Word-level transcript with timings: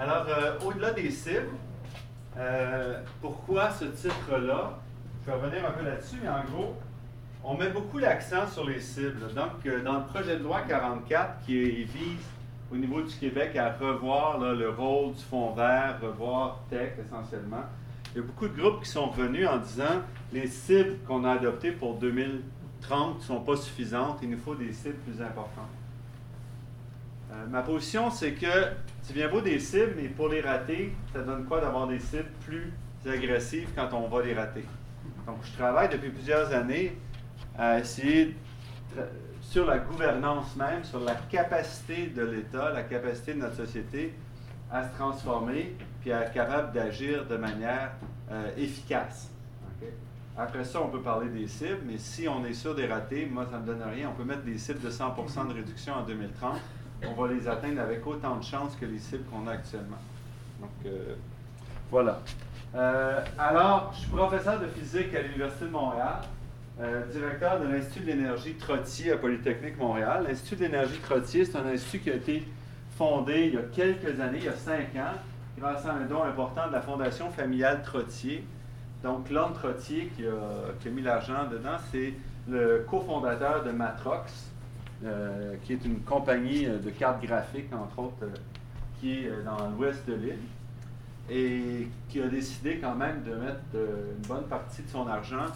Alors, 0.00 0.24
euh, 0.30 0.58
au-delà 0.64 0.92
des 0.92 1.10
cibles, 1.10 1.50
euh, 2.38 3.02
pourquoi 3.20 3.68
ce 3.68 3.84
titre-là? 3.84 4.78
Je 5.20 5.30
vais 5.30 5.36
revenir 5.36 5.62
un 5.66 5.72
peu 5.72 5.84
là-dessus, 5.84 6.16
mais 6.22 6.30
en 6.30 6.42
gros, 6.42 6.74
on 7.44 7.54
met 7.54 7.68
beaucoup 7.68 7.98
l'accent 7.98 8.48
sur 8.48 8.64
les 8.64 8.80
cibles. 8.80 9.28
Donc, 9.34 9.66
euh, 9.66 9.84
dans 9.84 9.98
le 9.98 10.06
projet 10.06 10.38
de 10.38 10.42
loi 10.42 10.62
44, 10.62 11.44
qui 11.44 11.84
vise 11.84 12.24
au 12.72 12.76
niveau 12.76 13.02
du 13.02 13.14
Québec 13.14 13.54
à 13.56 13.74
revoir 13.74 14.38
le 14.38 14.70
rôle 14.70 15.12
du 15.12 15.22
fonds 15.22 15.52
vert, 15.52 15.98
revoir 16.00 16.60
tech 16.70 16.92
essentiellement, 16.98 17.64
il 18.14 18.22
y 18.22 18.24
a 18.24 18.26
beaucoup 18.26 18.48
de 18.48 18.58
groupes 18.58 18.82
qui 18.82 18.88
sont 18.88 19.08
venus 19.08 19.46
en 19.46 19.58
disant 19.58 20.00
les 20.32 20.46
cibles 20.46 20.96
qu'on 21.06 21.24
a 21.24 21.32
adoptées 21.32 21.72
pour 21.72 21.96
2030 21.96 23.18
ne 23.18 23.22
sont 23.22 23.40
pas 23.40 23.56
suffisantes, 23.56 24.20
il 24.22 24.30
nous 24.30 24.38
faut 24.38 24.54
des 24.54 24.72
cibles 24.72 24.96
plus 25.06 25.22
importantes. 25.22 25.79
Euh, 27.32 27.46
ma 27.48 27.62
position, 27.62 28.10
c'est 28.10 28.32
que 28.32 28.46
c'est 29.02 29.12
bien 29.12 29.28
beau 29.28 29.40
des 29.40 29.60
cibles, 29.60 29.94
mais 29.96 30.08
pour 30.08 30.28
les 30.28 30.40
rater, 30.40 30.92
ça 31.12 31.20
donne 31.20 31.44
quoi 31.44 31.60
d'avoir 31.60 31.86
des 31.86 32.00
cibles 32.00 32.30
plus 32.44 32.72
agressives 33.06 33.68
quand 33.74 33.92
on 33.92 34.08
va 34.08 34.22
les 34.22 34.34
rater? 34.34 34.64
Donc, 35.26 35.36
je 35.44 35.52
travaille 35.56 35.88
depuis 35.88 36.10
plusieurs 36.10 36.52
années 36.52 36.96
à 37.56 37.78
essayer 37.78 38.34
sur 39.42 39.64
la 39.66 39.78
gouvernance 39.78 40.56
même, 40.56 40.82
sur 40.82 41.00
la 41.00 41.14
capacité 41.14 42.06
de 42.08 42.22
l'État, 42.22 42.72
la 42.72 42.82
capacité 42.82 43.34
de 43.34 43.38
notre 43.38 43.56
société 43.56 44.12
à 44.72 44.88
se 44.88 44.94
transformer, 44.96 45.76
puis 46.00 46.12
à 46.12 46.22
être 46.22 46.32
capable 46.32 46.72
d'agir 46.72 47.26
de 47.26 47.36
manière 47.36 47.92
euh, 48.30 48.50
efficace. 48.56 49.30
Après 50.36 50.64
ça, 50.64 50.80
on 50.80 50.88
peut 50.88 51.02
parler 51.02 51.28
des 51.28 51.46
cibles, 51.46 51.80
mais 51.84 51.98
si 51.98 52.26
on 52.26 52.44
est 52.44 52.54
sûr 52.54 52.74
des 52.74 52.86
ratés, 52.86 53.26
moi, 53.26 53.46
ça 53.50 53.58
ne 53.58 53.62
me 53.62 53.66
donne 53.66 53.82
rien. 53.82 54.08
On 54.08 54.14
peut 54.14 54.24
mettre 54.24 54.42
des 54.42 54.56
cibles 54.56 54.80
de 54.80 54.90
100% 54.90 55.48
de 55.48 55.54
réduction 55.54 55.94
en 55.94 56.02
2030 56.02 56.58
on 57.06 57.20
va 57.20 57.32
les 57.32 57.48
atteindre 57.48 57.80
avec 57.80 58.06
autant 58.06 58.36
de 58.36 58.44
chances 58.44 58.76
que 58.76 58.84
les 58.84 58.98
cibles 58.98 59.24
qu'on 59.24 59.46
a 59.46 59.52
actuellement. 59.52 59.98
Donc, 60.60 60.70
euh, 60.86 61.14
voilà. 61.90 62.20
Euh, 62.74 63.20
alors, 63.38 63.92
je 63.94 64.00
suis 64.00 64.10
professeur 64.10 64.60
de 64.60 64.66
physique 64.66 65.14
à 65.14 65.22
l'Université 65.22 65.64
de 65.64 65.70
Montréal, 65.70 66.20
euh, 66.80 67.06
directeur 67.06 67.60
de 67.60 67.66
l'Institut 67.66 68.00
de 68.00 68.06
l'énergie 68.06 68.54
Trottier 68.54 69.12
à 69.12 69.16
Polytechnique 69.16 69.78
Montréal. 69.78 70.24
L'Institut 70.28 70.56
de 70.56 70.62
l'énergie 70.62 70.98
Trottier, 70.98 71.44
c'est 71.44 71.56
un 71.58 71.66
institut 71.66 71.98
qui 71.98 72.10
a 72.10 72.14
été 72.14 72.46
fondé 72.96 73.46
il 73.46 73.54
y 73.54 73.58
a 73.58 73.62
quelques 73.74 74.20
années, 74.20 74.38
il 74.38 74.44
y 74.44 74.48
a 74.48 74.56
cinq 74.56 74.94
ans, 74.96 75.16
grâce 75.58 75.84
à 75.86 75.94
un 75.94 76.04
don 76.04 76.22
important 76.22 76.68
de 76.68 76.72
la 76.72 76.80
Fondation 76.80 77.30
familiale 77.30 77.82
Trottier. 77.82 78.44
Donc, 79.02 79.30
l'homme 79.30 79.54
Trottier 79.54 80.12
qui 80.14 80.26
a, 80.26 80.72
qui 80.80 80.88
a 80.88 80.90
mis 80.90 81.02
l'argent 81.02 81.48
dedans, 81.50 81.76
c'est 81.90 82.12
le 82.48 82.84
cofondateur 82.88 83.64
de 83.64 83.70
Matrox, 83.70 84.49
euh, 85.02 85.54
qui 85.64 85.72
est 85.72 85.84
une 85.86 86.00
compagnie 86.00 86.66
euh, 86.66 86.78
de 86.78 86.90
cartes 86.90 87.24
graphiques, 87.24 87.72
entre 87.72 87.98
autres, 87.98 88.22
euh, 88.22 88.34
qui 89.00 89.20
est 89.20 89.30
dans 89.42 89.70
l'ouest 89.70 90.06
de 90.06 90.12
l'île, 90.12 90.38
et 91.30 91.88
qui 92.10 92.20
a 92.20 92.28
décidé 92.28 92.78
quand 92.78 92.94
même 92.94 93.22
de 93.22 93.34
mettre 93.34 93.60
une 93.72 94.26
bonne 94.28 94.44
partie 94.44 94.82
de 94.82 94.88
son 94.88 95.06
argent 95.06 95.46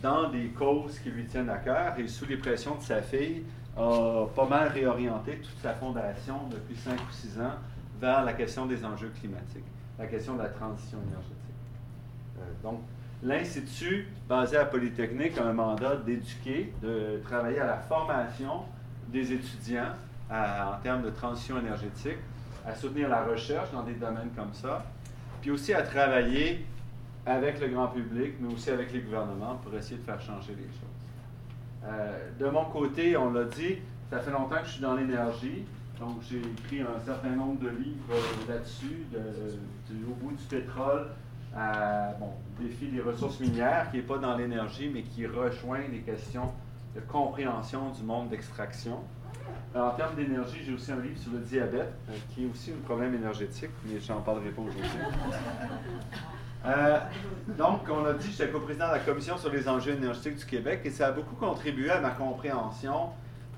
dans 0.00 0.30
des 0.30 0.46
causes 0.48 0.98
qui 1.00 1.10
lui 1.10 1.26
tiennent 1.26 1.50
à 1.50 1.58
cœur, 1.58 1.98
et 1.98 2.06
sous 2.06 2.24
les 2.26 2.36
pressions 2.36 2.76
de 2.76 2.82
sa 2.82 3.02
fille, 3.02 3.42
a 3.76 4.24
pas 4.34 4.46
mal 4.46 4.68
réorienté 4.68 5.38
toute 5.38 5.58
sa 5.60 5.74
fondation 5.74 6.36
depuis 6.50 6.76
5 6.76 6.92
ou 6.94 7.12
6 7.12 7.40
ans 7.40 7.56
vers 8.00 8.24
la 8.24 8.32
question 8.34 8.64
des 8.64 8.82
enjeux 8.84 9.12
climatiques, 9.18 9.64
la 9.98 10.06
question 10.06 10.36
de 10.36 10.42
la 10.42 10.48
transition 10.48 10.98
énergétique. 11.08 12.62
donc, 12.62 12.80
L'Institut, 13.22 14.08
basé 14.28 14.56
à 14.56 14.64
Polytechnique, 14.64 15.38
a 15.38 15.44
un 15.44 15.52
mandat 15.52 15.96
d'éduquer, 15.96 16.72
de 16.82 17.20
travailler 17.22 17.60
à 17.60 17.66
la 17.66 17.76
formation 17.76 18.62
des 19.08 19.32
étudiants 19.32 19.92
en 20.28 20.80
termes 20.82 21.02
de 21.02 21.10
transition 21.10 21.58
énergétique, 21.60 22.18
à 22.66 22.74
soutenir 22.74 23.08
la 23.08 23.22
recherche 23.24 23.70
dans 23.70 23.82
des 23.82 23.94
domaines 23.94 24.30
comme 24.34 24.52
ça, 24.52 24.84
puis 25.40 25.50
aussi 25.52 25.72
à 25.72 25.82
travailler 25.82 26.64
avec 27.24 27.60
le 27.60 27.68
grand 27.68 27.88
public, 27.88 28.34
mais 28.40 28.52
aussi 28.52 28.70
avec 28.70 28.92
les 28.92 29.00
gouvernements 29.00 29.56
pour 29.62 29.72
essayer 29.74 29.98
de 29.98 30.02
faire 30.02 30.20
changer 30.20 30.54
les 30.56 30.64
choses. 30.64 31.84
Euh, 31.84 32.28
de 32.40 32.46
mon 32.46 32.64
côté, 32.66 33.16
on 33.16 33.32
l'a 33.32 33.44
dit, 33.44 33.76
ça 34.10 34.18
fait 34.18 34.32
longtemps 34.32 34.58
que 34.60 34.66
je 34.66 34.72
suis 34.72 34.82
dans 34.82 34.94
l'énergie, 34.94 35.64
donc 36.00 36.22
j'ai 36.28 36.38
écrit 36.38 36.80
un 36.80 36.98
certain 37.04 37.30
nombre 37.30 37.60
de 37.60 37.68
livres 37.68 38.14
là-dessus, 38.48 39.06
au 39.14 40.14
bout 40.14 40.32
du 40.32 40.44
pétrole 40.44 41.08
à 41.56 42.14
bon, 42.18 42.30
défi 42.60 42.86
des 42.86 43.00
ressources 43.00 43.40
minières, 43.40 43.90
qui 43.90 43.98
n'est 43.98 44.02
pas 44.02 44.18
dans 44.18 44.36
l'énergie, 44.36 44.90
mais 44.92 45.02
qui 45.02 45.26
rejoint 45.26 45.82
les 45.90 46.00
questions 46.00 46.52
de 46.94 47.00
compréhension 47.00 47.90
du 47.90 48.02
monde 48.02 48.28
d'extraction. 48.28 48.98
En 49.74 49.90
termes 49.90 50.14
d'énergie, 50.14 50.58
j'ai 50.64 50.74
aussi 50.74 50.92
un 50.92 51.00
livre 51.00 51.18
sur 51.18 51.32
le 51.32 51.38
diabète, 51.38 51.92
euh, 52.10 52.12
qui 52.30 52.44
est 52.44 52.50
aussi 52.50 52.72
un 52.72 52.84
problème 52.84 53.14
énergétique, 53.14 53.70
mais 53.84 53.98
je 53.98 54.12
n'en 54.12 54.20
parlerai 54.20 54.50
pas 54.50 54.62
aujourd'hui. 54.62 54.90
Euh, 56.64 56.96
donc, 57.58 57.88
on 57.90 58.04
a 58.04 58.12
dit, 58.12 58.30
j'étais 58.30 58.48
co-président 58.48 58.86
de 58.86 58.92
la 58.92 58.98
Commission 59.00 59.36
sur 59.36 59.50
les 59.50 59.68
enjeux 59.68 59.94
énergétiques 59.94 60.36
du 60.36 60.44
Québec 60.44 60.82
et 60.84 60.90
ça 60.90 61.08
a 61.08 61.10
beaucoup 61.10 61.34
contribué 61.34 61.90
à 61.90 62.00
ma 62.00 62.10
compréhension 62.10 63.08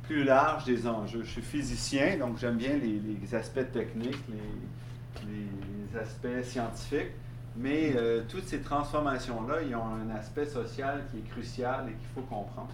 plus 0.05 0.25
large 0.25 0.65
des 0.65 0.87
enjeux. 0.87 1.23
Je 1.23 1.31
suis 1.33 1.43
physicien, 1.43 2.17
donc 2.17 2.39
j'aime 2.39 2.57
bien 2.57 2.79
les, 2.79 3.35
aspects 3.35 3.71
techniques, 3.73 4.25
les, 4.31 5.29
les 5.29 5.99
aspects 5.99 6.43
scientifiques. 6.45 7.11
Mais 7.57 7.95
euh, 7.97 8.23
toutes 8.29 8.47
ces 8.49 8.61
transformations-là, 8.61 9.63
ils 9.63 9.75
ont 9.77 9.85
un 9.85 10.15
aspect 10.17 10.47
social 10.47 11.03
qui 11.11 11.19
est 11.19 11.31
crucial 11.31 11.87
et 11.89 11.93
qu'il 11.93 12.09
faut 12.15 12.23
comprendre. 12.23 12.73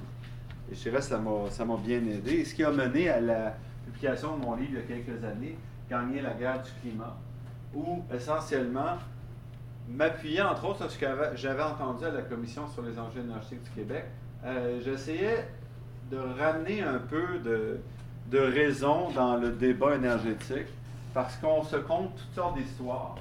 Et 0.70 0.74
je 0.74 0.80
dirais 0.80 0.98
que 0.98 1.04
ça 1.04 1.18
m'a 1.64 1.76
bien 1.76 1.98
aidé. 1.98 2.44
ce 2.44 2.54
qui 2.54 2.64
a 2.64 2.70
mené 2.70 3.08
à 3.10 3.20
la 3.20 3.54
publication 3.84 4.36
de 4.36 4.44
mon 4.44 4.54
livre 4.56 4.70
il 4.72 4.96
y 4.96 4.98
a 4.98 5.02
quelques 5.02 5.24
années, 5.24 5.56
Gagner 5.90 6.22
la 6.22 6.34
guerre 6.34 6.62
du 6.62 6.70
climat, 6.80 7.16
où 7.74 8.04
essentiellement, 8.14 8.96
m'appuyant 9.88 10.52
entre 10.52 10.66
autres 10.66 10.78
sur 10.78 10.90
ce 10.92 10.98
que 10.98 11.06
j'avais 11.34 11.64
entendu 11.64 12.04
à 12.04 12.12
la 12.12 12.22
Commission 12.22 12.68
sur 12.68 12.82
les 12.82 12.96
enjeux 12.96 13.22
énergétiques 13.22 13.64
du 13.64 13.70
Québec, 13.70 14.04
euh, 14.44 14.80
j'essayais 14.84 15.48
de 16.08 16.16
ramener 16.16 16.82
un 16.82 16.98
peu 16.98 17.40
de, 17.40 17.80
de 18.30 18.38
raison 18.38 19.10
dans 19.10 19.36
le 19.36 19.50
débat 19.50 19.96
énergétique, 19.96 20.68
parce 21.12 21.36
qu'on 21.38 21.64
se 21.64 21.76
compte 21.76 22.14
toutes 22.14 22.34
sortes 22.36 22.56
d'histoires. 22.56 23.16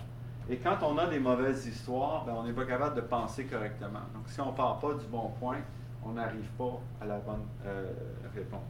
Et 0.50 0.58
quand 0.58 0.78
on 0.82 0.98
a 0.98 1.06
des 1.06 1.20
mauvaises 1.20 1.68
histoires, 1.68 2.26
ben, 2.26 2.34
on 2.36 2.44
n'est 2.44 2.54
pas 2.54 2.66
capable 2.66 2.96
de 2.96 3.02
penser 3.02 3.46
correctement. 3.46 4.02
Donc, 4.16 4.24
si 4.28 4.42
on 4.42 4.48
ne 4.48 4.58
part 4.58 4.80
pas 4.80 4.94
du 4.94 5.06
bon 5.06 5.32
point, 5.40 5.60
on 6.04 6.14
n'arrive 6.14 6.50
pas 6.58 6.82
à 7.00 7.06
la 7.06 7.20
bonne 7.20 7.46
euh, 7.68 7.92
réponse. 8.34 8.62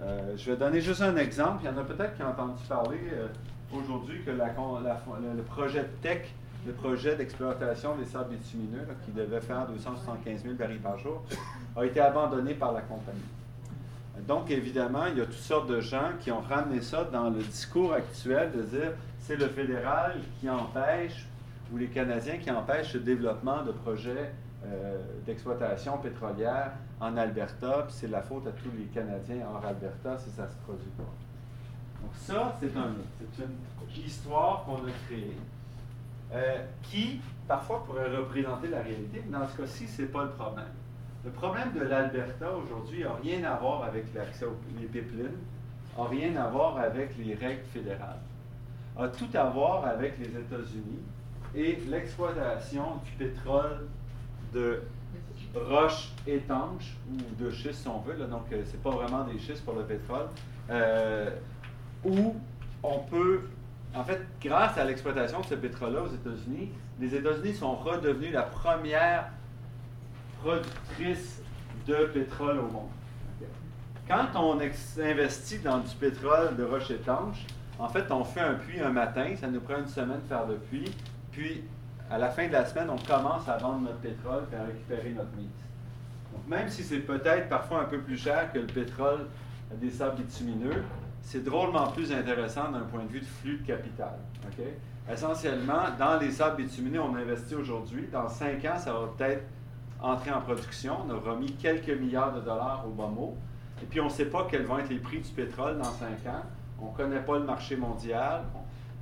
Euh, 0.00 0.34
je 0.36 0.50
vais 0.50 0.56
donner 0.56 0.80
juste 0.80 1.02
un 1.02 1.16
exemple. 1.16 1.62
Il 1.62 1.66
y 1.66 1.68
en 1.68 1.76
a 1.76 1.84
peut-être 1.84 2.16
qui 2.16 2.22
ont 2.22 2.28
entendu 2.28 2.62
parler 2.66 3.00
euh, 3.12 3.28
aujourd'hui 3.76 4.22
que 4.24 4.30
le 4.30 5.42
projet 5.42 5.84
tech, 6.00 6.26
le 6.66 6.72
projet 6.72 7.16
d'exploitation 7.16 7.96
des 7.96 8.06
sables 8.06 8.36
bitumineux, 8.36 8.86
qui 9.04 9.12
devait 9.12 9.42
faire 9.42 9.66
275 9.66 10.42
000 10.42 10.54
barils 10.54 10.80
par 10.80 10.98
jour, 10.98 11.22
a 11.76 11.84
été 11.84 12.00
abandonné 12.00 12.54
par 12.54 12.72
la 12.72 12.80
compagnie. 12.80 13.20
Donc, 14.26 14.50
évidemment, 14.50 15.04
il 15.06 15.18
y 15.18 15.20
a 15.20 15.26
toutes 15.26 15.34
sortes 15.34 15.68
de 15.68 15.80
gens 15.80 16.12
qui 16.20 16.30
ont 16.30 16.40
ramené 16.40 16.80
ça 16.80 17.04
dans 17.04 17.28
le 17.28 17.42
discours 17.42 17.92
actuel 17.92 18.52
de 18.52 18.62
dire 18.62 18.92
c'est 19.26 19.36
le 19.36 19.48
fédéral 19.48 20.20
qui 20.38 20.50
empêche, 20.50 21.26
ou 21.72 21.78
les 21.78 21.88
Canadiens 21.88 22.36
qui 22.36 22.50
empêchent 22.50 22.92
le 22.92 23.00
développement 23.00 23.62
de 23.62 23.72
projets 23.72 24.32
euh, 24.66 24.98
d'exploitation 25.24 25.96
pétrolière 25.96 26.72
en 27.00 27.16
Alberta, 27.16 27.84
puis 27.86 27.96
c'est 27.96 28.10
la 28.10 28.20
faute 28.20 28.46
à 28.46 28.50
tous 28.50 28.70
les 28.76 28.84
Canadiens 28.84 29.46
hors 29.50 29.64
Alberta 29.64 30.18
si 30.18 30.30
ça 30.30 30.46
se 30.46 30.56
produit 30.66 30.90
pas. 30.98 31.04
Donc 32.02 32.12
ça, 32.14 32.54
c'est 32.60 32.76
un 32.76 32.92
une 33.40 34.04
histoire 34.06 34.64
qu'on 34.64 34.76
a 34.76 34.90
créée 35.06 35.36
euh, 36.32 36.58
qui, 36.82 37.20
parfois, 37.48 37.82
pourrait 37.86 38.14
représenter 38.14 38.68
la 38.68 38.82
réalité, 38.82 39.22
mais 39.26 39.38
dans 39.38 39.48
ce 39.48 39.56
cas-ci, 39.56 39.88
ce 39.88 40.02
n'est 40.02 40.08
pas 40.08 40.24
le 40.24 40.30
problème. 40.30 40.66
Le 41.24 41.30
problème 41.30 41.72
de 41.72 41.80
l'Alberta 41.80 42.50
aujourd'hui 42.54 43.04
n'a 43.04 43.14
rien 43.22 43.44
à 43.44 43.56
voir 43.56 43.84
avec 43.84 44.12
l'accès 44.14 44.44
aux 44.44 44.58
pipelines, 44.92 45.38
n'a 45.96 46.04
rien 46.04 46.36
à 46.36 46.48
voir 46.48 46.76
avec 46.76 47.16
les 47.16 47.34
règles 47.34 47.64
fédérales 47.72 48.20
a 48.96 49.08
tout 49.08 49.28
à 49.34 49.44
voir 49.44 49.86
avec 49.86 50.18
les 50.18 50.28
États-Unis 50.28 51.02
et 51.54 51.78
l'exploitation 51.88 52.96
du 53.04 53.10
pétrole 53.12 53.86
de 54.52 54.82
roches 55.54 56.10
étanches 56.26 56.96
ou 57.10 57.42
de 57.42 57.50
schiste 57.50 57.82
si 57.82 57.88
on 57.88 58.00
veut, 58.00 58.14
donc 58.26 58.44
euh, 58.52 58.62
c'est 58.64 58.82
pas 58.82 58.90
vraiment 58.90 59.24
des 59.24 59.38
schistes 59.38 59.64
pour 59.64 59.74
le 59.74 59.84
pétrole, 59.84 60.26
euh, 60.70 61.30
où 62.04 62.34
on 62.82 62.98
peut, 63.00 63.42
en 63.94 64.04
fait, 64.04 64.20
grâce 64.42 64.76
à 64.76 64.84
l'exploitation 64.84 65.40
de 65.40 65.46
ce 65.46 65.54
pétrole-là 65.54 66.02
aux 66.02 66.12
États-Unis, 66.14 66.70
les 67.00 67.14
États-Unis 67.14 67.54
sont 67.54 67.74
redevenus 67.74 68.32
la 68.32 68.42
première 68.42 69.30
productrice 70.40 71.40
de 71.86 72.06
pétrole 72.06 72.58
au 72.58 72.70
monde. 72.70 72.90
Quand 74.06 74.28
on 74.36 74.60
investit 74.60 75.58
dans 75.60 75.78
du 75.78 75.94
pétrole 75.96 76.56
de 76.56 76.64
roches 76.64 76.90
étanches, 76.90 77.46
en 77.78 77.88
fait, 77.88 78.10
on 78.10 78.24
fait 78.24 78.40
un 78.40 78.54
puits 78.54 78.80
un 78.80 78.90
matin, 78.90 79.34
ça 79.40 79.48
nous 79.48 79.60
prend 79.60 79.78
une 79.78 79.88
semaine 79.88 80.20
de 80.22 80.28
faire 80.28 80.46
le 80.46 80.56
puits, 80.56 80.94
puis 81.32 81.64
à 82.10 82.18
la 82.18 82.28
fin 82.28 82.46
de 82.46 82.52
la 82.52 82.64
semaine, 82.64 82.88
on 82.90 82.98
commence 82.98 83.48
à 83.48 83.56
vendre 83.56 83.80
notre 83.80 83.98
pétrole 83.98 84.44
et 84.52 84.56
à 84.56 84.64
récupérer 84.64 85.10
notre 85.10 85.34
mise. 85.36 85.48
Donc, 86.32 86.46
même 86.48 86.68
si 86.68 86.82
c'est 86.82 87.00
peut-être 87.00 87.48
parfois 87.48 87.82
un 87.82 87.84
peu 87.84 87.98
plus 87.98 88.16
cher 88.16 88.52
que 88.52 88.58
le 88.58 88.66
pétrole 88.66 89.26
des 89.80 89.90
sables 89.90 90.16
bitumineux, 90.22 90.82
c'est 91.22 91.42
drôlement 91.42 91.88
plus 91.88 92.12
intéressant 92.12 92.70
d'un 92.70 92.80
point 92.80 93.02
de 93.04 93.08
vue 93.08 93.20
de 93.20 93.24
flux 93.24 93.56
de 93.56 93.66
capital. 93.66 94.12
Essentiellement, 95.10 95.84
dans 95.98 96.18
les 96.18 96.30
sables 96.30 96.62
bitumineux, 96.62 97.00
on 97.00 97.14
investit 97.14 97.54
aujourd'hui. 97.54 98.08
Dans 98.12 98.28
cinq 98.28 98.64
ans, 98.64 98.78
ça 98.78 98.92
va 98.92 99.06
peut-être 99.16 99.44
entrer 100.00 100.30
en 100.30 100.40
production. 100.40 100.98
On 101.06 101.10
aura 101.10 101.36
mis 101.36 101.52
quelques 101.52 101.98
milliards 101.98 102.34
de 102.34 102.40
dollars 102.40 102.84
au 102.86 102.90
mot. 102.90 103.36
Et 103.82 103.86
puis, 103.86 104.00
on 104.00 104.06
ne 104.06 104.10
sait 104.10 104.26
pas 104.26 104.46
quels 104.50 104.64
vont 104.64 104.78
être 104.78 104.90
les 104.90 104.98
prix 104.98 105.20
du 105.20 105.30
pétrole 105.30 105.78
dans 105.78 105.84
cinq 105.84 106.26
ans. 106.26 106.42
On 106.84 106.92
ne 106.92 106.96
connaît 106.96 107.20
pas 107.20 107.38
le 107.38 107.44
marché 107.44 107.76
mondial. 107.76 108.42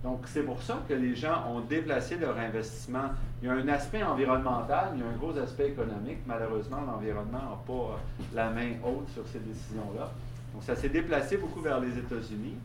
Donc, 0.02 0.22
c'est 0.26 0.42
pour 0.42 0.60
ça 0.62 0.80
que 0.88 0.94
les 0.94 1.14
gens 1.14 1.44
ont 1.48 1.60
déplacé 1.60 2.16
leur 2.16 2.36
investissement. 2.36 3.10
Il 3.40 3.46
y 3.46 3.50
a 3.50 3.54
un 3.54 3.68
aspect 3.68 4.02
environnemental, 4.02 4.92
il 4.94 5.00
y 5.00 5.02
a 5.02 5.06
un 5.06 5.16
gros 5.16 5.36
aspect 5.38 5.68
économique. 5.68 6.18
Malheureusement, 6.26 6.80
l'environnement 6.80 7.38
n'a 7.38 7.58
pas 7.66 7.72
euh, 7.72 8.24
la 8.34 8.50
main 8.50 8.72
haute 8.84 9.08
sur 9.10 9.26
ces 9.28 9.38
décisions-là. 9.38 10.10
Donc, 10.52 10.62
ça 10.62 10.74
s'est 10.74 10.88
déplacé 10.88 11.36
beaucoup 11.36 11.60
vers 11.60 11.78
les 11.80 11.96
États-Unis. 11.96 12.56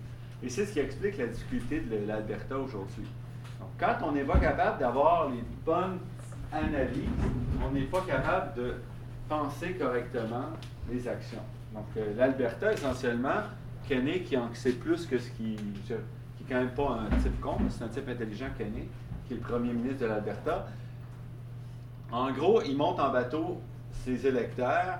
Et 0.44 0.50
c'est 0.50 0.66
ce 0.66 0.74
qui 0.74 0.80
explique 0.80 1.18
la 1.18 1.28
difficulté 1.28 1.80
de 1.80 2.08
l'Alberta 2.08 2.58
aujourd'hui. 2.58 3.08
Donc, 3.60 3.70
quand 3.80 4.08
on 4.08 4.12
n'est 4.12 4.24
pas 4.24 4.38
capable 4.40 4.80
d'avoir 4.80 5.30
les 5.30 5.44
bonnes 5.66 6.00
analyses, 6.52 7.10
on 7.64 7.72
n'est 7.72 7.86
pas 7.86 8.02
capable 8.02 8.56
de 8.56 8.76
penser 9.30 9.74
correctement 9.74 10.46
les 10.92 11.08
actions. 11.08 11.44
Donc, 11.74 11.86
euh, 11.98 12.14
l'Alberta, 12.18 12.74
essentiellement, 12.74 13.42
Kenny 13.88 14.22
qui 14.24 14.38
en 14.38 14.54
sait 14.54 14.74
plus 14.74 15.06
que 15.06 15.18
ce 15.18 15.30
qui 15.32 15.58
quand 16.48 16.56
même 16.56 16.72
pas 16.72 17.00
un 17.12 17.18
type 17.18 17.40
con, 17.40 17.58
c'est 17.70 17.84
un 17.84 17.88
type 17.88 18.08
intelligent 18.08 18.48
Kenny, 18.58 18.88
qui 19.28 19.34
est 19.34 19.38
le 19.38 19.42
premier 19.42 19.74
ministre 19.74 20.00
de 20.02 20.06
l'Alberta. 20.06 20.68
En 22.12 22.32
gros, 22.32 22.62
il 22.62 22.78
monte 22.78 23.00
en 23.00 23.12
bateau 23.12 23.62
ses 23.92 24.26
électeurs 24.26 25.00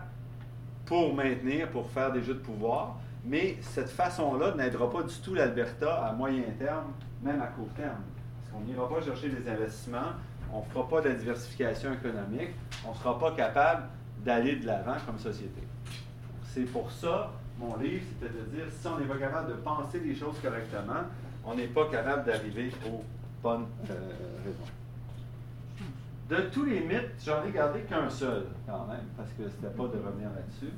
pour 0.86 1.14
maintenir, 1.14 1.70
pour 1.70 1.90
faire 1.90 2.12
des 2.12 2.22
jeux 2.22 2.34
de 2.34 2.40
pouvoir, 2.40 2.98
mais 3.24 3.58
cette 3.62 3.90
façon-là 3.90 4.56
n'aidera 4.56 4.90
pas 4.90 5.04
du 5.04 5.16
tout 5.16 5.34
l'Alberta 5.34 6.06
à 6.06 6.12
moyen 6.14 6.44
terme, 6.58 6.92
même 7.22 7.42
à 7.42 7.48
court 7.48 7.70
terme. 7.76 8.02
Parce 8.42 8.52
qu'on 8.52 8.70
n'ira 8.70 8.88
pas 8.90 9.02
chercher 9.02 9.30
des 9.30 9.50
investissements, 9.50 10.14
on 10.52 10.60
ne 10.60 10.66
fera 10.66 10.88
pas 10.88 11.02
de 11.02 11.14
diversification 11.14 11.94
économique, 11.94 12.52
on 12.86 12.92
ne 12.92 12.98
sera 12.98 13.18
pas 13.18 13.32
capable 13.32 13.84
d'aller 14.24 14.58
de 14.58 14.66
l'avant 14.66 14.96
comme 15.06 15.20
société. 15.20 15.62
C'est 16.44 16.66
pour 16.66 16.92
ça, 16.92 17.32
mon 17.60 17.78
livre, 17.78 18.04
c'était 18.10 18.34
de 18.34 18.44
dire, 18.56 18.66
si 18.70 18.88
on 18.88 19.00
n'est 19.00 19.06
pas 19.06 19.18
capable 19.18 19.50
de 19.50 19.56
penser 19.56 20.00
les 20.00 20.16
choses 20.16 20.36
correctement, 20.42 21.02
on 21.44 21.56
n'est 21.56 21.68
pas 21.68 21.86
capable 21.88 22.26
d'arriver 22.26 22.72
aux 22.86 23.04
bonnes 23.42 23.66
euh, 23.90 23.94
raisons. 24.44 24.72
De 26.30 26.50
tous 26.50 26.66
les 26.66 26.82
mythes, 26.82 27.14
j'en 27.26 27.44
ai 27.46 27.52
gardé 27.52 27.82
qu'un 27.82 28.10
seul, 28.10 28.48
quand 28.68 28.86
même, 28.88 29.08
parce 29.16 29.30
que 29.30 29.44
c'était 29.50 29.74
pas 29.74 29.84
de 29.84 29.98
revenir 29.98 30.30
là-dessus. 30.36 30.74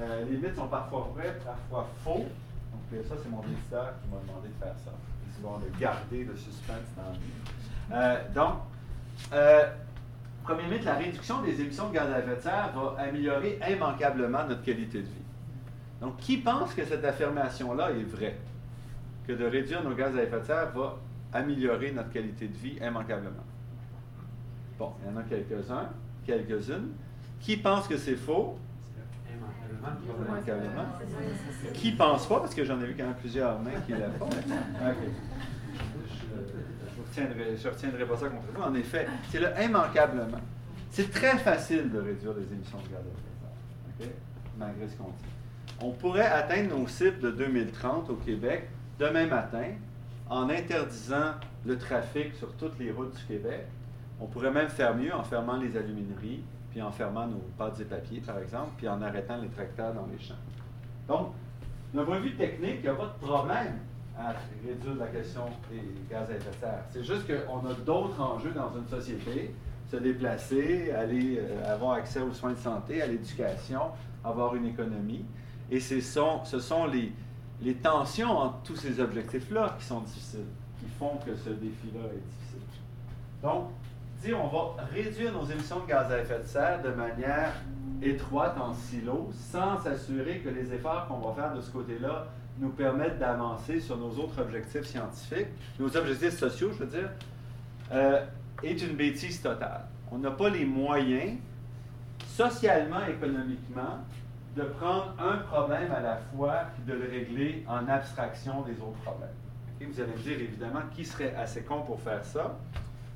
Euh, 0.00 0.24
les 0.30 0.38
mythes 0.38 0.56
sont 0.56 0.68
parfois 0.68 1.12
vrais, 1.14 1.38
parfois 1.44 1.88
faux. 2.02 2.24
Donc, 2.24 2.82
euh, 2.94 3.02
ça, 3.06 3.14
c'est 3.22 3.28
mon 3.28 3.42
éditeur 3.42 3.92
qui 4.02 4.08
m'a 4.08 4.20
demandé 4.26 4.48
de 4.48 4.64
faire 4.64 4.74
ça. 4.84 4.92
Ils 5.38 5.42
vont 5.44 5.58
de 5.58 5.78
garder 5.78 6.24
le 6.24 6.36
suspense 6.36 6.88
dans 6.96 7.12
le 7.12 8.34
donc, 8.34 8.54
premier 10.42 10.66
mythe, 10.68 10.84
la 10.84 10.94
réduction 10.94 11.42
des 11.42 11.60
émissions 11.60 11.88
de 11.88 11.94
gaz 11.94 12.10
à 12.10 12.20
effet 12.20 12.36
de 12.36 12.40
serre 12.40 12.70
va 12.74 13.02
améliorer 13.02 13.58
immanquablement 13.70 14.46
notre 14.48 14.62
qualité 14.62 15.00
de 15.00 15.06
vie. 15.06 15.21
Donc, 16.02 16.18
qui 16.18 16.36
pense 16.36 16.74
que 16.74 16.84
cette 16.84 17.04
affirmation-là 17.04 17.92
est 17.92 18.04
vraie? 18.04 18.36
que 19.26 19.32
de 19.32 19.44
réduire 19.44 19.82
nos 19.84 19.94
gaz 19.94 20.16
à 20.16 20.22
effet 20.22 20.40
de 20.40 20.44
serre 20.44 20.72
va 20.72 20.98
améliorer 21.32 21.92
notre 21.92 22.10
qualité 22.10 22.48
de 22.48 22.56
vie 22.56 22.76
immanquablement. 22.82 23.44
Bon, 24.78 24.92
il 25.00 25.10
y 25.10 25.14
en 25.14 25.16
a 25.18 25.22
quelques-uns, 25.22 25.88
quelques-unes. 26.26 26.90
Qui 27.40 27.56
pensent 27.56 27.88
que 27.88 27.96
c'est 27.96 28.16
faux? 28.16 28.58
Immanquablement. 29.30 30.86
Qui 31.74 31.92
pense 31.92 32.26
pas? 32.26 32.40
Parce 32.40 32.54
que 32.54 32.64
j'en 32.64 32.80
ai 32.80 32.86
vu 32.86 32.94
quand 32.96 33.04
même 33.04 33.14
plusieurs 33.14 33.58
mains 33.60 33.80
qui 33.86 33.92
la 33.92 34.10
font. 34.10 34.28
Je 37.14 37.20
ne 37.20 37.70
retiendrai, 37.70 38.06
pas 38.06 38.16
ça 38.16 38.28
contre 38.28 38.46
vous. 38.54 38.62
En 38.62 38.74
effet, 38.74 39.06
c'est 39.30 39.40
le 39.40 39.48
immanquablement. 39.62 40.40
C'est 40.90 41.10
très 41.10 41.36
facile 41.38 41.90
de 41.90 41.98
réduire 41.98 42.32
les 42.34 42.50
émissions 42.54 42.78
de 42.78 42.88
gaz 42.88 43.00
à 43.00 43.10
effet 43.10 43.98
de 43.98 44.04
serre, 44.04 44.14
malgré 44.58 44.88
ce 44.88 44.96
qu'on 44.96 45.10
dit. 45.10 45.41
On 45.84 45.90
pourrait 45.90 46.26
atteindre 46.26 46.78
nos 46.78 46.86
cibles 46.86 47.18
de 47.18 47.30
2030 47.32 48.08
au 48.10 48.14
Québec 48.14 48.68
demain 49.00 49.26
matin, 49.26 49.64
en 50.30 50.48
interdisant 50.48 51.32
le 51.66 51.76
trafic 51.76 52.36
sur 52.36 52.52
toutes 52.54 52.78
les 52.78 52.92
routes 52.92 53.16
du 53.16 53.24
Québec, 53.24 53.66
on 54.20 54.26
pourrait 54.26 54.52
même 54.52 54.68
faire 54.68 54.94
mieux 54.94 55.12
en 55.12 55.24
fermant 55.24 55.56
les 55.56 55.76
alumineries, 55.76 56.40
puis 56.70 56.80
en 56.80 56.92
fermant 56.92 57.26
nos 57.26 57.42
pâtes 57.58 57.80
et 57.80 57.84
papiers, 57.84 58.20
par 58.24 58.38
exemple, 58.38 58.70
puis 58.76 58.88
en 58.88 59.02
arrêtant 59.02 59.38
les 59.38 59.48
tracteurs 59.48 59.92
dans 59.92 60.06
les 60.06 60.24
champs. 60.24 60.34
Donc, 61.08 61.32
d'un 61.92 62.04
point 62.04 62.18
de 62.18 62.26
vue 62.26 62.36
technique, 62.36 62.76
il 62.78 62.82
n'y 62.82 62.88
a 62.88 62.94
pas 62.94 63.12
de 63.18 63.26
problème 63.26 63.78
à 64.16 64.34
réduire 64.64 64.94
la 64.94 65.06
question 65.08 65.46
des 65.68 65.82
gaz 66.08 66.30
à 66.30 66.34
effet 66.34 66.50
de 66.50 66.60
serre. 66.60 66.84
C'est 66.90 67.02
juste 67.02 67.26
qu'on 67.26 67.66
a 67.68 67.74
d'autres 67.74 68.20
enjeux 68.20 68.52
dans 68.52 68.70
une 68.76 68.86
société, 68.86 69.52
se 69.90 69.96
déplacer, 69.96 70.92
euh, 70.92 71.74
avoir 71.74 71.94
accès 71.94 72.20
aux 72.20 72.32
soins 72.32 72.52
de 72.52 72.58
santé, 72.58 73.02
à 73.02 73.06
l'éducation, 73.06 73.80
avoir 74.24 74.54
une 74.54 74.66
économie. 74.66 75.24
Et 75.72 75.80
ce 75.80 76.00
sont 76.02 76.86
les, 76.86 77.10
les 77.62 77.74
tensions 77.74 78.30
entre 78.30 78.58
tous 78.62 78.76
ces 78.76 79.00
objectifs-là 79.00 79.74
qui 79.78 79.86
sont 79.86 80.00
difficiles, 80.00 80.44
qui 80.78 80.86
font 80.98 81.18
que 81.24 81.34
ce 81.34 81.48
défi-là 81.48 82.00
est 82.12 82.20
difficile. 82.20 82.60
Donc, 83.42 83.70
dire 84.22 84.38
on 84.38 84.48
va 84.48 84.84
réduire 84.92 85.32
nos 85.32 85.46
émissions 85.46 85.80
de 85.80 85.86
gaz 85.86 86.12
à 86.12 86.20
effet 86.20 86.40
de 86.40 86.46
serre 86.46 86.82
de 86.82 86.90
manière 86.90 87.54
étroite 88.02 88.58
en 88.60 88.74
silo, 88.74 89.30
sans 89.32 89.78
s'assurer 89.78 90.40
que 90.40 90.50
les 90.50 90.74
efforts 90.74 91.06
qu'on 91.08 91.26
va 91.26 91.32
faire 91.34 91.54
de 91.54 91.62
ce 91.62 91.70
côté-là 91.70 92.26
nous 92.58 92.68
permettent 92.68 93.18
d'avancer 93.18 93.80
sur 93.80 93.96
nos 93.96 94.10
autres 94.10 94.42
objectifs 94.42 94.84
scientifiques, 94.84 95.48
nos 95.80 95.96
objectifs 95.96 96.38
sociaux, 96.38 96.70
je 96.72 96.84
veux 96.84 96.90
dire, 96.90 97.08
euh, 97.92 98.22
est 98.62 98.82
une 98.82 98.94
bêtise 98.94 99.40
totale. 99.40 99.86
On 100.10 100.18
n'a 100.18 100.32
pas 100.32 100.50
les 100.50 100.66
moyens, 100.66 101.38
socialement, 102.26 103.06
économiquement, 103.06 104.00
de 104.56 104.62
prendre 104.62 105.14
un 105.18 105.38
problème 105.38 105.90
à 105.92 106.00
la 106.00 106.16
fois 106.16 106.64
et 106.78 106.90
de 106.90 106.94
le 106.94 107.08
régler 107.10 107.64
en 107.66 107.88
abstraction 107.88 108.62
des 108.62 108.72
autres 108.80 109.00
problèmes. 109.04 109.28
Et 109.80 109.86
vous 109.86 110.00
allez 110.00 110.12
me 110.12 110.18
dire 110.18 110.40
évidemment 110.40 110.82
qui 110.94 111.04
serait 111.04 111.34
assez 111.34 111.62
con 111.62 111.82
pour 111.82 112.00
faire 112.00 112.24
ça. 112.24 112.58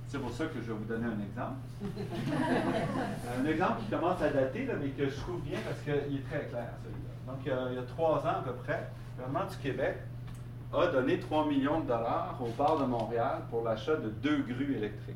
C'est 0.08 0.18
pour 0.18 0.32
ça 0.32 0.46
que 0.46 0.60
je 0.62 0.72
vais 0.72 0.78
vous 0.78 0.84
donner 0.84 1.06
un 1.06 1.20
exemple. 1.20 1.56
un 3.40 3.44
exemple 3.44 3.80
qui 3.82 3.90
commence 3.90 4.22
à 4.22 4.30
dater, 4.30 4.68
mais 4.80 4.88
que 4.90 5.10
je 5.10 5.16
trouve 5.16 5.40
bien 5.42 5.58
parce 5.66 5.80
qu'il 5.80 6.16
est 6.16 6.28
très 6.28 6.46
clair, 6.46 6.70
celui-là. 6.82 7.06
Donc, 7.26 7.38
il 7.44 7.74
y 7.76 7.78
a 7.78 7.82
trois 7.82 8.18
ans 8.20 8.38
à 8.38 8.42
peu 8.42 8.52
près, 8.52 8.88
le 9.18 9.24
gouvernement 9.24 9.50
du 9.50 9.56
Québec 9.58 9.96
a 10.72 10.86
donné 10.88 11.18
3 11.18 11.46
millions 11.46 11.80
de 11.80 11.86
dollars 11.86 12.38
au 12.40 12.50
port 12.50 12.78
de 12.80 12.86
Montréal 12.86 13.38
pour 13.50 13.62
l'achat 13.64 13.96
de 13.96 14.08
deux 14.08 14.38
grues 14.38 14.74
électriques 14.76 15.14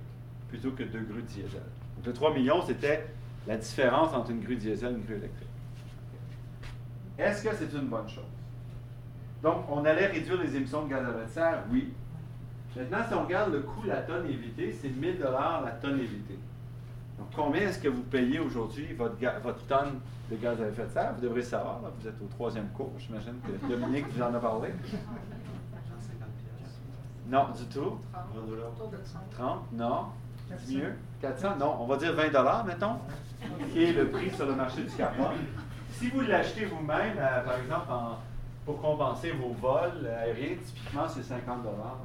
plutôt 0.49 0.71
que 0.71 0.83
deux 0.83 1.03
grues 1.03 1.23
diesel. 1.23 1.63
Donc, 1.97 2.07
le 2.07 2.13
3 2.13 2.35
millions, 2.35 2.63
c'était 2.67 3.07
la 3.47 3.57
différence 3.57 4.15
entre 4.15 4.31
une 4.31 4.41
grue 4.41 4.57
diesel 4.57 4.93
et 4.93 4.97
une 4.97 5.05
grue 5.05 5.17
électrique. 5.17 5.50
Est-ce 7.21 7.45
que 7.45 7.55
c'est 7.55 7.73
une 7.77 7.87
bonne 7.87 8.09
chose? 8.09 8.25
Donc, 9.43 9.65
on 9.71 9.85
allait 9.85 10.07
réduire 10.07 10.41
les 10.43 10.57
émissions 10.57 10.85
de 10.85 10.91
gaz 10.91 11.05
à 11.05 11.11
effet 11.11 11.27
de 11.27 11.31
serre? 11.31 11.65
Oui. 11.71 11.93
Maintenant, 12.77 12.99
si 13.07 13.15
on 13.15 13.25
regarde 13.25 13.53
le 13.53 13.61
coût 13.61 13.83
de 13.83 13.89
la 13.89 14.03
tonne 14.03 14.27
évitée, 14.27 14.73
c'est 14.73 14.89
1000 14.89 15.19
la 15.21 15.71
tonne 15.83 15.99
évitée. 15.99 16.39
Donc, 17.19 17.29
combien 17.35 17.63
est-ce 17.63 17.79
que 17.79 17.89
vous 17.89 18.03
payez 18.03 18.39
aujourd'hui 18.39 18.95
votre, 18.95 19.17
votre, 19.43 19.67
tonne 19.67 20.01
de 20.31 20.37
gaz 20.37 20.61
à 20.63 20.69
effet 20.69 20.85
de 20.85 20.91
serre? 20.91 21.15
Vous 21.15 21.23
devrez 21.23 21.43
savoir, 21.43 21.81
vous 21.99 22.09
êtes 22.09 22.21
au 22.23 22.27
troisième 22.27 22.69
cours, 22.69 22.93
j'imagine 22.99 23.35
que 23.41 23.67
Dominique 23.67 24.07
vous 24.11 24.23
en 24.23 24.35
a 24.35 24.39
parlé. 24.39 24.71
Non, 27.29 27.49
du 27.57 27.65
tout. 27.67 27.99
30, 29.33 29.73
non. 29.73 30.07
Mieux. 30.69 30.95
400, 31.21 31.57
non. 31.59 31.77
On 31.81 31.87
va 31.87 31.97
dire 31.97 32.15
20 32.15 32.65
mettons, 32.65 32.97
qui 33.73 33.85
est 33.85 33.93
le 33.93 34.09
prix 34.09 34.31
sur 34.31 34.47
le 34.47 34.55
marché 34.55 34.83
du 34.83 34.91
carbone? 34.91 35.37
Si 35.93 36.09
vous 36.09 36.21
l'achetez 36.21 36.65
vous-même, 36.67 37.17
euh, 37.19 37.45
par 37.45 37.59
exemple, 37.59 37.87
pour 38.65 38.81
compenser 38.81 39.33
vos 39.33 39.53
vols 39.53 40.07
aériens, 40.07 40.57
typiquement, 40.65 41.09
c'est 41.09 41.23
50 41.23 41.63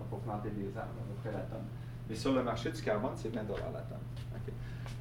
pour 0.09 0.19
planter 0.19 0.49
des 0.49 0.67
arbres, 0.77 0.89
à 0.99 1.07
peu 1.07 1.29
près 1.29 1.31
la 1.31 1.43
tonne. 1.45 1.65
Mais 2.09 2.15
sur 2.15 2.33
le 2.33 2.43
marché 2.43 2.71
du 2.71 2.81
carbone, 2.81 3.13
c'est 3.15 3.33
20 3.33 3.41
la 3.41 3.45
tonne. 3.45 3.97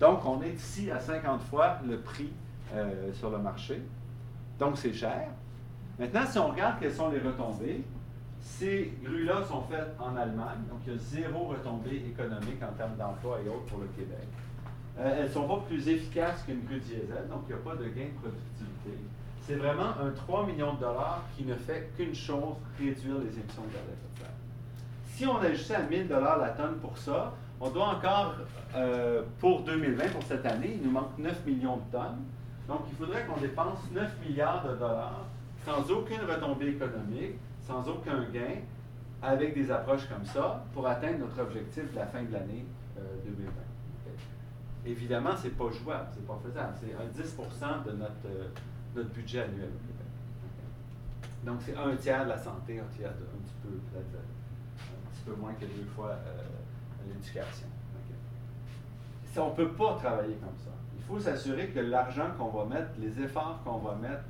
Donc, 0.00 0.24
on 0.26 0.42
est 0.42 0.54
ici 0.54 0.90
à 0.90 0.98
50 0.98 1.42
fois 1.42 1.78
le 1.86 2.00
prix 2.00 2.32
euh, 2.74 3.12
sur 3.14 3.30
le 3.30 3.38
marché. 3.38 3.80
Donc, 4.58 4.76
c'est 4.76 4.92
cher. 4.92 5.28
Maintenant, 5.98 6.26
si 6.26 6.38
on 6.38 6.48
regarde 6.48 6.80
quelles 6.80 6.94
sont 6.94 7.10
les 7.10 7.20
retombées, 7.20 7.84
ces 8.40 8.92
grues-là 9.02 9.44
sont 9.48 9.62
faites 9.62 9.94
en 9.98 10.16
Allemagne, 10.16 10.58
donc 10.68 10.80
il 10.86 10.92
y 10.92 10.96
a 10.96 10.98
zéro 10.98 11.44
retombée 11.44 12.04
économique 12.06 12.62
en 12.62 12.72
termes 12.76 12.96
d'emploi 12.96 13.38
et 13.44 13.48
autres 13.48 13.64
pour 13.66 13.78
le 13.78 13.86
Québec. 13.96 14.26
Euh, 14.98 15.16
elles 15.18 15.28
ne 15.28 15.32
sont 15.32 15.48
pas 15.48 15.64
plus 15.66 15.88
efficaces 15.88 16.42
qu'une 16.44 16.64
grue 16.64 16.78
diesel, 16.78 17.26
donc 17.28 17.42
il 17.48 17.54
n'y 17.54 17.60
a 17.60 17.64
pas 17.64 17.74
de 17.74 17.88
gain 17.88 18.06
de 18.06 18.20
productivité. 18.20 18.98
C'est 19.42 19.56
vraiment 19.56 19.90
un 20.00 20.10
3 20.10 20.46
millions 20.46 20.74
de 20.74 20.80
dollars 20.80 21.22
qui 21.36 21.44
ne 21.44 21.54
fait 21.54 21.90
qu'une 21.96 22.14
chose, 22.14 22.54
réduire 22.78 23.18
les 23.18 23.38
émissions 23.38 23.62
de 23.62 23.72
gaz 23.72 23.82
à 23.82 23.92
effet 23.92 24.08
de 24.14 24.20
serre. 24.20 24.30
Si 25.08 25.26
on 25.26 25.38
ajustait 25.38 25.74
à 25.74 25.82
1000 25.82 26.08
dollars 26.08 26.38
la 26.38 26.50
tonne 26.50 26.76
pour 26.76 26.96
ça, 26.96 27.34
on 27.60 27.70
doit 27.70 27.88
encore, 27.88 28.34
euh, 28.76 29.22
pour 29.40 29.62
2020, 29.62 30.12
pour 30.12 30.22
cette 30.22 30.46
année, 30.46 30.78
il 30.80 30.86
nous 30.86 30.92
manque 30.92 31.18
9 31.18 31.44
millions 31.44 31.76
de 31.76 31.92
tonnes. 31.92 32.22
Donc, 32.68 32.82
il 32.88 32.96
faudrait 32.96 33.26
qu'on 33.26 33.40
dépense 33.40 33.78
9 33.92 34.10
milliards 34.26 34.64
de 34.66 34.76
dollars 34.76 35.24
sans 35.64 35.90
aucune 35.90 36.20
retombée 36.20 36.68
économique, 36.68 37.34
sans 37.66 37.86
aucun 37.88 38.24
gain 38.32 38.60
avec 39.22 39.54
des 39.54 39.70
approches 39.70 40.06
comme 40.08 40.24
ça 40.24 40.64
pour 40.72 40.86
atteindre 40.86 41.18
notre 41.20 41.40
objectif 41.40 41.90
de 41.92 41.96
la 41.96 42.06
fin 42.06 42.22
de 42.22 42.32
l'année 42.32 42.64
2020. 43.24 43.50
Euh, 44.84 44.90
Évidemment, 44.90 45.36
ce 45.36 45.44
n'est 45.44 45.54
pas 45.54 45.70
jouable, 45.70 46.08
ce 46.12 46.20
n'est 46.20 46.26
pas 46.26 46.38
faisable. 46.44 46.74
C'est 46.80 46.94
un 46.94 47.06
10 47.06 47.36
de 47.86 47.92
notre, 47.92 48.12
euh, 48.26 48.48
notre 48.94 49.10
budget 49.10 49.42
annuel 49.42 49.70
Donc, 51.44 51.60
c'est 51.64 51.76
un 51.76 51.96
tiers 51.96 52.24
de 52.24 52.30
la 52.30 52.38
santé, 52.38 52.80
un 52.80 52.96
tiers 52.96 53.12
de, 53.12 53.24
un 53.24 53.42
petit 53.42 53.54
peu, 53.62 53.68
peut-être 53.68 54.16
un 54.16 55.10
petit 55.10 55.22
peu 55.26 55.34
moins 55.34 55.52
que 55.54 55.64
deux 55.66 55.88
fois 55.94 56.16
l'éducation. 57.06 57.66
on 59.36 59.50
ne 59.50 59.54
peut 59.54 59.72
pas 59.72 59.94
travailler 59.94 60.36
comme 60.36 60.58
ça 60.58 60.74
il 61.04 61.12
faut 61.12 61.20
s'assurer 61.20 61.68
que 61.68 61.80
l'argent 61.80 62.28
qu'on 62.38 62.48
va 62.48 62.64
mettre, 62.64 62.90
les 62.98 63.20
efforts 63.22 63.60
qu'on 63.64 63.78
va 63.78 63.94
mettre 63.94 64.22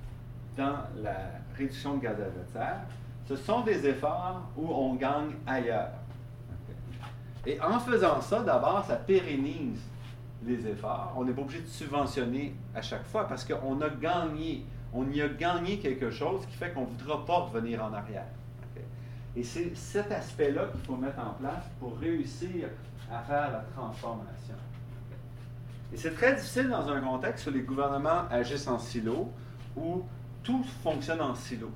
dans 0.56 0.76
la 1.02 1.16
réduction 1.56 1.96
de 1.96 2.02
gaz 2.02 2.16
à 2.20 2.26
effet 2.26 2.38
de 2.46 2.52
serre, 2.52 2.80
ce 3.28 3.36
sont 3.36 3.60
des 3.60 3.86
efforts 3.86 4.42
où 4.56 4.68
on 4.68 4.94
gagne 4.94 5.34
ailleurs. 5.46 5.90
Et 7.46 7.60
en 7.60 7.78
faisant 7.78 8.20
ça, 8.20 8.40
d'abord, 8.42 8.84
ça 8.86 8.96
pérennise 8.96 9.80
les 10.44 10.66
efforts. 10.66 11.14
On 11.16 11.24
n'est 11.24 11.32
pas 11.32 11.42
obligé 11.42 11.60
de 11.60 11.66
subventionner 11.66 12.54
à 12.74 12.82
chaque 12.82 13.06
fois 13.06 13.26
parce 13.26 13.44
qu'on 13.44 13.80
a 13.80 13.88
gagné, 13.88 14.64
on 14.92 15.08
y 15.10 15.22
a 15.22 15.28
gagné 15.28 15.78
quelque 15.78 16.10
chose 16.10 16.46
qui 16.46 16.56
fait 16.56 16.70
qu'on 16.70 16.82
ne 16.82 16.86
voudra 16.86 17.24
pas 17.24 17.38
revenir 17.40 17.82
en 17.84 17.92
arrière. 17.92 18.26
Et 19.36 19.42
c'est 19.42 19.74
cet 19.74 20.12
aspect-là 20.12 20.66
qu'il 20.66 20.80
faut 20.82 20.96
mettre 20.96 21.18
en 21.18 21.32
place 21.32 21.64
pour 21.80 21.98
réussir 21.98 22.68
à 23.10 23.20
faire 23.20 23.50
la 23.50 23.64
transformation. 23.74 24.54
Et 25.92 25.96
c'est 25.96 26.14
très 26.14 26.34
difficile 26.34 26.68
dans 26.68 26.88
un 26.88 27.00
contexte 27.00 27.46
où 27.46 27.50
les 27.50 27.62
gouvernements 27.62 28.28
agissent 28.30 28.68
en 28.68 28.78
silo, 28.78 29.30
où 29.76 30.04
tout 30.42 30.64
fonctionne 30.82 31.20
en 31.20 31.34
silo. 31.34 31.70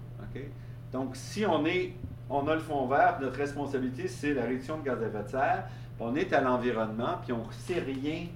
Donc, 0.92 1.16
si 1.16 1.44
on, 1.44 1.66
est, 1.66 1.94
on 2.30 2.46
a 2.48 2.54
le 2.54 2.60
fond 2.60 2.86
vert, 2.86 3.18
notre 3.20 3.38
responsabilité, 3.38 4.08
c'est 4.08 4.34
la 4.34 4.44
réduction 4.44 4.78
de 4.78 4.84
gaz 4.84 5.02
à 5.02 5.06
effet 5.06 5.22
de 5.22 5.28
serre, 5.28 5.64
on 6.00 6.14
est 6.14 6.32
à 6.32 6.40
l'environnement, 6.40 7.18
puis 7.24 7.32
on 7.32 7.46
ne 7.46 7.52
sait 7.52 7.80
rien 7.80 8.26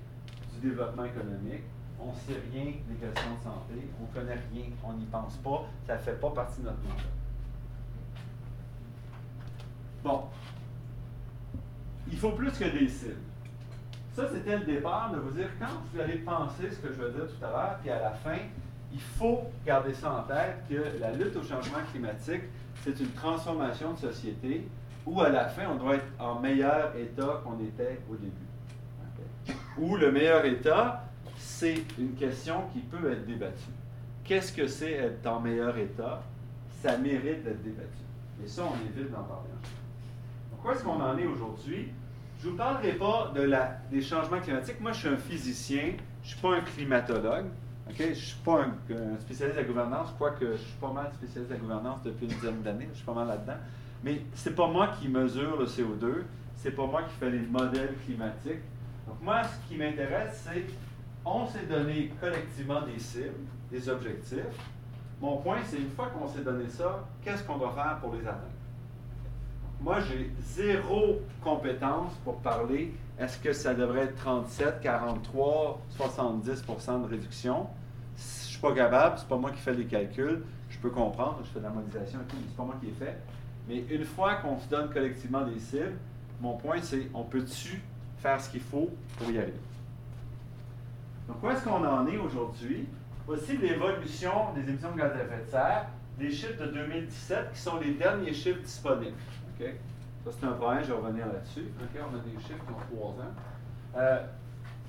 développement 0.62 1.04
économique, 1.04 1.62
on 2.00 2.08
ne 2.08 2.16
sait 2.16 2.40
rien 2.52 2.72
des 2.88 2.94
questions 2.94 3.34
de 3.38 3.42
santé, 3.42 3.88
on 4.00 4.06
ne 4.06 4.12
connaît 4.12 4.40
rien, 4.52 4.64
on 4.84 4.92
n'y 4.94 5.04
pense 5.06 5.36
pas, 5.36 5.64
ça 5.86 5.96
ne 5.96 6.00
fait 6.00 6.20
pas 6.20 6.30
partie 6.30 6.60
de 6.60 6.66
notre 6.66 6.82
mandat. 6.82 7.02
Bon. 10.02 10.24
Il 12.10 12.18
faut 12.18 12.32
plus 12.32 12.50
que 12.50 12.64
des 12.64 12.88
cibles. 12.88 13.16
Ça, 14.14 14.28
c'était 14.30 14.58
le 14.58 14.64
départ 14.64 15.10
de 15.12 15.18
vous 15.18 15.30
dire, 15.30 15.48
quand 15.58 15.80
vous 15.92 16.00
allez 16.00 16.18
penser 16.18 16.70
ce 16.70 16.76
que 16.76 16.88
je 16.88 17.00
veux 17.00 17.10
dire 17.12 17.26
tout 17.26 17.44
à 17.44 17.50
l'heure, 17.50 17.78
puis 17.80 17.90
à 17.90 18.00
la 18.00 18.10
fin, 18.10 18.36
il 18.92 19.00
faut 19.00 19.44
garder 19.64 19.94
ça 19.94 20.12
en 20.12 20.22
tête 20.24 20.64
que 20.68 21.00
la 21.00 21.12
lutte 21.12 21.34
au 21.36 21.42
changement 21.42 21.78
climatique, 21.90 22.42
c'est 22.82 22.98
une 23.00 23.12
transformation 23.12 23.94
de 23.94 23.98
société 23.98 24.68
où 25.06 25.20
à 25.20 25.30
la 25.30 25.46
fin, 25.46 25.68
on 25.70 25.76
doit 25.76 25.96
être 25.96 26.06
en 26.18 26.40
meilleur 26.40 26.94
état 26.96 27.40
qu'on 27.42 27.58
était 27.64 28.00
au 28.10 28.16
début. 28.16 28.51
Ou 29.78 29.96
le 29.96 30.12
meilleur 30.12 30.44
état, 30.44 31.04
c'est 31.36 31.82
une 31.98 32.14
question 32.14 32.62
qui 32.72 32.80
peut 32.80 33.10
être 33.10 33.26
débattue. 33.26 33.70
Qu'est-ce 34.24 34.52
que 34.52 34.66
c'est 34.66 34.92
être 34.92 35.26
en 35.26 35.40
meilleur 35.40 35.76
état? 35.76 36.22
Ça 36.82 36.96
mérite 36.98 37.44
d'être 37.44 37.62
débattu. 37.62 38.02
Et 38.42 38.46
ça, 38.46 38.62
on 38.64 38.74
évite 38.86 39.10
d'en 39.10 39.22
parler. 39.22 39.48
Donc, 40.50 40.64
où 40.64 40.70
est-ce 40.70 40.82
qu'on 40.82 41.00
en 41.00 41.16
est 41.16 41.26
aujourd'hui? 41.26 41.88
Je 42.40 42.46
ne 42.46 42.52
vous 42.52 42.56
parlerai 42.56 42.92
pas 42.92 43.32
de 43.34 43.42
la, 43.42 43.78
des 43.90 44.02
changements 44.02 44.40
climatiques. 44.40 44.80
Moi, 44.80 44.92
je 44.92 44.98
suis 44.98 45.08
un 45.08 45.16
physicien, 45.16 45.94
je 46.22 46.28
ne 46.28 46.32
suis 46.32 46.40
pas 46.40 46.56
un 46.56 46.60
climatologue. 46.60 47.46
Je 47.90 48.04
ne 48.04 48.14
suis 48.14 48.36
pas 48.44 48.62
un, 48.62 49.18
spécialiste 49.20 49.56
de 49.58 49.62
la 49.62 49.68
gouvernance, 49.68 50.08
quoique 50.16 50.52
je 50.52 50.56
suis 50.56 50.78
pas 50.80 50.92
mal 50.92 51.10
spécialiste 51.12 51.50
de 51.50 51.54
la 51.54 51.60
gouvernance 51.60 52.02
depuis 52.02 52.26
une 52.26 52.32
dizaine 52.32 52.62
d'années, 52.62 52.88
je 52.90 52.96
suis 52.96 53.04
pas 53.04 53.14
mal 53.14 53.28
là-dedans. 53.28 53.58
Mais 54.04 54.22
ce 54.34 54.48
n'est 54.48 54.54
pas 54.54 54.66
moi 54.68 54.88
qui 54.98 55.08
mesure 55.08 55.58
le 55.58 55.66
CO2, 55.66 56.22
c'est 56.56 56.70
pas 56.70 56.86
moi 56.86 57.02
qui 57.02 57.14
fais 57.18 57.30
les 57.30 57.40
modèles 57.40 57.94
climatiques. 58.04 58.62
Donc 59.06 59.16
moi, 59.22 59.42
ce 59.44 59.68
qui 59.68 59.78
m'intéresse, 59.78 60.46
c'est 60.46 60.64
on 61.24 61.46
s'est 61.46 61.66
donné 61.66 62.12
collectivement 62.20 62.82
des 62.82 62.98
cibles, 62.98 63.46
des 63.70 63.88
objectifs. 63.88 64.40
Mon 65.20 65.36
point, 65.36 65.58
c'est 65.64 65.76
une 65.76 65.90
fois 65.90 66.06
qu'on 66.06 66.26
s'est 66.26 66.42
donné 66.42 66.68
ça, 66.68 67.04
qu'est-ce 67.22 67.44
qu'on 67.44 67.58
doit 67.58 67.72
faire 67.72 67.98
pour 68.00 68.14
les 68.14 68.20
atteindre? 68.20 68.48
moi, 69.82 69.98
j'ai 70.00 70.30
zéro 70.40 71.20
compétence 71.42 72.12
pour 72.24 72.36
parler 72.38 72.94
est-ce 73.18 73.38
que 73.38 73.52
ça 73.52 73.74
devrait 73.74 74.02
être 74.02 74.16
37, 74.16 74.80
43, 74.80 75.80
70% 75.98 77.02
de 77.02 77.08
réduction? 77.08 77.66
Je 78.16 78.22
ne 78.22 78.48
suis 78.48 78.60
pas 78.60 78.72
capable, 78.72 79.18
c'est 79.18 79.28
pas 79.28 79.36
moi 79.36 79.50
qui 79.50 79.58
fais 79.58 79.74
les 79.74 79.86
calculs. 79.86 80.42
Je 80.70 80.78
peux 80.78 80.90
comprendre, 80.90 81.40
je 81.44 81.50
fais 81.50 81.58
de 81.58 81.64
la 81.64 81.70
modélisation 81.70 82.20
et 82.20 82.24
tout, 82.30 82.36
mais 82.36 82.46
c'est 82.48 82.56
pas 82.56 82.64
moi 82.64 82.76
qui 82.80 82.88
ai 82.88 82.92
fait. 82.92 83.18
Mais 83.68 83.84
une 83.94 84.04
fois 84.04 84.36
qu'on 84.36 84.58
se 84.58 84.68
donne 84.68 84.90
collectivement 84.90 85.44
des 85.44 85.58
cibles, 85.58 85.98
mon 86.40 86.56
point 86.56 86.76
c'est 86.80 87.08
on 87.12 87.24
peut-tu 87.24 87.82
faire 88.22 88.40
ce 88.40 88.50
qu'il 88.50 88.60
faut 88.60 88.88
pour 89.18 89.30
y 89.30 89.38
aller. 89.38 89.54
Donc, 91.26 91.42
où 91.42 91.50
est-ce 91.50 91.64
qu'on 91.64 91.84
en 91.84 92.06
est 92.06 92.18
aujourd'hui? 92.18 92.86
Voici 93.26 93.56
l'évolution 93.56 94.52
des 94.54 94.68
émissions 94.68 94.92
de 94.92 94.98
gaz 94.98 95.12
à 95.12 95.24
effet 95.24 95.44
de 95.44 95.50
serre, 95.50 95.86
des 96.18 96.30
chiffres 96.30 96.64
de 96.64 96.70
2017 96.70 97.52
qui 97.52 97.58
sont 97.58 97.78
les 97.80 97.94
derniers 97.94 98.32
chiffres 98.32 98.60
disponibles. 98.60 99.16
Ça, 99.58 100.30
c'est 100.30 100.46
un 100.46 100.52
problème, 100.52 100.82
je 100.82 100.88
vais 100.92 100.98
revenir 100.98 101.26
là-dessus. 101.26 101.66
On 101.78 102.16
a 102.16 102.18
des 102.20 102.40
chiffres 102.42 102.64
qui 102.64 102.72
ont 102.72 102.96
trois 102.96 103.10
ans. 103.10 103.34
Euh, 103.96 104.24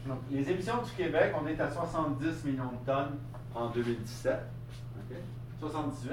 donc, 0.08 0.20
les 0.30 0.50
émissions 0.50 0.82
du 0.82 0.92
Québec, 0.92 1.34
on 1.42 1.48
est 1.48 1.60
à 1.60 1.70
70 1.70 2.46
millions 2.46 2.72
de 2.72 2.86
tonnes 2.86 3.18
en 3.56 3.70
2017. 3.70 4.40
78. 5.60 6.12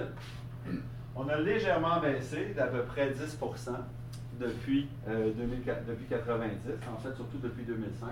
On 1.16 1.28
a 1.28 1.36
légèrement 1.38 2.00
baissé 2.00 2.54
d'à 2.54 2.66
peu 2.66 2.82
près 2.84 3.10
10 3.10 3.38
depuis, 4.40 4.88
euh, 5.08 5.32
depuis 5.86 6.06
90, 6.06 6.56
en 6.92 6.98
fait 6.98 7.14
surtout 7.14 7.38
depuis 7.38 7.64
2005. 7.64 8.10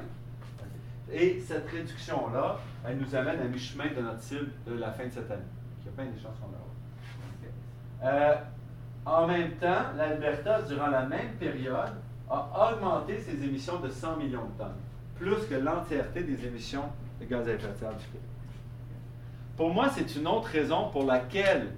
Et 1.10 1.40
cette 1.40 1.68
réduction-là, 1.70 2.58
elle 2.86 2.98
nous 2.98 3.14
amène 3.14 3.40
à 3.40 3.44
mi-chemin 3.44 3.86
de 3.96 4.02
notre 4.02 4.20
cible 4.20 4.50
de 4.66 4.74
la 4.74 4.92
fin 4.92 5.06
de 5.06 5.10
cette 5.10 5.30
année. 5.30 5.42
Il 5.80 5.86
y 5.86 5.88
a 5.88 5.92
plein 5.92 6.04
de 6.04 6.18
chances 6.18 6.36
qu'on 6.38 6.48
aura. 6.48 8.12
Euh, 8.12 8.34
en 9.06 9.26
même 9.26 9.52
temps, 9.52 9.84
l'Alberta, 9.96 10.62
durant 10.62 10.88
la 10.88 11.06
même 11.06 11.32
période, 11.40 11.94
a 12.28 12.72
augmenté 12.72 13.18
ses 13.18 13.42
émissions 13.42 13.80
de 13.80 13.88
100 13.88 14.16
millions 14.18 14.44
de 14.44 14.58
tonnes, 14.62 14.76
plus 15.16 15.46
que 15.48 15.54
l'entièreté 15.54 16.22
des 16.22 16.46
émissions 16.46 16.84
de 17.18 17.24
gaz 17.24 17.48
à 17.48 17.52
effet 17.52 17.68
de 17.68 17.78
serre 17.78 17.96
du 17.96 18.04
Québec. 18.04 18.20
Pour 19.56 19.72
moi, 19.72 19.88
c'est 19.88 20.14
une 20.14 20.26
autre 20.28 20.48
raison 20.48 20.90
pour 20.90 21.04
laquelle 21.04 21.68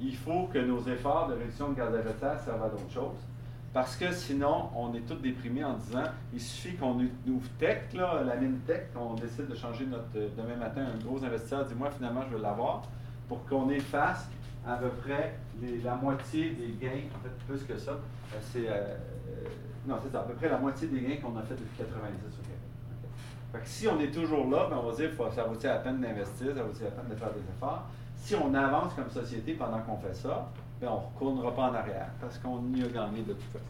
il 0.00 0.16
faut 0.16 0.48
que 0.52 0.58
nos 0.58 0.82
efforts 0.88 1.28
de 1.28 1.34
réduction 1.34 1.70
de 1.70 1.74
gaz 1.76 1.94
à 1.94 2.00
effet 2.00 2.12
de 2.12 2.18
serre 2.18 2.40
servent 2.40 2.64
à 2.64 2.68
d'autres 2.68 2.92
choses. 2.92 3.29
Parce 3.72 3.96
que 3.96 4.12
sinon, 4.12 4.68
on 4.74 4.92
est 4.94 5.06
tous 5.06 5.14
déprimés 5.14 5.62
en 5.62 5.74
disant 5.74 6.04
il 6.32 6.40
suffit 6.40 6.76
qu'on 6.76 6.98
ouvre 6.98 7.48
Tech, 7.58 7.84
la 7.94 8.34
mine 8.36 8.58
Tech, 8.66 8.88
qu'on 8.92 9.14
décide 9.14 9.46
de 9.46 9.54
changer 9.54 9.86
notre. 9.86 10.08
Demain 10.12 10.56
matin, 10.56 10.86
un 10.92 11.04
gros 11.04 11.22
investisseur 11.24 11.64
dit 11.66 11.74
Moi, 11.74 11.88
finalement, 11.90 12.22
je 12.28 12.36
veux 12.36 12.42
l'avoir, 12.42 12.82
pour 13.28 13.44
qu'on 13.46 13.70
efface 13.70 14.28
à 14.66 14.74
peu 14.74 14.88
près 14.88 15.38
la 15.84 15.94
moitié 15.94 16.50
des 16.50 16.74
gains, 16.80 17.02
en 17.14 17.18
fait 17.22 17.30
plus 17.46 17.62
que 17.64 17.78
ça, 17.78 17.92
euh, 17.92 18.38
c'est 18.52 18.68
euh, 18.68 18.72
euh, 18.72 19.48
non, 19.86 19.96
c'est 20.02 20.16
à 20.16 20.20
peu 20.22 20.34
près 20.34 20.48
la 20.48 20.58
moitié 20.58 20.88
des 20.88 21.00
gains 21.00 21.16
qu'on 21.16 21.36
a 21.38 21.42
fait 21.42 21.54
depuis 21.54 21.78
90 21.78 21.88
au 21.88 22.42
Québec. 22.42 23.66
si 23.66 23.88
on 23.88 23.98
est 24.00 24.10
toujours 24.10 24.50
là, 24.50 24.66
ben, 24.68 24.78
on 24.82 24.90
va 24.90 24.94
dire 24.94 25.10
que 25.10 25.34
ça 25.34 25.44
vaut 25.44 25.56
la 25.62 25.78
peine 25.78 26.00
d'investir, 26.00 26.54
ça 26.54 26.62
vaut 26.62 26.72
la 26.82 26.90
peine 26.90 27.08
de 27.08 27.14
faire 27.14 27.32
des 27.32 27.40
efforts? 27.40 27.86
Si 28.16 28.34
on 28.34 28.52
avance 28.52 28.92
comme 28.94 29.08
société 29.10 29.54
pendant 29.54 29.80
qu'on 29.80 29.96
fait 29.96 30.14
ça, 30.14 30.50
ben, 30.80 30.88
on 30.88 30.94
ne 30.94 31.06
retournera 31.14 31.54
pas 31.54 31.70
en 31.70 31.74
arrière 31.74 32.10
parce 32.20 32.38
qu'on 32.38 32.72
y 32.74 32.82
a 32.82 32.88
gagné 32.88 33.22
de 33.22 33.34
toute 33.34 33.52
façon. 33.52 33.64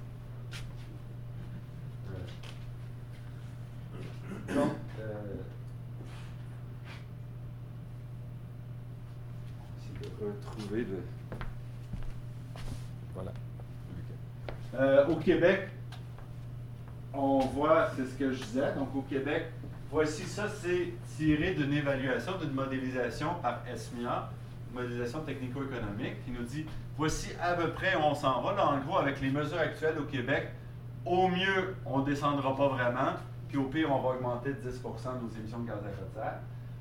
Donc, 4.55 4.73
retrouver 10.21 10.85
le. 10.85 11.02
Voilà. 13.14 13.33
Euh, 14.75 15.07
au 15.09 15.17
Québec, 15.17 15.69
on 17.12 17.40
voit, 17.40 17.90
c'est 17.97 18.07
ce 18.07 18.14
que 18.14 18.33
je 18.33 18.43
disais, 18.43 18.73
donc 18.75 18.95
au 18.95 19.02
Québec, 19.02 19.47
voici 19.90 20.23
ça, 20.23 20.49
c'est 20.49 20.93
tiré 21.17 21.55
d'une 21.55 21.73
évaluation, 21.73 22.38
d'une 22.38 22.52
modélisation 22.52 23.35
par 23.43 23.62
ESMIA, 23.73 24.31
modélisation 24.73 25.21
technico-économique, 25.21 26.25
qui 26.25 26.31
nous 26.31 26.45
dit 26.45 26.67
voici 27.00 27.30
à 27.42 27.54
peu 27.54 27.71
près 27.71 27.97
où 27.97 28.00
on 28.00 28.14
s'en 28.14 28.42
va. 28.42 28.52
Là, 28.52 28.69
en 28.69 28.78
gros, 28.80 28.99
avec 28.99 29.23
les 29.23 29.30
mesures 29.30 29.59
actuelles 29.59 29.97
au 29.99 30.04
Québec, 30.04 30.50
au 31.07 31.28
mieux, 31.28 31.75
on 31.87 32.00
ne 32.00 32.04
descendra 32.04 32.54
pas 32.54 32.69
vraiment, 32.69 33.12
puis 33.49 33.57
au 33.57 33.64
pire, 33.64 33.90
on 33.90 34.02
va 34.02 34.11
augmenter 34.11 34.50
de 34.52 34.71
10% 34.71 34.83
nos 35.23 35.35
émissions 35.35 35.61
de 35.61 35.66
gaz 35.66 35.78
à 35.83 35.88
effet 35.88 36.02
de 36.07 36.14
serre. 36.14 36.40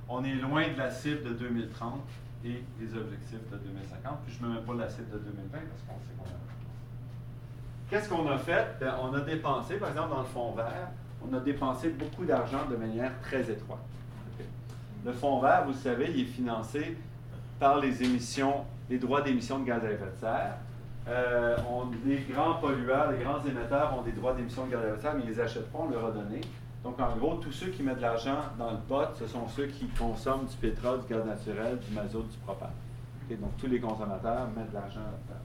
On 0.10 0.22
est 0.26 0.34
loin 0.34 0.68
de 0.68 0.78
la 0.78 0.92
cible 0.92 1.24
de 1.24 1.30
2030 1.36 2.02
et 2.44 2.62
les 2.82 2.98
objectifs 2.98 3.50
de 3.50 3.58
2050. 3.60 4.18
Puis 4.26 4.36
je 4.38 4.44
ne 4.44 4.50
mets 4.50 4.56
même 4.56 4.66
pas 4.66 4.74
la 4.74 4.90
cible 4.90 5.10
de 5.10 5.20
2020 5.20 5.52
parce 5.52 5.82
qu'on 5.88 6.06
sait 6.06 6.14
qu'on 6.18 6.26
a. 6.26 6.40
Qu'est-ce 7.90 8.10
qu'on 8.10 8.28
a 8.28 8.38
fait? 8.38 8.78
Ben, 8.82 8.96
on 9.02 9.14
a 9.14 9.22
dépensé, 9.22 9.78
par 9.78 9.90
exemple, 9.90 10.10
dans 10.10 10.20
le 10.20 10.26
fonds 10.26 10.52
vert, 10.52 10.90
on 11.26 11.34
a 11.34 11.40
dépensé 11.40 11.92
beaucoup 11.92 12.26
d'argent 12.26 12.66
de 12.70 12.76
manière 12.76 13.18
très 13.22 13.50
étroite. 13.50 13.80
Le 15.06 15.14
fonds 15.14 15.40
vert, 15.40 15.64
vous 15.66 15.74
savez, 15.74 16.12
il 16.14 16.24
est 16.24 16.26
financé 16.26 16.98
par 17.58 17.80
les 17.80 18.04
émissions, 18.04 18.66
les 18.90 18.98
droits 18.98 19.22
d'émission 19.22 19.60
de 19.60 19.66
gaz 19.66 19.84
à 19.84 19.92
effet 19.92 20.06
de 20.06 20.20
serre. 20.20 20.56
euh, 21.08 21.58
les 22.06 22.18
grands 22.32 22.56
pollueurs, 22.56 23.12
les 23.12 23.24
grands 23.24 23.44
émetteurs 23.46 23.98
ont 23.98 24.02
des 24.02 24.12
droits 24.12 24.34
d'émission 24.34 24.66
de 24.66 24.72
gaz 24.72 24.82
à 24.84 24.88
effet 24.88 24.98
de 24.98 25.02
serre, 25.02 25.14
mais 25.16 25.24
ils 25.24 25.30
les 25.30 25.40
achètent 25.40 25.72
pas, 25.72 25.80
on 25.80 25.90
leur 25.90 26.06
a 26.06 26.12
donné. 26.12 26.42
Donc, 26.84 27.00
en 27.00 27.16
gros, 27.18 27.36
tous 27.36 27.52
ceux 27.52 27.68
qui 27.68 27.84
mettent 27.84 27.98
de 27.98 28.02
l'argent 28.02 28.38
dans 28.58 28.72
le 28.72 28.78
pot, 28.78 29.10
ce 29.18 29.28
sont 29.28 29.48
ceux 29.50 29.68
qui 29.68 29.88
consomment 29.88 30.46
du 30.46 30.56
pétrole, 30.56 31.02
du 31.02 31.14
gaz 31.14 31.26
naturel, 31.26 31.78
du 31.80 31.94
mazout, 31.94 32.24
du 32.24 32.38
propane. 32.38 32.70
Donc, 33.30 33.58
tous 33.58 33.68
les 33.68 33.80
consommateurs 33.80 34.48
mettent 34.56 34.70
de 34.70 34.76
l'argent 34.76 35.02
là-dedans. 35.02 35.42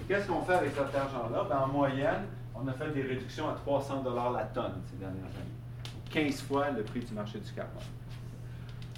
Et 0.00 0.02
qu'est-ce 0.02 0.26
qu'on 0.26 0.42
fait 0.42 0.54
avec 0.54 0.72
cet 0.74 0.94
argent-là? 0.94 1.46
Ben, 1.48 1.58
en 1.58 1.68
moyenne, 1.68 2.24
on 2.54 2.66
a 2.66 2.72
fait 2.72 2.90
des 2.90 3.02
réductions 3.02 3.48
à 3.48 3.54
300 3.54 4.02
la 4.32 4.44
tonne 4.44 4.72
ces 4.90 4.96
dernières 4.96 5.24
années. 5.24 5.54
15 6.10 6.42
fois 6.42 6.70
le 6.70 6.82
prix 6.82 7.00
du 7.00 7.12
marché 7.12 7.38
du 7.38 7.52
carbone. 7.52 7.82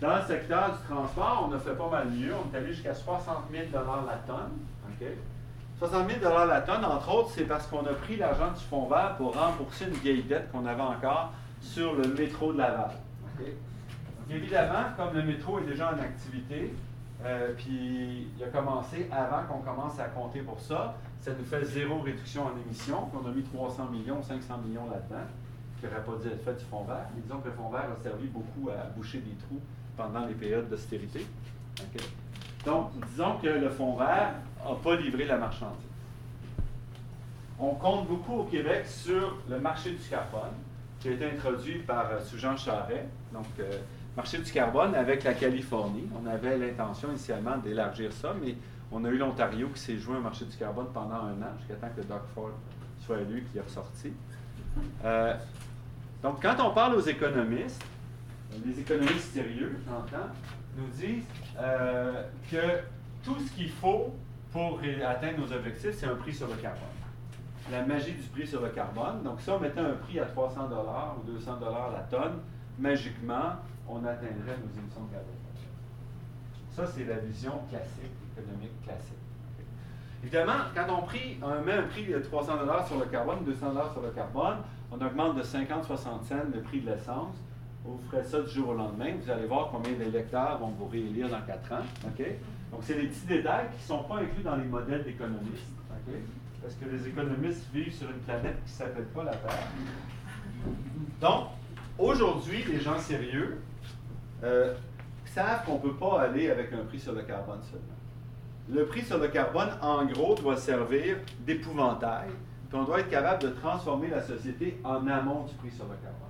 Dans 0.00 0.16
le 0.16 0.22
secteur 0.22 0.72
du 0.72 0.86
transport, 0.86 1.48
on 1.48 1.54
a 1.54 1.58
fait 1.58 1.74
pas 1.74 1.88
mal 1.88 2.10
mieux. 2.10 2.32
On 2.34 2.54
est 2.54 2.58
allé 2.58 2.72
jusqu'à 2.72 2.94
60 2.94 3.36
000 3.50 3.64
la 3.72 4.16
tonne. 4.26 4.52
60 5.78 6.10
000 6.20 6.46
la 6.46 6.60
tonne, 6.60 6.84
entre 6.84 7.14
autres, 7.14 7.30
c'est 7.34 7.44
parce 7.44 7.66
qu'on 7.66 7.84
a 7.86 7.94
pris 7.94 8.16
l'argent 8.16 8.52
du 8.52 8.60
fonds 8.60 8.88
vert 8.88 9.14
pour 9.16 9.34
rembourser 9.34 9.86
une 9.86 9.92
vieille 9.92 10.22
dette 10.22 10.52
qu'on 10.52 10.66
avait 10.66 10.82
encore 10.82 11.32
sur 11.60 11.94
le 11.94 12.08
métro 12.08 12.52
de 12.52 12.58
Laval. 12.58 12.90
évidemment, 14.30 14.84
comme 14.98 15.14
le 15.14 15.22
métro 15.22 15.60
est 15.60 15.66
déjà 15.66 15.92
en 15.94 15.98
activité, 15.98 16.74
euh, 17.24 17.52
puis 17.56 18.28
il 18.36 18.44
a 18.44 18.48
commencé 18.48 19.08
avant 19.10 19.44
qu'on 19.44 19.60
commence 19.60 19.98
à 19.98 20.04
compter 20.04 20.40
pour 20.40 20.60
ça, 20.60 20.94
ça 21.20 21.32
nous 21.32 21.44
fait 21.44 21.64
zéro 21.64 22.00
réduction 22.00 22.44
en 22.44 22.52
émissions, 22.66 23.06
qu'on 23.06 23.26
a 23.26 23.32
mis 23.32 23.42
300 23.42 23.88
millions, 23.90 24.22
500 24.22 24.58
millions 24.58 24.88
là-dedans, 24.90 25.24
qui 25.80 25.86
n'aurait 25.86 26.04
pas 26.04 26.22
dû 26.22 26.28
être 26.28 26.44
fait 26.44 26.54
du 26.54 26.64
fonds 26.66 26.84
vert. 26.84 27.06
Mais 27.14 27.22
disons 27.22 27.38
que 27.38 27.48
le 27.48 27.54
fonds 27.54 27.70
vert 27.70 27.88
a 27.98 28.02
servi 28.02 28.26
beaucoup 28.28 28.70
à 28.70 28.84
boucher 28.96 29.18
des 29.18 29.34
trous 29.46 29.60
pendant 29.96 30.26
les 30.26 30.34
périodes 30.34 30.68
d'austérité. 30.68 31.26
Donc, 32.64 32.90
disons 33.10 33.38
que 33.38 33.48
le 33.48 33.70
fonds 33.70 33.96
vert 33.96 34.34
n'a 34.64 34.74
pas 34.82 34.96
livré 34.96 35.24
la 35.24 35.36
marchandise. 35.36 35.76
On 37.58 37.74
compte 37.74 38.06
beaucoup 38.08 38.40
au 38.40 38.44
Québec 38.44 38.84
sur 38.86 39.38
le 39.48 39.58
marché 39.58 39.92
du 39.92 40.08
carbone, 40.08 40.52
qui 41.00 41.08
a 41.08 41.12
été 41.12 41.30
introduit 41.30 41.78
par 41.78 42.10
euh, 42.10 42.20
Sous-Jean 42.20 42.56
Charret. 42.56 43.06
Donc, 43.32 43.46
euh, 43.60 43.78
marché 44.16 44.38
du 44.38 44.50
carbone 44.50 44.94
avec 44.94 45.24
la 45.24 45.34
Californie. 45.34 46.08
On 46.20 46.26
avait 46.26 46.58
l'intention 46.58 47.08
initialement 47.10 47.56
d'élargir 47.58 48.12
ça, 48.12 48.34
mais 48.42 48.54
on 48.92 49.04
a 49.04 49.08
eu 49.08 49.16
l'Ontario 49.16 49.68
qui 49.68 49.80
s'est 49.80 49.96
joué 49.96 50.16
un 50.16 50.20
marché 50.20 50.44
du 50.44 50.56
carbone 50.56 50.86
pendant 50.92 51.16
un 51.16 51.42
an, 51.42 51.54
jusqu'à 51.58 51.74
temps 51.74 51.92
que 51.96 52.02
Doug 52.02 52.22
Ford 52.34 52.50
soit 53.04 53.20
élu 53.20 53.46
qui 53.50 53.58
est 53.58 53.62
ressorti. 53.62 54.12
Euh, 55.04 55.34
donc, 56.22 56.42
quand 56.42 56.56
on 56.60 56.70
parle 56.70 56.96
aux 56.96 57.00
économistes, 57.00 57.82
les 58.64 58.80
économistes 58.80 59.34
sérieux, 59.34 59.78
j'entends, 59.86 60.28
nous 60.76 60.88
disent 60.88 61.24
que 62.50 62.80
tout 63.24 63.38
ce 63.38 63.52
qu'il 63.52 63.70
faut 63.70 64.14
pour 64.52 64.80
atteindre 65.06 65.38
nos 65.40 65.52
objectifs, 65.52 65.96
c'est 65.98 66.06
un 66.06 66.14
prix 66.14 66.34
sur 66.34 66.48
le 66.48 66.54
carbone. 66.54 66.82
La 67.70 67.84
magie 67.84 68.12
du 68.12 68.22
prix 68.22 68.46
sur 68.46 68.62
le 68.62 68.68
carbone. 68.68 69.22
Donc, 69.24 69.40
si 69.40 69.50
on 69.50 69.58
mettait 69.58 69.80
un 69.80 69.94
prix 69.94 70.20
à 70.20 70.26
300 70.26 70.68
ou 71.18 71.30
200 71.30 71.58
la 71.92 72.00
tonne, 72.02 72.40
magiquement, 72.78 73.56
on 73.88 73.98
atteindrait 74.04 74.56
nos 74.58 74.80
émissions 74.80 75.04
de 75.04 75.10
serre. 75.10 75.22
Ça, 76.70 76.86
c'est 76.86 77.04
la 77.04 77.16
vision 77.16 77.52
classique, 77.70 78.12
économique 78.36 78.82
classique. 78.82 79.16
Évidemment, 80.22 80.64
quand 80.74 80.86
on, 80.90 81.64
met 81.64 81.72
un 81.72 81.82
prix 81.84 82.06
de 82.06 82.18
300 82.18 82.52
sur 82.86 82.98
le 82.98 83.06
carbone, 83.06 83.44
200 83.44 83.92
sur 83.92 84.02
le 84.02 84.10
carbone, 84.10 84.58
on 84.90 85.00
augmente 85.00 85.36
de 85.36 85.42
50-60 85.42 85.86
cents 85.96 86.36
le 86.52 86.60
prix 86.60 86.80
de 86.80 86.90
l'essence. 86.90 87.36
Vous 87.86 88.00
ferez 88.10 88.24
ça 88.24 88.40
du 88.40 88.50
jour 88.50 88.70
au 88.70 88.74
lendemain, 88.74 89.14
vous 89.22 89.30
allez 89.30 89.46
voir 89.46 89.68
combien 89.70 89.92
d'électeurs 89.92 90.58
vont 90.58 90.70
vous 90.70 90.86
réélire 90.86 91.28
dans 91.28 91.40
4 91.40 91.72
ans. 91.72 91.84
Donc, 92.72 92.80
c'est 92.82 92.94
des 92.94 93.06
petits 93.06 93.26
détails 93.26 93.68
qui 93.68 93.82
ne 93.82 93.98
sont 93.98 94.02
pas 94.04 94.16
inclus 94.16 94.42
dans 94.42 94.56
les 94.56 94.64
modèles 94.64 95.04
d'économistes. 95.04 95.70
Parce 96.62 96.74
que 96.74 96.84
les 96.86 97.06
économistes 97.06 97.64
vivent 97.72 97.94
sur 97.94 98.10
une 98.10 98.18
planète 98.18 98.56
qui 98.64 98.72
ne 98.72 98.76
s'appelle 98.76 99.04
pas 99.04 99.22
la 99.22 99.36
Terre. 99.36 99.68
Donc, 101.20 101.46
aujourd'hui, 101.96 102.64
les 102.64 102.80
gens 102.80 102.98
sérieux 102.98 103.60
euh, 104.42 104.74
savent 105.26 105.64
qu'on 105.64 105.74
ne 105.74 105.78
peut 105.80 105.94
pas 105.94 106.22
aller 106.22 106.50
avec 106.50 106.72
un 106.72 106.84
prix 106.84 106.98
sur 106.98 107.12
le 107.12 107.22
carbone 107.22 107.60
seulement. 107.62 107.86
Le 108.68 108.84
prix 108.86 109.02
sur 109.02 109.18
le 109.18 109.28
carbone, 109.28 109.70
en 109.80 110.04
gros, 110.06 110.34
doit 110.34 110.56
servir 110.56 111.18
d'épouvantail, 111.46 112.30
puis 112.68 112.78
on 112.78 112.84
doit 112.84 112.98
être 112.98 113.10
capable 113.10 113.42
de 113.44 113.50
transformer 113.50 114.08
la 114.08 114.22
société 114.22 114.80
en 114.82 115.06
amont 115.06 115.44
du 115.44 115.54
prix 115.54 115.70
sur 115.70 115.84
le 115.84 115.94
carbone. 116.02 116.25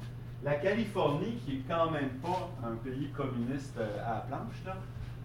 La 0.47 0.55
Californie, 0.55 1.41
qui 1.45 1.57
est 1.57 1.63
quand 1.69 1.91
même 1.91 2.09
pas 2.23 2.49
un 2.65 2.77
pays 2.77 3.09
communiste 3.09 3.77
euh, 3.79 3.99
à 4.07 4.15
la 4.15 4.21
planche, 4.21 4.77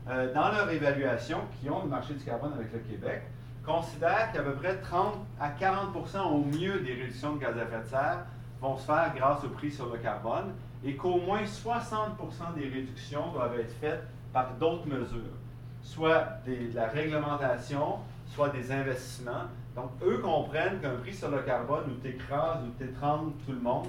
euh, 0.09 0.33
dans 0.33 0.51
leur 0.51 0.67
évaluation, 0.71 1.37
qui 1.59 1.69
ont 1.69 1.83
le 1.83 1.89
marché 1.89 2.15
du 2.15 2.23
carbone 2.23 2.53
avec 2.55 2.73
le 2.73 2.79
Québec, 2.79 3.21
considère 3.63 4.31
qu'à 4.33 4.41
peu 4.41 4.53
près 4.53 4.77
30 4.77 5.13
à 5.39 5.51
40% 5.51 6.21
au 6.23 6.43
mieux 6.43 6.79
des 6.79 6.95
réductions 6.95 7.35
de 7.35 7.39
gaz 7.39 7.55
à 7.55 7.61
effet 7.61 7.83
de 7.83 7.87
serre 7.87 8.25
vont 8.59 8.75
se 8.75 8.85
faire 8.87 9.13
grâce 9.15 9.43
au 9.43 9.49
prix 9.49 9.69
sur 9.69 9.93
le 9.93 9.99
carbone 9.99 10.55
et 10.83 10.95
qu'au 10.95 11.17
moins 11.19 11.43
60% 11.43 12.55
des 12.55 12.67
réductions 12.67 13.31
doivent 13.31 13.59
être 13.59 13.75
faites 13.79 14.03
par 14.33 14.55
d'autres 14.55 14.87
mesures, 14.87 15.37
soit 15.83 16.25
de 16.47 16.73
la 16.73 16.87
réglementation, 16.87 17.99
soit 18.25 18.49
des 18.49 18.71
investissements. 18.71 19.45
Donc, 19.75 19.91
eux 20.03 20.17
comprennent 20.17 20.79
qu'un 20.79 20.95
prix 20.95 21.13
sur 21.13 21.29
le 21.29 21.43
carbone 21.43 21.83
où 21.91 22.01
tu 22.01 22.09
écrases, 22.09 22.63
où 22.63 22.83
tu 22.83 22.89
tout 22.89 23.51
le 23.51 23.59
monde, 23.59 23.85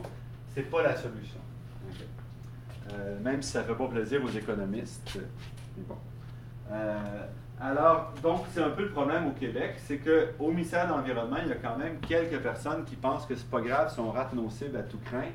n'est 0.56 0.62
pas 0.64 0.82
la 0.82 0.96
solution. 0.96 1.38
Euh, 2.92 3.18
même 3.20 3.40
si 3.42 3.52
ça 3.52 3.62
ne 3.62 3.64
fait 3.64 3.74
pas 3.74 3.88
plaisir 3.88 4.22
aux 4.22 4.28
économistes. 4.28 5.18
Mais 5.76 5.84
bon. 5.88 5.96
Euh, 6.72 7.26
alors, 7.60 8.12
donc, 8.22 8.44
c'est 8.52 8.62
un 8.62 8.70
peu 8.70 8.82
le 8.82 8.90
problème 8.90 9.28
au 9.28 9.30
Québec, 9.30 9.76
c'est 9.76 9.98
qu'au 9.98 10.50
ministère 10.50 10.86
de 10.86 10.92
l'Environnement, 10.92 11.36
il 11.42 11.48
y 11.48 11.52
a 11.52 11.56
quand 11.56 11.78
même 11.78 11.98
quelques 12.00 12.40
personnes 12.40 12.84
qui 12.84 12.96
pensent 12.96 13.24
que 13.24 13.36
c'est 13.36 13.48
pas 13.48 13.60
grave 13.60 13.92
si 13.92 14.00
on 14.00 14.10
rate 14.10 14.32
nos 14.34 14.50
cibles 14.50 14.76
à 14.76 14.82
tout 14.82 14.98
craint. 15.04 15.30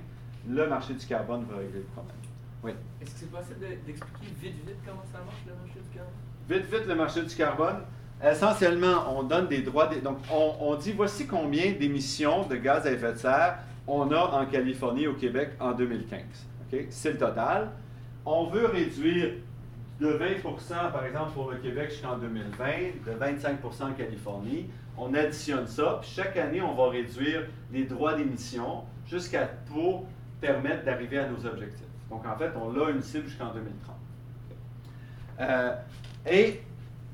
Le 0.48 0.68
marché 0.68 0.94
du 0.94 1.06
carbone 1.06 1.46
va 1.50 1.58
régler 1.58 1.80
le 1.80 1.86
problème. 1.86 2.16
Oui. 2.64 2.72
Est-ce 3.02 3.12
que 3.12 3.20
c'est 3.20 3.32
possible 3.32 3.60
d'expliquer 3.60 4.26
vite, 4.42 4.56
vite 4.66 4.78
comment 4.86 5.04
ça 5.12 5.20
marche, 5.20 5.44
le 5.46 5.54
marché 5.54 5.80
du 5.80 5.98
carbone? 5.98 6.14
Vite, 6.50 6.66
vite, 6.66 6.88
le 6.88 6.96
marché 6.96 7.24
du 7.24 7.36
carbone. 7.36 7.78
Essentiellement, 8.24 9.16
on 9.16 9.24
donne 9.24 9.48
des 9.48 9.62
droits. 9.62 9.88
Donc, 10.04 10.18
on, 10.32 10.76
dit 10.76 10.92
voici 10.92 11.28
combien 11.28 11.74
d'émissions 11.74 12.48
de 12.48 12.56
gaz 12.56 12.86
à 12.88 12.92
effet 12.92 13.14
de 13.14 13.18
serre 13.18 13.60
on 13.88 14.12
a 14.12 14.20
en 14.20 14.46
Californie 14.46 15.08
au 15.08 15.14
Québec 15.14 15.52
en 15.60 15.72
2015. 15.72 16.22
C'est 16.90 17.12
le 17.12 17.18
total. 17.18 17.72
On 18.26 18.48
veut 18.48 18.66
réduire 18.66 19.32
de 20.00 20.08
20% 20.08 20.92
par 20.92 21.06
exemple, 21.06 21.32
pour 21.32 21.52
le 21.52 21.58
Québec 21.58 21.92
jusqu'en 21.92 22.18
2020, 22.18 22.66
de 23.06 23.12
25% 23.12 23.84
en 23.84 23.94
Californie. 23.94 24.68
On 24.98 25.14
additionne 25.14 25.68
ça, 25.68 26.00
puis 26.02 26.10
chaque 26.10 26.36
année, 26.38 26.62
on 26.62 26.74
va 26.74 26.90
réduire 26.90 27.46
les 27.72 27.86
droits 27.86 28.16
d'émission 28.16 28.84
jusqu'à 29.06 29.48
pour 29.72 30.06
permettre 30.42 30.86
d'arriver 30.86 31.20
à 31.20 31.30
nos 31.30 31.46
objectifs. 31.46 31.86
Donc, 32.10 32.26
en 32.26 32.36
fait, 32.38 32.52
on 32.56 32.80
a 32.80 32.90
une 32.90 33.02
cible 33.02 33.28
jusqu'en 33.28 33.54
2030. 33.54 33.96
Euh, 35.40 35.76
et 36.30 36.62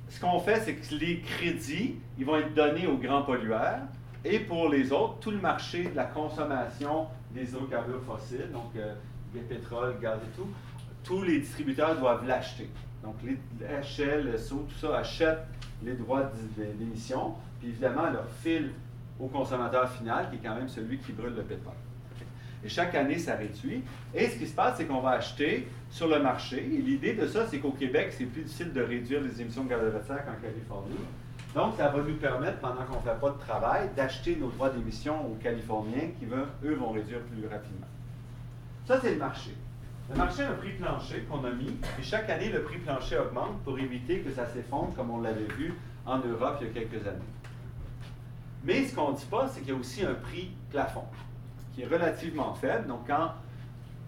ce 0.10 0.20
qu'on 0.20 0.40
fait, 0.40 0.62
c'est 0.62 0.76
que 0.76 0.96
les 0.96 1.20
crédits, 1.22 1.96
ils 2.18 2.26
vont 2.26 2.38
être 2.38 2.54
donnés 2.54 2.88
aux 2.88 2.98
grands 2.98 3.24
pollueurs. 3.24 3.82
Et 4.26 4.40
pour 4.40 4.70
les 4.70 4.92
autres, 4.92 5.20
tout 5.20 5.32
le 5.32 5.40
marché 5.40 5.84
de 5.86 5.96
la 5.96 6.06
consommation 6.06 7.08
des 7.32 7.50
hydrocarbures 7.50 8.02
fossiles, 8.04 8.50
donc 8.52 8.72
euh, 8.76 8.94
le 9.34 9.42
pétrole, 9.42 9.96
gaz 10.02 10.20
et 10.20 10.38
tout, 10.38 10.48
tous 11.04 11.24
les 11.24 11.40
distributeurs 11.40 11.98
doivent 11.98 12.26
l'acheter. 12.26 12.70
Donc, 13.04 13.16
les 13.24 13.38
HL, 13.66 14.32
le 14.32 14.38
SO, 14.38 14.66
tout 14.70 14.80
ça 14.80 14.98
achète 14.98 15.40
les 15.84 15.94
droits 15.94 16.32
d'émission, 16.58 17.34
puis 17.60 17.70
évidemment, 17.70 18.10
leur 18.10 18.30
file 18.42 18.72
au 19.20 19.28
consommateur 19.28 19.90
final, 19.92 20.30
qui 20.30 20.38
est 20.38 20.40
quand 20.40 20.56
même 20.56 20.70
celui 20.70 20.98
qui 21.00 21.12
brûle 21.12 21.36
le 21.36 21.44
pétrole. 21.44 21.74
Et 22.64 22.70
chaque 22.70 22.96
année, 22.96 23.20
ça 23.20 23.36
réduit. 23.36 23.84
Et 24.14 24.28
ce 24.30 24.38
qui 24.38 24.48
se 24.48 24.56
passe, 24.56 24.78
c'est 24.78 24.86
qu'on 24.86 25.02
va 25.02 25.12
acheter 25.12 25.68
sur 25.90 26.08
le 26.08 26.22
marché. 26.22 26.60
Et 26.60 26.82
l'idée 26.82 27.14
de 27.14 27.28
ça, 27.28 27.46
c'est 27.46 27.60
qu'au 27.60 27.72
Québec, 27.72 28.14
c'est 28.18 28.26
plus 28.26 28.44
difficile 28.44 28.72
de 28.72 28.82
réduire 28.82 29.20
les 29.22 29.42
émissions 29.42 29.66
de 29.66 29.70
gaz 29.70 29.84
à 29.84 29.88
effet 29.90 30.00
de 30.00 30.04
serre 30.06 30.26
qu'en 30.26 30.42
Californie. 30.42 30.96
Donc, 31.54 31.76
ça 31.78 31.90
va 31.90 32.02
nous 32.02 32.16
permettre, 32.16 32.58
pendant 32.60 32.84
qu'on 32.84 33.00
ne 33.00 33.14
fait 33.14 33.20
pas 33.20 33.30
de 33.30 33.40
travail, 33.40 33.90
d'acheter 33.96 34.36
nos 34.36 34.50
droits 34.50 34.72
d'émission 34.72 35.28
aux 35.28 35.36
Californiens 35.36 36.10
qui, 36.20 36.26
eux, 36.26 36.76
vont 36.76 36.92
réduire 36.92 37.20
plus 37.22 37.48
rapidement. 37.48 37.88
Ça, 38.86 39.00
c'est 39.00 39.12
le 39.12 39.20
marché. 39.20 39.52
Le 40.10 40.18
marché 40.18 40.44
a 40.44 40.50
un 40.50 40.54
prix 40.56 40.72
plancher 40.72 41.26
qu'on 41.30 41.44
a 41.46 41.52
mis, 41.52 41.78
et 42.00 42.04
chaque 42.04 42.30
année, 42.30 42.50
le 42.50 42.64
prix 42.64 42.80
plancher 42.80 43.18
augmente 43.18 43.62
pour 43.64 43.78
éviter 43.80 44.20
que 44.20 44.32
ça 44.32 44.48
s'effondre 44.48 44.94
comme 44.96 45.12
on 45.12 45.22
l'avait 45.22 45.46
vu 45.58 45.74
en 46.06 46.18
Europe 46.18 46.58
il 46.60 46.68
y 46.68 46.70
a 46.70 46.74
quelques 46.74 47.08
années. 47.08 47.20
Mais 48.64 48.86
ce 48.86 48.96
qu'on 48.96 49.12
ne 49.12 49.16
dit 49.16 49.26
pas, 49.26 49.48
c'est 49.48 49.62
qu'il 49.62 49.70
y 49.70 49.76
a 49.76 49.80
aussi 49.80 50.04
un 50.04 50.16
prix 50.16 50.52
plafond, 50.72 51.06
qui 51.74 51.84
est 51.84 51.88
relativement 51.88 52.54
faible. 52.56 52.88
Donc, 52.88 53.08
quand, 53.08 53.32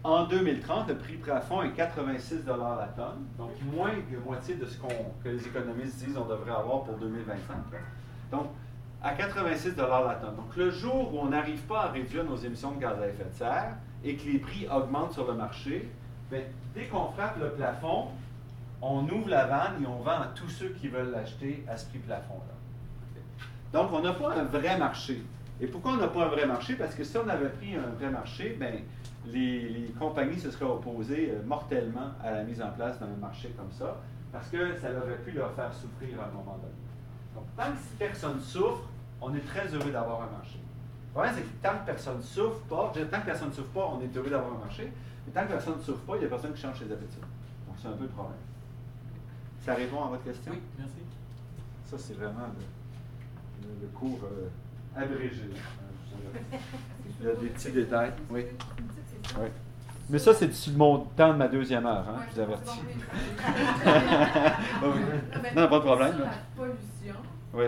en 0.06 0.26
2030, 0.26 0.88
le 0.90 0.98
prix 0.98 1.14
plafond 1.14 1.64
est 1.64 1.72
86 1.72 2.44
la 2.46 2.88
tonne, 2.96 3.26
donc 3.40 3.50
moins 3.74 3.90
que 3.90 4.18
moitié 4.24 4.54
de 4.54 4.66
ce 4.66 4.78
que 4.78 5.30
les 5.30 5.48
économistes 5.48 6.06
disent 6.06 6.14
qu'on 6.14 6.26
devrait 6.26 6.52
avoir 6.52 6.84
pour 6.84 6.96
2025. 6.98 7.56
Donc, 8.32 8.50
à 9.02 9.14
86 9.14 9.76
la 9.76 10.18
tonne. 10.22 10.36
Donc, 10.36 10.56
le 10.56 10.70
jour 10.70 11.12
où 11.12 11.20
on 11.20 11.30
n'arrive 11.30 11.62
pas 11.62 11.86
à 11.86 11.88
réduire 11.88 12.24
nos 12.24 12.36
émissions 12.36 12.72
de 12.72 12.82
gaz 12.82 13.02
à 13.02 13.08
effet 13.08 13.24
de 13.24 13.36
serre, 13.36 13.78
et 14.04 14.16
que 14.16 14.30
les 14.30 14.38
prix 14.38 14.68
augmentent 14.72 15.14
sur 15.14 15.26
le 15.26 15.34
marché, 15.34 15.90
bien, 16.30 16.42
dès 16.76 16.86
qu'on 16.86 17.06
frappe 17.06 17.40
le 17.40 17.50
plafond, 17.50 18.10
on 18.84 19.10
ouvre 19.10 19.30
la 19.30 19.46
vanne 19.48 19.84
et 19.84 19.88
on 19.88 20.04
vend 20.04 20.22
à 20.22 20.30
tous 20.36 20.50
ceux 20.50 20.70
qui 20.70 20.88
veulent 20.88 21.10
l'acheter 21.10 21.66
à 21.68 21.78
ce 21.78 21.88
prix 21.88 21.98
plafond-là. 21.98 22.54
Donc, 23.74 23.92
on 23.92 24.02
n'a 24.02 24.14
pas 24.14 24.36
un 24.36 24.44
vrai 24.44 24.78
marché. 24.78 25.24
Et 25.60 25.66
pourquoi 25.66 25.94
on 25.94 25.98
n'a 25.98 26.10
pas 26.10 26.26
un 26.26 26.28
vrai 26.28 26.46
marché? 26.46 26.76
Parce 26.76 26.94
que 26.94 27.04
si 27.04 27.18
on 27.18 27.28
avait 27.28 27.50
pris 27.50 27.76
un 27.76 27.90
vrai 27.98 28.12
marché, 28.12 28.56
ben, 28.60 28.82
les, 29.28 29.94
compagnies 29.98 30.40
se 30.40 30.52
seraient 30.52 30.66
opposées 30.66 31.32
euh, 31.32 31.44
mortellement 31.46 32.12
à 32.24 32.32
la 32.32 32.44
mise 32.44 32.62
en 32.62 32.70
place 32.72 33.00
d'un 33.00 33.08
marché 33.20 33.54
comme 33.58 33.72
ça, 33.72 33.98
parce 34.32 34.48
que 34.50 34.76
ça 34.78 34.90
aurait 34.92 35.18
pu 35.24 35.32
leur 35.32 35.52
faire 35.54 35.74
souffrir 35.74 36.20
à 36.22 36.26
un 36.26 36.32
moment 36.32 36.58
donné. 36.58 36.74
Donc, 37.34 37.46
tant 37.56 37.72
que 37.72 37.98
personne 37.98 38.40
souffre, 38.40 38.84
on 39.22 39.34
est 39.34 39.46
très 39.46 39.68
heureux 39.74 39.92
d'avoir 39.92 40.24
un 40.24 40.32
marché. 40.32 40.60
Le 40.60 41.12
problème, 41.14 41.34
c'est 41.36 41.44
que 41.44 41.64
tant 41.64 41.80
que 41.80 41.86
personne 41.86 42.18
ne 42.18 42.22
souffre 42.22 42.60
pas, 42.68 42.92
tant 42.94 43.20
que 43.22 43.26
personne 43.26 43.50
ne 43.50 43.54
souffre 43.54 43.70
pas, 43.70 43.92
on 43.94 44.02
est 44.02 44.18
heureux 44.18 44.30
d'avoir 44.30 44.54
un 44.56 44.66
marché, 44.66 44.92
mais 45.26 45.34
tant 45.34 45.44
que 45.44 45.54
personne 45.54 45.78
ne 45.78 45.84
souffre 45.84 46.02
pas, 46.02 46.16
il 46.16 46.20
n'y 46.20 46.26
a 46.26 46.30
personne 46.30 46.54
qui 46.54 46.62
change 46.62 46.80
ses 46.80 46.92
habitudes. 46.92 47.22
Donc, 47.68 47.76
c'est 47.82 47.88
un 47.88 47.94
peu 47.94 48.04
le 48.04 48.10
problème. 48.10 48.38
Ça 49.66 49.74
répond 49.74 50.04
à 50.04 50.08
votre 50.10 50.24
question? 50.24 50.52
Oui, 50.52 50.60
merci. 50.78 50.94
Ça, 51.86 51.98
c'est 51.98 52.14
vraiment 52.14 52.48
le, 53.64 53.88
cours 53.88 54.20
euh, 54.26 54.50
abrégé. 54.96 55.44
Il 57.20 57.26
y 57.26 57.30
a 57.30 57.36
des 57.36 57.48
petits 57.48 57.72
détails. 57.72 58.12
Oui. 58.30 58.46
Oui. 59.40 59.48
Mais 60.10 60.20
ça, 60.20 60.34
c'est 60.36 60.52
mon 60.76 61.00
temps 61.00 61.34
de 61.34 61.38
ma 61.38 61.48
deuxième 61.48 61.86
heure, 61.86 62.06
hein, 62.08 62.20
je 62.30 62.36
vous 62.36 62.42
avertis. 62.42 62.80
non, 65.56 65.68
pas 65.68 65.80
de 65.80 65.84
problème. 65.84 66.14
Sur 66.14 66.26
la 66.26 66.32
pollution 66.56 67.16
oui. 67.54 67.66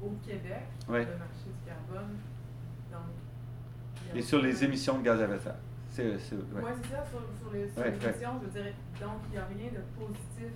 au 0.00 0.10
Québec, 0.24 0.62
oui. 0.88 1.00
le 1.00 1.18
marché 1.18 1.46
du 1.46 1.54
carbone, 1.66 2.16
donc... 2.92 3.10
Et 4.14 4.22
sur 4.22 4.40
les 4.40 4.62
émissions 4.62 4.98
de 4.98 5.02
gaz 5.02 5.20
à 5.20 5.24
effet 5.24 5.34
de 5.34 5.40
serre. 5.40 5.56
Oui, 5.96 6.04
c'est 6.82 6.90
ça, 6.90 7.04
sur, 7.10 7.22
sur 7.40 7.50
les, 7.52 7.68
sur 7.68 7.82
les 7.82 7.88
émissions, 7.88 8.34
je 8.40 8.46
veux 8.46 8.52
dire, 8.62 8.72
donc 9.00 9.18
il 9.28 9.32
n'y 9.32 9.38
a 9.38 9.46
rien 9.46 9.70
de 9.72 9.80
positif 9.98 10.52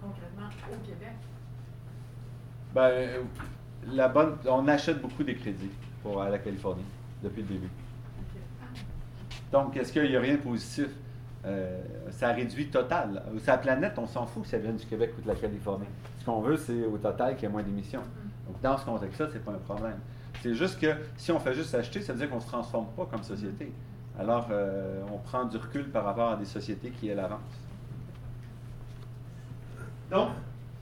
concrètement 0.00 0.48
au 0.70 0.76
Québec? 0.86 1.16
Ben, 2.74 3.26
la 3.92 4.08
bonne, 4.08 4.36
on 4.46 4.68
achète 4.68 5.00
beaucoup 5.00 5.24
des 5.24 5.34
crédits 5.34 5.70
pour 6.02 6.22
la 6.22 6.38
Californie 6.38 6.84
depuis 7.22 7.42
le 7.42 7.48
début. 7.48 7.70
Donc, 9.52 9.76
est-ce 9.76 9.92
qu'il 9.92 10.08
n'y 10.08 10.16
a 10.16 10.20
rien 10.20 10.34
de 10.34 10.40
positif? 10.40 10.88
Euh, 11.44 11.80
ça 12.10 12.32
réduit 12.32 12.68
total. 12.68 13.22
Sa 13.38 13.56
planète, 13.56 13.94
on 13.96 14.06
s'en 14.06 14.26
fout 14.26 14.42
que 14.42 14.48
ça 14.48 14.58
vienne 14.58 14.76
du 14.76 14.84
Québec 14.84 15.14
ou 15.18 15.22
de 15.22 15.28
la 15.28 15.34
Californie. 15.34 15.86
Ce 16.20 16.24
qu'on 16.24 16.40
veut, 16.40 16.56
c'est 16.56 16.84
au 16.84 16.98
total 16.98 17.36
qu'il 17.36 17.44
y 17.44 17.46
ait 17.46 17.52
moins 17.52 17.62
d'émissions. 17.62 18.00
Mm. 18.00 18.48
Donc, 18.48 18.60
dans 18.60 18.76
ce 18.76 18.84
contexte-là, 18.84 19.28
ce 19.28 19.34
n'est 19.34 19.40
pas 19.40 19.52
un 19.52 19.58
problème. 19.58 19.98
C'est 20.42 20.54
juste 20.54 20.80
que 20.80 20.94
si 21.16 21.32
on 21.32 21.40
fait 21.40 21.54
juste 21.54 21.74
acheter, 21.74 22.00
ça 22.00 22.12
veut 22.12 22.18
dire 22.18 22.28
qu'on 22.28 22.36
ne 22.36 22.40
se 22.40 22.46
transforme 22.46 22.86
pas 22.96 23.06
comme 23.06 23.22
société. 23.22 23.72
Alors, 24.18 24.48
euh, 24.50 25.02
on 25.12 25.18
prend 25.18 25.44
du 25.44 25.56
recul 25.56 25.88
par 25.90 26.04
rapport 26.04 26.32
à 26.32 26.36
des 26.36 26.44
sociétés 26.44 26.90
qui, 26.90 27.08
elles, 27.08 27.20
avancent. 27.20 27.40
Donc, 30.10 30.30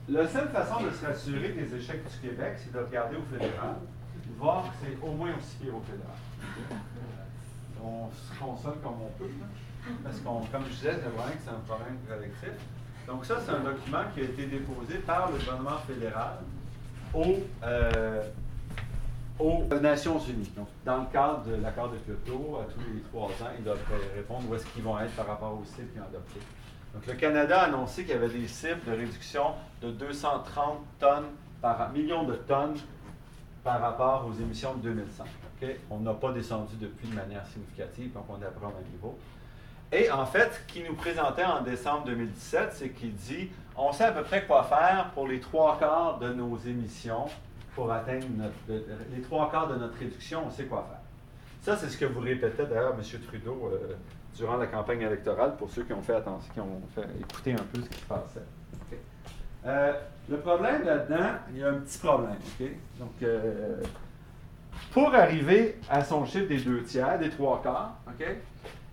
la 0.09 0.27
seule 0.27 0.47
façon 0.49 0.83
de 0.83 0.89
se 0.89 1.05
rassurer 1.05 1.49
des 1.49 1.75
échecs 1.75 2.01
du 2.03 2.29
Québec, 2.29 2.53
c'est 2.57 2.71
de 2.71 2.79
regarder 2.79 3.17
au 3.17 3.23
fédéral, 3.23 3.75
voir 4.37 4.63
que 4.63 4.69
c'est 4.81 5.05
au 5.05 5.11
moins 5.11 5.31
aussi 5.37 5.57
pire 5.57 5.75
au 5.75 5.81
fédéral. 5.81 6.15
On 7.87 8.09
se 8.11 8.39
console 8.39 8.79
comme 8.83 9.01
on 9.01 9.17
peut, 9.17 9.29
parce 10.03 10.19
qu'on, 10.19 10.41
comme 10.51 10.63
je 10.65 10.75
disais, 10.75 10.95
c'est 10.95 11.49
un 11.49 11.59
problème 11.65 11.97
collectif. 12.07 12.51
Donc 13.07 13.25
ça, 13.25 13.35
c'est 13.43 13.51
un 13.51 13.59
document 13.59 14.03
qui 14.13 14.19
a 14.21 14.23
été 14.23 14.45
déposé 14.47 14.95
par 14.99 15.31
le 15.31 15.37
gouvernement 15.37 15.77
fédéral 15.87 16.39
euh, 17.63 18.23
aux, 19.39 19.63
Nations 19.81 20.19
Unies. 20.19 20.51
Donc, 20.55 20.67
dans 20.83 20.97
le 20.97 21.05
cadre 21.11 21.43
de 21.43 21.55
l'accord 21.55 21.89
de 21.89 21.97
Kyoto, 21.97 22.59
à 22.59 22.65
tous 22.71 22.79
les 22.93 23.01
trois 23.01 23.29
ans, 23.29 23.51
ils 23.57 23.63
doivent 23.63 23.79
répondre 24.15 24.43
où 24.49 24.55
est-ce 24.55 24.65
qu'ils 24.67 24.83
vont 24.83 24.99
être 24.99 25.13
par 25.13 25.27
rapport 25.27 25.53
aux 25.53 25.65
cibles 25.65 25.89
qu'ils 25.91 26.01
ont 26.01 26.05
adoptés. 26.05 26.41
Donc, 26.93 27.05
le 27.05 27.13
Canada 27.13 27.61
a 27.61 27.65
annoncé 27.65 28.03
qu'il 28.03 28.13
y 28.13 28.17
avait 28.17 28.29
des 28.29 28.47
cibles 28.47 28.83
de 28.85 28.91
réduction 28.91 29.53
de 29.81 29.91
230 29.91 30.79
tonnes 30.99 31.27
par 31.61 31.89
millions 31.91 32.23
de 32.23 32.33
tonnes 32.33 32.75
par 33.63 33.79
rapport 33.79 34.27
aux 34.27 34.33
émissions 34.41 34.73
de 34.75 34.89
2100. 34.89 35.23
On 35.89 35.99
n'a 35.99 36.13
pas 36.13 36.31
descendu 36.31 36.75
depuis 36.79 37.07
de 37.07 37.15
manière 37.15 37.45
significative, 37.47 38.13
donc 38.13 38.25
on 38.29 38.41
est 38.41 38.45
à 38.45 38.51
peu 38.51 38.65
même 38.65 38.75
niveau. 38.91 39.17
Et 39.91 40.11
en 40.11 40.25
fait, 40.25 40.51
ce 40.53 40.73
qu'il 40.73 40.85
nous 40.85 40.95
présentait 40.95 41.45
en 41.45 41.61
décembre 41.61 42.05
2017, 42.05 42.69
c'est 42.73 42.89
qu'il 42.89 43.13
dit 43.13 43.49
on 43.75 43.91
sait 43.91 44.05
à 44.05 44.11
peu 44.11 44.23
près 44.23 44.45
quoi 44.45 44.63
faire 44.63 45.11
pour 45.13 45.27
les 45.27 45.39
trois 45.39 45.77
quarts 45.79 46.19
de 46.19 46.33
nos 46.33 46.57
émissions 46.57 47.25
pour 47.75 47.91
atteindre 47.91 48.25
notre, 48.35 48.85
les 49.15 49.21
trois 49.21 49.49
quarts 49.51 49.67
de 49.67 49.75
notre 49.75 49.97
réduction, 49.97 50.43
on 50.47 50.49
sait 50.49 50.65
quoi 50.65 50.87
faire. 50.89 50.99
Ça, 51.61 51.79
c'est 51.79 51.89
ce 51.91 51.97
que 51.97 52.05
vous 52.05 52.21
répétez 52.21 52.65
d'ailleurs, 52.65 52.95
M. 52.95 53.21
Trudeau, 53.27 53.71
euh, 53.71 53.95
durant 54.35 54.57
la 54.57 54.67
campagne 54.67 55.01
électorale, 55.01 55.55
pour 55.57 55.69
ceux 55.69 55.83
qui 55.83 55.93
ont 55.93 56.01
fait 56.01 56.15
attention, 56.15 56.51
qui 56.53 56.59
ont 56.59 56.81
fait 56.95 57.07
écouter 57.19 57.53
un 57.53 57.63
peu 57.71 57.81
ce 57.81 57.89
qui 57.89 57.99
se 57.99 58.05
passait. 58.05 58.45
Euh, 59.65 59.93
le 60.29 60.37
problème 60.37 60.85
là-dedans, 60.85 61.29
il 61.51 61.57
y 61.57 61.63
a 61.63 61.69
un 61.69 61.79
petit 61.79 61.97
problème. 61.97 62.37
Donc, 62.99 63.11
euh, 63.21 63.81
pour 64.91 65.13
arriver 65.13 65.79
à 65.89 66.03
son 66.03 66.25
chiffre 66.25 66.47
des 66.47 66.59
deux 66.59 66.83
tiers, 66.83 67.19
des 67.19 67.29
trois 67.29 67.61
quarts, 67.61 67.95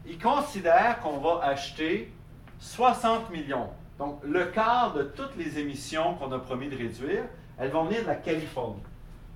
il 0.07 0.19
considère 0.19 1.01
qu'on 1.01 1.19
va 1.19 1.41
acheter 1.45 2.13
60 2.59 3.31
millions. 3.31 3.69
Donc, 3.99 4.21
le 4.25 4.47
quart 4.47 4.93
de 4.93 5.03
toutes 5.05 5.37
les 5.37 5.59
émissions 5.59 6.15
qu'on 6.15 6.33
a 6.33 6.39
promis 6.39 6.69
de 6.69 6.77
réduire, 6.77 7.25
elles 7.59 7.71
vont 7.71 7.85
venir 7.85 8.03
de 8.03 8.09
la 8.09 8.17
Californie. 8.17 8.83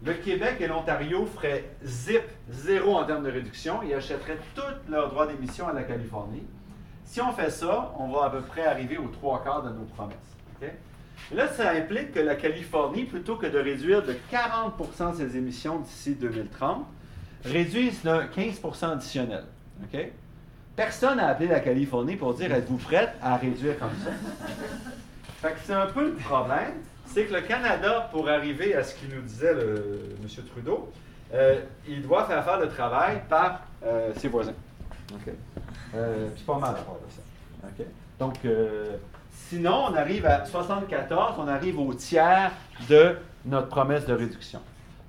Le 0.04 0.14
Québec 0.14 0.56
et 0.60 0.66
l'Ontario 0.66 1.26
feraient 1.26 1.64
zip, 1.84 2.22
zéro 2.50 2.96
en 2.96 3.04
termes 3.04 3.24
de 3.24 3.30
réduction. 3.30 3.82
Ils 3.82 3.94
achèteraient 3.94 4.38
tous 4.54 4.90
leurs 4.90 5.10
droits 5.10 5.26
d'émission 5.26 5.68
à 5.68 5.72
la 5.72 5.82
Californie. 5.82 6.44
Si 7.04 7.20
on 7.20 7.32
fait 7.32 7.50
ça, 7.50 7.94
on 7.98 8.08
va 8.08 8.26
à 8.26 8.30
peu 8.30 8.42
près 8.42 8.66
arriver 8.66 8.98
aux 8.98 9.08
trois 9.08 9.42
quarts 9.42 9.62
de 9.62 9.70
nos 9.70 9.84
promesses. 9.84 10.16
Là, 11.34 11.48
ça 11.48 11.70
implique 11.70 12.12
que 12.12 12.20
la 12.20 12.34
Californie, 12.34 13.04
plutôt 13.04 13.36
que 13.36 13.46
de 13.46 13.58
réduire 13.58 14.02
de 14.02 14.14
40% 14.32 15.16
ses 15.16 15.36
émissions 15.36 15.80
d'ici 15.80 16.14
2030, 16.14 16.86
réduise 17.44 18.02
de 18.02 18.10
15% 18.10 18.92
additionnel. 18.92 19.44
Personne 20.74 21.16
n'a 21.16 21.28
appelé 21.28 21.48
la 21.48 21.60
Californie 21.60 22.16
pour 22.16 22.34
dire 22.34 22.52
êtes-vous 22.52 22.76
prête 22.76 23.10
à 23.20 23.36
réduire 23.36 23.78
comme 23.78 23.90
ça? 24.04 24.10
Fait 25.40 25.52
que 25.52 25.58
c'est 25.64 25.72
un 25.72 25.86
peu 25.86 26.04
le 26.04 26.14
problème 26.14 26.74
c'est 27.08 27.24
que 27.24 27.34
le 27.34 27.40
Canada, 27.40 28.08
pour 28.12 28.28
arriver 28.28 28.74
à 28.74 28.84
ce 28.84 28.94
qu'il 28.94 29.14
nous 29.14 29.22
disait 29.22 29.54
le, 29.54 30.16
M. 30.22 30.44
Trudeau, 30.52 30.92
euh, 31.34 31.60
il 31.86 32.02
doit 32.02 32.26
faire 32.26 32.44
faire 32.44 32.60
le 32.60 32.68
travail 32.68 33.22
par 33.28 33.62
euh, 33.84 34.12
ses 34.16 34.28
voisins. 34.28 34.54
Euh, 35.94 36.28
c'est 36.36 36.46
pas 36.46 36.58
mal 36.58 36.70
à 36.70 36.82
part 36.82 36.96
de 36.96 37.10
ça. 37.10 37.84
Donc, 38.18 38.34
sinon, 39.48 39.86
on 39.90 39.94
arrive 39.94 40.26
à 40.26 40.44
74, 40.44 41.34
on 41.38 41.48
arrive 41.48 41.78
au 41.78 41.94
tiers 41.94 42.52
de 42.88 43.16
notre 43.44 43.68
promesse 43.68 44.06
de 44.06 44.12
réduction. 44.12 44.60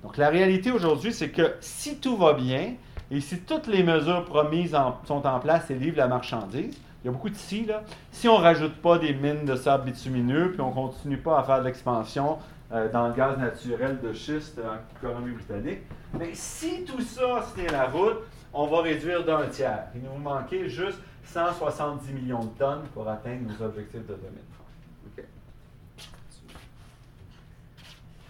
Donc, 0.02 0.16
la 0.16 0.30
réalité 0.30 0.70
aujourd'hui, 0.70 1.12
c'est 1.12 1.30
que 1.30 1.54
si 1.60 1.98
tout 1.98 2.16
va 2.16 2.32
bien 2.32 2.74
et 3.10 3.20
si 3.20 3.40
toutes 3.40 3.66
les 3.66 3.82
mesures 3.82 4.24
promises 4.24 4.76
sont 5.04 5.26
en 5.26 5.40
place 5.40 5.70
et 5.70 5.74
livrent 5.74 5.98
la 5.98 6.08
marchandise, 6.08 6.78
il 7.02 7.06
y 7.06 7.08
a 7.08 7.12
beaucoup 7.12 7.30
de 7.30 7.34
si, 7.34 7.64
là. 7.64 7.82
Si 8.12 8.28
on 8.28 8.38
ne 8.38 8.42
rajoute 8.44 8.74
pas 8.76 8.98
des 8.98 9.14
mines 9.14 9.44
de 9.44 9.56
sable 9.56 9.84
bitumineux, 9.84 10.52
puis 10.52 10.60
on 10.60 10.68
ne 10.68 10.74
continue 10.74 11.16
pas 11.16 11.38
à 11.38 11.42
faire 11.42 11.60
de 11.60 11.64
l'expansion 11.64 12.38
euh, 12.72 12.90
dans 12.92 13.08
le 13.08 13.14
gaz 13.14 13.38
naturel 13.38 13.98
de 14.02 14.12
schiste 14.12 14.58
en 14.58 14.76
Colombie-Britannique, 15.00 15.80
mais 16.18 16.30
si 16.34 16.84
tout 16.84 17.00
ça 17.00 17.42
se 17.42 17.58
tient 17.58 17.72
la 17.72 17.86
route, 17.86 18.18
on 18.52 18.66
va 18.66 18.82
réduire 18.82 19.24
d'un 19.24 19.46
tiers. 19.46 19.84
Il 19.94 20.02
nous 20.02 20.18
manquait 20.18 20.68
juste 20.68 20.98
170 21.32 22.12
millions 22.12 22.44
de 22.44 22.58
tonnes 22.58 22.86
pour 22.92 23.08
atteindre 23.08 23.50
nos 23.50 23.64
objectifs 23.64 24.06
de 24.06 24.14
2030. 24.14 25.26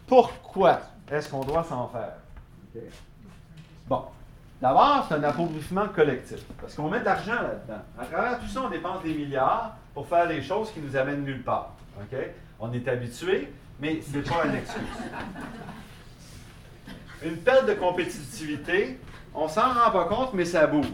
Pourquoi 0.07 0.81
est-ce 1.11 1.29
qu'on 1.29 1.45
doit 1.45 1.65
s'en 1.65 1.89
faire? 1.89 2.15
Bon, 3.89 4.05
D'abord, 4.61 5.07
c'est 5.09 5.15
un 5.15 5.23
appauvrissement 5.25 5.89
collectif, 5.89 6.41
parce 6.61 6.75
qu'on 6.75 6.91
met 6.91 7.01
de 7.01 7.05
l'argent 7.07 7.33
là-dedans. 7.33 7.83
À 7.99 8.05
travers 8.05 8.41
tout 8.41 8.49
ça, 8.49 8.61
on 8.63 8.69
dépense 8.69 9.03
des 9.03 9.15
milliards 9.15 9.75
pour 9.95 10.07
faire 10.07 10.29
des 10.29 10.43
choses 10.43 10.71
qui 10.73 10.81
nous 10.81 10.95
amènent 10.97 11.25
nulle 11.25 11.43
part. 11.43 11.73
On 12.59 12.71
est 12.73 12.87
habitué, 12.87 13.51
mais 13.81 14.03
ce 14.03 14.19
n'est 14.19 14.23
pas 14.23 14.45
une 14.45 14.57
excuse. 14.57 14.83
Une 17.23 17.37
perte 17.39 17.67
de 17.67 17.75
compétitivité, 17.75 18.99
on 19.35 19.49
s'en 19.49 19.73
rend 19.73 19.91
pas 19.91 20.05
compte, 20.05 20.35
mais 20.35 20.45
ça 20.45 20.67
bouge. 20.67 20.87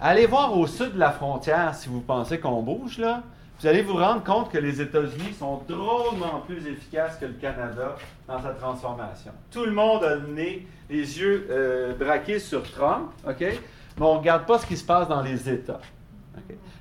Allez 0.00 0.26
voir 0.26 0.56
au 0.56 0.66
sud 0.66 0.94
de 0.94 0.98
la 0.98 1.10
frontière 1.10 1.74
si 1.74 1.88
vous 1.88 2.00
pensez 2.00 2.38
qu'on 2.40 2.62
bouge, 2.62 2.98
là 2.98 3.22
vous 3.58 3.66
allez 3.66 3.80
vous 3.80 3.94
rendre 3.94 4.22
compte 4.22 4.50
que 4.50 4.58
les 4.58 4.82
États-Unis 4.82 5.32
sont 5.38 5.62
drôlement 5.66 6.40
plus 6.46 6.66
efficaces 6.66 7.16
que 7.16 7.24
le 7.24 7.32
Canada 7.32 7.96
dans 8.28 8.42
sa 8.42 8.50
transformation. 8.50 9.32
Tout 9.50 9.64
le 9.64 9.72
monde 9.72 10.04
a 10.04 10.18
donné 10.18 10.68
les 10.90 11.18
yeux 11.18 11.46
euh, 11.50 11.94
braqués 11.94 12.38
sur 12.38 12.70
Trump? 12.70 13.12
Mais 13.26 13.58
on 13.98 14.14
ne 14.14 14.18
regarde 14.18 14.44
pas 14.44 14.58
ce 14.58 14.66
qui 14.66 14.76
se 14.76 14.84
passe 14.84 15.08
dans 15.08 15.22
les 15.22 15.48
États. 15.48 15.80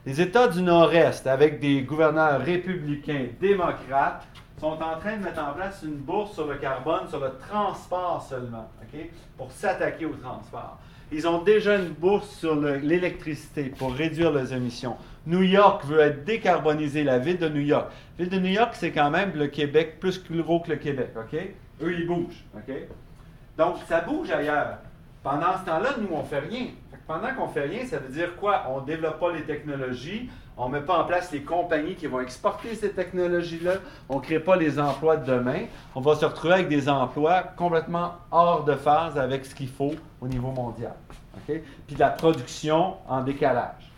Les 0.05 0.19
États 0.19 0.49
du 0.49 0.61
Nord-Est, 0.61 1.25
avec 1.27 1.61
des 1.61 1.81
gouverneurs 1.81 2.41
républicains, 2.41 3.27
démocrates, 3.39 4.27
sont 4.59 4.81
en 4.81 4.97
train 4.99 5.17
de 5.17 5.23
mettre 5.23 5.43
en 5.43 5.53
place 5.53 5.83
une 5.83 5.97
bourse 5.97 6.33
sur 6.33 6.47
le 6.47 6.55
carbone, 6.55 7.07
sur 7.09 7.19
le 7.19 7.31
transport 7.49 8.25
seulement? 8.27 8.69
Pour 9.37 9.51
s'attaquer 9.51 10.05
au 10.05 10.13
transport. 10.13 10.77
Ils 11.11 11.27
ont 11.27 11.43
déjà 11.43 11.75
une 11.75 11.89
bourse 11.89 12.29
sur 12.29 12.55
l'électricité 12.55 13.65
pour 13.65 13.93
réduire 13.93 14.31
leurs 14.31 14.53
émissions. 14.53 14.95
New 15.27 15.43
York 15.43 15.83
veut 15.85 15.99
être 15.99 16.23
décarbonisé, 16.23 17.03
la 17.03 17.19
ville 17.19 17.37
de 17.37 17.49
New 17.49 17.61
York. 17.61 17.91
La 18.17 18.25
ville 18.25 18.33
de 18.33 18.39
New 18.39 18.53
York, 18.53 18.73
c'est 18.73 18.91
quand 18.91 19.11
même 19.11 19.33
le 19.35 19.47
Québec, 19.47 19.99
plus 19.99 20.21
gros 20.41 20.61
que 20.61 20.71
le 20.71 20.77
Québec, 20.77 21.11
OK? 21.15 21.37
Eux, 21.81 21.93
ils 21.93 22.07
bougent. 22.07 22.43
OK? 22.55 22.73
Donc, 23.57 23.75
ça 23.87 24.01
bouge 24.01 24.31
ailleurs. 24.31 24.77
Pendant 25.23 25.57
ce 25.59 25.65
temps-là, 25.65 25.89
nous, 25.99 26.09
on 26.11 26.21
ne 26.21 26.27
fait 26.27 26.39
rien. 26.39 26.67
pendant 27.07 27.33
qu'on 27.35 27.47
fait 27.47 27.65
rien, 27.65 27.85
ça 27.85 27.97
veut 27.99 28.13
dire 28.13 28.35
quoi? 28.35 28.63
On 28.69 28.81
ne 28.81 28.85
développe 28.85 29.19
pas 29.19 29.31
les 29.31 29.43
technologies, 29.43 30.29
on 30.57 30.69
ne 30.69 30.79
met 30.79 30.85
pas 30.85 30.99
en 30.99 31.03
place 31.03 31.31
les 31.31 31.41
compagnies 31.41 31.95
qui 31.95 32.07
vont 32.07 32.21
exporter 32.21 32.75
ces 32.75 32.91
technologies-là, 32.91 33.73
on 34.07 34.17
ne 34.17 34.21
crée 34.21 34.39
pas 34.39 34.55
les 34.55 34.79
emplois 34.79 35.17
de 35.17 35.25
demain. 35.25 35.65
On 35.95 36.01
va 36.01 36.15
se 36.15 36.25
retrouver 36.25 36.53
avec 36.53 36.69
des 36.69 36.87
emplois 36.87 37.43
complètement 37.57 38.13
hors 38.31 38.63
de 38.63 38.75
phase 38.75 39.17
avec 39.17 39.45
ce 39.45 39.53
qu'il 39.53 39.69
faut 39.69 39.93
au 40.21 40.27
niveau 40.27 40.51
mondial. 40.51 40.95
Puis 41.45 41.95
de 41.95 41.99
la 41.99 42.09
production 42.09 42.95
en 43.07 43.21
décalage. 43.21 43.91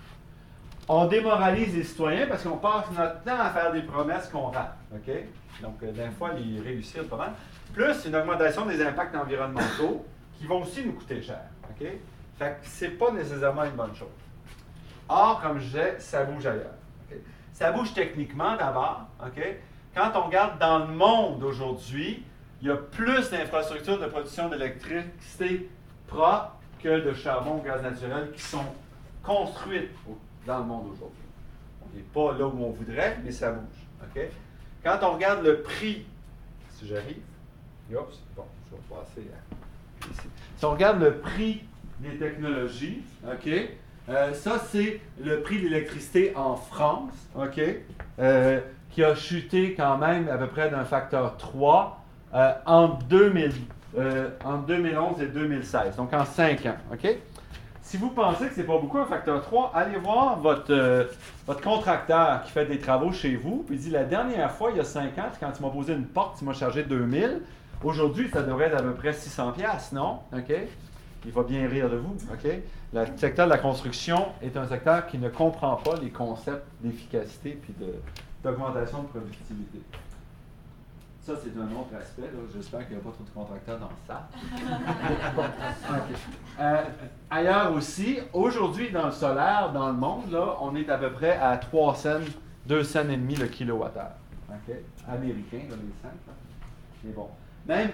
On 0.89 1.05
démoralise 1.05 1.75
les 1.75 1.83
citoyens 1.83 2.27
parce 2.27 2.43
qu'on 2.43 2.57
passe 2.57 2.85
notre 2.97 3.21
temps 3.21 3.39
à 3.39 3.49
faire 3.49 3.71
des 3.71 3.81
promesses 3.81 4.27
qu'on 4.29 4.47
rate. 4.47 4.77
OK? 4.93 5.13
Donc, 5.61 5.75
euh, 5.83 5.91
d'un 5.91 6.11
fois, 6.11 6.31
ils 6.37 6.61
réussissent 6.61 7.07
pas 7.09 7.17
mal. 7.17 7.33
Plus 7.73 8.05
une 8.05 8.15
augmentation 8.15 8.65
des 8.65 8.81
impacts 8.81 9.15
environnementaux 9.15 10.05
qui 10.37 10.45
vont 10.45 10.61
aussi 10.61 10.85
nous 10.85 10.93
coûter 10.93 11.21
cher. 11.21 11.41
OK? 11.69 11.87
Fait 12.37 12.89
pas 12.89 13.11
nécessairement 13.11 13.65
une 13.65 13.71
bonne 13.71 13.95
chose. 13.95 14.07
Or, 15.09 15.41
comme 15.41 15.59
je 15.59 15.65
disais, 15.65 15.99
ça 15.99 16.23
bouge 16.23 16.45
ailleurs. 16.45 16.73
Ça 17.53 17.71
bouge 17.71 17.93
techniquement 17.93 18.55
d'abord. 18.55 19.07
Quand 19.95 20.11
on 20.15 20.23
regarde 20.23 20.59
dans 20.59 20.79
le 20.79 20.93
monde 20.93 21.43
aujourd'hui, 21.43 22.23
il 22.61 22.67
y 22.67 22.71
a 22.71 22.75
plus 22.75 23.29
d'infrastructures 23.29 23.99
de 23.99 24.05
production 24.07 24.49
d'électricité 24.49 25.69
propre 26.07 26.53
que 26.81 26.99
de 26.99 27.13
charbon 27.13 27.57
ou 27.57 27.61
gaz 27.61 27.81
naturel 27.81 28.31
qui 28.31 28.41
sont 28.41 28.65
construites 29.23 29.91
dans 30.45 30.59
le 30.59 30.65
monde 30.65 30.87
aujourd'hui. 30.91 31.17
On 31.81 31.95
n'est 31.95 32.03
pas 32.03 32.37
là 32.37 32.45
où 32.45 32.63
on 32.63 32.71
voudrait, 32.71 33.17
mais 33.23 33.31
ça 33.31 33.51
bouge. 33.51 34.23
Quand 34.83 34.99
on 35.01 35.13
regarde 35.13 35.43
le 35.43 35.61
prix, 35.61 36.05
si 36.71 36.87
j'arrive, 36.87 37.21
bon, 37.89 38.05
je 38.69 38.75
vais 38.75 38.81
passer. 38.89 39.27
Si 40.57 40.65
on 40.65 40.71
regarde 40.71 41.01
le 41.01 41.17
prix 41.17 41.63
des 41.99 42.17
technologies, 42.17 43.01
OK? 43.25 43.49
Euh, 44.09 44.33
ça, 44.33 44.61
c'est 44.71 45.01
le 45.21 45.41
prix 45.41 45.57
de 45.57 45.67
l'électricité 45.67 46.33
en 46.35 46.55
France, 46.55 47.11
OK? 47.35 47.59
Euh, 48.19 48.59
qui 48.89 49.03
a 49.03 49.15
chuté 49.15 49.73
quand 49.75 49.97
même 49.97 50.29
à 50.29 50.37
peu 50.37 50.47
près 50.47 50.69
d'un 50.69 50.85
facteur 50.85 51.35
3 51.37 52.03
euh, 52.33 52.53
entre, 52.65 53.03
2000, 53.05 53.51
entre 54.45 54.65
2011 54.65 55.21
et 55.21 55.27
2016, 55.27 55.95
donc 55.97 56.13
en 56.13 56.25
5 56.25 56.65
ans, 56.67 56.77
OK? 56.93 57.07
Si 57.81 57.95
vous 57.97 58.09
pensez 58.09 58.47
que 58.47 58.53
ce 58.53 58.61
n'est 58.61 58.65
pas 58.65 58.77
beaucoup 58.77 58.97
un 58.97 59.05
facteur 59.05 59.41
3, 59.41 59.71
allez 59.73 59.97
voir 59.97 60.39
votre, 60.39 61.07
votre 61.45 61.61
contracteur 61.61 62.43
qui 62.43 62.51
fait 62.51 62.65
des 62.65 62.79
travaux 62.79 63.11
chez 63.11 63.35
vous, 63.35 63.63
puis 63.67 63.77
dit 63.77 63.89
la 63.89 64.03
dernière 64.03 64.51
fois, 64.51 64.71
il 64.71 64.77
y 64.77 64.79
a 64.81 64.85
5 64.85 65.17
ans, 65.17 65.29
quand 65.39 65.51
tu 65.51 65.61
m'as 65.61 65.69
posé 65.69 65.93
une 65.93 66.05
porte, 66.05 66.37
tu 66.39 66.45
m'as 66.45 66.53
chargé 66.53 66.83
2000. 66.83 67.41
Aujourd'hui, 67.83 68.29
ça 68.33 68.41
devrait 68.41 68.65
être 68.65 68.77
à 68.77 68.81
peu 68.81 68.93
près 68.93 69.13
600 69.13 69.51
pièces, 69.53 69.91
non? 69.91 70.19
OK? 70.33 70.53
Il 71.25 71.31
va 71.31 71.43
bien 71.43 71.67
rire 71.67 71.89
de 71.89 71.97
vous, 71.97 72.15
OK? 72.31 72.49
Le 72.93 73.06
secteur 73.17 73.47
de 73.47 73.52
la 73.52 73.58
construction 73.58 74.28
est 74.41 74.56
un 74.56 74.65
secteur 74.67 75.08
qui 75.08 75.17
ne 75.17 75.30
comprend 75.30 75.76
pas 75.76 75.95
les 76.02 76.10
concepts 76.10 76.65
d'efficacité 76.82 77.60
puis 77.62 77.73
d'augmentation 78.43 79.04
de, 79.04 79.08
productivité. 79.08 79.82
Ça, 81.21 81.34
c'est 81.43 81.60
un 81.60 81.65
autre 81.78 81.93
aspect. 82.00 82.30
J'espère 82.56 82.88
qu'il 82.88 82.95
n'y 82.95 83.02
a 83.02 83.04
pas 83.04 83.12
trop 83.12 83.23
de 83.26 83.30
contracteurs 83.30 83.80
dans 83.80 83.89
ça. 84.08 84.30
Euh, 86.60 86.84
ailleurs 87.30 87.71
aussi, 87.73 88.17
aujourd'hui, 88.34 88.89
dans 88.89 89.06
le 89.06 89.12
solaire, 89.12 89.71
dans 89.71 89.89
le 89.89 89.93
monde, 89.93 90.32
là, 90.32 90.56
on 90.60 90.76
est 90.76 90.89
à 90.89 90.97
peu 90.97 91.12
près 91.12 91.38
à 91.38 91.56
3 91.58 91.93
cents, 91.93 92.19
2 92.65 92.84
cents 92.84 93.08
et 93.10 93.17
demi 93.17 93.36
le 93.36 93.45
kilowattheure. 93.45 94.13
Américain, 95.08 95.60
dans 95.69 95.76
les 95.76 95.93
5. 96.02 96.10
Mais 97.04 97.12
bon. 97.12 97.28
Même 97.67 97.91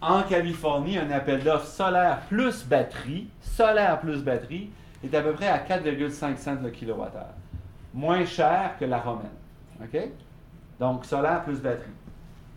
en 0.00 0.22
Californie, 0.22 0.98
un 0.98 1.10
appel 1.10 1.42
d'offres 1.42 1.66
solaire 1.66 2.20
plus 2.28 2.64
batterie, 2.64 3.28
solaire 3.40 4.00
plus 4.00 4.22
batterie, 4.22 4.70
est 5.02 5.14
à 5.14 5.22
peu 5.22 5.32
près 5.32 5.48
à 5.48 5.58
4,5 5.58 6.36
cents 6.36 6.56
le 6.62 6.70
kilowattheure. 6.70 7.34
Moins 7.94 8.24
cher 8.24 8.72
que 8.78 8.84
la 8.84 8.98
romaine. 8.98 9.30
OK? 9.80 9.98
Donc, 10.78 11.04
solaire 11.04 11.42
plus 11.44 11.60
batterie. 11.60 11.90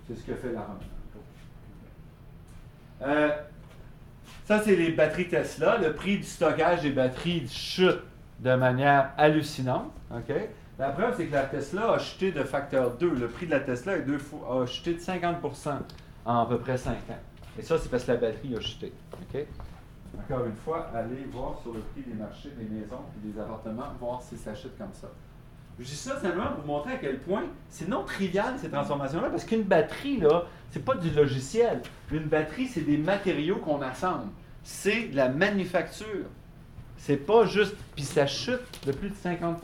C'est 0.07 0.15
ce 0.15 0.23
que 0.23 0.35
fait 0.35 0.51
la 0.51 0.61
romaine. 0.61 0.87
Euh, 3.01 3.29
ça, 4.45 4.61
c'est 4.63 4.75
les 4.75 4.91
batteries 4.91 5.29
Tesla. 5.29 5.77
Le 5.77 5.93
prix 5.93 6.17
du 6.17 6.23
stockage 6.23 6.81
des 6.81 6.91
batteries 6.91 7.47
chute 7.47 8.01
de 8.39 8.55
manière 8.55 9.11
hallucinante. 9.17 9.91
La 10.77 10.89
preuve, 10.89 11.13
c'est 11.15 11.27
que 11.27 11.33
la 11.33 11.43
Tesla 11.43 11.93
a 11.93 11.99
chuté 11.99 12.31
de 12.31 12.43
facteur 12.43 12.91
2. 12.91 13.09
Le 13.09 13.27
prix 13.27 13.45
de 13.45 13.51
la 13.51 13.59
Tesla 13.59 13.93
a 13.93 14.65
chuté 14.65 14.93
de 14.93 14.99
50% 14.99 15.69
en 16.25 16.39
à 16.41 16.45
peu 16.45 16.57
près 16.57 16.77
5 16.77 16.91
ans. 16.91 17.19
Et 17.59 17.61
ça, 17.61 17.77
c'est 17.77 17.89
parce 17.89 18.05
que 18.05 18.11
la 18.13 18.17
batterie 18.17 18.55
a 18.55 18.61
chuté. 18.61 18.93
Encore 20.17 20.45
une 20.45 20.55
fois, 20.55 20.89
allez 20.95 21.25
voir 21.29 21.59
sur 21.61 21.73
le 21.73 21.81
prix 21.81 22.03
des 22.07 22.13
marchés, 22.13 22.51
des 22.57 22.63
maisons 22.63 23.01
et 23.17 23.27
des 23.27 23.37
appartements, 23.37 23.87
voir 23.99 24.21
si 24.21 24.37
ça 24.37 24.55
chute 24.55 24.77
comme 24.77 24.93
ça. 24.93 25.09
Je 25.77 25.83
dis 25.83 25.95
ça 25.95 26.19
simplement 26.19 26.51
pour 26.51 26.61
vous 26.61 26.67
montrer 26.67 26.93
à 26.93 26.97
quel 26.97 27.19
point 27.19 27.43
c'est 27.69 27.89
non 27.89 28.03
trivial 28.03 28.55
ces 28.57 28.69
transformations-là, 28.69 29.29
parce 29.29 29.43
qu'une 29.43 29.63
batterie, 29.63 30.21
là, 30.21 30.45
c'est 30.71 30.83
pas 30.83 30.95
du 30.95 31.09
logiciel. 31.11 31.81
Une 32.13 32.25
batterie, 32.25 32.67
c'est 32.67 32.81
des 32.81 32.97
matériaux 32.97 33.57
qu'on 33.57 33.81
assemble. 33.81 34.27
C'est 34.63 35.09
de 35.09 35.17
la 35.17 35.27
manufacture. 35.27 36.27
C'est 36.97 37.17
pas 37.17 37.45
juste. 37.45 37.75
Puis 37.93 38.05
ça 38.05 38.25
chute 38.25 38.85
de 38.87 38.93
plus 38.93 39.09
de 39.09 39.15
50% 39.15 39.57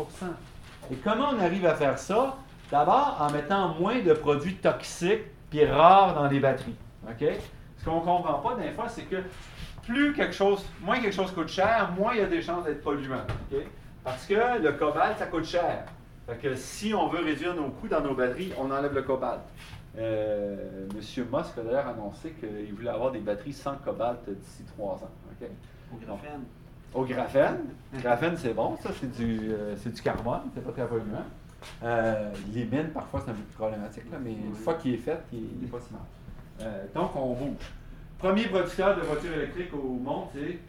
Et 0.91 0.95
comment 0.97 1.29
on 1.29 1.39
arrive 1.39 1.65
à 1.65 1.75
faire 1.75 1.97
ça? 1.97 2.37
D'abord, 2.71 3.17
en 3.21 3.31
mettant 3.31 3.73
moins 3.75 4.01
de 4.01 4.13
produits 4.13 4.55
toxiques 4.55 5.23
puis 5.49 5.63
rares 5.65 6.13
dans 6.15 6.27
les 6.27 6.39
batteries. 6.41 6.75
OK? 7.09 7.25
Ce 7.85 7.89
qu'on 7.91 7.99
ne 7.99 8.05
comprend 8.05 8.39
pas 8.39 8.55
des 8.55 8.71
fois, 8.71 8.89
c'est 8.89 9.03
que 9.03 9.17
plus 9.83 10.11
quelque 10.13 10.33
chose, 10.33 10.65
moins 10.81 10.99
quelque 10.99 11.13
chose 11.13 11.31
coûte 11.31 11.49
cher, 11.49 11.91
moins 11.95 12.13
il 12.15 12.19
y 12.19 12.23
a 12.23 12.25
des 12.25 12.41
chances 12.41 12.65
d'être 12.65 12.81
polluant. 12.81 13.21
Parce 14.03 14.25
que 14.25 14.59
le 14.59 14.71
cobalt, 14.71 15.19
ça 15.19 15.27
coûte 15.27 15.45
cher. 15.45 15.85
Fait 16.25 16.35
que 16.37 16.55
si 16.55 16.95
on 16.95 17.07
veut 17.07 17.23
réduire 17.23 17.53
nos 17.53 17.69
coûts 17.69 17.87
dans 17.87 18.01
nos 18.01 18.15
batteries, 18.15 18.51
on 18.57 18.71
enlève 18.71 18.95
le 18.95 19.03
cobalt. 19.03 19.41
Euh, 19.99 20.87
Monsieur 20.95 21.27
Musk 21.31 21.59
a 21.59 21.61
d'ailleurs 21.61 21.87
annoncé 21.87 22.31
qu'il 22.31 22.73
voulait 22.73 22.89
avoir 22.89 23.11
des 23.11 23.19
batteries 23.19 23.53
sans 23.53 23.75
cobalt 23.75 24.27
d'ici 24.27 24.63
trois 24.63 24.95
ans. 24.95 25.11
Au 25.93 25.97
graphène. 25.97 26.43
au 26.95 27.05
graphène. 27.05 27.57
graphène, 27.93 28.35
c'est 28.35 28.55
bon, 28.55 28.77
ça, 28.77 28.89
c'est 28.99 29.11
du, 29.11 29.51
euh, 29.51 29.75
du 29.75 30.01
carbone, 30.01 30.41
c'est 30.55 30.63
pas 30.63 30.71
très 30.71 30.87
polluant. 30.87 31.23
Euh, 31.83 32.31
les 32.51 32.65
mines, 32.65 32.89
parfois, 32.91 33.21
c'est 33.23 33.29
un 33.29 33.35
peu 33.35 33.43
plus 33.43 33.55
problématique, 33.55 34.03
mais 34.23 34.31
une 34.33 34.55
fois 34.55 34.73
qu'il 34.73 34.95
est 34.95 34.97
fait, 34.97 35.19
il 35.31 35.59
n'est 35.61 35.67
pas 35.67 35.79
si 35.79 35.93
mal. 35.93 36.01
Euh, 36.61 36.85
donc, 36.93 37.15
on 37.15 37.33
bouge. 37.33 37.71
Premier 38.17 38.45
producteur 38.45 38.95
de 38.95 39.01
voitures 39.01 39.33
électriques 39.33 39.73
au 39.73 39.99
monde, 39.99 40.27
c'est 40.33 40.59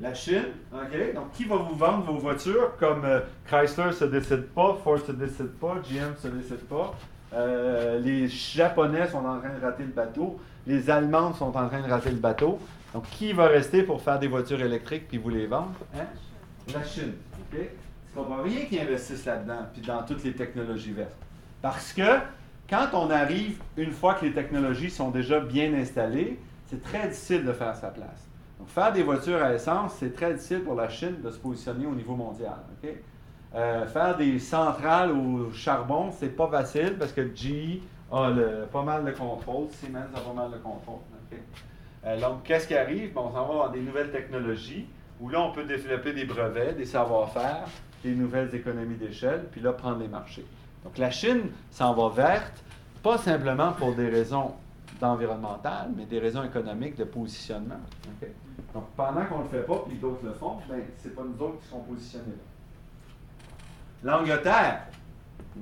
la 0.00 0.14
Chine. 0.14 0.44
OK? 0.72 1.14
Donc, 1.14 1.32
qui 1.32 1.44
va 1.44 1.56
vous 1.56 1.74
vendre 1.74 2.04
vos 2.04 2.18
voitures 2.18 2.76
comme 2.78 3.04
euh, 3.04 3.20
Chrysler 3.46 3.86
ne 3.86 3.92
se 3.92 4.04
décide 4.04 4.46
pas, 4.48 4.76
Ford 4.82 4.98
ne 4.98 5.04
se 5.04 5.12
décide 5.12 5.52
pas, 5.52 5.76
GM 5.82 6.10
ne 6.10 6.16
se 6.16 6.28
décide 6.28 6.66
pas. 6.68 6.94
Euh, 7.32 7.98
les 7.98 8.28
Japonais 8.28 9.08
sont 9.08 9.24
en 9.24 9.38
train 9.40 9.54
de 9.58 9.60
rater 9.60 9.82
le 9.82 9.90
bateau. 9.90 10.38
Les 10.66 10.90
Allemands 10.90 11.32
sont 11.32 11.56
en 11.56 11.68
train 11.68 11.80
de 11.80 11.90
rater 11.90 12.10
le 12.10 12.16
bateau. 12.16 12.58
Donc, 12.92 13.04
qui 13.10 13.32
va 13.32 13.46
rester 13.46 13.82
pour 13.82 14.00
faire 14.02 14.18
des 14.18 14.28
voitures 14.28 14.60
électriques 14.60 15.08
puis 15.08 15.18
vous 15.18 15.30
les 15.30 15.46
vendre? 15.46 15.74
Hein? 15.94 16.06
La 16.72 16.82
Chine. 16.84 17.14
OK? 17.38 17.58
C'est 17.58 18.14
pas 18.14 18.42
rien 18.42 18.64
qui 18.64 18.80
investissent 18.80 19.26
là-dedans 19.26 19.66
puis 19.72 19.82
dans 19.82 20.02
toutes 20.02 20.24
les 20.24 20.32
technologies 20.32 20.92
vertes. 20.92 21.16
Parce 21.60 21.92
que 21.92 22.02
quand 22.68 22.88
on 22.94 23.10
arrive, 23.10 23.60
une 23.76 23.92
fois 23.92 24.14
que 24.14 24.24
les 24.24 24.32
technologies 24.32 24.90
sont 24.90 25.10
déjà 25.10 25.40
bien 25.40 25.72
installées, 25.74 26.38
c'est 26.66 26.82
très 26.82 27.08
difficile 27.08 27.44
de 27.44 27.52
faire 27.52 27.76
sa 27.76 27.88
place. 27.88 28.28
Donc, 28.58 28.68
faire 28.68 28.92
des 28.92 29.02
voitures 29.02 29.42
à 29.42 29.54
essence, 29.54 29.94
c'est 29.98 30.12
très 30.12 30.34
difficile 30.34 30.62
pour 30.62 30.74
la 30.74 30.88
Chine 30.88 31.20
de 31.22 31.30
se 31.30 31.38
positionner 31.38 31.86
au 31.86 31.94
niveau 31.94 32.16
mondial. 32.16 32.56
Euh, 33.54 33.86
faire 33.86 34.16
des 34.16 34.38
centrales 34.38 35.12
au 35.12 35.52
charbon, 35.52 36.10
c'est 36.10 36.34
pas 36.36 36.48
facile 36.48 36.96
parce 36.98 37.12
que 37.12 37.22
GE 37.34 37.80
a 38.10 38.30
pas 38.72 38.82
mal 38.82 39.04
de 39.04 39.12
contrôle, 39.12 39.68
Siemens 39.70 40.08
a 40.14 40.20
pas 40.20 40.32
mal 40.32 40.50
de 40.50 40.58
contrôle. 40.58 41.00
Euh, 42.04 42.20
donc, 42.20 42.42
qu'est-ce 42.44 42.66
qui 42.66 42.74
arrive? 42.74 43.12
on 43.16 43.32
s'en 43.32 43.46
va 43.46 43.66
dans 43.66 43.72
des 43.72 43.80
nouvelles 43.80 44.10
technologies 44.10 44.86
où 45.20 45.28
là, 45.28 45.40
on 45.40 45.52
peut 45.52 45.64
développer 45.64 46.12
des 46.12 46.24
brevets, 46.24 46.76
des 46.76 46.84
savoir-faire, 46.84 47.64
des 48.02 48.14
nouvelles 48.14 48.54
économies 48.54 48.96
d'échelle, 48.96 49.46
puis 49.50 49.60
là, 49.60 49.72
prendre 49.72 49.98
les 50.00 50.08
marchés. 50.08 50.44
Donc 50.84 50.98
la 50.98 51.10
Chine 51.10 51.50
s'en 51.70 51.94
va 51.94 52.08
verte, 52.08 52.62
pas 53.02 53.18
simplement 53.18 53.72
pour 53.72 53.94
des 53.94 54.08
raisons 54.08 54.54
environnementales, 55.02 55.90
mais 55.96 56.06
des 56.06 56.18
raisons 56.18 56.42
économiques 56.42 56.96
de 56.96 57.04
positionnement. 57.04 57.80
Donc 58.72 58.84
pendant 58.96 59.24
qu'on 59.26 59.38
ne 59.38 59.42
le 59.44 59.48
fait 59.48 59.62
pas, 59.62 59.84
puis 59.86 59.96
d'autres 59.98 60.24
le 60.24 60.32
font, 60.32 60.58
ben, 60.68 60.80
ce 61.02 61.08
n'est 61.08 61.14
pas 61.14 61.22
nous 61.22 61.44
autres 61.44 61.60
qui 61.60 61.68
sont 61.68 61.80
positionnés 61.80 62.24
là. 62.32 62.42
L'Angleterre. 64.02 64.86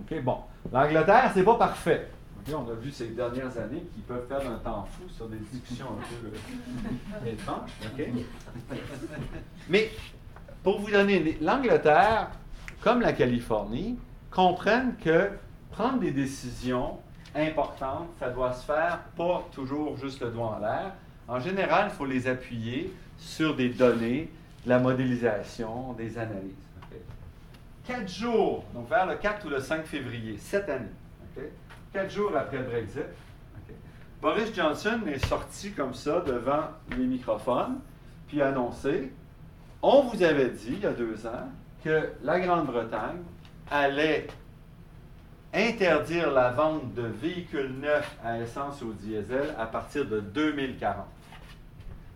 OK, 0.01 0.23
bon. 0.23 0.39
L'Angleterre, 0.73 1.31
c'est 1.35 1.45
pas 1.45 1.57
parfait. 1.57 2.09
on 2.53 2.71
a 2.71 2.75
vu 2.75 2.91
ces 2.91 3.09
dernières 3.09 3.57
années 3.57 3.85
qu'ils 3.95 4.03
peuvent 4.03 4.27
perdre 4.27 4.51
un 4.51 4.59
temps 4.59 4.87
fou 4.91 5.09
sur 5.09 5.29
des 5.29 5.39
discussions 5.39 5.87
un 5.87 6.03
peu 6.03 7.27
euh, 7.27 7.33
étranges. 7.33 7.71
Mais 9.69 9.91
pour 10.63 10.81
vous 10.81 10.91
donner, 10.91 11.39
l'Angleterre, 11.41 12.31
comme 12.83 13.01
la 13.01 13.13
Californie, 13.13 13.99
comprennent 14.35 14.97
que 14.97 15.31
prendre 15.71 16.01
des 16.01 16.11
décisions 16.11 16.99
importantes, 17.35 18.09
ça 18.19 18.31
doit 18.31 18.53
se 18.53 18.65
faire 18.65 19.01
pas 19.17 19.47
toujours 19.53 19.97
juste 19.97 20.21
le 20.21 20.31
doigt 20.31 20.57
en 20.57 20.59
l'air. 20.59 20.93
En 21.29 21.41
général, 21.41 21.91
il 21.93 21.97
faut 21.97 22.05
les 22.05 22.27
appuyer 22.27 22.93
sur 23.17 23.55
des 23.55 23.69
données, 23.71 24.31
la 24.67 24.79
modélisation, 24.79 25.93
des 25.95 26.19
analyses. 26.19 26.53
Quatre 27.87 28.09
jours, 28.09 28.65
donc 28.75 28.89
vers 28.89 29.07
le 29.07 29.17
4 29.17 29.47
ou 29.47 29.51
le 29.51 29.61
5 29.61 29.85
février, 29.85 30.37
cette 30.39 30.69
année, 30.69 30.87
quatre 31.93 32.11
jours 32.11 32.33
après 32.37 32.59
le 32.59 32.65
Brexit, 32.65 33.05
Boris 34.21 34.55
Johnson 34.55 35.01
est 35.07 35.25
sorti 35.27 35.73
comme 35.73 35.93
ça 35.93 36.21
devant 36.21 36.65
les 36.97 37.05
microphones, 37.05 37.79
puis 38.27 38.41
a 38.41 38.49
annoncé 38.49 39.13
on 39.87 40.01
vous 40.05 40.23
avait 40.23 40.49
dit 40.49 40.71
il 40.71 40.81
y 40.81 40.87
a 40.87 40.93
deux 40.95 41.27
ans 41.27 41.47
que 41.85 42.09
la 42.23 42.41
Grande-Bretagne 42.41 43.19
allait 43.71 44.27
interdire 45.53 46.31
la 46.31 46.51
vente 46.51 46.95
de 46.95 47.03
véhicules 47.03 47.73
neufs 47.81 48.17
à 48.25 48.39
essence 48.41 48.83
ou 48.83 48.93
diesel 48.93 49.55
à 49.59 49.67
partir 49.67 50.07
de 50.07 50.21
2040. 50.21 51.07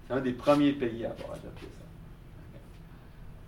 C'est 0.06 0.14
un 0.14 0.20
des 0.20 0.32
premiers 0.32 0.72
pays 0.72 1.04
à 1.04 1.10
avoir 1.10 1.32
adopté 1.32 1.66
ça. 1.66 1.84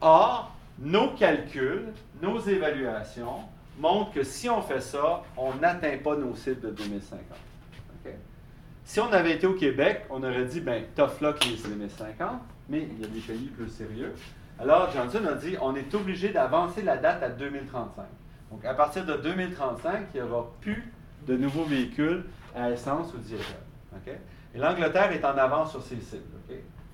Or, 0.01 0.55
nos 0.79 1.11
calculs, 1.11 1.93
nos 2.23 2.41
évaluations 2.41 3.41
montrent 3.79 4.13
que 4.13 4.23
si 4.23 4.49
on 4.49 4.63
fait 4.63 4.81
ça, 4.81 5.23
on 5.37 5.55
n'atteint 5.55 5.99
pas 5.99 6.17
nos 6.17 6.35
cibles 6.35 6.61
de 6.61 6.71
2050. 6.71 7.39
Si 8.91 8.99
on 8.99 9.13
avait 9.13 9.37
été 9.37 9.47
au 9.47 9.55
Québec, 9.55 10.03
on 10.11 10.21
aurait 10.25 10.47
dit, 10.47 10.59
ben, 10.61 10.83
tough 10.97 11.21
luck 11.21 11.45
les 11.45 11.57
2050, 11.57 12.41
mais 12.69 12.89
il 12.91 13.01
y 13.01 13.05
a 13.05 13.07
des 13.07 13.21
pays 13.21 13.47
plus 13.47 13.69
sérieux. 13.69 14.13
Alors, 14.61 14.91
Johnson 14.93 15.25
a 15.27 15.35
dit, 15.35 15.57
on 15.63 15.75
est 15.75 15.95
obligé 15.95 16.29
d'avancer 16.33 16.83
la 16.83 16.99
date 16.99 17.23
à 17.23 17.31
2035. 17.31 18.05
Donc, 18.51 18.63
à 18.67 18.75
partir 18.75 19.07
de 19.07 19.15
2035, 19.15 20.09
il 20.13 20.21
n'y 20.21 20.29
aura 20.29 20.51
plus 20.61 20.93
de 21.27 21.35
nouveaux 21.35 21.65
véhicules 21.65 22.25
à 22.55 22.71
essence 22.71 23.15
ou 23.15 23.19
diesel. 23.19 23.39
Et 24.55 24.59
l'Angleterre 24.59 25.13
est 25.13 25.25
en 25.25 25.39
avance 25.39 25.71
sur 25.71 25.83
ses 25.83 25.97
cibles. 25.97 26.25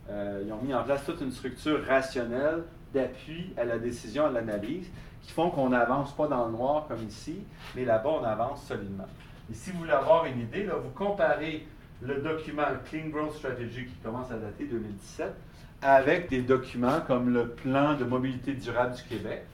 Euh, 0.08 0.44
ils 0.46 0.52
ont 0.52 0.62
mis 0.62 0.74
en 0.74 0.84
place 0.84 1.04
toute 1.04 1.20
une 1.20 1.32
structure 1.32 1.84
rationnelle 1.84 2.62
d'appui 2.94 3.52
à 3.56 3.64
la 3.64 3.78
décision, 3.78 4.26
à 4.26 4.30
l'analyse, 4.30 4.88
qui 5.22 5.32
font 5.32 5.50
qu'on 5.50 5.70
n'avance 5.70 6.14
pas 6.14 6.28
dans 6.28 6.46
le 6.46 6.52
noir 6.52 6.86
comme 6.86 7.02
ici, 7.02 7.38
mais 7.74 7.84
là-bas, 7.84 8.10
on 8.20 8.24
avance 8.24 8.62
solidement. 8.64 9.08
Et 9.50 9.54
si 9.54 9.72
vous 9.72 9.78
voulez 9.78 9.90
avoir 9.90 10.26
une 10.26 10.38
idée, 10.38 10.64
là, 10.64 10.74
vous 10.76 10.90
comparez 10.90 11.66
le 12.00 12.20
document 12.20 12.62
Clean 12.88 13.08
Growth 13.08 13.32
Strategy 13.32 13.86
qui 13.86 13.94
commence 14.04 14.30
à 14.30 14.36
dater 14.36 14.66
2017 14.66 15.34
avec 15.82 16.28
des 16.28 16.40
documents 16.40 17.00
comme 17.06 17.32
le 17.32 17.48
plan 17.48 17.94
de 17.94 18.04
mobilité 18.04 18.52
durable 18.52 18.94
du 18.94 19.02
Québec, 19.02 19.44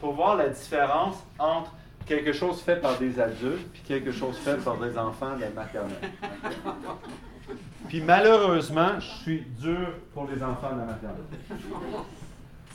pour 0.00 0.14
voir 0.14 0.36
la 0.36 0.48
différence 0.48 1.16
entre 1.38 1.72
quelque 2.06 2.32
chose 2.32 2.60
fait 2.60 2.76
par 2.76 2.98
des 2.98 3.20
adultes 3.20 3.68
puis 3.72 3.82
quelque 3.86 4.10
chose 4.10 4.36
fait 4.38 4.56
par 4.56 4.76
des 4.78 4.98
enfants 4.98 5.36
de 5.36 5.42
la 5.42 5.50
maternelle. 5.50 6.10
Puis 7.88 8.00
malheureusement, 8.00 8.98
je 8.98 9.06
suis 9.22 9.40
dur 9.60 9.88
pour 10.14 10.28
les 10.28 10.42
enfants 10.42 10.72
de 10.72 10.80
la 10.80 10.86
maternelle. 10.86 11.24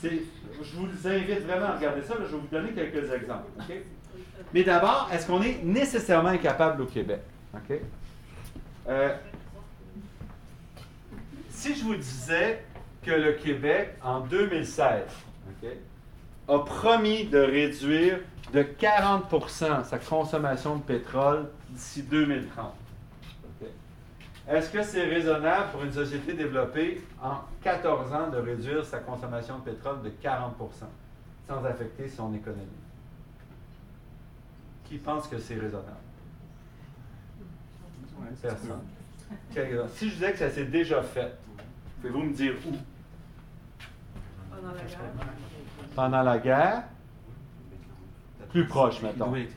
Je 0.03 0.75
vous 0.75 1.07
invite 1.07 1.45
vraiment 1.45 1.65
à 1.67 1.75
regarder 1.75 2.03
ça. 2.03 2.13
je 2.19 2.35
vais 2.35 2.37
vous 2.37 2.47
donner 2.51 2.71
quelques 2.71 3.11
exemples. 3.11 3.49
Mais 4.53 4.63
d'abord, 4.63 5.09
est-ce 5.11 5.27
qu'on 5.27 5.41
est 5.41 5.63
nécessairement 5.63 6.29
incapable 6.29 6.83
au 6.83 6.85
Québec? 6.85 7.21
Euh, 8.87 9.15
si 11.67 11.75
je 11.75 11.83
vous 11.83 11.95
disais 11.95 12.63
que 13.03 13.11
le 13.11 13.33
Québec, 13.33 13.95
en 14.01 14.21
2016, 14.21 15.03
a 16.47 16.59
promis 16.59 17.25
de 17.25 17.39
réduire 17.39 18.19
de 18.53 18.63
40% 18.63 19.83
sa 19.83 19.99
consommation 19.99 20.77
de 20.77 20.83
pétrole 20.83 21.49
d'ici 21.69 22.03
2030, 22.03 22.73
est-ce 24.49 24.69
que 24.69 24.81
c'est 24.81 25.03
raisonnable 25.03 25.71
pour 25.73 25.83
une 25.83 25.91
société 25.91 26.31
développée 26.31 27.01
en 27.21 27.39
14 27.61 28.13
ans 28.13 28.29
de 28.29 28.37
réduire 28.37 28.85
sa 28.85 28.99
consommation 28.99 29.57
de 29.59 29.63
pétrole 29.71 30.01
de 30.03 30.09
40% 30.23 30.51
sans 31.45 31.65
affecter 31.65 32.07
son 32.07 32.33
économie? 32.33 32.63
Qui 34.85 34.99
pense 34.99 35.27
que 35.27 35.37
c'est 35.37 35.55
raisonnable? 35.55 35.97
Personne. 38.41 38.79
Si 39.95 40.09
je 40.09 40.13
disais 40.13 40.31
que 40.31 40.39
ça 40.39 40.49
s'est 40.49 40.63
déjà 40.63 41.03
fait, 41.03 41.33
pouvez-vous 42.01 42.23
me 42.23 42.33
dire 42.33 42.53
où? 42.65 42.73
Pendant 44.49 44.73
la 44.73 44.83
guerre. 44.83 44.99
Pendant 45.95 46.23
la 46.23 46.37
guerre? 46.39 46.83
Plus 48.49 48.65
proche 48.65 49.01
maintenant. 49.01 49.27
En 49.27 49.33
fait, 49.33 49.49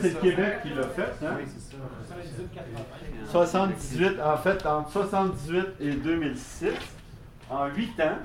c'est 0.00 0.14
le 0.14 0.20
Québec 0.20 0.58
qui 0.62 0.68
l'a 0.70 0.86
fait. 0.88 1.26
Hein? 1.26 1.38
78, 3.30 4.20
en 4.22 4.36
fait, 4.36 4.64
entre 4.66 4.90
78 4.90 5.66
et 5.80 5.92
2006, 5.92 6.68
en 7.50 7.66
8 7.66 8.00
ans, 8.00 8.18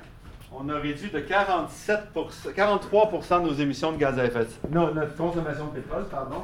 on 0.52 0.70
a 0.70 0.76
réduit 0.80 1.10
de 1.10 1.20
47 1.20 2.10
43 2.56 3.12
de 3.12 3.44
nos 3.48 3.54
émissions 3.54 3.92
de 3.92 3.98
gaz 3.98 4.18
à 4.20 4.26
effet 4.26 4.40
de 4.40 4.50
serre. 4.50 4.72
Non, 4.72 4.94
notre 4.94 5.16
consommation 5.16 5.68
de 5.68 5.80
pétrole, 5.80 6.06
pardon. 6.10 6.44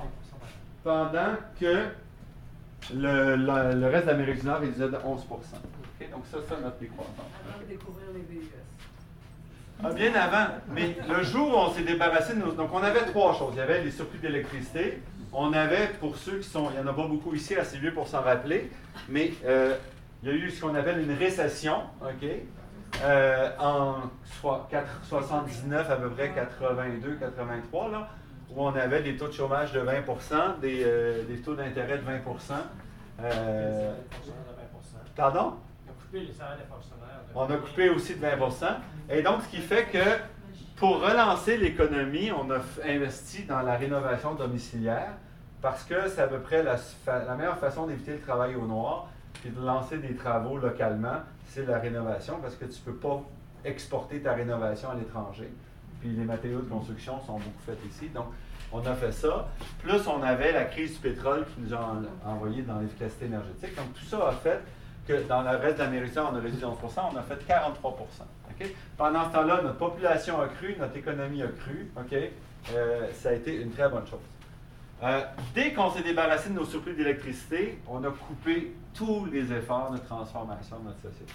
Pendant 0.84 1.36
que 1.60 1.86
le, 2.94 3.36
le, 3.36 3.88
reste 3.88 4.06
de 4.06 4.12
l'Amérique 4.12 4.42
du 4.42 4.46
Nord 4.46 4.60
réduisait 4.60 4.90
de 4.90 4.98
11 5.04 5.26
Donc 6.12 6.24
ça, 6.32 6.38
c'est 6.48 6.62
notre 6.62 6.78
décroissance. 6.78 7.16
Avant 7.48 7.64
de 7.64 7.68
découvrir 7.68 8.08
les 8.14 8.22
VUS. 8.22 8.50
Ah, 9.84 9.92
bien 9.92 10.14
avant. 10.14 10.54
Mais 10.70 10.96
le 11.08 11.24
jour 11.24 11.50
où 11.50 11.58
on 11.58 11.74
s'est 11.74 11.84
débarrassé 11.84 12.34
de 12.34 12.40
nos... 12.40 12.52
Donc 12.52 12.70
on 12.74 12.84
avait 12.84 13.06
trois 13.06 13.34
choses. 13.34 13.54
Il 13.54 13.58
y 13.58 13.62
avait 13.62 13.84
les 13.84 13.92
surplus 13.92 14.20
d'électricité. 14.20 15.02
On 15.34 15.52
avait, 15.54 15.88
pour 16.00 16.16
ceux 16.16 16.40
qui 16.40 16.50
sont... 16.50 16.70
Il 16.72 16.82
n'y 16.82 16.88
en 16.88 16.92
a 16.92 16.94
pas 16.94 17.08
beaucoup 17.08 17.34
ici, 17.34 17.56
assez 17.56 17.78
vieux 17.78 17.94
pour 17.94 18.08
s'en 18.08 18.22
rappeler. 18.22 18.72
Mais 19.10 19.34
euh, 19.46 19.76
il 20.24 20.30
y 20.30 20.32
a 20.32 20.36
eu 20.36 20.50
ce 20.50 20.62
qu'on 20.62 20.76
appelle 20.76 21.00
une 21.00 21.16
récession. 21.18 21.82
OK? 22.02 22.30
Euh, 23.04 23.50
en 23.60 23.96
79 25.04 25.92
à 25.92 25.96
peu 25.98 26.10
près 26.12 26.32
82, 26.34 27.18
83, 27.20 27.92
là, 27.92 28.10
où 28.52 28.64
on 28.64 28.76
avait 28.76 29.02
des 29.02 29.18
taux 29.18 29.28
de 29.28 29.34
chômage 29.34 29.72
de 29.74 29.80
20 29.80 30.60
des, 30.62 30.84
euh, 30.86 31.24
des 31.26 31.38
taux 31.38 31.56
d'intérêt 31.56 31.98
de 31.98 32.04
20% 32.04 32.54
euh, 33.22 33.94
Pardon? 35.16 35.54
On 37.34 37.44
a 37.44 37.58
coupé 37.58 37.90
aussi 37.90 38.16
de 38.16 38.26
20% 38.26 38.66
Et 39.10 39.22
donc, 39.22 39.42
ce 39.44 39.50
qui 39.50 39.62
fait 39.62 39.86
que 39.86 40.00
pour 40.76 41.02
relancer 41.02 41.58
l'économie, 41.58 42.32
on 42.32 42.50
a 42.52 42.60
investi 42.86 43.44
dans 43.44 43.62
la 43.62 43.76
rénovation 43.76 44.36
domiciliaire 44.36 45.14
parce 45.62 45.84
que 45.84 46.10
c'est 46.10 46.22
à 46.22 46.28
peu 46.28 46.40
près 46.40 46.64
la, 46.64 46.76
la 47.08 47.36
meilleure 47.36 47.58
façon 47.58 47.88
d'éviter 47.88 48.14
le 48.14 48.22
travail 48.22 48.56
au 48.56 48.66
noir 48.66 49.08
puis 49.42 49.50
de 49.50 49.60
lancer 49.60 49.98
des 49.98 50.16
travaux 50.16 50.58
localement 50.58 51.22
c'est 51.48 51.66
la 51.66 51.80
rénovation 51.80 52.40
parce 52.42 52.56
que 52.56 52.66
tu 52.66 52.80
ne 52.86 52.92
peux 52.92 52.98
pas 52.98 53.24
exporter 53.64 54.22
ta 54.22 54.34
rénovation 54.34 54.90
à 54.90 54.96
l'étranger. 54.96 55.50
Puis 56.00 56.10
les 56.10 56.24
matériaux 56.24 56.62
de 56.62 56.70
construction 56.70 57.20
sont 57.26 57.34
beaucoup 57.34 57.62
faits 57.66 57.80
ici. 57.90 58.10
Donc, 58.10 58.28
on 58.72 58.80
a 58.86 58.94
fait 58.94 59.12
ça. 59.12 59.48
Plus, 59.82 60.08
on 60.08 60.22
avait 60.22 60.52
la 60.52 60.66
crise 60.66 60.94
du 60.94 61.00
pétrole 61.00 61.46
qui 61.46 61.62
nous 61.62 61.74
a 61.74 62.02
envoyé 62.26 62.62
dans 62.64 62.80
l'efficacité 62.80 63.26
énergétique. 63.26 63.76
Donc, 63.76 63.94
tout 63.94 64.06
ça 64.06 64.30
a 64.30 64.32
fait 64.32 64.62
que 65.08 65.28
dans 65.28 65.44
le 65.44 65.58
reste 65.58 65.78
de 65.78 65.84
l'Amérique 65.84 66.14
on 66.18 66.36
a 66.36 66.40
réduit 66.40 66.64
11 66.66 66.78
on 66.82 67.18
a 67.18 67.22
fait 67.22 67.36
43% 67.48 68.66
Pendant 68.98 69.26
ce 69.30 69.34
temps-là, 69.34 69.62
notre 69.62 69.78
population 69.78 70.42
a 70.42 70.48
cru, 70.48 70.76
notre 70.80 70.98
économie 70.98 71.44
a 71.44 71.48
cru. 71.48 71.92
OK? 71.96 72.16
Euh, 72.74 73.12
ça 73.14 73.30
a 73.30 73.34
été 73.34 73.62
une 73.62 73.72
très 73.72 73.88
bonne 73.90 74.08
chose. 74.08 74.20
Euh, 75.04 75.22
dès 75.54 75.74
qu'on 75.74 75.92
s'est 75.92 76.02
débarrassé 76.02 76.50
de 76.50 76.56
nos 76.56 76.66
surplus 76.66 76.96
d'électricité, 76.96 77.80
on 77.88 78.04
a 78.04 78.10
coupé 78.10 78.74
tous 78.94 79.26
les 79.26 79.52
efforts 79.52 79.92
de 79.92 79.98
transformation 79.98 80.80
de 80.80 80.86
notre 80.86 81.02
société. 81.02 81.34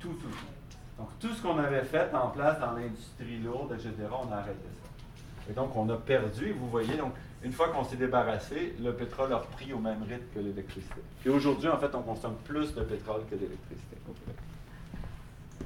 Tout, 0.00 0.14
tout. 0.14 0.59
Donc, 1.00 1.08
tout 1.18 1.32
ce 1.34 1.40
qu'on 1.40 1.56
avait 1.56 1.82
fait 1.82 2.12
en 2.12 2.28
place 2.28 2.60
dans 2.60 2.72
l'industrie 2.72 3.38
lourde, 3.38 3.72
etc., 3.72 3.94
on 4.10 4.30
a 4.30 4.36
arrêté 4.36 4.68
ça. 4.82 5.50
Et 5.50 5.54
donc, 5.54 5.74
on 5.74 5.88
a 5.88 5.96
perdu, 5.96 6.52
vous 6.52 6.68
voyez, 6.68 6.94
donc, 6.94 7.14
une 7.42 7.52
fois 7.52 7.68
qu'on 7.68 7.84
s'est 7.84 7.96
débarrassé, 7.96 8.74
le 8.78 8.92
pétrole 8.92 9.32
a 9.32 9.38
repris 9.38 9.72
au 9.72 9.78
même 9.78 10.02
rythme 10.02 10.26
que 10.34 10.40
l'électricité. 10.40 11.00
Et 11.24 11.30
aujourd'hui, 11.30 11.70
en 11.70 11.78
fait, 11.78 11.94
on 11.94 12.02
consomme 12.02 12.36
plus 12.44 12.74
de 12.74 12.82
pétrole 12.82 13.22
que 13.30 13.34
d'électricité. 13.34 13.96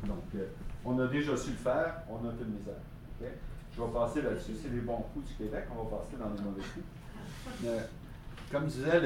Donc, 0.04 0.22
euh, 0.36 0.46
on 0.84 1.00
a 1.00 1.08
déjà 1.08 1.36
su 1.36 1.50
le 1.50 1.56
faire, 1.56 1.96
on 2.08 2.28
a 2.28 2.30
fait 2.30 2.44
de 2.44 2.50
misère. 2.50 3.32
Je 3.76 3.82
vais 3.82 3.88
passer 3.92 4.22
là-dessus. 4.22 4.52
C'est 4.62 4.72
les 4.72 4.82
bons 4.82 5.04
coups 5.12 5.26
du 5.30 5.34
Québec. 5.34 5.64
On 5.76 5.82
va 5.82 5.96
passer 5.96 6.16
dans 6.16 6.30
les 6.30 6.42
mauvais 6.42 6.62
coups. 6.62 7.66
comme 8.52 8.70
je 8.70 8.74
disais, 8.76 9.00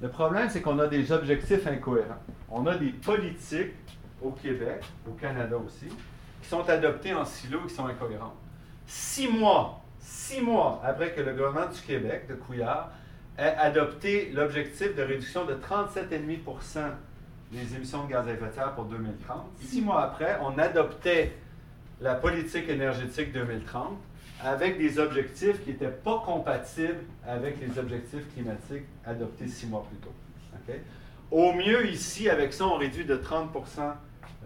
le, 0.00 0.08
problème, 0.08 0.48
c'est 0.48 0.62
qu'on 0.62 0.78
a 0.78 0.86
des 0.86 1.10
objectifs 1.10 1.66
incohérents. 1.66 2.22
On 2.48 2.64
a 2.66 2.76
des 2.76 2.90
politiques 2.90 3.74
au 4.26 4.30
Québec, 4.32 4.84
au 5.08 5.12
Canada 5.12 5.56
aussi, 5.56 5.88
qui 6.42 6.48
sont 6.48 6.68
adoptées 6.68 7.14
en 7.14 7.24
silo 7.24 7.60
et 7.64 7.68
qui 7.68 7.74
sont 7.74 7.86
incohérentes. 7.86 8.36
Six 8.86 9.28
mois, 9.28 9.82
six 9.98 10.40
mois 10.40 10.80
après 10.84 11.12
que 11.12 11.20
le 11.20 11.32
gouvernement 11.32 11.72
du 11.72 11.80
Québec, 11.80 12.26
de 12.28 12.34
Couillard, 12.34 12.90
ait 13.38 13.54
adopté 13.58 14.30
l'objectif 14.32 14.94
de 14.94 15.02
réduction 15.02 15.44
de 15.44 15.54
37,5% 15.54 16.78
des 17.52 17.76
émissions 17.76 18.04
de 18.04 18.10
gaz 18.10 18.26
à 18.26 18.32
effet 18.32 18.46
de 18.46 18.52
serre 18.52 18.74
pour 18.74 18.84
2030, 18.86 19.46
six 19.60 19.80
mois 19.80 20.02
après, 20.02 20.38
on 20.42 20.58
adoptait 20.58 21.32
la 22.00 22.14
politique 22.14 22.68
énergétique 22.68 23.32
2030, 23.32 23.96
avec 24.42 24.78
des 24.78 24.98
objectifs 24.98 25.62
qui 25.64 25.70
n'étaient 25.70 25.88
pas 25.88 26.22
compatibles 26.24 27.04
avec 27.26 27.58
les 27.60 27.78
objectifs 27.78 28.22
climatiques 28.34 28.84
adoptés 29.04 29.48
six 29.48 29.66
mois 29.66 29.86
plus 29.88 29.96
tôt. 29.98 30.12
OK? 30.54 30.74
Au 31.30 31.52
mieux, 31.52 31.88
ici, 31.88 32.28
avec 32.28 32.52
ça, 32.52 32.66
on 32.66 32.76
réduit 32.76 33.04
de 33.04 33.16
30 33.16 33.50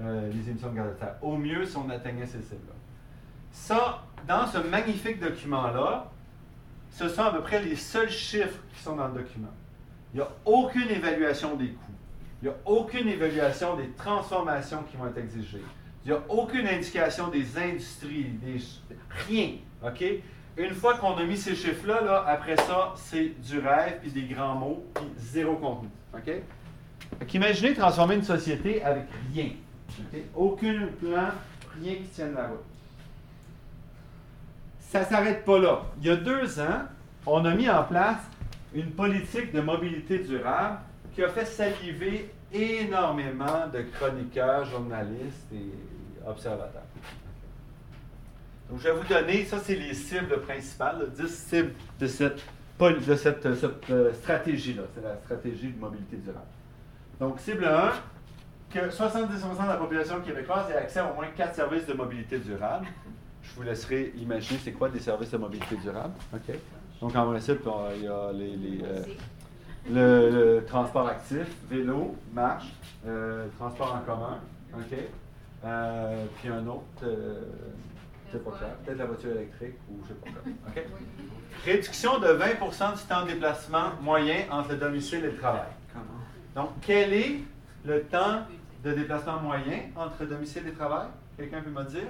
euh, 0.00 0.30
les 0.32 0.48
émissions 0.48 0.70
de 0.70 0.76
gaz 0.76 0.92
de 0.94 0.98
serre. 0.98 1.16
Au 1.22 1.36
mieux, 1.36 1.64
si 1.64 1.76
on 1.76 1.88
atteignait 1.90 2.26
ces 2.26 2.40
cibles-là. 2.40 2.74
Ça, 3.52 4.02
dans 4.26 4.46
ce 4.46 4.58
magnifique 4.58 5.20
document-là, 5.20 6.10
ce 6.90 7.08
sont 7.08 7.22
à 7.22 7.32
peu 7.32 7.40
près 7.40 7.62
les 7.62 7.76
seuls 7.76 8.10
chiffres 8.10 8.60
qui 8.74 8.82
sont 8.82 8.96
dans 8.96 9.08
le 9.08 9.14
document. 9.14 9.52
Il 10.12 10.16
n'y 10.16 10.22
a 10.22 10.28
aucune 10.44 10.88
évaluation 10.90 11.56
des 11.56 11.68
coûts. 11.68 11.92
Il 12.42 12.48
n'y 12.48 12.54
a 12.54 12.56
aucune 12.64 13.08
évaluation 13.08 13.76
des 13.76 13.90
transformations 13.90 14.82
qui 14.90 14.96
vont 14.96 15.06
être 15.06 15.18
exigées. 15.18 15.62
Il 16.04 16.10
n'y 16.10 16.16
a 16.16 16.20
aucune 16.28 16.66
indication 16.66 17.28
des 17.28 17.58
industries, 17.58 18.24
des, 18.42 18.58
rien. 19.28 19.50
OK? 19.84 20.04
Une 20.56 20.74
fois 20.74 20.94
qu'on 20.94 21.14
a 21.14 21.24
mis 21.24 21.36
ces 21.36 21.54
chiffres-là, 21.54 22.00
là, 22.02 22.24
après 22.26 22.56
ça, 22.56 22.94
c'est 22.96 23.40
du 23.40 23.58
rêve, 23.58 23.98
puis 24.00 24.10
des 24.10 24.22
grands 24.22 24.54
mots, 24.54 24.84
puis 24.94 25.04
zéro 25.16 25.56
contenu. 25.56 25.88
OK? 26.14 26.30
imaginez 27.34 27.74
transformer 27.74 28.16
une 28.16 28.22
société 28.22 28.82
avec 28.82 29.04
rien. 29.32 29.50
Aucun 30.34 30.88
plan, 31.00 31.28
rien 31.80 31.94
qui 31.94 32.08
tienne 32.12 32.34
la 32.34 32.48
route. 32.48 32.64
Ça 34.80 35.00
ne 35.00 35.04
s'arrête 35.04 35.44
pas 35.44 35.58
là. 35.58 35.82
Il 36.00 36.06
y 36.06 36.10
a 36.10 36.16
deux 36.16 36.58
ans, 36.60 36.82
on 37.26 37.44
a 37.44 37.54
mis 37.54 37.68
en 37.68 37.84
place 37.84 38.18
une 38.74 38.90
politique 38.90 39.52
de 39.52 39.60
mobilité 39.60 40.18
durable 40.18 40.78
qui 41.14 41.22
a 41.22 41.28
fait 41.28 41.44
saliver 41.44 42.30
énormément 42.52 43.68
de 43.72 43.82
chroniqueurs, 43.82 44.64
journalistes 44.64 45.46
et 45.52 45.70
observateurs. 46.26 46.82
Donc, 48.68 48.80
je 48.80 48.84
vais 48.84 48.92
vous 48.92 49.06
donner, 49.06 49.44
ça 49.44 49.58
c'est 49.58 49.74
les 49.74 49.94
cibles 49.94 50.40
principales, 50.42 51.08
10 51.16 51.28
cibles 51.28 51.72
de 51.98 52.06
cette, 52.06 52.40
cette, 53.16 53.90
euh, 53.90 54.12
stratégie-là. 54.14 54.82
C'est 54.94 55.02
la 55.02 55.16
stratégie 55.16 55.72
de 55.72 55.78
mobilité 55.78 56.16
durable. 56.16 56.46
Donc, 57.18 57.40
cible 57.40 57.64
1, 57.64 57.92
que 58.72 58.78
70% 58.78 59.62
de 59.62 59.68
la 59.68 59.76
population 59.76 60.20
québécoise 60.20 60.70
ait 60.70 60.76
accès 60.76 61.00
à 61.00 61.10
au 61.10 61.14
moins 61.14 61.26
4 61.36 61.54
services 61.54 61.86
de 61.86 61.92
mobilité 61.92 62.38
durable. 62.38 62.86
Je 63.42 63.54
vous 63.56 63.62
laisserai 63.62 64.12
imaginer 64.16 64.60
c'est 64.62 64.72
quoi 64.72 64.88
des 64.88 65.00
services 65.00 65.30
de 65.30 65.38
mobilité 65.38 65.76
durable. 65.76 66.14
OK. 66.32 66.54
Donc, 67.00 67.16
en 67.16 67.30
principe, 67.30 67.60
il 67.96 68.04
y 68.04 68.08
a 68.08 68.30
les, 68.32 68.82
euh, 69.90 70.58
le, 70.60 70.64
transport 70.66 71.08
actif, 71.08 71.46
vélo, 71.68 72.14
marche, 72.32 72.68
euh, 73.06 73.48
transport 73.58 73.94
en 73.94 74.00
commun. 74.00 74.38
OK. 74.74 74.98
Euh, 75.64 76.24
puis 76.36 76.48
un 76.48 76.66
autre, 76.66 76.84
c'est 78.30 78.44
pas 78.44 78.50
clair, 78.52 78.70
peut-être 78.84 78.98
la 78.98 79.06
voiture 79.06 79.32
électrique 79.32 79.74
ou 79.90 79.98
je 80.04 80.08
sais 80.08 80.14
pas 80.14 80.30
quoi. 80.30 80.52
OK. 80.68 80.86
Réduction 81.64 82.18
de 82.20 82.28
20% 82.28 82.96
du 82.96 83.02
temps 83.08 83.22
de 83.22 83.32
déplacement 83.32 83.90
moyen 84.00 84.44
entre 84.50 84.70
le 84.70 84.76
domicile 84.76 85.24
et 85.24 85.30
le 85.32 85.36
travail. 85.36 85.62
Donc, 86.54 86.70
quel 86.82 87.12
est 87.12 87.40
le 87.84 88.02
temps 88.02 88.42
de 88.84 88.92
déplacement 88.92 89.40
moyen 89.40 89.80
entre 89.96 90.24
domicile 90.24 90.62
et 90.68 90.72
travail? 90.72 91.06
Quelqu'un 91.36 91.60
peut 91.60 91.70
me 91.70 91.84
dire? 91.84 92.08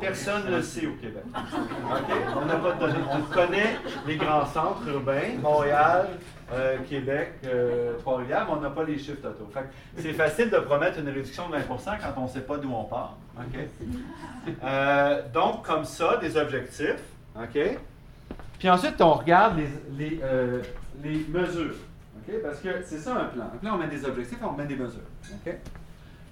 Personne 0.00 0.44
ne 0.46 0.56
le 0.56 0.62
sait 0.62 0.86
au 0.86 0.92
Québec. 0.94 1.22
On 2.36 2.44
n'a 2.44 2.56
pas 2.56 2.72
de 2.72 2.80
données. 2.80 3.04
On 3.10 3.20
connaît 3.32 3.76
les 4.06 4.16
grands 4.16 4.46
centres 4.46 4.86
urbains, 4.88 5.36
Montréal, 5.40 6.08
euh, 6.52 6.78
Québec, 6.88 7.34
euh, 7.44 7.96
Trois-Rivières, 7.98 8.46
mais 8.46 8.54
on 8.54 8.60
n'a 8.60 8.70
pas 8.70 8.84
les 8.84 8.98
chiffres 8.98 9.20
totaux. 9.20 9.48
c'est 9.96 10.12
facile 10.14 10.50
de 10.50 10.58
promettre 10.58 10.98
une 10.98 11.08
réduction 11.08 11.48
de 11.48 11.56
20% 11.56 11.60
quand 12.00 12.20
on 12.20 12.22
ne 12.24 12.28
sait 12.28 12.40
pas 12.40 12.56
d'où 12.56 12.72
on 12.72 12.84
part. 12.84 13.16
Euh, 14.64 15.22
donc, 15.32 15.64
comme 15.64 15.84
ça, 15.84 16.16
des 16.16 16.36
objectifs. 16.36 17.02
Puis 18.58 18.68
ensuite, 18.68 19.00
on 19.00 19.12
regarde 19.12 19.58
les, 19.96 20.20
les 21.02 21.26
mesures. 21.28 21.74
Parce 22.42 22.60
que 22.60 22.68
c'est 22.84 22.98
ça 22.98 23.16
un 23.16 23.24
plan. 23.26 23.44
Un 23.54 23.58
plan, 23.58 23.74
on 23.74 23.78
met 23.78 23.88
des 23.88 24.04
objectifs, 24.04 24.38
on 24.42 24.52
met 24.52 24.66
des 24.66 24.76
mesures. 24.76 25.00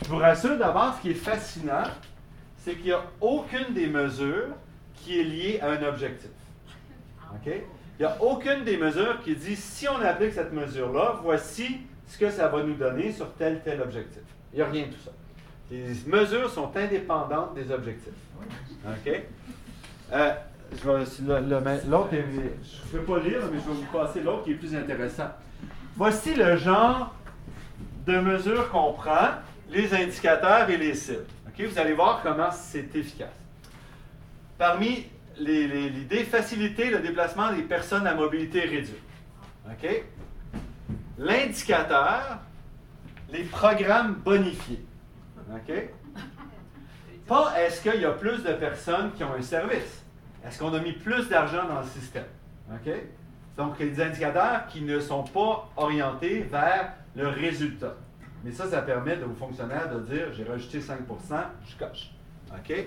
Je 0.03 0.09
vous 0.09 0.19
rassure 0.19 0.59
d'abord, 0.59 0.95
ce 0.97 1.03
qui 1.03 1.11
est 1.11 1.15
fascinant, 1.15 1.85
c'est 2.59 2.75
qu'il 2.75 2.87
n'y 2.87 2.93
a 2.93 3.03
aucune 3.21 3.73
des 3.73 3.87
mesures 3.87 4.49
qui 4.95 5.21
est 5.21 5.25
liée 5.25 5.61
à 5.61 5.71
un 5.71 5.83
objectif. 5.85 6.31
Il 7.45 7.63
n'y 8.01 8.05
a 8.05 8.23
aucune 8.23 8.65
des 8.65 8.77
mesures 8.77 9.21
qui 9.23 9.35
dit 9.35 9.57
si 9.57 9.89
on 9.89 10.01
applique 10.03 10.33
cette 10.33 10.53
mesure-là, 10.53 11.21
voici 11.23 11.81
ce 12.07 12.19
que 12.19 12.31
ça 12.31 12.49
va 12.49 12.63
nous 12.63 12.75
donner 12.75 13.13
sur 13.13 13.33
tel 13.35 13.63
tel 13.63 13.81
objectif. 13.81 14.23
Il 14.53 14.57
n'y 14.57 14.63
a 14.63 14.69
rien 14.69 14.87
de 14.87 14.93
tout 14.93 15.01
ça. 15.05 15.13
Les 15.71 15.95
mesures 16.07 16.51
sont 16.51 16.77
indépendantes 16.77 17.55
des 17.55 17.71
objectifs. 17.73 18.13
OK? 18.87 19.23
Euh, 20.13 20.33
l'autre, 20.85 21.11
je 21.13 21.23
ne 21.23 22.93
peux 22.93 23.05
pas 23.05 23.19
lire, 23.21 23.41
mais 23.51 23.59
je 23.59 23.69
vais 23.69 23.75
vous 23.75 23.93
passer 23.93 24.21
l'autre 24.21 24.45
qui 24.45 24.53
est 24.53 24.57
plus 24.57 24.75
intéressant. 24.75 25.31
Voici 25.97 26.35
le 26.35 26.59
genre 26.59 27.15
de 28.07 28.19
mesures 28.19 28.69
qu'on 28.71 28.93
prend, 28.93 29.31
les 29.71 29.95
indicateurs 29.95 30.69
et 30.69 30.77
les 30.77 30.95
cibles. 30.95 31.25
Vous 31.59 31.79
allez 31.79 31.95
voir 31.95 32.21
comment 32.23 32.51
c'est 32.51 32.95
efficace. 32.95 33.31
Parmi 34.59 35.07
l'idée, 35.39 36.25
faciliter 36.25 36.91
le 36.91 36.99
déplacement 36.99 37.51
des 37.51 37.63
personnes 37.63 38.07
à 38.07 38.15
mobilité 38.15 38.61
réduite. 38.61 39.01
L'indicateur, 41.17 42.41
les 43.33 43.45
programmes 43.45 44.17
bonifiés. 44.17 44.85
Pas 47.27 47.55
est-ce 47.59 47.81
qu'il 47.81 48.03
y 48.03 48.05
a 48.05 48.13
plus 48.13 48.45
de 48.45 48.53
personnes 48.53 49.13
qui 49.13 49.25
ont 49.25 49.33
un 49.33 49.43
service? 49.43 50.05
Est-ce 50.47 50.59
qu'on 50.59 50.75
a 50.75 50.79
mis 50.79 50.93
plus 50.93 51.27
d'argent 51.31 51.67
dans 51.67 51.81
le 51.81 51.87
système? 51.87 52.27
Donc, 53.57 53.79
des 53.79 54.01
indicateurs 54.01 54.67
qui 54.69 54.83
ne 54.83 55.01
sont 55.01 55.25
pas 55.25 55.69
orientés 55.77 56.41
vers 56.41 56.93
le 57.15 57.29
résultat. 57.29 57.95
Mais 58.45 58.53
ça, 58.53 58.69
ça 58.69 58.83
permet 58.83 59.17
aux 59.23 59.35
fonctionnaires 59.35 59.91
de 59.93 60.01
dire 60.01 60.33
j'ai 60.35 60.45
rajouté 60.45 60.81
5 60.81 60.99
je 61.67 61.77
coche. 61.77 62.11
OK? 62.53 62.87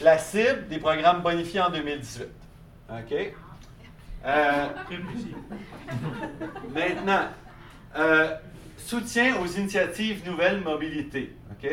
La 0.00 0.18
cible 0.18 0.66
des 0.68 0.78
programmes 0.78 1.22
bonifiés 1.22 1.60
en 1.60 1.70
2018. 1.70 2.26
OK? 2.90 3.34
Euh, 4.26 4.66
maintenant, 6.74 7.28
euh, 7.96 8.34
soutien 8.78 9.36
aux 9.36 9.46
initiatives 9.46 10.28
Nouvelle 10.28 10.60
Mobilité. 10.60 11.36
OK? 11.52 11.70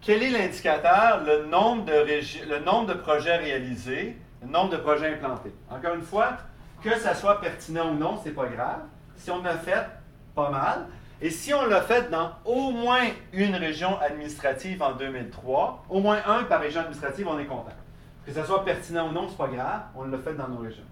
Quel 0.00 0.22
est 0.22 0.30
l'indicateur? 0.30 1.22
Le, 1.24 1.46
nombre 1.46 1.84
de 1.84 2.48
le 2.48 2.64
nombre 2.64 2.88
de 2.88 2.94
projets 2.94 3.36
réalisés, 3.36 4.16
le 4.42 4.48
nombre 4.48 4.70
de 4.70 4.78
projets 4.78 5.14
implantés? 5.14 5.54
Encore 5.70 5.94
une 5.94 6.02
fois, 6.02 6.36
que 6.82 6.98
ça 6.98 7.14
soit 7.14 7.40
pertinent 7.40 7.90
ou 7.90 7.94
non, 7.94 8.20
c'est 8.22 8.32
pas 8.32 8.46
grave. 8.46 8.80
Si 9.16 9.30
on 9.30 9.44
a 9.44 9.54
fait, 9.54 9.86
pas 10.34 10.50
mal. 10.50 10.86
Et 11.22 11.30
si 11.30 11.52
on 11.52 11.66
l'a 11.66 11.82
fait 11.82 12.10
dans 12.10 12.32
au 12.44 12.70
moins 12.70 13.04
une 13.32 13.54
région 13.54 13.98
administrative 14.00 14.82
en 14.82 14.92
2003, 14.92 15.84
au 15.90 16.00
moins 16.00 16.18
un 16.26 16.44
par 16.44 16.60
région 16.60 16.80
administrative, 16.80 17.28
on 17.28 17.38
est 17.38 17.46
content. 17.46 17.76
Que 18.24 18.32
ça 18.32 18.44
soit 18.44 18.64
pertinent 18.64 19.08
ou 19.08 19.12
non, 19.12 19.28
c'est 19.28 19.36
pas 19.36 19.48
grave, 19.48 19.82
on 19.94 20.04
l'a 20.04 20.18
fait 20.18 20.34
dans 20.34 20.48
nos 20.48 20.58
régions. 20.58 20.84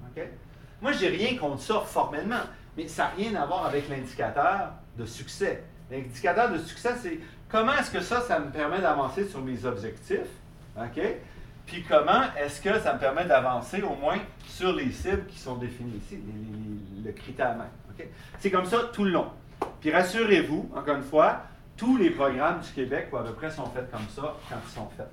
Moi, 0.80 0.92
je 0.92 1.06
n'ai 1.06 1.08
rien 1.08 1.36
contre 1.38 1.60
ça 1.62 1.80
formellement, 1.80 2.36
mais 2.76 2.86
ça 2.86 3.04
n'a 3.04 3.10
rien 3.10 3.34
à 3.40 3.46
voir 3.46 3.66
avec 3.66 3.88
l'indicateur 3.88 4.72
de 4.96 5.04
succès. 5.04 5.64
L'indicateur 5.90 6.50
de 6.50 6.58
succès, 6.58 6.94
c'est 7.00 7.18
comment 7.48 7.72
est-ce 7.72 7.90
que 7.90 8.00
ça, 8.00 8.20
ça 8.20 8.38
me 8.38 8.50
permet 8.50 8.80
d'avancer 8.80 9.24
sur 9.24 9.40
mes 9.40 9.64
objectifs, 9.64 10.28
OK? 10.76 11.00
Puis 11.68 11.84
comment 11.86 12.22
est-ce 12.40 12.62
que 12.62 12.80
ça 12.80 12.94
me 12.94 12.98
permet 12.98 13.26
d'avancer 13.26 13.82
au 13.82 13.94
moins 13.94 14.18
sur 14.46 14.74
les 14.74 14.90
cibles 14.90 15.26
qui 15.26 15.38
sont 15.38 15.56
définies 15.56 15.98
ici, 15.98 16.18
le 17.04 17.12
critère 17.12 17.56
même. 17.56 18.08
C'est 18.38 18.50
comme 18.50 18.64
ça 18.64 18.78
tout 18.92 19.04
le 19.04 19.10
long. 19.10 19.26
Puis 19.80 19.92
rassurez-vous, 19.92 20.70
encore 20.74 20.96
une 20.96 21.02
fois, 21.02 21.42
tous 21.76 21.96
les 21.96 22.10
programmes 22.10 22.60
du 22.60 22.70
Québec, 22.70 23.08
à 23.12 23.22
peu 23.22 23.32
près, 23.32 23.50
sont 23.50 23.66
faits 23.66 23.90
comme 23.90 24.08
ça 24.08 24.34
quand 24.48 24.56
ils 24.64 24.74
sont 24.74 24.88
faits. 24.96 25.10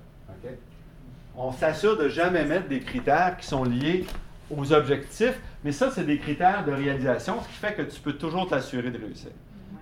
On 1.36 1.51
s'assure 1.51 1.97
de 1.97 2.08
jamais 2.08 2.45
mettre 2.45 2.70
des 2.70 2.80
critères 2.80 3.36
qui 3.38 3.45
sont 3.45 3.66
liés 3.66 4.06
aux 4.49 4.72
objectifs, 4.72 5.38
mais 5.64 5.72
ça, 5.72 5.91
c'est 5.91 6.06
des 6.06 6.20
critères 6.20 6.64
de 6.64 6.72
réalisation, 6.72 7.41
ce 7.41 7.47
qui 7.47 7.56
fait 7.56 7.74
que 7.74 7.82
tu 7.82 7.99
peux 7.99 8.14
toujours 8.14 8.47
t'assurer 8.47 8.91
de 8.91 8.97
réussir. 8.97 9.32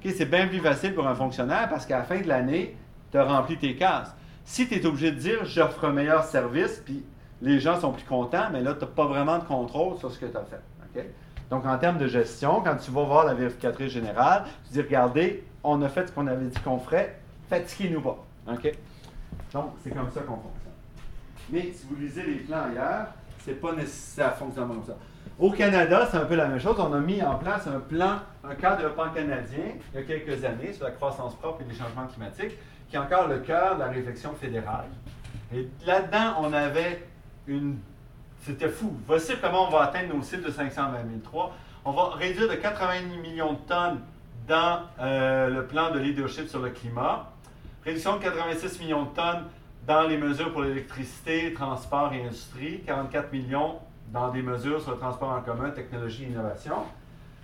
C'est 0.04 0.26
bien 0.26 0.48
plus 0.48 0.60
facile 0.60 0.96
pour 0.96 1.08
un 1.08 1.16
fonctionnaire 1.16 1.70
parce 1.70 1.86
qu'à 1.86 2.00
la 2.00 2.04
fin 2.04 2.20
de 2.20 2.28
l'année, 2.28 2.76
tu 3.12 3.18
as 3.18 3.24
rempli 3.24 3.58
tes 3.58 3.76
cases. 3.76 4.14
Si 4.46 4.68
tu 4.68 4.76
es 4.76 4.86
obligé 4.86 5.12
de 5.12 5.18
dire 5.18 5.46
j'offre 5.46 5.86
un 5.86 5.92
meilleur 5.92 6.24
service, 6.24 6.82
puis 6.84 7.04
les 7.42 7.60
gens 7.60 7.80
sont 7.80 7.92
plus 7.92 8.06
contents, 8.06 8.50
mais 8.52 8.62
là, 8.62 8.74
tu 8.74 8.82
n'as 8.82 8.88
pas 8.88 9.06
vraiment 9.06 9.38
de 9.38 9.44
contrôle 9.44 9.98
sur 9.98 10.12
ce 10.12 10.20
que 10.20 10.26
tu 10.26 10.38
as 10.38 10.44
fait. 10.44 11.10
Donc, 11.50 11.66
en 11.66 11.78
termes 11.78 11.98
de 11.98 12.08
gestion, 12.08 12.62
quand 12.62 12.76
tu 12.78 12.92
vas 12.92 13.04
voir 13.04 13.26
la 13.26 13.34
vérificatrice 13.34 13.92
générale, 13.92 14.46
tu 14.66 14.74
dis 14.74 14.82
regardez, 14.82 15.44
on 15.64 15.82
a 15.82 15.90
fait 15.90 16.08
ce 16.08 16.12
qu'on 16.12 16.28
avait 16.28 16.46
dit 16.46 16.60
qu'on 16.62 16.80
ferait, 16.80 17.20
fatiguez-nous 17.50 18.02
pas. 18.02 18.24
Donc, 18.48 18.60
c'est 19.84 19.94
comme 19.94 20.10
ça 20.12 20.22
qu'on 20.22 20.38
fonctionne. 20.38 20.74
Mais 21.50 21.72
si 21.74 21.86
vous 21.90 21.96
lisez 21.96 22.24
les 22.24 22.36
plans 22.36 22.64
ailleurs, 22.72 23.08
c'est 23.44 23.60
pas 23.60 23.74
nécessaire, 23.74 24.36
fonctionne 24.36 24.68
comme 24.68 24.84
ça. 24.86 24.96
Au 25.40 25.52
Canada, 25.52 26.08
c'est 26.10 26.18
un 26.18 26.26
peu 26.26 26.36
la 26.36 26.48
même 26.48 26.60
chose. 26.60 26.76
On 26.80 26.94
a 26.94 27.00
mis 27.00 27.22
en 27.22 27.36
place 27.36 27.68
un 27.68 27.80
plan, 27.80 28.20
un 28.44 28.56
cadre 28.56 28.78
développement 28.78 29.10
canadien, 29.10 29.66
il 29.94 30.00
y 30.00 30.04
a 30.04 30.06
quelques 30.06 30.44
années, 30.46 30.74
sur 30.74 30.86
la 30.86 30.92
croissance 30.92 31.36
propre 31.36 31.62
et 31.62 31.66
les 31.70 31.76
changements 31.76 32.08
climatiques, 32.08 32.58
qui 32.94 32.98
est 32.98 33.00
encore 33.00 33.28
le 33.28 33.40
cœur 33.40 33.74
de 33.74 33.80
la 33.80 33.88
réflexion 33.88 34.36
fédérale. 34.36 34.86
Et 35.52 35.68
là-dedans, 35.84 36.36
on 36.42 36.54
avait 36.54 37.04
une. 37.48 37.80
C'était 38.46 38.70
fou. 38.70 38.96
Voici 39.08 39.34
comment 39.42 39.68
on 39.68 39.72
va 39.72 39.86
atteindre 39.86 40.14
nos 40.14 40.22
cibles 40.22 40.44
de 40.44 40.52
520 40.52 41.00
003. 41.24 41.56
On 41.86 41.92
va 41.92 42.10
réduire 42.10 42.48
de 42.48 42.54
80 42.54 43.18
millions 43.20 43.54
de 43.54 43.60
tonnes 43.68 44.00
dans 44.48 44.82
euh, 45.00 45.50
le 45.50 45.66
plan 45.66 45.90
de 45.90 45.98
leadership 45.98 46.48
sur 46.48 46.60
le 46.60 46.70
climat. 46.70 47.32
Réduction 47.84 48.18
de 48.18 48.22
86 48.22 48.80
millions 48.80 49.06
de 49.06 49.16
tonnes 49.16 49.46
dans 49.88 50.04
les 50.04 50.18
mesures 50.18 50.52
pour 50.52 50.62
l'électricité, 50.62 51.52
transport 51.52 52.14
et 52.14 52.24
industrie. 52.24 52.82
44 52.86 53.34
millions 53.34 53.80
dans 54.12 54.30
des 54.30 54.44
mesures 54.44 54.80
sur 54.80 54.92
le 54.92 54.98
transport 55.00 55.30
en 55.30 55.42
commun, 55.42 55.72
technologie 55.72 56.26
et 56.26 56.28
innovation. 56.28 56.76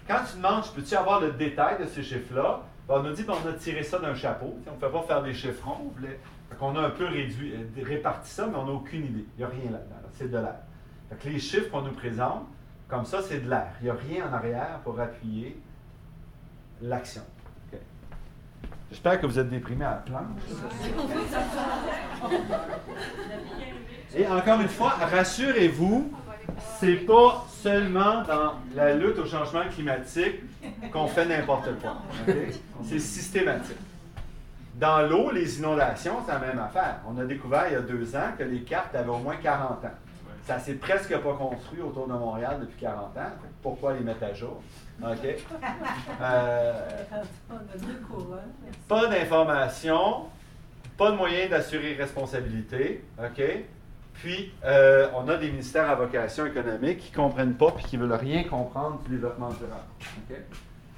Quand 0.07 0.19
tu 0.29 0.37
demandes, 0.37 0.65
peux-tu 0.75 0.95
avoir 0.95 1.19
le 1.19 1.31
détail 1.31 1.79
de 1.79 1.85
ces 1.85 2.03
chiffres-là? 2.03 2.61
On 2.91 3.03
nous 3.03 3.13
dit 3.13 3.23
qu'on 3.23 3.39
ben, 3.39 3.51
a 3.51 3.53
tiré 3.53 3.83
ça 3.83 3.99
d'un 3.99 4.15
chapeau. 4.15 4.57
on 4.67 4.73
ne 4.73 4.79
fait 4.79 4.89
pas 4.89 5.03
faire 5.03 5.21
des 5.21 5.33
chiffrons. 5.33 5.93
On 6.59 6.75
a 6.75 6.81
un 6.81 6.89
peu 6.89 7.05
réduit, 7.05 7.53
euh, 7.53 7.85
réparti 7.85 8.31
ça, 8.31 8.47
mais 8.47 8.57
on 8.57 8.65
n'a 8.65 8.71
aucune 8.71 9.05
idée. 9.05 9.25
Il 9.37 9.39
n'y 9.39 9.43
a 9.43 9.47
rien 9.47 9.71
là-dedans. 9.71 9.95
C'est 10.13 10.31
de 10.31 10.37
l'air. 10.37 10.55
les 11.23 11.39
chiffres 11.39 11.69
qu'on 11.69 11.83
nous 11.83 11.91
présente, 11.91 12.47
comme 12.87 13.05
ça, 13.05 13.21
c'est 13.21 13.41
de 13.41 13.49
l'air. 13.49 13.73
Il 13.81 13.83
n'y 13.85 13.89
a 13.91 13.93
rien 13.93 14.27
en 14.27 14.33
arrière 14.33 14.79
pour 14.83 14.99
appuyer 14.99 15.61
l'action. 16.81 17.21
J'espère 18.89 19.21
que 19.21 19.27
vous 19.27 19.37
êtes 19.37 19.49
déprimé 19.49 19.85
à 19.85 19.91
la 19.91 19.97
planche. 19.97 20.41
Et 24.15 24.25
encore 24.25 24.61
une 24.61 24.67
fois, 24.67 24.89
rassurez-vous, 24.89 26.11
c'est 26.79 27.05
pas 27.05 27.45
seulement 27.49 28.23
dans 28.23 28.53
la 28.75 28.93
lutte 28.93 29.17
au 29.19 29.25
changement 29.25 29.63
climatique 29.69 30.41
qu'on 30.91 31.07
fait 31.07 31.25
n'importe 31.25 31.69
quoi. 31.81 31.97
C'est 32.83 32.99
systématique. 32.99 33.77
Dans 34.75 35.01
l'eau, 35.01 35.31
les 35.31 35.59
inondations, 35.59 36.17
c'est 36.25 36.31
la 36.31 36.39
même 36.39 36.59
affaire. 36.59 36.99
On 37.07 37.17
a 37.19 37.25
découvert 37.25 37.65
il 37.67 37.73
y 37.73 37.75
a 37.75 37.81
deux 37.81 38.15
ans 38.15 38.31
que 38.37 38.43
les 38.43 38.61
cartes 38.61 38.95
avaient 38.95 39.09
au 39.09 39.17
moins 39.17 39.35
40 39.35 39.83
ans. 39.83 39.91
Ça 40.45 40.57
s'est 40.57 40.75
presque 40.75 41.15
pas 41.15 41.33
construit 41.33 41.81
autour 41.81 42.07
de 42.07 42.13
Montréal 42.13 42.57
depuis 42.61 42.79
40 42.79 43.17
ans. 43.17 43.31
Pourquoi 43.61 43.93
les 43.93 43.99
mettre 43.99 44.23
à 44.23 44.33
jour? 44.33 44.61
OK? 45.03 45.35
Euh, 46.21 46.87
pas 48.87 49.07
d'information, 49.07 50.25
pas 50.97 51.11
de 51.11 51.17
moyen 51.17 51.49
d'assurer 51.49 51.93
responsabilité. 51.93 53.03
OK? 53.19 53.41
Puis, 54.21 54.51
euh, 54.65 55.07
on 55.15 55.29
a 55.29 55.37
des 55.37 55.49
ministères 55.49 55.89
à 55.89 55.95
vocation 55.95 56.45
économique 56.45 56.99
qui 56.99 57.11
ne 57.11 57.15
comprennent 57.15 57.53
pas 57.53 57.73
et 57.79 57.83
qui 57.83 57.97
ne 57.97 58.03
veulent 58.03 58.19
rien 58.19 58.43
comprendre 58.43 58.99
du 59.05 59.11
développement 59.11 59.49
durable. 59.49 60.43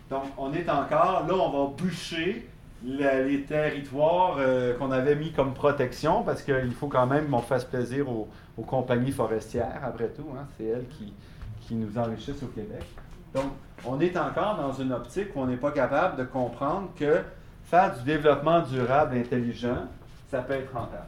Donc, 0.10 0.24
on 0.38 0.52
est 0.54 0.68
encore, 0.68 1.26
là, 1.28 1.34
on 1.36 1.50
va 1.50 1.74
boucher 1.76 2.50
les 2.84 3.44
territoires 3.44 4.38
euh, 4.40 4.76
qu'on 4.76 4.90
avait 4.90 5.16
mis 5.16 5.32
comme 5.32 5.54
protection 5.54 6.24
parce 6.24 6.42
qu'il 6.42 6.72
faut 6.72 6.88
quand 6.88 7.06
même 7.06 7.30
qu'on 7.30 7.42
fasse 7.42 7.64
plaisir 7.64 8.10
aux, 8.10 8.28
compagnies 8.66 9.12
forestières, 9.12 9.82
après 9.84 10.10
tout. 10.10 10.28
Hein. 10.36 10.46
C'est 10.58 10.66
elles 10.66 10.88
qui, 10.88 11.14
qui 11.62 11.76
nous 11.76 11.98
enrichissent 11.98 12.44
au 12.44 12.48
Québec. 12.48 12.84
Donc, 13.36 13.52
on 13.86 14.00
est 14.00 14.18
encore 14.18 14.58
dans 14.58 14.74
une 14.74 14.92
optique 14.94 15.36
où 15.36 15.42
on 15.42 15.46
n'est 15.46 15.58
pas 15.58 15.72
capable 15.72 16.18
de 16.18 16.24
comprendre 16.24 16.90
que 16.96 17.22
faire 17.64 17.96
du 17.96 18.04
développement 18.04 18.62
durable 18.62 19.16
intelligent, 19.16 19.86
ça 20.30 20.42
peut 20.42 20.54
être 20.54 20.74
rentable. 20.74 21.08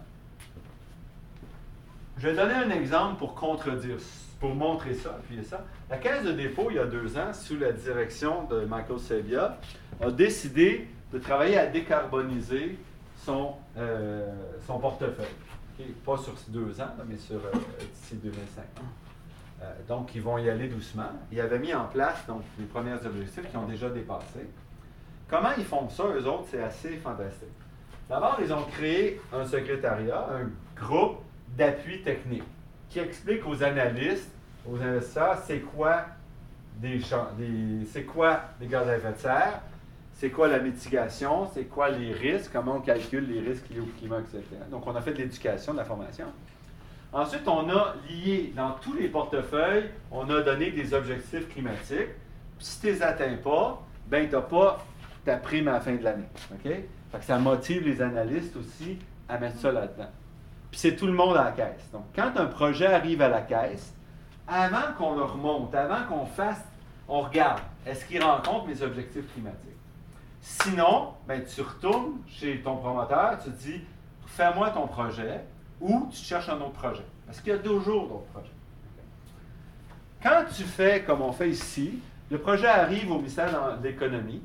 Je 2.24 2.30
vais 2.30 2.36
donner 2.36 2.54
un 2.54 2.70
exemple 2.70 3.18
pour 3.18 3.36
contredire, 3.36 3.98
pour 4.40 4.56
montrer 4.56 4.94
ça, 4.94 5.20
ça. 5.46 5.66
La 5.90 5.98
Caisse 5.98 6.24
de 6.24 6.32
dépôt, 6.32 6.68
il 6.70 6.78
y 6.78 6.80
a 6.80 6.86
deux 6.86 7.18
ans, 7.18 7.34
sous 7.34 7.58
la 7.58 7.74
direction 7.74 8.46
de 8.46 8.62
Michael 8.62 8.98
Sabia, 8.98 9.58
a 10.00 10.10
décidé 10.10 10.88
de 11.12 11.20
travailler 11.20 11.58
à 11.58 11.68
décarboniser 11.68 12.80
son, 13.18 13.56
euh, 13.76 14.32
son 14.66 14.80
portefeuille. 14.80 15.26
Pas 16.06 16.16
sur 16.16 16.34
deux 16.48 16.80
ans, 16.80 16.92
mais 17.10 17.18
sur 17.18 17.36
euh, 17.36 17.52
d'ici 17.94 18.16
2005. 18.16 18.64
Euh, 19.62 19.74
donc, 19.90 20.16
ils 20.16 20.22
vont 20.22 20.38
y 20.38 20.50
aller 20.50 20.70
doucement. 20.70 21.12
Ils 21.30 21.42
avaient 21.42 21.60
mis 21.60 21.74
en 21.74 21.88
place 21.88 22.26
donc, 22.26 22.44
les 22.58 22.68
premiers 22.68 23.06
objectifs 23.06 23.52
qui 23.52 23.58
ont 23.58 23.68
déjà 23.68 23.90
dépassé. 23.90 24.50
Comment 25.30 25.52
ils 25.58 25.66
font 25.66 25.90
ça, 25.90 26.06
eux 26.06 26.26
autres, 26.26 26.46
c'est 26.50 26.64
assez 26.64 26.96
fantastique. 26.96 27.50
D'abord, 28.08 28.38
ils 28.42 28.54
ont 28.54 28.64
créé 28.64 29.20
un 29.34 29.44
secrétariat, 29.44 30.26
un 30.32 30.82
groupe 30.82 31.18
d'appui 31.58 32.02
technique 32.02 32.44
qui 32.90 33.00
explique 33.00 33.46
aux 33.48 33.64
analystes, 33.64 34.32
aux 34.70 34.82
investisseurs, 34.82 35.38
c'est 35.46 35.60
quoi 35.60 36.06
des, 36.78 37.00
c'est 37.92 38.04
quoi 38.04 38.42
des 38.60 38.68
gaz 38.68 38.88
à 38.88 38.98
effet 38.98 39.12
de 39.12 39.18
serre, 39.18 39.62
c'est 40.14 40.30
quoi 40.30 40.48
la 40.48 40.60
mitigation, 40.60 41.50
c'est 41.54 41.66
quoi 41.66 41.90
les 41.90 42.14
risques, 42.14 42.52
comment 42.54 42.78
on 42.78 42.82
calcule 42.82 43.28
les 43.28 43.40
risques 43.42 43.70
liés 43.70 43.80
au 43.80 43.90
climat, 43.98 44.20
etc. 44.20 44.44
Donc, 44.70 44.86
on 44.86 44.96
a 44.96 45.02
fait 45.02 45.14
de 45.14 45.18
l'éducation, 45.18 45.74
de 45.74 45.80
la 45.80 45.86
formation. 45.86 46.26
Ensuite, 47.12 47.48
on 47.48 47.70
a 47.70 47.96
lié 48.10 48.54
dans 48.56 48.72
tous 48.72 48.94
les 48.94 49.08
portefeuilles, 49.08 49.90
on 50.12 50.30
a 50.30 50.42
donné 50.42 50.72
des 50.72 50.94
objectifs 50.94 51.48
climatiques. 51.50 52.10
si 52.60 52.80
tu 52.80 52.88
ne 52.88 52.92
les 52.94 53.04
atteins 53.04 53.38
pas, 53.44 53.84
ben, 54.08 54.28
tu 54.28 54.36
n'as 54.36 54.42
pas 54.42 54.86
ta 55.24 55.38
prime 55.38 55.68
à 55.68 55.74
la 55.74 55.80
fin 55.80 55.96
de 55.96 56.04
l'année. 56.04 56.28
OK? 56.52 56.72
ça 57.22 57.38
motive 57.38 57.86
les 57.86 58.02
analystes 58.02 58.56
aussi 58.56 58.98
à 59.30 59.38
mettre 59.38 59.60
ça 59.60 59.72
là-dedans. 59.72 60.10
Puis 60.74 60.80
c'est 60.80 60.96
tout 60.96 61.06
le 61.06 61.14
monde 61.14 61.38
à 61.38 61.44
la 61.44 61.52
caisse. 61.52 61.88
Donc, 61.92 62.06
quand 62.16 62.32
un 62.36 62.48
projet 62.48 62.88
arrive 62.88 63.22
à 63.22 63.30
la 63.30 63.42
caisse, 63.42 63.94
avant 64.48 64.92
qu'on 64.98 65.14
le 65.14 65.22
remonte, 65.22 65.76
avant 65.76 66.04
qu'on 66.10 66.26
fasse, 66.26 66.64
on 67.08 67.22
regarde, 67.22 67.62
est-ce 67.86 68.04
qu'il 68.06 68.24
rencontre 68.24 68.66
mes 68.66 68.82
objectifs 68.82 69.32
climatiques? 69.34 69.78
Sinon, 70.42 71.14
ben, 71.28 71.44
tu 71.46 71.62
retournes 71.62 72.14
chez 72.28 72.60
ton 72.64 72.78
promoteur, 72.78 73.38
tu 73.38 73.52
te 73.52 73.56
dis, 73.56 73.82
fais-moi 74.26 74.72
ton 74.72 74.88
projet 74.88 75.42
ou 75.80 76.10
tu 76.12 76.18
cherches 76.18 76.50
un 76.50 76.60
autre 76.60 76.72
projet. 76.72 77.06
Parce 77.28 77.40
qu'il 77.40 77.54
y 77.54 77.56
a 77.56 77.60
toujours 77.60 78.08
d'autres 78.08 78.32
projets. 78.34 78.50
Quand 80.24 80.44
tu 80.52 80.64
fais 80.64 81.04
comme 81.04 81.22
on 81.22 81.34
fait 81.34 81.52
ici, 81.52 82.00
le 82.32 82.40
projet 82.40 82.66
arrive 82.66 83.12
au 83.12 83.18
ministère 83.18 83.78
de 83.78 83.88
l'Économie. 83.88 84.42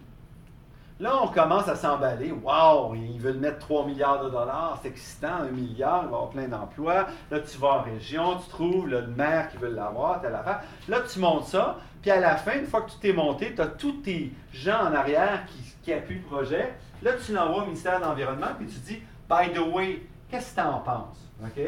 Là, 1.00 1.22
on 1.22 1.28
commence 1.28 1.68
à 1.68 1.76
s'emballer. 1.76 2.32
Waouh, 2.32 2.94
ils 2.96 3.20
veulent 3.20 3.38
mettre 3.38 3.58
3 3.58 3.86
milliards 3.86 4.24
de 4.24 4.30
dollars, 4.30 4.78
c'est 4.82 4.88
excitant, 4.88 5.42
un 5.42 5.50
milliard, 5.50 6.02
il 6.02 6.06
va 6.06 6.10
y 6.10 6.14
avoir 6.14 6.30
plein 6.30 6.48
d'emplois. 6.48 7.06
Là, 7.30 7.40
tu 7.40 7.56
vas 7.58 7.68
en 7.68 7.82
région, 7.82 8.36
tu 8.38 8.48
trouves 8.48 8.88
le 8.88 9.06
maire 9.06 9.48
qui 9.50 9.58
veut 9.58 9.70
l'avoir, 9.70 10.20
telle 10.20 10.34
affaire. 10.34 10.62
Là, 10.88 11.00
tu 11.00 11.20
montes 11.20 11.44
ça, 11.44 11.78
puis 12.02 12.10
à 12.10 12.18
la 12.18 12.36
fin, 12.36 12.58
une 12.58 12.66
fois 12.66 12.82
que 12.82 12.90
tu 12.90 12.98
t'es 12.98 13.12
monté, 13.12 13.54
tu 13.54 13.60
as 13.60 13.66
tous 13.66 13.92
tes 14.02 14.32
gens 14.52 14.80
en 14.80 14.94
arrière 14.94 15.44
qui 15.46 15.68
qui 15.88 15.94
appuie 15.94 16.16
le 16.16 16.22
projet. 16.22 16.74
Là, 17.02 17.12
tu 17.24 17.32
l'envoies 17.32 17.62
au 17.62 17.66
ministère 17.66 17.98
de 17.98 18.04
l'Environnement, 18.04 18.48
puis 18.58 18.66
tu 18.66 18.78
dis, 18.80 19.02
by 19.28 19.50
the 19.54 19.72
way, 19.72 20.02
qu'est-ce 20.30 20.54
que 20.54 20.60
tu 20.60 20.66
en 20.66 20.80
penses? 20.80 21.30
OK? 21.42 21.60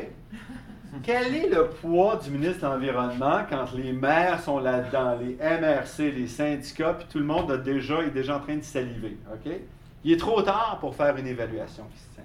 Quel 1.03 1.35
est 1.35 1.49
le 1.49 1.69
poids 1.69 2.17
du 2.17 2.31
ministre 2.31 2.67
de 2.67 2.73
l'Environnement 2.73 3.41
quand 3.49 3.73
les 3.75 3.93
maires 3.93 4.41
sont 4.41 4.59
là-dedans, 4.59 5.17
les 5.21 5.37
MRC, 5.37 6.11
les 6.13 6.27
syndicats, 6.27 6.95
puis 6.95 7.07
tout 7.11 7.19
le 7.19 7.25
monde 7.25 7.51
a 7.53 7.57
déjà, 7.57 8.03
est 8.03 8.11
déjà 8.11 8.37
en 8.37 8.41
train 8.41 8.57
de 8.57 8.63
saliver? 8.63 9.17
OK? 9.33 9.53
Il 10.03 10.13
est 10.13 10.17
trop 10.17 10.43
tard 10.43 10.79
pour 10.81 10.95
faire 10.95 11.17
une 11.17 11.27
évaluation 11.27 11.85
qui 11.93 11.99
se 11.99 12.15
tient. 12.15 12.25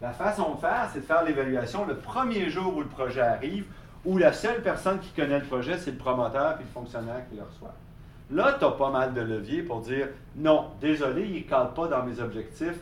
La 0.00 0.12
façon 0.12 0.54
de 0.54 0.60
faire, 0.60 0.88
c'est 0.92 1.00
de 1.00 1.04
faire 1.04 1.22
l'évaluation 1.24 1.84
le 1.84 1.96
premier 1.96 2.48
jour 2.48 2.76
où 2.76 2.80
le 2.80 2.88
projet 2.88 3.20
arrive, 3.20 3.66
où 4.04 4.16
la 4.16 4.32
seule 4.32 4.62
personne 4.62 4.98
qui 4.98 5.10
connaît 5.10 5.38
le 5.38 5.44
projet, 5.44 5.76
c'est 5.76 5.90
le 5.90 5.98
promoteur 5.98 6.56
et 6.58 6.62
le 6.62 6.68
fonctionnaire 6.68 7.28
qui 7.28 7.36
le 7.36 7.42
reçoit. 7.42 7.74
Là, 8.30 8.56
tu 8.58 8.64
as 8.64 8.70
pas 8.70 8.90
mal 8.90 9.12
de 9.12 9.20
leviers 9.20 9.62
pour 9.62 9.80
dire 9.80 10.08
non, 10.36 10.68
désolé, 10.80 11.26
il 11.26 11.44
ne 11.44 11.48
cadre 11.48 11.74
pas 11.74 11.88
dans 11.88 12.04
mes 12.04 12.18
objectifs, 12.20 12.80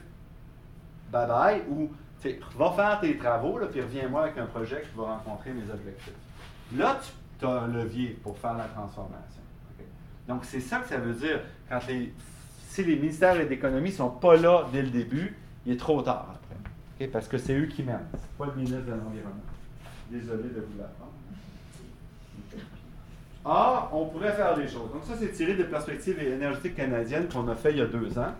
bye 1.10 1.26
bye, 1.26 1.62
ou 1.68 1.90
va 2.56 2.70
faire 2.72 3.00
tes 3.00 3.16
travaux, 3.16 3.58
puis 3.70 3.80
reviens-moi 3.80 4.22
avec 4.22 4.38
un 4.38 4.46
projet 4.46 4.82
qui 4.82 4.96
va 4.96 5.04
rencontrer 5.04 5.52
mes 5.52 5.70
objectifs. 5.72 6.12
Là, 6.76 7.00
tu 7.38 7.46
as 7.46 7.50
un 7.50 7.68
levier 7.68 8.18
pour 8.22 8.36
faire 8.38 8.56
la 8.56 8.64
transformation. 8.64 9.42
Donc, 10.26 10.44
c'est 10.44 10.60
ça 10.60 10.80
que 10.80 10.88
ça 10.88 10.98
veut 10.98 11.14
dire 11.14 11.40
quand 11.68 11.80
les, 11.88 12.12
si 12.68 12.84
les 12.84 12.96
ministères 12.96 13.34
d'économie 13.46 13.90
ne 13.90 13.94
sont 13.94 14.10
pas 14.10 14.36
là 14.36 14.66
dès 14.72 14.82
le 14.82 14.90
début, 14.90 15.34
il 15.64 15.72
est 15.72 15.76
trop 15.76 16.02
tard 16.02 16.34
après. 16.34 17.06
Parce 17.06 17.28
que 17.28 17.38
c'est 17.38 17.56
eux 17.56 17.66
qui 17.66 17.82
mènent, 17.82 18.06
pas 18.36 18.46
le 18.46 18.52
ministre 18.54 18.84
de 18.84 18.90
l'Environnement. 18.90 19.40
Désolé 20.10 20.44
de 20.44 20.60
vous 20.60 20.78
l'apprendre. 20.78 21.12
Or, 23.44 23.90
on 23.94 24.06
pourrait 24.06 24.32
faire 24.32 24.56
des 24.56 24.68
choses. 24.68 24.92
Donc, 24.92 25.04
ça, 25.04 25.14
c'est 25.18 25.32
tiré 25.32 25.54
des 25.54 25.64
perspectives 25.64 26.20
énergétiques 26.20 26.74
canadiennes 26.74 27.28
qu'on 27.28 27.48
a 27.48 27.54
fait 27.54 27.70
il 27.70 27.78
y 27.78 27.80
a 27.80 27.86
deux 27.86 28.18
ans. 28.18 28.32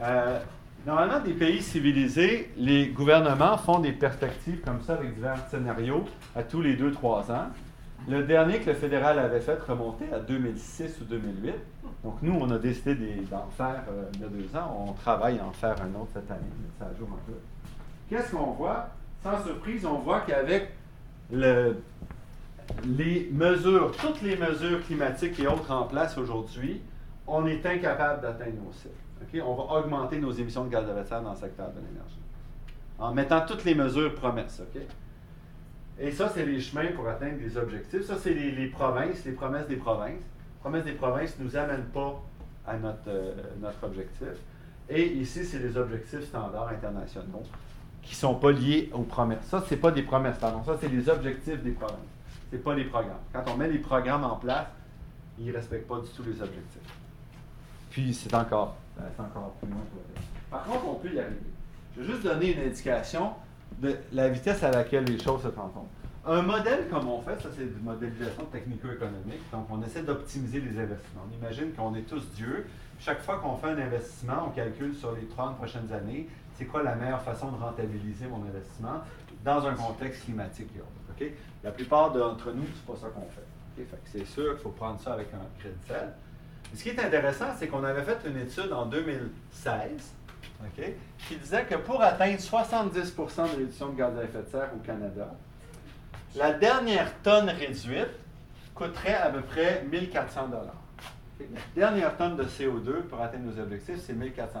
Euh, 0.00 0.40
normalement, 0.86 1.20
des 1.20 1.32
pays 1.32 1.62
civilisés, 1.62 2.50
les 2.56 2.88
gouvernements 2.88 3.56
font 3.58 3.80
des 3.80 3.92
perspectives 3.92 4.60
comme 4.60 4.82
ça 4.82 4.94
avec 4.94 5.14
divers 5.14 5.46
scénarios 5.48 6.04
à 6.34 6.42
tous 6.42 6.60
les 6.60 6.76
deux, 6.76 6.92
trois 6.92 7.30
ans. 7.30 7.48
Le 8.08 8.22
dernier 8.22 8.60
que 8.60 8.70
le 8.70 8.76
fédéral 8.76 9.18
avait 9.18 9.40
fait 9.40 9.60
remontait 9.62 10.12
à 10.12 10.18
2006 10.18 11.00
ou 11.02 11.04
2008. 11.04 11.54
Donc, 12.02 12.16
nous, 12.22 12.34
on 12.40 12.50
a 12.50 12.58
décidé 12.58 13.22
d'en 13.30 13.46
faire 13.50 13.82
euh, 13.90 14.04
il 14.14 14.20
y 14.20 14.24
a 14.24 14.28
deux 14.28 14.56
ans. 14.56 14.86
On 14.88 14.92
travaille 14.94 15.38
à 15.38 15.44
en 15.44 15.52
faire 15.52 15.76
un 15.82 16.00
autre 16.00 16.10
cette 16.14 16.30
année. 16.30 16.40
Ça 16.78 16.88
joue 16.98 17.04
un 17.04 17.18
peu. 17.26 17.38
Qu'est-ce 18.08 18.32
qu'on 18.34 18.52
voit? 18.52 18.88
Sans 19.22 19.44
surprise, 19.44 19.84
on 19.84 19.98
voit 19.98 20.20
qu'avec 20.20 20.70
le 21.30 21.76
les 22.84 23.28
mesures, 23.32 23.92
toutes 23.96 24.22
les 24.22 24.36
mesures 24.36 24.84
climatiques 24.84 25.38
et 25.40 25.46
autres 25.46 25.70
en 25.70 25.84
place 25.84 26.16
aujourd'hui, 26.18 26.80
on 27.26 27.46
est 27.46 27.64
incapable 27.64 28.22
d'atteindre 28.22 28.56
nos 28.64 28.72
cibles. 28.72 28.94
On 29.44 29.54
va 29.54 29.80
augmenter 29.80 30.18
nos 30.18 30.32
émissions 30.32 30.64
de 30.64 30.70
gaz 30.70 30.88
à 30.88 30.92
effet 30.92 31.02
de 31.02 31.08
serre 31.08 31.22
dans 31.22 31.32
le 31.32 31.36
secteur 31.36 31.68
de 31.68 31.80
l'énergie. 31.80 32.20
En 32.98 33.14
mettant 33.14 33.44
toutes 33.46 33.64
les 33.64 33.74
mesures 33.74 34.14
promesses. 34.14 34.62
Et 35.98 36.10
ça, 36.10 36.30
c'est 36.34 36.46
les 36.46 36.60
chemins 36.60 36.92
pour 36.94 37.08
atteindre 37.08 37.38
des 37.38 37.56
objectifs. 37.56 38.04
Ça, 38.04 38.16
c'est 38.18 38.32
les, 38.34 38.66
provinces, 38.68 39.24
les 39.24 39.32
promesses 39.32 39.68
des 39.68 39.76
provinces. 39.76 40.18
Les 40.18 40.60
promesses 40.60 40.84
des 40.84 40.92
provinces 40.92 41.38
ne 41.38 41.44
nous 41.44 41.56
amènent 41.56 41.88
pas 41.92 42.22
à 42.66 42.76
notre, 42.76 43.08
euh, 43.08 43.34
notre 43.60 43.84
objectif. 43.84 44.28
Et 44.88 45.06
ici, 45.06 45.44
c'est 45.44 45.58
les 45.58 45.76
objectifs 45.76 46.24
standards 46.24 46.68
internationaux 46.68 47.42
qui 48.02 48.12
ne 48.12 48.16
sont 48.16 48.34
pas 48.34 48.50
liés 48.50 48.90
aux 48.92 49.02
promesses. 49.02 49.44
Ça, 49.44 49.62
ce 49.66 49.74
n'est 49.74 49.80
pas 49.80 49.90
des 49.90 50.02
promesses, 50.02 50.38
pardon. 50.38 50.64
Ça, 50.64 50.76
c'est 50.80 50.88
les 50.88 51.08
objectifs 51.08 51.62
des 51.62 51.72
provinces. 51.72 51.98
Ce 52.50 52.56
n'est 52.56 52.62
pas 52.62 52.74
les 52.74 52.84
programmes. 52.84 53.20
Quand 53.32 53.44
on 53.52 53.56
met 53.56 53.68
les 53.68 53.78
programmes 53.78 54.24
en 54.24 54.36
place, 54.36 54.66
ils 55.38 55.46
ne 55.46 55.52
respectent 55.52 55.86
pas 55.86 56.00
du 56.00 56.08
tout 56.08 56.22
les 56.22 56.40
objectifs. 56.42 56.94
Puis, 57.90 58.14
c'est 58.14 58.34
encore, 58.34 58.76
euh, 59.00 59.22
encore 59.22 59.52
plus 59.60 59.68
loin. 59.68 59.80
Par 60.50 60.64
contre, 60.64 60.88
on 60.88 60.94
peut 60.94 61.12
y 61.12 61.18
arriver. 61.18 61.36
Je 61.96 62.02
vais 62.02 62.12
juste 62.12 62.22
donner 62.22 62.54
une 62.54 62.66
indication 62.66 63.32
de 63.78 63.96
la 64.12 64.28
vitesse 64.28 64.62
à 64.62 64.70
laquelle 64.70 65.04
les 65.04 65.18
choses 65.18 65.42
se 65.42 65.48
transforment. 65.48 65.88
Un 66.26 66.42
modèle 66.42 66.86
comme 66.90 67.08
on 67.08 67.20
fait, 67.22 67.40
ça 67.40 67.48
c'est 67.56 67.62
une 67.62 67.82
modélisation 67.82 68.44
technico-économique, 68.44 69.40
donc 69.50 69.66
on 69.70 69.82
essaie 69.82 70.02
d'optimiser 70.02 70.60
les 70.60 70.78
investissements. 70.78 71.22
On 71.30 71.34
imagine 71.34 71.72
qu'on 71.72 71.94
est 71.94 72.02
tous 72.02 72.22
dieux. 72.34 72.66
Chaque 72.98 73.22
fois 73.22 73.38
qu'on 73.38 73.56
fait 73.56 73.68
un 73.68 73.78
investissement, 73.78 74.48
on 74.48 74.50
calcule 74.50 74.94
sur 74.94 75.12
les 75.12 75.24
30 75.26 75.56
prochaines 75.56 75.90
années, 75.92 76.28
c'est 76.56 76.66
quoi 76.66 76.82
la 76.82 76.94
meilleure 76.94 77.22
façon 77.22 77.50
de 77.52 77.56
rentabiliser 77.56 78.26
mon 78.26 78.44
investissement 78.44 79.00
dans 79.42 79.66
un 79.66 79.74
contexte 79.74 80.24
climatique 80.24 80.68
et 81.20 81.34
La 81.62 81.70
plupart 81.70 82.12
d'entre 82.12 82.52
nous, 82.52 82.64
c'est 82.74 82.92
pas 82.92 82.98
ça 82.98 83.08
qu'on 83.08 83.28
fait. 83.28 83.86
c'est 84.06 84.26
sûr 84.26 84.52
qu'il 84.54 84.62
faut 84.62 84.70
prendre 84.70 85.00
ça 85.00 85.14
avec 85.14 85.28
un 85.34 85.58
crédit. 85.58 85.76
Ce 86.74 86.82
qui 86.82 86.90
est 86.90 87.00
intéressant, 87.00 87.46
c'est 87.58 87.68
qu'on 87.68 87.84
avait 87.84 88.02
fait 88.02 88.18
une 88.26 88.38
étude 88.38 88.72
en 88.72 88.86
2016 88.86 90.14
qui 91.28 91.36
disait 91.36 91.64
que 91.64 91.76
pour 91.76 92.02
atteindre 92.02 92.38
70% 92.38 93.52
de 93.52 93.56
réduction 93.56 93.88
de 93.90 93.96
gaz 93.96 94.16
à 94.18 94.24
effet 94.24 94.42
de 94.42 94.50
serre 94.50 94.70
au 94.74 94.78
Canada, 94.78 95.34
la 96.36 96.52
dernière 96.52 97.12
tonne 97.22 97.48
réduite 97.48 98.10
coûterait 98.74 99.14
à 99.14 99.30
peu 99.30 99.40
près 99.40 99.84
1400 99.90 100.50
La 101.40 101.60
dernière 101.74 102.16
tonne 102.16 102.36
de 102.36 102.44
CO2 102.44 103.02
pour 103.08 103.20
atteindre 103.20 103.46
nos 103.46 103.60
objectifs, 103.60 104.00
c'est 104.06 104.12
1400 104.12 104.60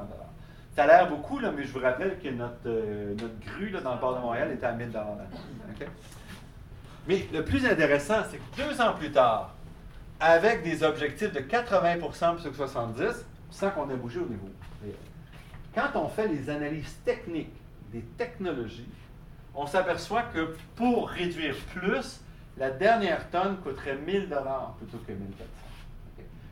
Ça 0.74 0.84
a 0.84 0.86
l'air 0.86 1.08
beaucoup, 1.08 1.38
mais 1.38 1.64
je 1.64 1.72
vous 1.72 1.80
rappelle 1.80 2.18
que 2.18 2.28
notre, 2.28 2.54
euh, 2.66 3.14
notre 3.14 3.38
grue 3.40 3.70
dans 3.70 3.94
le 3.94 4.00
port 4.00 4.16
de 4.16 4.20
Montréal 4.20 4.50
était 4.52 4.66
à 4.66 4.72
1000 4.72 4.88
okay? 4.88 5.86
Mais 7.06 7.26
le 7.32 7.44
plus 7.44 7.64
intéressant, 7.66 8.22
c'est 8.30 8.38
que 8.38 8.68
deux 8.68 8.80
ans 8.80 8.94
plus 8.94 9.10
tard, 9.12 9.54
avec 10.20 10.62
des 10.62 10.82
objectifs 10.82 11.32
de 11.32 11.40
80% 11.40 12.34
plutôt 12.34 12.50
que 12.50 12.56
70 12.56 13.24
sans 13.50 13.70
qu'on 13.70 13.88
ait 13.90 13.96
bougé 13.96 14.20
au 14.20 14.26
niveau 14.26 14.48
Quand 15.74 15.88
on 15.94 16.08
fait 16.08 16.28
les 16.28 16.48
analyses 16.50 16.98
techniques 17.04 17.56
des 17.92 18.02
technologies, 18.16 18.88
on 19.54 19.66
s'aperçoit 19.66 20.22
que 20.24 20.54
pour 20.76 21.08
réduire 21.08 21.56
plus, 21.74 22.20
la 22.56 22.70
dernière 22.70 23.28
tonne 23.30 23.56
coûterait 23.58 23.96
1000 23.96 24.28
dollars 24.28 24.74
plutôt 24.78 24.98
que 24.98 25.12
1400. 25.12 25.44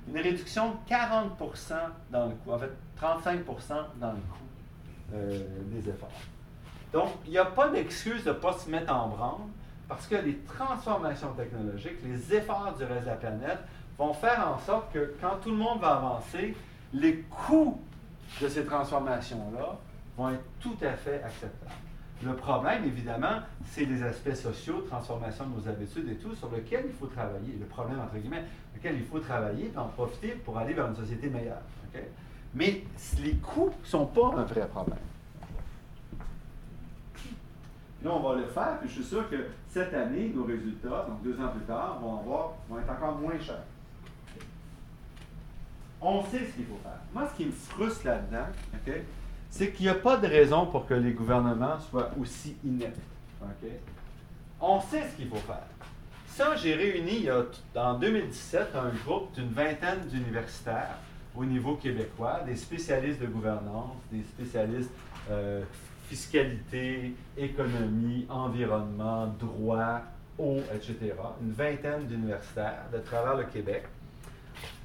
Une 0.08 0.18
réduction 0.18 0.70
de 0.70 0.76
40 0.88 1.38
dans 2.10 2.26
le 2.26 2.34
coût, 2.36 2.52
en 2.52 2.58
fait 2.58 2.72
35 2.96 3.44
dans 4.00 4.12
le 4.12 4.16
coût 4.16 4.48
euh, 5.14 5.44
des 5.66 5.88
efforts. 5.90 6.08
Donc, 6.92 7.10
il 7.26 7.32
n'y 7.32 7.38
a 7.38 7.44
pas 7.44 7.68
d'excuse 7.68 8.24
de 8.24 8.30
ne 8.30 8.34
pas 8.34 8.54
se 8.54 8.70
mettre 8.70 8.92
en 8.92 9.08
branle 9.08 9.46
parce 9.88 10.06
que 10.06 10.16
les 10.16 10.36
transformations 10.40 11.32
technologiques, 11.32 11.96
les 12.04 12.34
efforts 12.34 12.74
du 12.76 12.84
reste 12.84 13.04
de 13.04 13.06
la 13.06 13.16
planète 13.16 13.58
vont 13.96 14.12
faire 14.12 14.46
en 14.46 14.58
sorte 14.58 14.92
que 14.92 15.14
quand 15.20 15.36
tout 15.42 15.50
le 15.50 15.56
monde 15.56 15.80
va 15.80 15.96
avancer, 15.96 16.54
les 16.92 17.20
coûts 17.22 17.80
de 18.40 18.48
ces 18.48 18.64
transformations-là 18.64 19.78
vont 20.16 20.30
être 20.30 20.44
tout 20.60 20.76
à 20.82 20.92
fait 20.92 21.22
acceptables. 21.22 21.72
Le 22.22 22.34
problème, 22.34 22.84
évidemment, 22.84 23.40
c'est 23.64 23.84
les 23.84 24.02
aspects 24.02 24.34
sociaux, 24.34 24.80
transformation 24.88 25.46
de 25.46 25.60
nos 25.60 25.68
habitudes 25.68 26.08
et 26.10 26.16
tout, 26.16 26.34
sur 26.34 26.50
lesquels 26.50 26.86
il 26.86 26.92
faut 26.92 27.06
travailler. 27.06 27.56
Le 27.58 27.66
problème, 27.66 28.00
entre 28.00 28.16
guillemets, 28.16 28.44
lequel 28.74 28.96
il 28.96 29.04
faut 29.04 29.20
travailler 29.20 29.70
et 29.74 29.78
en 29.78 29.86
profiter 29.86 30.32
pour 30.32 30.58
aller 30.58 30.74
vers 30.74 30.88
une 30.88 30.96
société 30.96 31.28
meilleure. 31.28 31.62
Mais 32.54 32.82
les 33.22 33.34
coûts 33.34 33.70
ne 33.80 33.86
sont 33.86 34.06
pas 34.06 34.34
un 34.36 34.44
vrai 34.44 34.66
problème. 34.66 34.98
Là, 38.02 38.10
on 38.12 38.20
va 38.20 38.36
le 38.36 38.46
faire, 38.46 38.78
puis 38.80 38.88
je 38.88 38.94
suis 38.94 39.04
sûr 39.04 39.28
que 39.28 39.36
cette 39.68 39.92
année, 39.92 40.30
nos 40.34 40.44
résultats, 40.44 41.06
donc 41.08 41.22
deux 41.22 41.40
ans 41.40 41.48
plus 41.48 41.64
tard, 41.64 41.98
vont, 42.00 42.20
avoir, 42.20 42.52
vont 42.68 42.78
être 42.78 42.90
encore 42.90 43.16
moins 43.16 43.38
chers. 43.40 43.64
On 46.00 46.22
sait 46.22 46.46
ce 46.46 46.54
qu'il 46.54 46.66
faut 46.66 46.78
faire. 46.82 47.00
Moi, 47.12 47.28
ce 47.32 47.36
qui 47.36 47.46
me 47.46 47.52
frustre 47.52 48.06
là-dedans, 48.06 48.46
c'est 49.50 49.72
qu'il 49.72 49.86
n'y 49.86 49.90
a 49.90 49.96
pas 49.96 50.16
de 50.16 50.28
raison 50.28 50.66
pour 50.66 50.86
que 50.86 50.94
les 50.94 51.12
gouvernements 51.12 51.80
soient 51.80 52.10
aussi 52.20 52.56
ineptes. 52.64 53.00
On 54.60 54.80
sait 54.80 55.08
ce 55.08 55.16
qu'il 55.16 55.28
faut 55.28 55.36
faire. 55.36 55.66
Ça, 56.28 56.54
j'ai 56.54 56.74
réuni 56.74 57.26
en 57.74 57.94
2017 57.94 58.68
un 58.76 58.90
groupe 59.04 59.32
d'une 59.34 59.50
vingtaine 59.50 60.06
d'universitaires 60.08 60.98
au 61.36 61.44
niveau 61.44 61.74
québécois, 61.74 62.40
des 62.46 62.56
spécialistes 62.56 63.20
de 63.20 63.26
gouvernance, 63.26 63.96
des 64.12 64.22
spécialistes 64.22 64.90
euh, 65.30 65.62
fiscalité, 66.08 67.14
économie, 67.36 68.26
environnement, 68.28 69.26
droit, 69.38 70.00
eau, 70.38 70.58
etc. 70.74 71.14
Une 71.42 71.52
vingtaine 71.52 72.06
d'universitaires 72.06 72.84
de 72.92 72.98
travers 72.98 73.36
le 73.36 73.44
Québec 73.44 73.84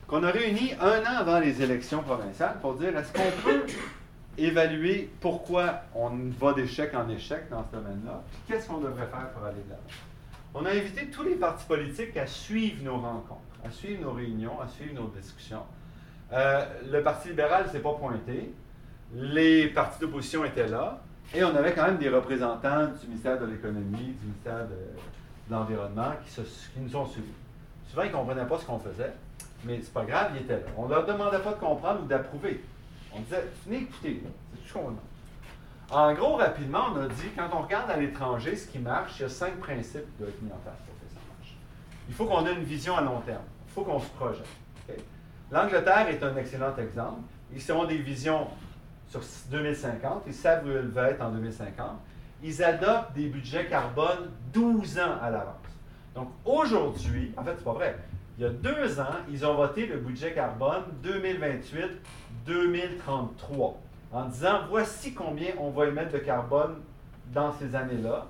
qu'on 0.07 0.23
a 0.23 0.31
réuni 0.31 0.73
un 0.79 1.01
an 1.01 1.17
avant 1.17 1.39
les 1.39 1.61
élections 1.61 2.03
provinciales 2.03 2.57
pour 2.61 2.75
dire 2.75 2.95
est-ce 2.97 3.13
qu'on 3.13 3.41
peut 3.41 3.63
évaluer 4.37 5.09
pourquoi 5.21 5.81
on 5.95 6.09
va 6.39 6.53
d'échec 6.53 6.93
en 6.93 7.07
échec 7.09 7.49
dans 7.49 7.63
ce 7.63 7.75
domaine-là, 7.77 8.21
puis 8.31 8.41
qu'est-ce 8.47 8.67
qu'on 8.67 8.79
devrait 8.79 9.07
faire 9.07 9.29
pour 9.31 9.45
aller 9.45 9.61
de 9.63 9.69
l'avant? 9.69 9.81
On 10.55 10.65
a 10.65 10.71
invité 10.71 11.07
tous 11.07 11.23
les 11.23 11.35
partis 11.35 11.65
politiques 11.65 12.15
à 12.17 12.27
suivre 12.27 12.83
nos 12.83 12.97
rencontres, 12.97 13.41
à 13.65 13.71
suivre 13.71 14.03
nos 14.03 14.11
réunions, 14.11 14.59
à 14.61 14.67
suivre 14.67 14.93
nos 14.93 15.07
discussions. 15.07 15.63
Euh, 16.31 16.65
le 16.91 17.01
Parti 17.01 17.29
libéral 17.29 17.65
ne 17.65 17.69
s'est 17.69 17.79
pas 17.79 17.93
pointé. 17.93 18.53
Les 19.13 19.67
partis 19.67 19.99
d'opposition 19.99 20.45
étaient 20.45 20.67
là. 20.67 21.01
Et 21.33 21.43
on 21.43 21.55
avait 21.55 21.73
quand 21.73 21.85
même 21.85 21.97
des 21.97 22.09
représentants 22.09 22.87
du 22.87 23.07
ministère 23.07 23.39
de 23.39 23.45
l'Économie, 23.45 24.15
du 24.19 24.25
ministère 24.25 24.67
de, 24.67 24.75
l'Environnement 25.49 26.13
qui, 26.25 26.41
nous 26.77 26.95
ont 26.95 27.05
suivis. 27.05 27.27
Souvent, 27.89 28.03
ils 28.03 28.11
ne 28.11 28.13
comprenaient 28.13 28.45
pas 28.45 28.57
ce 28.57 28.65
qu'on 28.65 28.79
faisait, 28.79 29.13
mais 29.63 29.79
c'est 29.81 29.93
pas 29.93 30.05
grave, 30.05 30.31
ils 30.35 30.41
étaient 30.41 30.53
là. 30.53 30.67
On 30.77 30.85
ne 30.85 30.89
leur 30.89 31.05
demandait 31.05 31.39
pas 31.39 31.51
de 31.51 31.59
comprendre 31.59 32.01
ou 32.03 32.05
d'approuver. 32.05 32.63
On 33.13 33.19
disait, 33.19 33.43
venez 33.65 33.81
écouter, 33.83 34.23
c'est 34.23 34.61
tout 34.61 34.67
ce 34.67 34.73
qu'on 34.73 34.89
a. 34.89 35.95
En 35.95 36.13
gros, 36.13 36.37
rapidement, 36.37 36.85
on 36.93 37.01
a 37.01 37.07
dit, 37.07 37.29
quand 37.35 37.49
on 37.53 37.63
regarde 37.63 37.91
à 37.91 37.97
l'étranger 37.97 38.55
ce 38.55 38.67
qui 38.67 38.79
marche, 38.79 39.19
il 39.19 39.23
y 39.23 39.25
a 39.25 39.29
cinq 39.29 39.59
principes 39.59 40.05
qui 40.15 40.23
doivent 40.23 40.33
mis 40.41 40.51
en 40.51 40.57
place 40.57 40.77
pour 40.85 40.95
que 40.95 41.13
ça 41.13 41.19
marche. 41.37 41.55
Il 42.07 42.15
faut 42.15 42.25
qu'on 42.25 42.45
ait 42.47 42.53
une 42.53 42.63
vision 42.63 42.97
à 42.97 43.01
long 43.01 43.19
terme. 43.21 43.43
Il 43.67 43.73
faut 43.73 43.83
qu'on 43.83 43.99
se 43.99 44.09
projette. 44.09 44.47
L'Angleterre 45.51 46.07
est 46.09 46.23
un 46.23 46.35
excellent 46.35 46.75
exemple. 46.77 47.21
Ils 47.53 47.71
ont 47.71 47.85
des 47.85 47.97
visions 47.97 48.47
sur 49.13 49.21
2050, 49.51 50.23
ils 50.25 50.33
savent 50.33 50.65
où 50.65 50.69
ils 50.69 50.77
veulent 50.77 51.11
être 51.11 51.21
en 51.21 51.29
2050. 51.31 51.91
Ils 52.43 52.63
adoptent 52.63 53.13
des 53.13 53.27
budgets 53.27 53.67
carbone 53.67 54.31
12 54.51 54.99
ans 54.99 55.17
à 55.21 55.29
l'avance. 55.29 55.53
Donc 56.15 56.29
aujourd'hui, 56.45 57.31
en 57.37 57.43
fait, 57.43 57.53
c'est 57.57 57.63
pas 57.63 57.73
vrai. 57.73 57.95
Il 58.37 58.43
y 58.43 58.47
a 58.47 58.49
deux 58.49 58.99
ans, 58.99 59.17
ils 59.29 59.45
ont 59.45 59.53
voté 59.53 59.85
le 59.85 59.97
budget 59.97 60.33
carbone 60.33 60.83
2028-2033 62.47 63.75
en 64.11 64.25
disant 64.25 64.61
voici 64.69 65.13
combien 65.13 65.49
on 65.59 65.69
va 65.69 65.85
émettre 65.87 66.11
de 66.11 66.17
carbone 66.17 66.77
dans 67.31 67.51
ces 67.53 67.75
années-là. 67.75 68.25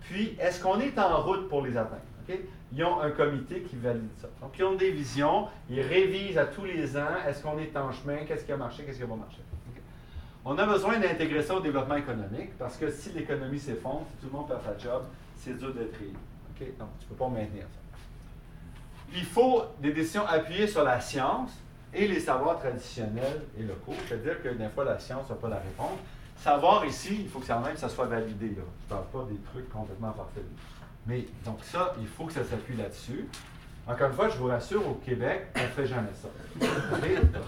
Puis, 0.00 0.36
est-ce 0.40 0.62
qu'on 0.62 0.78
est 0.80 0.96
en 0.98 1.20
route 1.22 1.48
pour 1.48 1.62
les 1.62 1.76
atteindre? 1.76 2.02
Ils 2.72 2.84
ont 2.84 3.00
un 3.00 3.10
comité 3.10 3.62
qui 3.62 3.74
valide 3.74 4.12
ça. 4.20 4.28
Donc, 4.40 4.56
ils 4.56 4.62
ont 4.62 4.76
des 4.76 4.92
visions, 4.92 5.48
ils 5.68 5.80
révisent 5.80 6.38
à 6.38 6.46
tous 6.46 6.64
les 6.64 6.96
ans 6.96 7.16
est-ce 7.26 7.42
qu'on 7.42 7.58
est 7.58 7.76
en 7.76 7.90
chemin, 7.90 8.18
qu'est-ce 8.26 8.44
qui 8.44 8.52
a 8.52 8.56
marché, 8.56 8.84
qu'est-ce 8.84 9.00
qui 9.00 9.04
va 9.04 9.16
marcher. 9.16 9.40
On 10.44 10.56
a 10.56 10.64
besoin 10.64 10.98
d'intégrer 10.98 11.42
ça 11.42 11.54
au 11.54 11.60
développement 11.60 11.96
économique 11.96 12.56
parce 12.58 12.76
que 12.76 12.90
si 12.90 13.10
l'économie 13.10 13.58
s'effondre, 13.58 14.06
si 14.10 14.26
tout 14.26 14.32
le 14.32 14.38
monde 14.38 14.48
perd 14.48 14.62
sa 14.62 14.78
job, 14.78 15.02
c'est 15.36 15.58
dur 15.58 15.74
d'être 15.74 16.00
élu. 16.00 16.14
Donc, 16.78 16.88
tu 16.98 17.04
ne 17.06 17.08
peux 17.10 17.14
pas 17.14 17.28
maintenir 17.28 17.62
ça. 17.62 17.80
Il 19.14 19.24
faut 19.24 19.64
des 19.80 19.92
décisions 19.92 20.26
appuyées 20.26 20.66
sur 20.66 20.84
la 20.84 21.00
science 21.00 21.50
et 21.92 22.06
les 22.06 22.20
savoirs 22.20 22.58
traditionnels 22.58 23.42
et 23.58 23.62
locaux. 23.62 23.94
C'est-à-dire 24.06 24.42
que 24.42 24.48
des 24.50 24.68
fois, 24.68 24.84
la 24.84 24.98
science 24.98 25.28
n'a 25.28 25.36
pas 25.36 25.48
la 25.48 25.56
réponse. 25.56 25.98
Savoir 26.36 26.86
ici, 26.86 27.18
il 27.20 27.28
faut 27.28 27.40
que 27.40 27.46
ça 27.46 27.58
même 27.58 27.76
ça 27.76 27.88
soit 27.88 28.06
validé. 28.06 28.48
Là. 28.48 28.62
Je 28.88 28.94
ne 28.94 29.00
parle 29.00 29.06
pas 29.12 29.30
des 29.30 29.38
trucs 29.40 29.68
complètement 29.70 30.12
parfaits. 30.12 30.44
Mais 31.06 31.26
donc 31.44 31.58
ça, 31.62 31.94
il 32.00 32.06
faut 32.06 32.24
que 32.24 32.32
ça 32.32 32.44
s'appuie 32.44 32.76
là-dessus. 32.76 33.26
Encore 33.90 34.08
une 34.08 34.14
fois, 34.14 34.28
je 34.28 34.36
vous 34.36 34.46
rassure, 34.46 34.86
au 34.86 34.94
Québec, 34.94 35.46
on 35.56 35.62
ne 35.62 35.66
fait 35.66 35.86
jamais 35.86 36.10
ça. 36.14 36.28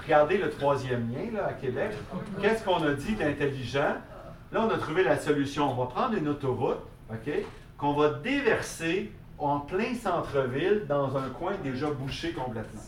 Regardez 0.02 0.38
le 0.38 0.50
troisième 0.50 1.08
lien 1.12 1.30
là, 1.32 1.46
à 1.48 1.52
Québec. 1.52 1.92
Qu'est-ce 2.40 2.64
qu'on 2.64 2.82
a 2.82 2.92
dit 2.94 3.14
d'intelligent? 3.14 3.94
Là, 4.50 4.66
on 4.66 4.70
a 4.70 4.78
trouvé 4.78 5.04
la 5.04 5.18
solution. 5.18 5.70
On 5.70 5.84
va 5.84 5.86
prendre 5.86 6.16
une 6.16 6.28
autoroute, 6.28 6.80
OK, 7.10 7.32
qu'on 7.78 7.94
va 7.94 8.10
déverser 8.14 9.12
en 9.38 9.60
plein 9.60 9.94
centre-ville 9.94 10.84
dans 10.88 11.16
un 11.16 11.28
coin 11.30 11.52
déjà 11.62 11.90
bouché 11.90 12.32
complètement. 12.32 12.80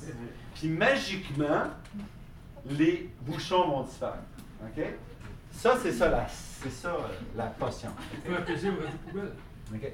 Puis 0.56 0.68
magiquement, 0.68 1.64
les 2.68 3.10
bouchons 3.20 3.68
vont 3.68 3.82
disparaître. 3.82 4.22
OK? 4.64 4.84
Ça, 5.52 5.76
c'est 5.80 5.92
ça, 5.92 6.08
la, 6.08 6.26
c'est 6.28 6.72
ça, 6.72 6.96
la 7.36 7.46
potion. 7.46 7.90
Poubelle. 9.08 9.32
OK? 9.72 9.92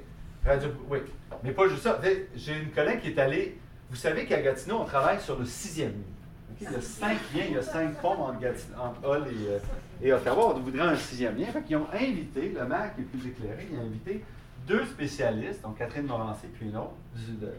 Oui. 0.90 0.98
Mais 1.42 1.52
pas 1.52 1.68
juste 1.68 1.82
ça. 1.82 2.00
J'ai 2.34 2.58
une 2.58 2.70
collègue 2.70 3.00
qui 3.00 3.08
est 3.08 3.18
allée. 3.18 3.58
Vous 3.90 3.96
savez 3.96 4.24
qu'à 4.26 4.40
Gatineau, 4.40 4.78
on 4.80 4.84
travaille 4.84 5.20
sur 5.20 5.38
le 5.38 5.44
sixième 5.44 5.90
lien. 5.90 6.58
Il 6.60 6.70
y 6.70 6.74
a 6.74 6.80
cinq 6.80 7.16
liens, 7.34 7.44
il 7.48 7.54
y 7.54 7.58
a 7.58 7.62
cinq 7.62 8.00
ponts 8.02 8.18
entre, 8.18 8.38
Hull 9.02 9.26
et, 9.28 9.48
euh, 9.48 9.58
et, 10.02 10.12
Ottawa. 10.12 10.54
On 10.54 10.60
voudrait 10.60 10.88
un 10.88 10.96
sixième 10.96 11.36
lien. 11.36 11.46
Qu'ils 11.66 11.76
ont 11.76 11.86
invité, 11.92 12.50
le 12.50 12.66
maire 12.66 12.94
qui 12.94 13.00
est 13.00 13.04
plus 13.04 13.26
éclairé, 13.28 13.66
il 13.72 13.78
a 13.78 13.82
invité 13.82 14.22
deux 14.66 14.84
spécialistes, 14.84 15.62
donc 15.62 15.78
Catherine 15.78 16.06
Morancé 16.06 16.46
puis 16.48 16.68
une 16.68 16.76
autre, 16.76 16.94
de 17.40 17.52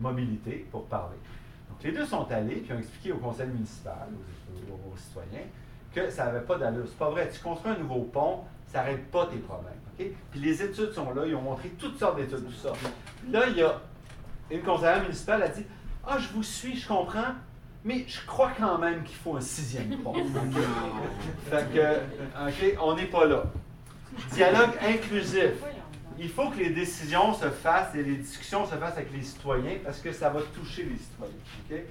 mobilité, 0.00 0.66
pour 0.70 0.86
parler. 0.86 1.16
Donc 1.68 1.82
les 1.82 1.92
deux 1.92 2.06
sont 2.06 2.30
allés 2.30 2.56
puis 2.56 2.72
ont 2.72 2.78
expliqué 2.78 3.12
au 3.12 3.18
conseil 3.18 3.48
municipal, 3.48 4.08
aux, 4.70 4.96
citoyens, 4.96 5.46
que 5.94 6.10
ça 6.10 6.26
n'avait 6.26 6.44
pas 6.44 6.58
d'allure. 6.58 6.84
C'est 6.86 6.98
pas 6.98 7.10
vrai. 7.10 7.30
Tu 7.32 7.40
construis 7.40 7.72
un 7.72 7.78
nouveau 7.78 8.02
pont, 8.02 8.40
ça 8.66 8.78
n'arrête 8.78 9.10
pas 9.10 9.26
tes 9.26 9.38
problèmes. 9.38 9.72
Puis 9.98 10.40
les 10.40 10.62
études 10.62 10.92
sont 10.92 11.12
là, 11.12 11.26
ils 11.26 11.34
ont 11.34 11.42
montré 11.42 11.70
toutes 11.70 11.98
sortes 11.98 12.16
d'études, 12.16 12.46
tout 12.46 12.52
ça. 12.52 12.72
Là, 13.30 13.48
il 13.48 13.56
y 13.56 13.62
a 13.62 13.80
une 14.50 14.62
conseillère 14.62 15.02
municipale 15.02 15.42
a 15.42 15.48
dit 15.48 15.64
Ah, 16.06 16.18
je 16.18 16.28
vous 16.28 16.42
suis, 16.42 16.76
je 16.76 16.86
comprends, 16.86 17.34
mais 17.84 18.04
je 18.06 18.24
crois 18.26 18.52
quand 18.58 18.78
même 18.78 19.02
qu'il 19.02 19.16
faut 19.16 19.36
un 19.36 19.40
sixième 19.40 19.98
pont. 19.98 20.14
fait 21.50 21.66
que, 21.74 22.48
OK, 22.48 22.78
on 22.80 22.94
n'est 22.94 23.06
pas 23.06 23.26
là. 23.26 23.44
Dialogue 24.32 24.72
inclusif. 24.80 25.52
Il 26.20 26.30
faut 26.30 26.50
que 26.50 26.58
les 26.58 26.70
décisions 26.70 27.32
se 27.32 27.48
fassent 27.48 27.94
et 27.94 28.02
les 28.02 28.16
discussions 28.16 28.66
se 28.66 28.74
fassent 28.74 28.96
avec 28.96 29.12
les 29.12 29.22
citoyens 29.22 29.76
parce 29.84 30.00
que 30.00 30.12
ça 30.12 30.30
va 30.30 30.40
toucher 30.54 30.84
les 30.84 30.96
citoyens. 30.96 31.84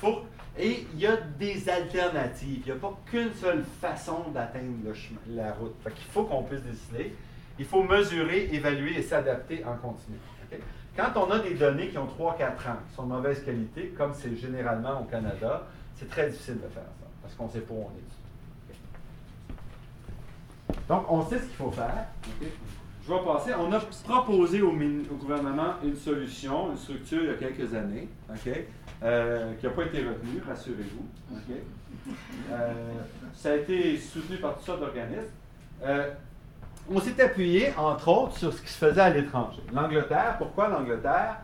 Faut, 0.00 0.22
et 0.58 0.84
il 0.92 0.98
y 0.98 1.06
a 1.06 1.16
des 1.16 1.68
alternatives. 1.68 2.62
Il 2.66 2.72
n'y 2.72 2.76
a 2.76 2.80
pas 2.80 2.98
qu'une 3.06 3.32
seule 3.34 3.64
façon 3.80 4.30
d'atteindre 4.34 4.74
la 5.28 5.52
route. 5.52 5.74
Fait 5.84 5.90
qu'il 5.90 6.06
faut 6.12 6.24
qu'on 6.24 6.42
puisse 6.42 6.62
décider. 6.62 7.14
Il 7.58 7.64
faut 7.64 7.82
mesurer, 7.82 8.48
évaluer 8.52 8.98
et 8.98 9.02
s'adapter 9.02 9.64
en 9.64 9.74
continu. 9.76 10.16
Quand 10.96 11.12
on 11.16 11.30
a 11.30 11.38
des 11.38 11.54
données 11.54 11.88
qui 11.88 11.98
ont 11.98 12.06
3-4 12.06 12.10
ans, 12.10 12.78
qui 12.88 12.94
sont 12.94 13.04
de 13.04 13.12
mauvaise 13.12 13.44
qualité, 13.44 13.94
comme 13.96 14.12
c'est 14.12 14.36
généralement 14.36 15.00
au 15.00 15.04
Canada, 15.04 15.66
c'est 15.96 16.08
très 16.08 16.28
difficile 16.28 16.56
de 16.56 16.68
faire 16.68 16.82
ça, 17.00 17.06
parce 17.22 17.34
qu'on 17.34 17.46
ne 17.46 17.50
sait 17.50 17.60
pas 17.60 17.74
où 17.74 17.84
on 17.84 17.90
est. 17.90 18.18
Donc, 20.88 21.04
on 21.10 21.24
sait 21.24 21.38
ce 21.38 21.44
qu'il 21.44 21.56
faut 21.56 21.70
faire. 21.70 22.06
Je 23.08 23.12
vais 23.12 23.20
passer. 23.20 23.52
On 23.58 23.72
a 23.72 23.80
proposé 24.04 24.60
au, 24.60 24.72
gouvernement 24.72 25.74
une 25.84 25.96
solution, 25.96 26.70
une 26.72 26.76
structure 26.76 27.22
il 27.22 27.28
y 27.28 27.30
a 27.30 27.34
quelques 27.34 27.74
années, 27.74 28.08
euh, 29.02 29.54
qui 29.54 29.66
n'a 29.66 29.72
pas 29.72 29.84
été 29.84 29.98
retenue, 29.98 30.42
rassurez-vous. 30.46 31.06
Euh, 32.50 32.72
ça 33.34 33.52
a 33.52 33.56
été 33.56 33.96
soutenu 33.98 34.36
par 34.38 34.56
toutes 34.56 34.66
sortes 34.66 34.80
d'organismes. 34.80 35.30
Euh, 35.84 36.10
on 36.90 37.00
s'est 37.00 37.20
appuyé, 37.22 37.72
entre 37.76 38.08
autres, 38.08 38.38
sur 38.38 38.52
ce 38.52 38.62
qui 38.62 38.68
se 38.68 38.78
faisait 38.78 39.00
à 39.00 39.10
l'étranger. 39.10 39.62
L'Angleterre, 39.72 40.36
pourquoi 40.38 40.68
l'Angleterre? 40.68 41.36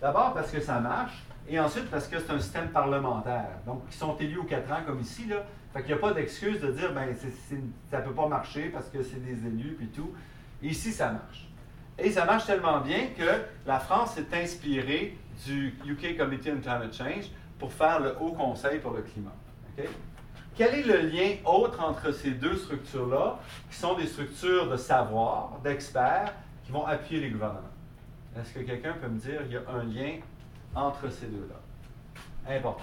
D'abord 0.00 0.34
parce 0.34 0.50
que 0.50 0.60
ça 0.60 0.80
marche, 0.80 1.22
et 1.48 1.58
ensuite 1.58 1.90
parce 1.90 2.06
que 2.06 2.18
c'est 2.18 2.30
un 2.30 2.40
système 2.40 2.68
parlementaire. 2.68 3.58
Donc, 3.66 3.82
ils 3.90 3.96
sont 3.96 4.16
élus 4.18 4.38
aux 4.38 4.44
quatre 4.44 4.70
ans, 4.72 4.80
comme 4.86 5.00
ici, 5.00 5.26
là. 5.26 5.36
Fait 5.72 5.80
qu'il 5.82 5.94
n'y 5.94 5.98
a 5.98 6.00
pas 6.00 6.12
d'excuse 6.12 6.60
de 6.60 6.72
dire, 6.72 6.92
ben, 6.92 7.14
ça 7.90 7.98
ne 7.98 8.04
peut 8.04 8.14
pas 8.14 8.26
marcher 8.26 8.70
parce 8.70 8.88
que 8.88 9.02
c'est 9.02 9.22
des 9.22 9.46
élus, 9.46 9.74
puis 9.78 9.88
tout. 9.88 10.10
Ici, 10.62 10.92
ça 10.92 11.10
marche. 11.10 11.48
Et 11.98 12.10
ça 12.10 12.24
marche 12.24 12.46
tellement 12.46 12.80
bien 12.80 13.08
que 13.16 13.42
la 13.66 13.78
France 13.80 14.14
s'est 14.14 14.26
inspirée 14.32 15.16
du 15.46 15.74
UK 15.86 16.16
Committee 16.16 16.50
on 16.56 16.60
Climate 16.60 16.94
Change 16.94 17.30
pour 17.58 17.72
faire 17.72 18.00
le 18.00 18.16
Haut 18.20 18.32
Conseil 18.32 18.78
pour 18.78 18.92
le 18.92 19.02
climat. 19.02 19.34
Quel 20.58 20.74
est 20.74 20.82
le 20.82 21.08
lien 21.08 21.36
autre 21.44 21.80
entre 21.80 22.10
ces 22.10 22.32
deux 22.32 22.56
structures-là, 22.56 23.38
qui 23.70 23.76
sont 23.76 23.94
des 23.94 24.08
structures 24.08 24.68
de 24.68 24.76
savoir, 24.76 25.60
d'experts, 25.62 26.34
qui 26.64 26.72
vont 26.72 26.84
appuyer 26.84 27.20
les 27.20 27.30
gouvernements? 27.30 27.60
Est-ce 28.36 28.54
que 28.54 28.64
quelqu'un 28.66 28.94
peut 28.94 29.06
me 29.06 29.20
dire 29.20 29.44
qu'il 29.44 29.52
y 29.52 29.56
a 29.56 29.62
un 29.70 29.84
lien 29.84 30.16
entre 30.74 31.12
ces 31.12 31.26
deux-là? 31.26 32.52
Important. 32.56 32.82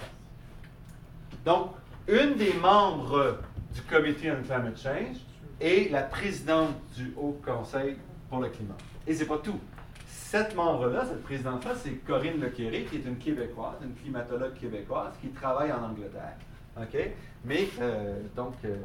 Donc, 1.44 1.72
une 2.08 2.36
des 2.36 2.54
membres 2.54 3.40
du 3.74 3.82
Comité 3.82 4.32
on 4.32 4.42
Climate 4.42 4.82
Change 4.82 5.18
est 5.60 5.92
la 5.92 6.04
présidente 6.04 6.76
du 6.96 7.14
Haut 7.18 7.38
Conseil 7.46 7.98
pour 8.30 8.40
le 8.40 8.48
climat. 8.48 8.78
Et 9.06 9.14
c'est 9.14 9.26
pas 9.26 9.40
tout. 9.40 9.60
Cette 10.08 10.56
membre-là, 10.56 11.04
cette 11.06 11.24
présidente-là, 11.24 11.72
c'est 11.76 11.92
Corinne 12.06 12.40
Lequéré, 12.40 12.86
qui 12.86 12.96
est 12.96 13.06
une 13.06 13.18
Québécoise, 13.18 13.76
une 13.84 13.96
climatologue 13.96 14.54
québécoise, 14.54 15.12
qui 15.20 15.28
travaille 15.28 15.74
en 15.74 15.84
Angleterre. 15.84 16.38
OK? 16.78 16.98
Mais, 17.46 17.70
euh, 17.80 18.20
donc, 18.36 18.56
euh, 18.66 18.76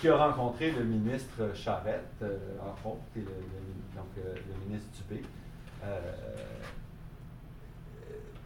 qui 0.00 0.08
a 0.08 0.16
rencontré 0.16 0.72
le 0.72 0.82
ministre 0.84 1.54
Charette, 1.54 2.02
euh, 2.22 2.38
entre 2.60 2.86
autres, 2.86 3.04
et 3.16 3.20
le, 3.20 3.26
donc, 3.94 4.06
le 4.16 4.66
ministre 4.66 4.88
Dubé, 5.08 5.22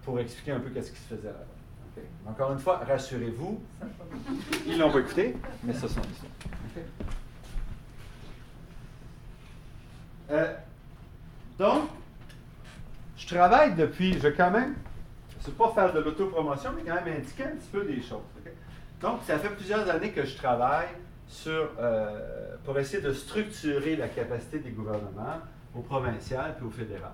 pour 0.04 0.18
expliquer 0.20 0.52
un 0.52 0.60
peu 0.60 0.70
qu'est-ce 0.70 0.90
qui 0.90 0.98
se 0.98 1.14
faisait 1.14 1.28
là-bas. 1.28 1.44
Encore 2.26 2.52
une 2.52 2.58
fois, 2.58 2.78
rassurez-vous, 2.86 3.60
ils 4.66 4.78
l'ont 4.78 4.90
pas 4.90 5.00
écouté, 5.00 5.36
mais 5.64 5.72
ce 5.72 5.88
sont 5.88 6.00
les 6.00 6.82
euh, 10.30 10.54
donc, 11.58 11.88
je 13.16 13.34
travaille 13.34 13.74
depuis, 13.74 14.12
je 14.12 14.18
vais 14.18 14.34
quand 14.34 14.50
même, 14.50 14.76
je 15.42 15.50
ne 15.50 15.54
pas 15.54 15.72
faire 15.72 15.92
de 15.92 16.00
l'autopromotion, 16.00 16.70
mais 16.76 16.82
quand 16.82 17.02
même 17.02 17.16
indiquer 17.16 17.44
un 17.44 17.56
petit 17.56 17.68
peu 17.72 17.84
des 17.84 18.02
choses. 18.02 18.20
Donc, 19.00 19.20
ça 19.24 19.38
fait 19.38 19.50
plusieurs 19.50 19.88
années 19.88 20.10
que 20.10 20.24
je 20.24 20.36
travaille 20.36 20.88
sur, 21.28 21.70
euh, 21.78 22.56
pour 22.64 22.78
essayer 22.78 23.02
de 23.02 23.12
structurer 23.12 23.96
la 23.96 24.08
capacité 24.08 24.58
des 24.58 24.70
gouvernements 24.70 25.40
au 25.74 25.80
provincial 25.80 26.56
et 26.60 26.64
au 26.64 26.70
fédéral, 26.70 27.12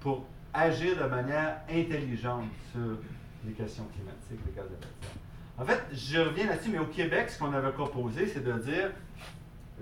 pour 0.00 0.26
agir 0.52 0.96
de 0.96 1.08
manière 1.08 1.58
intelligente 1.70 2.44
sur 2.72 2.98
les 3.46 3.52
questions 3.52 3.84
climatiques, 3.94 4.44
les 4.46 4.52
gaz 4.52 4.64
d'effet 4.68 4.92
de 5.00 5.06
serre. 5.06 5.14
En 5.58 5.64
fait, 5.64 5.80
je 5.92 6.20
reviens 6.20 6.46
là-dessus, 6.46 6.70
mais 6.70 6.78
au 6.78 6.86
Québec, 6.86 7.30
ce 7.30 7.38
qu'on 7.38 7.52
avait 7.52 7.72
proposé, 7.72 8.26
c'est 8.26 8.42
de 8.42 8.52
dire 8.52 8.90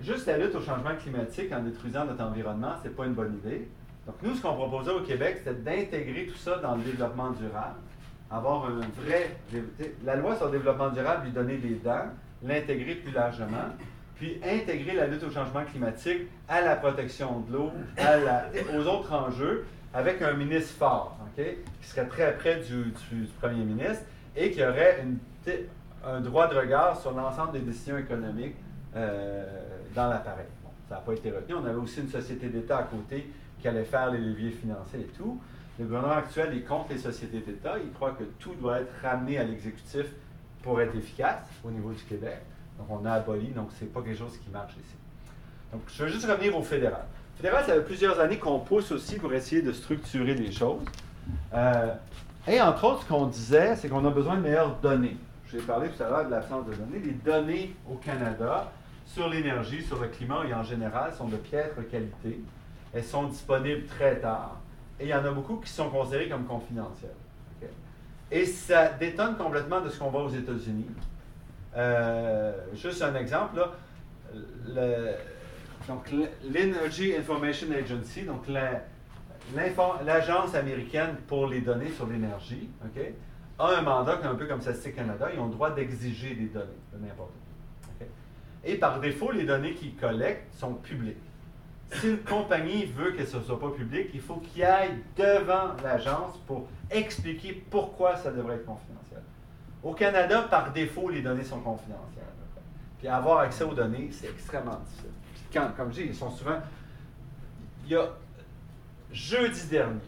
juste 0.01 0.27
la 0.27 0.37
lutte 0.37 0.53
au 0.55 0.61
changement 0.61 0.95
climatique 0.95 1.51
en 1.51 1.61
détruisant 1.61 2.05
notre 2.05 2.23
environnement, 2.23 2.75
ce 2.81 2.87
n'est 2.87 2.93
pas 2.93 3.05
une 3.05 3.13
bonne 3.13 3.35
idée. 3.43 3.67
Donc, 4.05 4.15
nous, 4.21 4.35
ce 4.35 4.41
qu'on 4.41 4.53
proposait 4.53 4.91
au 4.91 5.01
Québec, 5.01 5.37
c'était 5.39 5.55
d'intégrer 5.55 6.27
tout 6.27 6.37
ça 6.37 6.57
dans 6.57 6.75
le 6.75 6.83
développement 6.83 7.31
durable, 7.31 7.79
avoir 8.33 8.65
un 8.65 8.81
vrai. 9.01 9.37
La 10.03 10.15
loi 10.15 10.35
sur 10.35 10.47
le 10.47 10.53
développement 10.53 10.89
durable, 10.89 11.25
lui 11.25 11.31
donner 11.31 11.57
des 11.57 11.75
dents, 11.75 12.07
l'intégrer 12.43 12.95
plus 12.95 13.13
largement, 13.13 13.69
puis 14.15 14.39
intégrer 14.43 14.95
la 14.95 15.07
lutte 15.07 15.23
au 15.23 15.31
changement 15.31 15.63
climatique 15.63 16.23
à 16.49 16.61
la 16.61 16.75
protection 16.75 17.41
de 17.41 17.53
l'eau, 17.53 17.71
aux 18.75 18.87
autres 18.87 19.13
enjeux, 19.13 19.65
avec 19.93 20.21
un 20.21 20.33
ministre 20.33 20.73
fort, 20.77 21.17
qui 21.35 21.87
serait 21.87 22.07
très 22.07 22.35
près 22.35 22.57
du, 22.57 22.93
premier 23.39 23.63
ministre 23.63 24.03
et 24.35 24.51
qui 24.51 24.63
aurait 24.63 25.05
un 26.05 26.19
droit 26.19 26.47
de 26.47 26.55
regard 26.55 26.99
sur 26.99 27.11
l'ensemble 27.11 27.53
des 27.53 27.59
décisions 27.59 27.97
économiques 27.97 28.55
euh, 28.95 29.43
dans 29.95 30.09
l'appareil. 30.09 30.45
ça 30.89 30.95
n'a 30.95 31.01
pas 31.01 31.13
été 31.13 31.31
retenu. 31.31 31.55
On 31.55 31.65
avait 31.65 31.79
aussi 31.79 32.01
une 32.01 32.09
société 32.09 32.47
d'État 32.47 32.79
à 32.79 32.83
côté 32.83 33.27
qui 33.61 33.67
allait 33.67 33.85
faire 33.85 34.11
les 34.11 34.19
leviers 34.19 34.51
financiers 34.51 35.01
et 35.01 35.17
tout. 35.17 35.39
Le 35.79 35.85
gouvernement 35.85 36.13
actuel 36.13 36.55
est 36.55 36.61
contre 36.61 36.91
les 36.91 36.99
sociétés 36.99 37.39
d'État. 37.39 37.75
Il 37.83 37.91
croit 37.93 38.11
que 38.11 38.23
tout 38.39 38.53
doit 38.55 38.81
être 38.81 38.93
ramené 39.01 39.39
à 39.39 39.43
l'exécutif 39.43 40.05
pour 40.61 40.79
être 40.79 40.95
efficace 40.95 41.43
au 41.63 41.71
niveau 41.71 41.91
du 41.91 42.03
Québec. 42.03 42.37
Donc, 42.77 42.87
on 42.89 43.05
a 43.05 43.13
aboli, 43.13 43.47
donc 43.47 43.69
ce 43.77 43.83
n'est 43.83 43.89
pas 43.89 44.01
quelque 44.01 44.17
chose 44.17 44.37
qui 44.37 44.49
marche 44.49 44.73
ici. 44.73 44.95
Donc, 45.71 45.81
je 45.87 46.03
veux 46.03 46.09
juste 46.09 46.25
revenir 46.25 46.55
au 46.55 46.61
fédéral. 46.61 47.05
Le 47.35 47.37
fédéral, 47.37 47.65
ça 47.65 47.73
fait 47.73 47.83
plusieurs 47.83 48.19
années 48.19 48.37
qu'on 48.37 48.59
pousse 48.59 48.91
aussi 48.91 49.15
pour 49.17 49.33
essayer 49.33 49.61
de 49.61 49.71
structurer 49.71 50.35
les 50.35 50.51
choses. 50.51 50.83
Euh, 51.53 51.93
et 52.47 52.61
entre 52.61 52.83
autres, 52.83 53.03
ce 53.03 53.07
qu'on 53.07 53.25
disait, 53.25 53.75
c'est 53.75 53.89
qu'on 53.89 54.05
a 54.05 54.11
besoin 54.11 54.35
de 54.35 54.41
meilleures 54.41 54.75
données. 54.77 55.17
J'ai 55.51 55.59
parlé 55.59 55.89
tout 55.89 56.01
à 56.03 56.09
l'heure 56.09 56.25
de 56.25 56.31
l'absence 56.31 56.65
de 56.65 56.73
données. 56.73 56.99
Les 57.03 57.11
données 57.11 57.75
au 57.89 57.95
Canada 57.95 58.71
sur 59.05 59.29
l'énergie, 59.29 59.81
sur 59.83 59.99
le 59.99 60.07
climat 60.07 60.43
et 60.47 60.53
en 60.53 60.63
général 60.63 61.13
sont 61.13 61.27
de 61.27 61.37
piètre 61.37 61.75
qualité. 61.89 62.41
Elles 62.93 63.03
sont 63.03 63.23
disponibles 63.23 63.85
très 63.85 64.19
tard. 64.19 64.57
Et 64.99 65.05
il 65.05 65.09
y 65.09 65.13
en 65.13 65.25
a 65.25 65.31
beaucoup 65.31 65.57
qui 65.57 65.69
sont 65.69 65.89
considérées 65.89 66.29
comme 66.29 66.45
confidentielles. 66.45 67.11
Et 68.31 68.45
ça 68.45 68.89
détonne 68.89 69.35
complètement 69.37 69.81
de 69.81 69.89
ce 69.89 69.99
qu'on 69.99 70.09
voit 70.09 70.23
aux 70.23 70.29
États-Unis. 70.29 70.87
Euh, 71.75 72.53
juste 72.73 73.01
un 73.01 73.15
exemple, 73.15 73.57
là, 74.67 74.87
donc 75.87 76.09
l'Energy 76.43 77.15
Information 77.15 77.67
Agency, 77.71 78.23
donc 78.23 78.47
l'agence 80.05 80.55
américaine 80.55 81.17
pour 81.27 81.47
les 81.47 81.61
données 81.61 81.91
sur 81.91 82.07
l'énergie, 82.07 82.69
a 83.59 83.67
un 83.67 83.81
mandat 83.81 84.19
un 84.23 84.35
peu 84.35 84.47
comme 84.47 84.61
Statistique 84.61 84.95
Canada, 84.95 85.29
ils 85.33 85.39
ont 85.39 85.47
le 85.47 85.51
droit 85.51 85.71
d'exiger 85.71 86.35
des 86.35 86.47
données 86.47 86.71
de 86.93 87.05
n'importe 87.05 87.31
où. 87.31 88.05
Et 88.65 88.75
par 88.75 88.99
défaut, 88.99 89.31
les 89.31 89.43
données 89.43 89.73
qu'ils 89.73 89.95
collectent 89.95 90.53
sont 90.53 90.75
publiques. 90.75 91.17
Si 91.99 92.09
une 92.09 92.19
compagnie 92.19 92.85
veut 92.85 93.11
que 93.11 93.25
ce 93.25 93.37
ne 93.37 93.43
soit 93.43 93.59
pas 93.59 93.69
public, 93.69 94.09
il 94.13 94.21
faut 94.21 94.35
qu'il 94.37 94.63
aille 94.63 94.97
devant 95.15 95.75
l'agence 95.83 96.37
pour 96.47 96.67
expliquer 96.89 97.63
pourquoi 97.69 98.15
ça 98.17 98.31
devrait 98.31 98.55
être 98.55 98.65
confidentiel. 98.65 99.21
Au 99.83 99.93
Canada, 99.93 100.43
par 100.49 100.71
défaut, 100.71 101.09
les 101.09 101.21
données 101.21 101.43
sont 101.43 101.59
confidentielles. 101.59 102.23
Puis 102.99 103.07
avoir 103.07 103.39
accès 103.39 103.63
aux 103.63 103.73
données, 103.73 104.09
c'est 104.11 104.29
extrêmement 104.29 104.79
difficile. 104.85 105.11
Puis 105.51 105.59
comme 105.77 105.91
je 105.91 106.01
dis, 106.01 106.07
ils 106.07 106.15
sont 106.15 106.31
souvent. 106.31 106.57
Jeudi 109.11 109.67
dernier, 109.67 109.99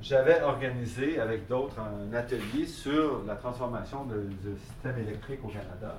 j'avais 0.00 0.40
organisé 0.42 1.20
avec 1.20 1.48
d'autres 1.48 1.76
un 1.80 2.14
atelier 2.14 2.64
sur 2.64 3.22
la 3.26 3.34
transformation 3.34 4.04
du 4.04 4.56
système 4.58 4.98
électrique 4.98 5.40
au 5.44 5.48
Canada. 5.48 5.98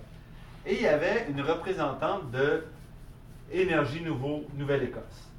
Et 0.65 0.75
il 0.75 0.81
y 0.81 0.87
avait 0.87 1.27
une 1.29 1.41
représentante 1.41 2.31
de 2.31 2.63
Énergie 3.51 4.01
Nouveau, 4.01 4.43
Nouvelle-Écosse, 4.55 5.29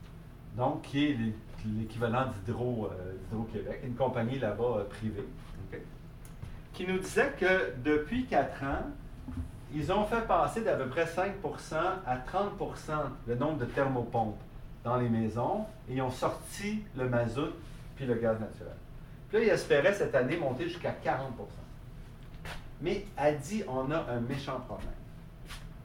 donc 0.56 0.82
qui 0.82 1.06
est 1.06 1.12
l'é- 1.14 1.34
l'équivalent 1.78 2.26
euh, 2.48 3.12
d'Hydro-Québec, 3.30 3.80
une 3.84 3.94
compagnie 3.94 4.38
là-bas 4.38 4.78
euh, 4.78 4.84
privée, 4.84 5.26
qui 6.72 6.86
nous 6.86 6.98
disait 6.98 7.32
que 7.38 7.72
depuis 7.84 8.26
quatre 8.26 8.62
ans, 8.62 8.86
ils 9.74 9.92
ont 9.92 10.04
fait 10.04 10.26
passer 10.26 10.62
d'à 10.62 10.76
peu 10.76 10.86
près 10.86 11.04
5% 11.04 11.74
à 12.06 12.16
30% 12.16 12.92
le 13.26 13.34
nombre 13.34 13.58
de 13.58 13.64
thermopompes 13.66 14.38
dans 14.84 14.96
les 14.96 15.08
maisons 15.08 15.64
et 15.90 15.94
ils 15.96 16.02
ont 16.02 16.10
sorti 16.10 16.82
le 16.96 17.08
mazout 17.08 17.52
puis 17.96 18.06
le 18.06 18.14
gaz 18.14 18.38
naturel. 18.40 18.72
Puis 19.28 19.38
là, 19.38 19.44
ils 19.44 19.50
espéraient 19.50 19.92
cette 19.92 20.14
année 20.14 20.36
monter 20.38 20.64
jusqu'à 20.68 20.92
40 20.92 21.32
Mais 22.80 23.04
elle 23.16 23.38
dit 23.40 23.62
on 23.68 23.90
a 23.90 24.06
un 24.10 24.20
méchant 24.20 24.60
problème. 24.60 24.88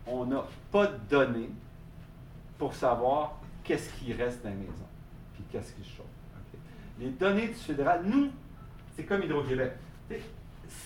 On 0.08 0.26
n'a 0.26 0.46
pas 0.72 0.88
de 0.88 0.98
données 1.10 1.50
pour 2.58 2.74
savoir 2.74 3.40
qu'est-ce 3.64 3.90
qui 3.94 4.14
reste 4.14 4.44
dans 4.44 4.50
les 4.50 4.56
maisons 4.56 4.88
puis 5.34 5.44
qu'est-ce 5.52 5.74
qui 5.74 5.84
chauffe. 5.84 6.06
Les 7.00 7.10
données 7.10 7.48
du 7.48 7.56
fédéral, 7.56 8.04
nous, 8.06 8.30
c'est 8.96 9.04
comme 9.04 9.24
Hydro-Québec. 9.24 9.74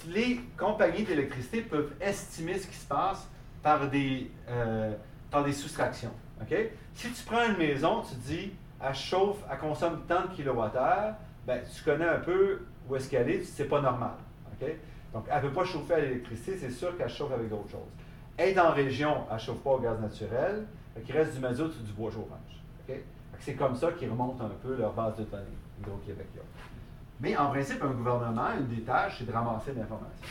Les 0.07 0.39
compagnies 0.57 1.03
d'électricité 1.03 1.61
peuvent 1.61 1.93
estimer 1.99 2.57
ce 2.57 2.67
qui 2.67 2.75
se 2.75 2.87
passe 2.87 3.27
par 3.61 3.89
des, 3.89 4.31
euh, 4.49 4.93
par 5.29 5.43
des 5.43 5.51
soustractions. 5.51 6.13
ok? 6.41 6.55
Si 6.93 7.11
tu 7.11 7.23
prends 7.23 7.45
une 7.49 7.57
maison, 7.57 8.01
tu 8.01 8.15
dis, 8.15 8.53
elle 8.81 8.95
chauffe, 8.95 9.37
elle 9.51 9.57
consomme 9.57 10.03
tant 10.07 10.23
de 10.23 10.35
kilowattheures, 10.35 11.15
ben, 11.45 11.61
tu 11.63 11.83
connais 11.83 12.07
un 12.07 12.19
peu 12.19 12.61
où 12.87 12.95
est-ce 12.95 13.09
qu'elle 13.09 13.29
est, 13.29 13.43
c'est 13.43 13.65
pas 13.65 13.81
normal. 13.81 14.13
ok? 14.53 14.69
Donc, 15.13 15.25
elle 15.29 15.43
ne 15.43 15.49
peut 15.49 15.53
pas 15.53 15.65
chauffer 15.65 15.95
à 15.95 15.99
l'électricité, 15.99 16.57
c'est 16.57 16.71
sûr 16.71 16.97
qu'elle 16.97 17.09
chauffe 17.09 17.31
avec 17.31 17.49
d'autres 17.49 17.71
choses. 17.71 17.91
Elle 18.37 18.49
est 18.49 18.59
en 18.59 18.71
région, 18.71 19.25
elle 19.29 19.35
ne 19.35 19.41
chauffe 19.41 19.59
pas 19.59 19.71
au 19.71 19.79
gaz 19.79 19.99
naturel, 19.99 20.65
il 21.07 21.15
reste 21.15 21.33
du 21.33 21.39
mazout 21.39 21.65
ou 21.65 21.83
du 21.83 21.91
bois 21.93 22.11
chauffage. 22.11 22.61
Fait 22.85 23.03
C'est 23.39 23.53
comme 23.55 23.75
ça 23.75 23.91
qu'ils 23.91 24.09
remontent 24.09 24.43
un 24.45 24.49
peu 24.61 24.75
leur 24.75 24.93
base 24.93 25.17
de 25.17 25.23
données, 25.25 25.43
Hydro-Québec. 25.81 26.27
Mais 27.19 27.35
en 27.35 27.49
principe, 27.49 27.83
un 27.83 27.91
gouvernement, 27.91 28.47
une 28.59 28.67
des 28.67 28.81
tâches, 28.81 29.15
c'est 29.19 29.25
de 29.25 29.31
ramasser 29.31 29.71
de 29.73 29.79
l'information. 29.79 30.25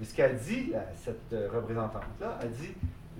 Mais 0.00 0.06
ce 0.06 0.14
qu'elle 0.14 0.36
dit, 0.38 0.70
la- 0.70 0.92
cette 0.94 1.32
euh, 1.32 1.48
représentante-là, 1.52 2.38
elle 2.42 2.50
dit 2.52 2.70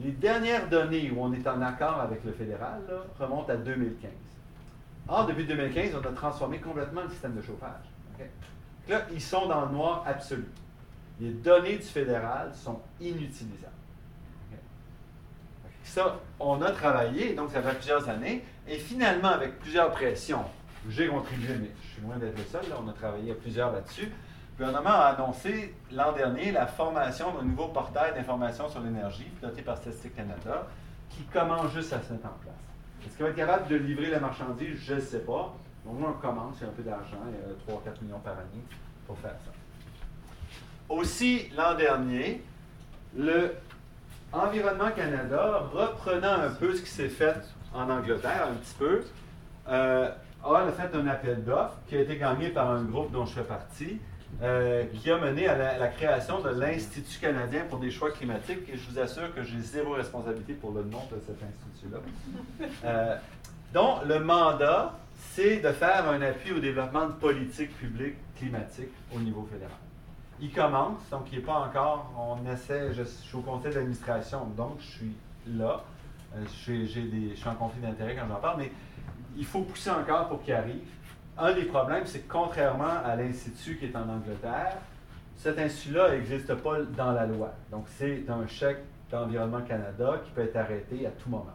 les 0.01 0.13
dernières 0.13 0.69
données 0.69 1.11
où 1.11 1.21
on 1.23 1.33
est 1.33 1.47
en 1.47 1.61
accord 1.63 2.01
avec 2.01 2.23
le 2.25 2.33
fédéral 2.33 2.81
là, 2.89 3.03
remontent 3.19 3.53
à 3.53 3.57
2015. 3.57 4.11
Or, 5.09 5.27
depuis 5.27 5.47
2015, 5.47 5.95
on 5.97 6.07
a 6.07 6.13
transformé 6.13 6.59
complètement 6.59 7.03
le 7.03 7.09
système 7.11 7.35
de 7.35 7.43
chauffage. 7.43 7.83
Là, 8.89 9.03
ils 9.13 9.21
sont 9.21 9.47
dans 9.49 9.65
le 9.67 9.73
noir 9.73 10.05
absolu. 10.07 10.47
Les 11.21 11.31
données 11.31 11.77
du 11.79 11.83
fédéral 11.85 12.53
sont 12.55 12.81
inutilisables. 13.01 13.73
Ça, 15.89 16.21
on 16.39 16.61
a 16.61 16.71
travaillé, 16.71 17.33
donc 17.33 17.51
ça 17.51 17.63
fait 17.63 17.75
plusieurs 17.75 18.07
années, 18.11 18.45
et 18.69 18.77
finalement, 18.77 19.29
avec 19.29 19.59
plusieurs 19.59 19.91
pressions, 19.91 20.45
j'ai 20.89 21.09
contribué, 21.09 21.55
mais 21.59 21.71
je 21.83 21.95
suis 21.95 22.03
loin 22.03 22.17
d'être 22.19 22.37
le 22.37 22.45
seul, 22.45 22.69
là, 22.69 22.77
on 22.85 22.89
a 22.89 22.93
travaillé 22.93 23.33
à 23.33 23.35
plusieurs 23.35 23.73
là-dessus. 23.73 24.13
Le 24.59 24.67
gouvernement 24.67 24.95
a 24.95 25.15
annoncé 25.17 25.75
l'an 25.91 26.13
dernier 26.13 26.53
la 26.53 26.67
formation 26.67 27.33
d'un 27.33 27.43
nouveau 27.43 27.69
portail 27.69 28.13
d'information 28.15 28.69
sur 28.69 28.81
l'énergie, 28.81 29.25
piloté 29.41 29.63
par 29.63 29.79
Statistique 29.79 30.15
Canada, 30.15 30.67
qui 31.09 31.23
commence 31.23 31.73
juste 31.73 31.95
à 31.95 32.03
se 32.03 32.13
mettre 32.13 32.27
en 32.27 32.37
place. 32.43 32.55
Est-ce 33.07 33.17
qu'il 33.17 33.25
va 33.25 33.31
être 33.31 33.37
capable 33.37 33.69
de 33.69 33.77
livrer 33.77 34.11
la 34.11 34.21
marchandise? 34.21 34.79
Je 34.85 34.95
ne 34.95 35.01
sais 35.01 35.21
pas. 35.21 35.57
Moins, 35.87 36.11
on 36.11 36.21
commence, 36.21 36.57
il 36.61 36.65
y 36.65 36.67
a 36.67 36.69
un 36.69 36.73
peu 36.73 36.83
d'argent, 36.83 37.17
il 37.29 37.73
y 37.73 37.73
a 37.73 37.77
3-4 37.79 38.03
millions 38.03 38.21
par 38.21 38.35
année 38.35 38.63
pour 39.07 39.19
faire 39.19 39.37
ça. 39.43 39.53
Aussi, 40.91 41.49
l'an 41.57 41.75
dernier, 41.75 42.43
le 43.17 43.55
Environnement 44.33 44.91
Canada, 44.95 45.63
reprenant 45.73 46.41
un 46.41 46.51
peu 46.51 46.75
ce 46.75 46.83
qui 46.83 46.91
s'est 46.91 47.09
fait 47.09 47.37
en 47.75 47.89
Angleterre, 47.89 48.49
un 48.51 48.55
petit 48.55 48.75
peu, 48.79 49.03
euh, 49.69 50.11
a 50.45 50.73
fait 50.73 50.95
un 50.97 51.07
appel 51.07 51.45
d'offres 51.45 51.79
qui 51.89 51.97
a 51.97 52.01
été 52.01 52.17
gagné 52.17 52.51
par 52.51 52.71
un 52.71 52.83
groupe 52.83 53.11
dont 53.11 53.25
je 53.25 53.35
fais 53.35 53.43
partie, 53.43 53.99
euh, 54.43 54.85
qui 54.93 55.11
a 55.11 55.19
mené 55.19 55.49
à 55.49 55.79
la, 55.79 55.89
création 55.89 56.41
de 56.41 56.51
l'Institut 56.51 57.19
canadien 57.19 57.65
pour 57.69 57.79
des 57.79 57.91
choix 57.91 58.11
climatiques. 58.11 58.69
Et 58.69 58.77
je 58.77 58.91
vous 58.91 58.99
assure 58.99 59.35
que 59.35 59.43
j'ai 59.43 59.61
zéro 59.61 59.93
responsabilité 59.93 60.53
pour 60.53 60.73
le 60.73 60.83
nom 60.83 61.03
de 61.11 61.19
cet 61.27 61.37
institut-là. 61.43 61.99
Euh, 62.85 63.17
dont 63.73 63.97
le 64.07 64.21
mandat, 64.21 64.99
c'est 65.17 65.57
de 65.57 65.73
faire 65.73 66.09
un 66.09 66.21
appui 66.23 66.53
au 66.53 66.61
développement 66.61 67.07
de 67.07 67.13
politiques 67.13 67.77
publiques 67.79 68.17
climatiques 68.37 68.93
au 69.15 69.19
niveau 69.19 69.49
fédéral. 69.51 69.75
Il 70.41 70.53
commence, 70.53 71.01
donc 71.11 71.27
il 71.33 71.39
n'est 71.39 71.45
pas 71.45 71.59
encore, 71.59 72.13
on 72.17 72.51
essaie, 72.51 72.93
je, 72.93 73.03
suis 73.03 73.37
au 73.37 73.41
conseil 73.41 73.73
d'administration, 73.75 74.47
donc 74.57 74.77
je 74.79 74.87
suis 74.87 75.17
là. 75.49 75.83
Euh, 76.37 76.45
je, 76.45 76.51
suis, 76.51 76.87
des- 77.11 77.31
je 77.31 77.35
suis 77.41 77.49
en 77.49 77.55
conflit 77.55 77.81
d'intérêt 77.81 78.15
quand 78.15 78.29
j'en 78.29 78.37
parle, 78.41 78.59
mais 78.59 78.73
il 79.37 79.45
faut 79.45 79.63
pousser 79.63 79.91
encore 79.91 80.29
pour 80.29 80.43
qu'il 80.43 80.55
arrive. 80.55 80.81
Un 81.37 81.55
des 81.55 81.65
problèmes, 81.65 82.05
c'est 82.07 82.21
que 82.21 82.33
contrairement 82.33 83.03
à 83.05 83.17
l'Institut 83.17 83.77
qui 83.79 83.87
est 83.87 83.97
en 83.97 84.09
Angleterre, 84.09 84.77
cet 85.37 85.59
institut-là 85.59 86.13
n'existe 86.13 86.53
pas 86.55 86.83
dans 86.97 87.13
la 87.13 87.27
loi. 87.27 87.53
Donc, 87.71 87.87
c'est 87.97 88.25
un 88.29 88.47
chèque 88.47 88.83
d'Environnement 89.11 89.63
Canada 89.63 90.21
qui 90.25 90.31
peut 90.33 90.43
être 90.43 90.57
arrêté 90.57 91.07
à 91.07 91.11
tout 91.11 91.31
moment. 91.31 91.47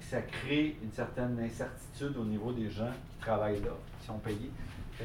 Ça 0.00 0.20
crée 0.22 0.76
une 0.82 0.90
certaine 0.92 1.38
incertitude 1.40 2.16
au 2.16 2.24
niveau 2.24 2.52
des 2.52 2.68
gens 2.70 2.90
qui 3.12 3.24
travaillent 3.24 3.60
là, 3.60 3.70
qui 4.00 4.06
sont 4.06 4.18
payés. 4.18 4.50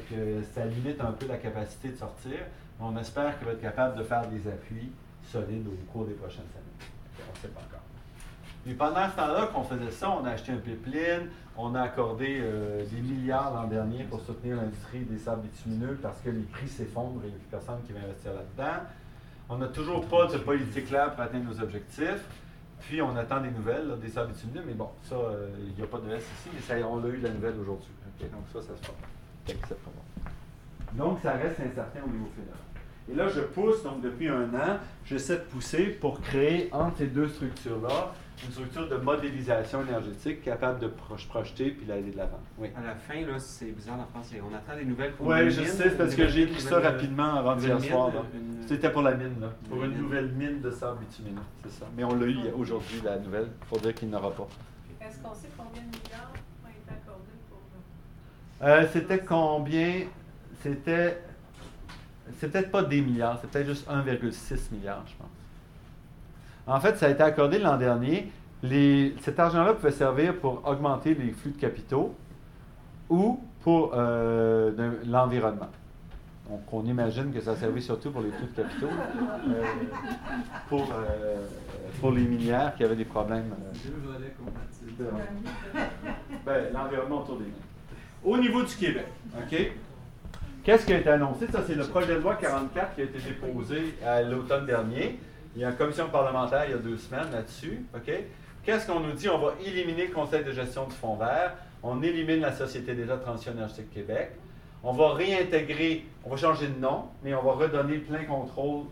Que 0.10 0.42
ça 0.54 0.66
limite 0.66 1.00
un 1.00 1.12
peu 1.12 1.28
la 1.28 1.38
capacité 1.38 1.90
de 1.90 1.96
sortir. 1.96 2.40
On 2.80 2.96
espère 2.98 3.38
qu'il 3.38 3.48
va 3.48 3.54
être 3.54 3.62
capable 3.62 3.98
de 3.98 4.04
faire 4.04 4.28
des 4.28 4.48
appuis 4.48 4.92
solides 5.24 5.68
au 5.68 5.92
cours 5.92 6.06
des 6.06 6.14
prochaines. 6.14 6.46
Fait 6.54 7.24
On 7.28 7.32
ne 7.32 7.38
sait 7.38 7.48
pas 7.48 7.62
encore. 7.62 7.82
Mais 8.66 8.74
pendant 8.74 9.10
ce 9.10 9.16
temps-là 9.16 9.48
qu'on 9.54 9.64
faisait 9.64 9.92
ça, 9.92 10.10
on 10.10 10.26
a 10.26 10.32
acheté 10.32 10.52
un 10.52 10.58
pipeline, 10.58 11.30
on 11.56 11.76
a 11.76 11.82
accordé 11.82 12.40
euh, 12.42 12.84
des 12.86 13.00
milliards 13.00 13.54
l'an 13.54 13.68
dernier 13.68 14.04
pour 14.04 14.22
soutenir 14.22 14.58
l'industrie 14.58 15.02
des 15.02 15.20
sables 15.20 15.44
bitumineux 15.44 16.00
parce 16.02 16.20
que 16.22 16.30
les 16.30 16.42
prix 16.42 16.68
s'effondrent 16.68 17.22
et 17.24 17.28
il 17.28 17.30
n'y 17.30 17.36
a 17.36 17.38
plus 17.38 17.48
personne 17.52 17.78
qui 17.86 17.94
va 17.94 18.00
investir 18.00 18.34
là-dedans. 18.34 18.84
On 19.50 19.58
n'a 19.58 19.68
toujours 19.68 20.06
pas 20.08 20.26
de 20.26 20.38
politique 20.40 20.88
claire 20.88 21.14
pour 21.14 21.24
atteindre 21.24 21.46
nos 21.46 21.62
objectifs. 21.62 22.26
Puis 22.82 23.02
on 23.02 23.16
attend 23.16 23.42
des 23.42 23.52
nouvelles 23.52 23.98
des 24.02 24.10
sables 24.10 24.34
bitumineux, 24.34 24.64
mais 24.66 24.74
bon, 24.74 24.90
ça, 25.04 25.16
euh, 25.16 25.48
il 25.68 25.76
n'y 25.76 25.84
a 25.84 25.88
pas 25.88 26.00
de 26.00 26.12
S 26.12 26.24
ici, 26.24 26.50
mais 26.54 26.62
ça, 26.62 26.88
on 26.88 27.04
a 27.04 27.08
eu 27.08 27.18
la 27.18 27.30
nouvelle 27.30 27.56
aujourd'hui. 27.60 27.90
Donc 28.20 28.44
ça, 28.52 28.62
ça 28.62 28.76
se 28.76 28.82
passe. 28.82 28.96
Fait 29.46 29.54
que 29.54 29.68
c'est 29.68 29.84
pas 29.84 29.92
bon. 29.96 30.32
Donc 30.98 31.20
ça 31.22 31.34
reste 31.34 31.60
incertain 31.60 32.00
au 32.06 32.10
niveau 32.10 32.30
fédéral. 32.36 32.60
Et 33.12 33.14
là, 33.14 33.28
je 33.28 33.42
pousse, 33.42 33.84
donc 33.84 34.02
depuis 34.02 34.28
un 34.30 34.46
an, 34.56 34.80
j'essaie 35.06 35.36
de 35.36 35.42
pousser 35.44 35.86
pour 35.86 36.22
créer 36.22 36.70
entre 36.72 36.98
ces 36.98 37.08
deux 37.08 37.28
structures-là 37.28 38.14
une 38.44 38.52
structure 38.52 38.90
de 38.90 38.96
modélisation 38.98 39.82
énergétique 39.88 40.42
capable 40.42 40.80
de 40.80 40.88
pro- 40.88 41.16
projeter 41.30 41.70
puis 41.72 41.86
d'aller 41.86 42.12
de 42.12 42.18
l'avant. 42.18 42.40
Oui. 42.58 42.70
À 42.76 42.84
la 42.84 42.96
fin, 42.96 43.22
là, 43.22 43.38
c'est 43.40 43.72
bizarre 43.72 44.00
en 44.00 44.06
France, 44.08 44.34
on 44.42 44.54
attend 44.54 44.78
des 44.78 44.86
nouvelles 44.86 45.14
pour 45.14 45.28
Oui, 45.28 45.42
une 45.44 45.50
je 45.52 45.62
sais, 45.62 45.90
c'est 45.90 45.98
parce 45.98 46.16
que 46.16 46.28
j'ai 46.28 46.44
écrit 46.44 46.60
ça 46.62 46.80
rapidement 46.80 47.36
avant 47.36 47.58
hier 47.60 47.80
mine, 47.80 47.90
soir. 47.90 48.12
une- 48.34 48.68
C'était 48.68 48.90
pour 48.92 49.04
la 49.04 49.14
mine, 49.14 49.40
là. 49.40 49.48
Pour 49.70 49.84
Une 49.86 49.98
nouvelle 49.98 50.32
mine 50.32 50.60
de 50.62 50.72
sable 50.72 51.00
bitumineux, 51.00 51.42
c'est 51.64 51.72
ça. 51.80 51.86
Mais 51.96 52.04
on 52.04 52.16
l'a 52.16 52.26
eu 52.26 52.38
aujourd'hui, 52.58 53.00
la 53.06 53.20
nouvelle, 53.20 53.48
pour 53.70 53.78
dire 53.80 53.94
qu'il 53.94 54.10
n'aura 54.10 54.32
pas. 54.32 54.48
Est-ce 55.00 55.20
qu'on 55.20 55.34
sait 55.36 55.50
combien 55.56 55.82
de 55.84 55.88
milliards 55.88 56.32
ont 56.66 56.70
été 56.70 56.90
accordés 56.90 57.22
pour. 57.50 58.68
Euh, 58.68 58.86
c'était 58.92 59.20
combien 59.20 60.08
C'était. 60.66 61.22
C'est 62.40 62.52
peut-être 62.52 62.72
pas 62.72 62.82
des 62.82 63.02
milliards, 63.02 63.38
c'est 63.40 63.48
peut-être 63.52 63.68
juste 63.68 63.88
1,6 63.88 64.72
milliard, 64.74 65.04
je 65.08 65.14
pense. 65.16 65.28
En 66.66 66.80
fait, 66.80 66.98
ça 66.98 67.06
a 67.06 67.10
été 67.10 67.22
accordé 67.22 67.60
l'an 67.60 67.78
dernier. 67.78 68.32
Les- 68.64 69.14
cet 69.22 69.40
argent-là 69.40 69.76
pouvait 69.76 69.92
servir 69.92 70.36
pour 70.40 70.68
augmenter 70.68 71.14
les 71.14 71.32
flux 71.34 71.52
de 71.52 71.58
capitaux 71.62 72.16
ou 73.12 73.40
pour 73.62 73.92
euh, 73.94 74.72
l'environnement. 75.06 75.70
Donc, 76.50 76.62
on 76.74 76.84
imagine 76.86 77.32
que 77.32 77.42
ça 77.42 77.52
a 77.52 77.56
servi 77.56 77.80
surtout 77.84 78.10
pour 78.10 78.22
les 78.22 78.32
flux 78.32 78.48
de 78.48 78.56
capitaux, 78.64 78.88
euh, 78.90 79.64
pour, 80.68 80.82
euh, 80.92 81.46
pour 82.00 82.12
les 82.12 82.24
minières 82.24 82.74
qui 82.76 82.84
avaient 82.84 82.96
des 82.96 83.06
problèmes. 83.06 83.54
ben, 86.44 86.74
l'environnement 86.74 87.22
autour 87.22 87.38
des 87.38 87.46
mines. 87.46 87.54
Au 88.24 88.38
niveau 88.40 88.64
du 88.64 88.76
Québec, 88.76 89.06
OK? 89.38 89.72
Qu'est-ce 90.66 90.84
qui 90.84 90.94
a 90.94 90.98
été 90.98 91.10
annoncé? 91.12 91.46
Ça, 91.52 91.60
c'est 91.68 91.76
le 91.76 91.84
projet 91.84 92.16
de 92.16 92.22
loi 92.22 92.34
44 92.42 92.96
qui 92.96 93.02
a 93.02 93.04
été 93.04 93.20
déposé 93.20 93.94
à 94.04 94.24
l'automne 94.24 94.66
dernier. 94.66 95.20
Il 95.56 95.62
y 95.62 95.64
a 95.64 95.70
une 95.70 95.76
commission 95.76 96.10
parlementaire 96.10 96.66
il 96.66 96.72
y 96.72 96.74
a 96.74 96.80
deux 96.80 96.98
semaines 96.98 97.32
là-dessus? 97.32 97.86
Qu'est-ce 98.64 98.88
qu'on 98.88 99.00
nous 99.00 99.12
dit? 99.12 99.30
On 99.30 99.38
va 99.38 99.54
éliminer 99.64 100.08
le 100.08 100.14
conseil 100.14 100.44
de 100.44 100.52
gestion 100.52 100.88
du 100.88 100.96
Fonds 100.96 101.18
vert. 101.18 101.54
On 101.84 102.02
élimine 102.02 102.40
la 102.40 102.52
Société 102.52 102.96
d'État 102.96 103.18
de 103.18 103.22
transition 103.22 103.52
énergétique 103.52 103.94
Québec. 103.94 104.32
On 104.84 104.92
va 104.92 105.14
réintégrer, 105.14 106.08
on 106.24 106.32
va 106.32 106.36
changer 106.36 106.68
de 106.68 106.80
nom, 106.80 107.10
mais 107.24 107.36
on 107.36 107.44
va 107.44 107.52
redonner 107.52 108.00
plein 108.00 108.24
contrôle 108.24 108.86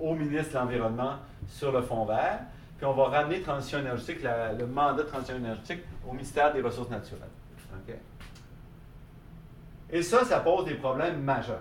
au 0.00 0.14
ministre 0.14 0.54
de 0.54 0.58
l'Environnement 0.58 1.12
sur 1.46 1.70
le 1.70 1.80
Fonds 1.80 2.06
vert. 2.06 2.40
Puis 2.76 2.86
on 2.86 2.92
va 2.92 3.04
ramener 3.04 3.40
transition 3.40 3.78
énergétique, 3.78 4.18
le 4.58 4.66
mandat 4.66 5.04
de 5.04 5.08
transition 5.08 5.36
énergétique 5.36 5.84
au 6.08 6.12
ministère 6.12 6.52
des 6.52 6.60
Ressources 6.60 6.90
naturelles. 6.90 7.35
Et 9.90 10.02
ça, 10.02 10.24
ça 10.24 10.40
pose 10.40 10.64
des 10.64 10.74
problèmes 10.74 11.20
majeurs. 11.22 11.60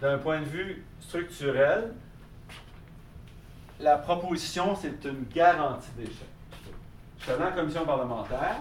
D'un 0.00 0.18
point 0.18 0.40
de 0.40 0.44
vue 0.46 0.84
structurel, 1.00 1.92
la 3.78 3.96
proposition, 3.98 4.74
c'est 4.74 5.04
une 5.04 5.24
garantie 5.34 5.90
d'échec. 5.96 6.26
Je 7.18 7.24
suis 7.24 7.32
allé 7.32 7.44
en 7.44 7.52
commission 7.52 7.84
parlementaire. 7.84 8.56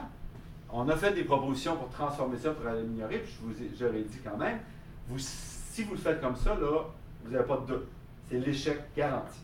On 0.72 0.88
a 0.90 0.96
fait 0.96 1.14
des 1.14 1.24
propositions 1.24 1.76
pour 1.78 1.90
transformer 1.90 2.38
ça, 2.38 2.52
pour 2.52 2.66
l'améliorer, 2.66 3.24
je 3.26 3.42
vous 3.42 3.62
ai- 3.62 3.72
j'aurais 3.78 4.02
dit 4.02 4.20
quand 4.24 4.38
même, 4.38 4.60
si 5.18 5.84
vous 5.84 5.94
le 5.94 5.98
faites 6.00 6.22
comme 6.22 6.36
ça, 6.36 6.52
là, 6.56 6.84
vous 7.24 7.32
n'avez 7.32 7.46
pas 7.46 7.58
de 7.58 7.66
doute. 7.66 7.88
C'est 8.30 8.38
l'échec 8.38 8.80
garanti. 8.96 9.40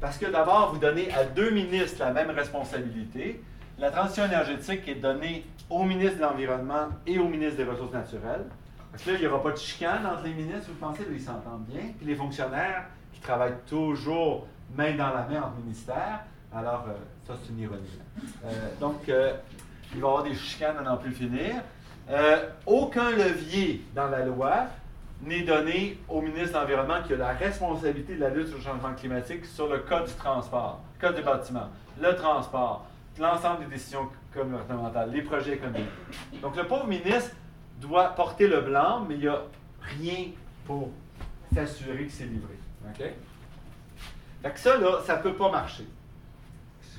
Parce 0.00 0.16
que 0.16 0.26
d'abord, 0.26 0.72
vous 0.72 0.78
donnez 0.78 1.12
à 1.12 1.24
deux 1.24 1.50
ministres 1.50 1.98
la 2.00 2.12
même 2.12 2.30
responsabilité. 2.30 3.42
La 3.80 3.90
transition 3.90 4.26
énergétique 4.26 4.86
est 4.88 4.96
donnée 4.96 5.46
au 5.70 5.84
ministre 5.84 6.18
de 6.18 6.22
l'Environnement 6.22 6.88
et 7.06 7.18
au 7.18 7.26
ministre 7.26 7.56
des 7.56 7.64
Ressources 7.64 7.94
naturelles. 7.94 8.44
Parce 8.90 9.02
que 9.02 9.10
là, 9.12 9.16
il 9.16 9.20
n'y 9.22 9.26
aura 9.26 9.42
pas 9.42 9.52
de 9.52 9.56
chicane 9.56 10.04
entre 10.04 10.24
les 10.24 10.34
ministres, 10.34 10.68
vous 10.68 10.74
pensez, 10.74 11.02
ils 11.10 11.18
s'entendent 11.18 11.64
bien. 11.66 11.80
Puis 11.96 12.06
les 12.06 12.14
fonctionnaires 12.14 12.84
qui 13.14 13.20
travaillent 13.20 13.56
toujours 13.66 14.46
main 14.76 14.94
dans 14.96 15.08
la 15.14 15.26
main 15.26 15.40
entre 15.44 15.56
ministères. 15.62 16.20
Alors, 16.54 16.84
euh, 16.88 16.92
ça, 17.26 17.32
c'est 17.42 17.52
une 17.52 17.60
ironie. 17.60 17.88
Euh, 18.44 18.50
donc, 18.78 19.08
euh, 19.08 19.32
il 19.94 20.00
va 20.02 20.08
y 20.08 20.10
avoir 20.10 20.24
des 20.24 20.34
chicanes 20.34 20.76
à 20.76 20.82
n'en 20.82 20.98
plus 20.98 21.12
finir. 21.12 21.54
Aucun 22.66 23.12
levier 23.12 23.82
dans 23.94 24.08
la 24.08 24.26
loi 24.26 24.66
n'est 25.22 25.42
donné 25.42 25.98
au 26.06 26.20
ministre 26.20 26.52
de 26.52 26.58
l'Environnement 26.58 27.02
qui 27.06 27.14
a 27.14 27.16
la 27.16 27.32
responsabilité 27.32 28.16
de 28.16 28.20
la 28.20 28.28
lutte 28.28 28.48
sur 28.48 28.58
le 28.58 28.62
changement 28.62 28.92
climatique 28.94 29.46
sur 29.46 29.68
le 29.68 29.78
code 29.78 30.06
du 30.06 30.14
transport, 30.14 30.80
le 30.96 31.06
code 31.06 31.16
des 31.16 31.22
bâtiments, 31.22 31.68
le 32.00 32.14
transport, 32.16 32.86
l'ensemble 33.20 33.60
des 33.60 33.74
décisions 33.74 34.08
gouvernementales, 34.34 35.10
les 35.10 35.22
projets 35.22 35.54
économiques. 35.54 35.90
Donc, 36.40 36.56
le 36.56 36.66
pauvre 36.66 36.86
ministre 36.86 37.30
doit 37.80 38.08
porter 38.08 38.48
le 38.48 38.62
blanc, 38.62 39.04
mais 39.06 39.14
il 39.14 39.20
n'y 39.20 39.28
a 39.28 39.42
rien 39.80 40.26
pour 40.66 40.90
s'assurer 41.54 42.06
que 42.06 42.12
c'est 42.12 42.24
livré. 42.24 42.58
OK? 42.88 43.04
Fait 44.42 44.50
que 44.50 44.58
ça, 44.58 44.78
là, 44.78 45.00
ça 45.04 45.18
ne 45.18 45.22
peut 45.22 45.34
pas 45.34 45.50
marcher. 45.50 45.86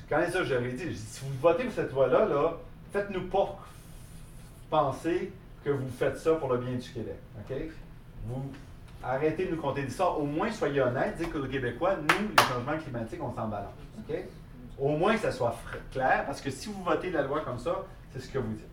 Quand 0.08 0.22
ça, 0.30 0.44
j'aurais 0.44 0.72
dit, 0.72 0.96
si 0.96 1.24
vous 1.24 1.38
votez 1.40 1.64
pour 1.64 1.72
cette 1.72 1.92
loi-là, 1.92 2.26
là, 2.26 2.52
faites-nous 2.92 3.28
pas 3.28 3.58
penser 4.70 5.32
que 5.64 5.70
vous 5.70 5.88
faites 5.88 6.18
ça 6.18 6.34
pour 6.34 6.52
le 6.52 6.58
bien 6.58 6.74
du 6.74 6.88
Québec. 6.88 7.16
OK? 7.38 7.56
Vous 8.26 8.52
arrêtez 9.02 9.46
de 9.46 9.54
nous 9.54 9.60
compter 9.60 9.82
d'histoire. 9.82 10.20
Au 10.20 10.26
moins, 10.26 10.52
soyez 10.52 10.80
honnêtes, 10.82 11.16
dites 11.16 11.32
que 11.32 11.38
les 11.38 11.48
Québécois, 11.48 11.96
nous, 11.96 12.28
les 12.36 12.42
changements 12.44 12.78
climatiques, 12.78 13.22
on 13.22 13.34
s'en 13.34 13.48
balance. 13.48 13.72
OK? 13.98 14.16
Au 14.78 14.96
moins 14.96 15.14
que 15.14 15.20
ça 15.20 15.32
soit 15.32 15.56
clair, 15.92 16.24
parce 16.26 16.40
que 16.40 16.50
si 16.50 16.68
vous 16.68 16.82
votez 16.82 17.10
la 17.10 17.22
loi 17.22 17.40
comme 17.40 17.58
ça, 17.58 17.84
c'est 18.10 18.20
ce 18.20 18.28
que 18.28 18.38
vous 18.38 18.52
dites. 18.52 18.66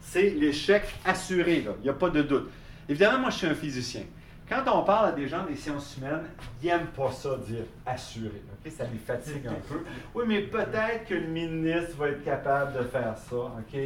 C'est 0.00 0.30
l'échec 0.30 0.84
assuré. 1.04 1.66
Il 1.78 1.82
n'y 1.82 1.88
a 1.88 1.94
pas 1.94 2.10
de 2.10 2.22
doute. 2.22 2.50
Évidemment, 2.88 3.18
moi, 3.18 3.30
je 3.30 3.38
suis 3.38 3.46
un 3.46 3.54
physicien. 3.54 4.02
Quand 4.48 4.62
on 4.72 4.84
parle 4.84 5.08
à 5.08 5.12
des 5.12 5.26
gens 5.26 5.44
des 5.44 5.56
sciences 5.56 5.96
humaines, 5.96 6.22
ils 6.62 6.68
n'aiment 6.68 6.86
pas 6.86 7.10
ça 7.10 7.36
dire 7.48 7.64
assuré. 7.84 8.42
Ça 8.70 8.84
les 8.84 8.98
fatigue 8.98 9.46
un 9.48 9.54
peu. 9.68 9.82
Oui, 10.14 10.24
mais 10.26 10.42
peut-être 10.42 11.06
que 11.08 11.14
le 11.14 11.26
ministre 11.26 11.96
va 11.96 12.08
être 12.10 12.24
capable 12.24 12.78
de 12.78 12.84
faire 12.84 13.16
ça. 13.18 13.36
OK? 13.36 13.80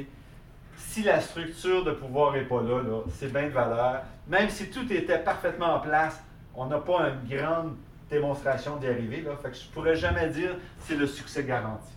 Si 0.76 1.02
la 1.02 1.20
structure 1.20 1.84
de 1.84 1.92
pouvoir 1.92 2.32
n'est 2.32 2.44
pas 2.44 2.62
là, 2.62 2.82
là 2.82 3.02
c'est 3.10 3.32
bien 3.32 3.44
de 3.44 3.52
valeur. 3.52 4.02
Même 4.28 4.50
si 4.50 4.70
tout 4.70 4.90
était 4.92 5.18
parfaitement 5.18 5.76
en 5.76 5.80
place, 5.80 6.22
on 6.54 6.66
n'a 6.66 6.78
pas 6.78 7.08
une 7.08 7.36
grande 7.36 7.76
démonstration 8.10 8.76
d'y 8.76 8.86
arriver. 8.86 9.22
Là. 9.22 9.32
Fait 9.42 9.50
que 9.50 9.56
je 9.56 9.66
ne 9.66 9.72
pourrais 9.72 9.96
jamais 9.96 10.28
dire 10.28 10.56
c'est 10.80 10.96
le 10.96 11.06
succès 11.06 11.44
garanti. 11.44 11.92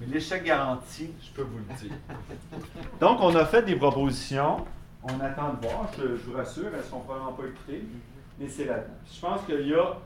Mais 0.00 0.06
l'échec 0.06 0.44
garanti, 0.44 1.10
je 1.22 1.30
peux 1.30 1.42
vous 1.42 1.58
le 1.58 1.74
dire. 1.74 1.96
Donc, 3.00 3.18
on 3.20 3.34
a 3.36 3.44
fait 3.46 3.62
des 3.62 3.76
propositions. 3.76 4.64
On 5.04 5.20
attend 5.20 5.54
de 5.54 5.66
voir, 5.66 5.88
je, 5.96 6.16
je 6.16 6.30
vous 6.30 6.36
rassure, 6.36 6.68
elles 6.72 6.78
ne 6.78 6.82
sont 6.82 7.00
probablement 7.00 7.32
pas 7.32 7.44
écoutées, 7.44 7.84
mais 8.38 8.48
c'est 8.48 8.64
là-dedans. 8.64 8.94
Je 9.12 9.20
pense 9.20 9.42
qu'il 9.44 9.68
y 9.68 9.74
a 9.74 9.96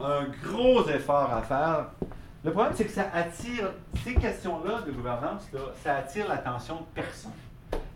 un 0.00 0.24
gros 0.42 0.86
effort 0.88 1.32
à 1.32 1.42
faire. 1.42 1.86
Le 2.44 2.52
problème, 2.52 2.74
c'est 2.76 2.84
que 2.84 2.92
ça 2.92 3.06
attire, 3.14 3.70
ces 4.04 4.14
questions-là 4.14 4.82
de 4.82 4.92
gouvernance, 4.92 5.50
là, 5.52 5.60
ça 5.82 5.96
attire 5.96 6.28
l'attention 6.28 6.76
de 6.76 6.86
personne. 6.94 7.32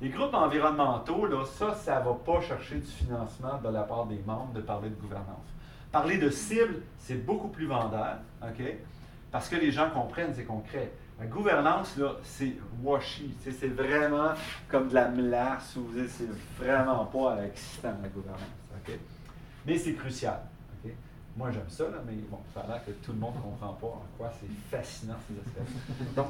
Les 0.00 0.09
groupes 0.09 0.32
environnementaux, 0.34 1.26
là, 1.26 1.44
ça, 1.44 1.74
ça 1.74 2.00
ne 2.00 2.04
va 2.06 2.14
pas 2.14 2.40
chercher 2.40 2.76
du 2.76 2.90
financement 2.90 3.61
de 3.62 3.68
la 3.68 3.82
part 3.82 4.06
des 4.06 4.20
membres 4.26 4.52
de 4.54 4.62
parler 4.62 4.88
de 4.88 4.94
gouvernance. 4.94 5.46
Parler 5.91 6.18
de 6.18 6.30
cible, 6.30 6.82
c'est 6.99 7.24
beaucoup 7.24 7.49
plus 7.49 7.66
vendeur, 7.66 8.18
OK? 8.43 8.62
Parce 9.30 9.49
que 9.49 9.57
les 9.57 9.70
gens 9.70 9.91
comprennent, 9.91 10.32
c'est 10.34 10.45
concret. 10.45 10.93
La 11.18 11.26
gouvernance, 11.26 11.97
là, 11.97 12.16
c'est 12.22 12.55
sais, 13.43 13.51
C'est 13.53 13.68
vraiment 13.68 14.32
comme 14.68 14.89
de 14.89 14.95
la 14.95 15.59
savez, 15.59 16.09
C'est 16.09 16.28
vraiment 16.62 17.07
pas 17.07 17.45
excitant, 17.45 17.95
la 18.03 18.09
gouvernance. 18.09 18.41
Mais 19.66 19.76
c'est 19.76 19.95
crucial. 19.95 20.41
Moi, 21.36 21.51
j'aime 21.53 21.68
ça, 21.68 21.84
là, 21.84 21.99
mais 22.05 22.14
bon, 22.28 22.39
ça 22.53 22.66
a 22.68 22.78
que 22.80 22.91
tout 22.91 23.12
le 23.12 23.18
monde 23.18 23.36
ne 23.36 23.41
comprend 23.43 23.72
pas 23.74 23.86
en 23.86 24.03
quoi 24.16 24.28
c'est 24.41 24.76
fascinant, 24.76 25.14
ces 25.28 25.34
aspects. 25.39 26.14
Donc, 26.16 26.26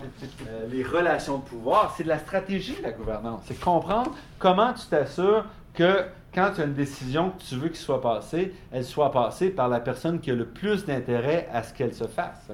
euh, 0.47 0.67
les 0.69 0.83
relations 0.83 1.39
de 1.39 1.45
pouvoir, 1.45 1.95
c'est 1.97 2.03
de 2.03 2.09
la 2.09 2.19
stratégie, 2.19 2.77
la 2.83 2.93
gouvernance. 2.93 3.41
C'est 3.47 3.59
comprendre 3.59 4.15
comment 4.39 4.75
tu 4.75 4.87
t'assures 4.87 5.47
que 5.79 6.05
quand 6.35 6.51
tu 6.57 6.61
as 6.61 6.65
une 6.65 6.75
décision 6.75 7.31
que 7.31 7.41
tu 7.41 7.55
veux 7.55 7.69
qu'il 7.69 7.77
soit 7.77 8.03
passée, 8.03 8.53
elle 8.73 8.85
soit 8.85 9.13
passée 9.13 9.51
par 9.51 9.69
la 9.69 9.79
personne 9.79 10.19
qui 10.19 10.33
a 10.33 10.35
le 10.35 10.47
plus 10.47 10.85
d'intérêt 10.85 11.49
à 11.53 11.63
ce 11.63 11.73
qu'elle 11.73 11.95
se 11.95 12.09
fasse. 12.09 12.51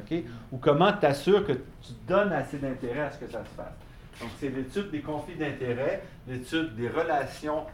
Ou 0.53 0.59
comment 0.59 0.93
tu 0.93 0.99
t'assures 0.99 1.47
que 1.47 1.53
tu 1.53 1.93
donnes 2.07 2.33
assez 2.33 2.59
d'intérêt 2.59 3.01
à 3.01 3.11
ce 3.11 3.19
que 3.19 3.27
ça 3.27 3.43
se 3.43 3.49
fasse. 3.57 3.73
Donc, 4.21 4.29
c'est 4.39 4.51
l'étude 4.51 4.91
des 4.91 5.01
conflits 5.01 5.37
d'intérêts, 5.37 6.03
l'étude 6.29 6.77
des 6.77 6.89
relations 6.89 7.65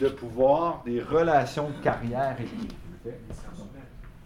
de 0.00 0.08
pouvoir, 0.08 0.82
des 0.84 1.00
relations 1.00 1.70
de 1.70 1.82
carrière 1.82 2.36
et 2.38 2.44
tout. 2.44 3.10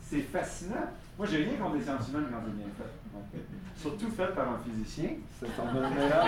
C'est 0.03 0.23
fascinant. 0.23 0.89
Moi, 1.17 1.29
j'ai 1.31 1.45
rien 1.45 1.57
contre 1.57 1.77
les 1.77 1.83
sciences 1.83 2.09
humaines 2.09 2.27
quand 2.31 2.41
c'est 2.45 2.57
bien 2.57 2.67
fait. 2.77 3.45
Surtout 3.77 4.11
fait 4.11 4.35
par 4.35 4.49
un 4.49 4.59
physicien. 4.59 5.11
C'est 5.39 5.47
son 5.55 5.67
meilleur. 5.73 6.27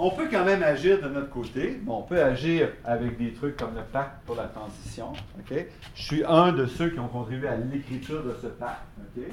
On 0.00 0.10
peut 0.10 0.28
quand 0.30 0.44
même 0.44 0.62
agir 0.62 1.02
de 1.02 1.08
notre 1.08 1.30
côté. 1.30 1.80
On 1.88 2.02
peut 2.02 2.22
agir 2.22 2.68
avec 2.84 3.18
des 3.18 3.32
trucs 3.32 3.56
comme 3.56 3.74
le 3.74 3.82
pacte 3.82 4.24
pour 4.24 4.36
la 4.36 4.44
transition. 4.44 5.12
OK? 5.40 5.66
Je 5.96 6.02
suis 6.02 6.24
un 6.24 6.52
de 6.52 6.66
ceux 6.66 6.90
qui 6.90 7.00
ont 7.00 7.08
contribué 7.08 7.48
à 7.48 7.56
l'écriture 7.56 8.22
de 8.22 8.32
ce 8.40 8.46
pacte. 8.46 8.86
OK? 9.00 9.24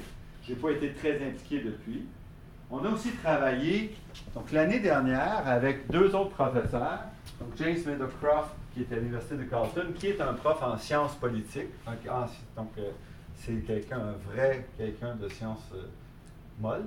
Je 0.42 0.52
n'ai 0.52 0.58
pas 0.58 0.70
été 0.72 0.92
très 0.92 1.24
impliqué 1.24 1.60
depuis. 1.60 2.06
On 2.68 2.84
a 2.84 2.88
aussi 2.88 3.12
travaillé, 3.12 3.94
donc 4.34 4.50
l'année 4.50 4.80
dernière, 4.80 5.46
avec 5.46 5.88
deux 5.88 6.12
autres 6.16 6.30
professeurs. 6.30 6.98
Donc 7.38 7.50
James 7.58 7.78
Meadowcroft, 7.86 8.50
qui 8.74 8.80
est 8.80 8.92
à 8.92 8.96
l'Université 8.96 9.36
de 9.36 9.44
Carleton, 9.44 9.92
qui 9.96 10.08
est 10.08 10.20
un 10.20 10.32
prof 10.32 10.60
en 10.62 10.76
sciences 10.76 11.14
politiques. 11.14 11.70
Donc, 12.56 12.66
euh, 12.78 12.90
c'est 13.36 13.64
quelqu'un, 13.64 13.98
un 13.98 14.32
vrai 14.32 14.66
quelqu'un 14.76 15.14
de 15.14 15.28
sciences 15.28 15.70
euh, 15.76 15.86
molles. 16.60 16.86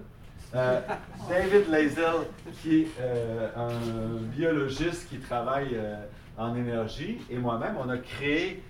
Euh, 0.55 0.81
David 1.29 1.69
Lazel, 1.69 2.25
qui 2.61 2.81
est 2.81 2.87
euh, 2.99 3.49
un 3.55 4.17
biologiste 4.35 5.07
qui 5.09 5.19
travaille 5.19 5.75
euh, 5.75 5.95
en 6.37 6.55
énergie, 6.55 7.19
et 7.29 7.37
moi-même, 7.37 7.75
on 7.79 7.87
a 7.89 7.97
créé 7.97 8.63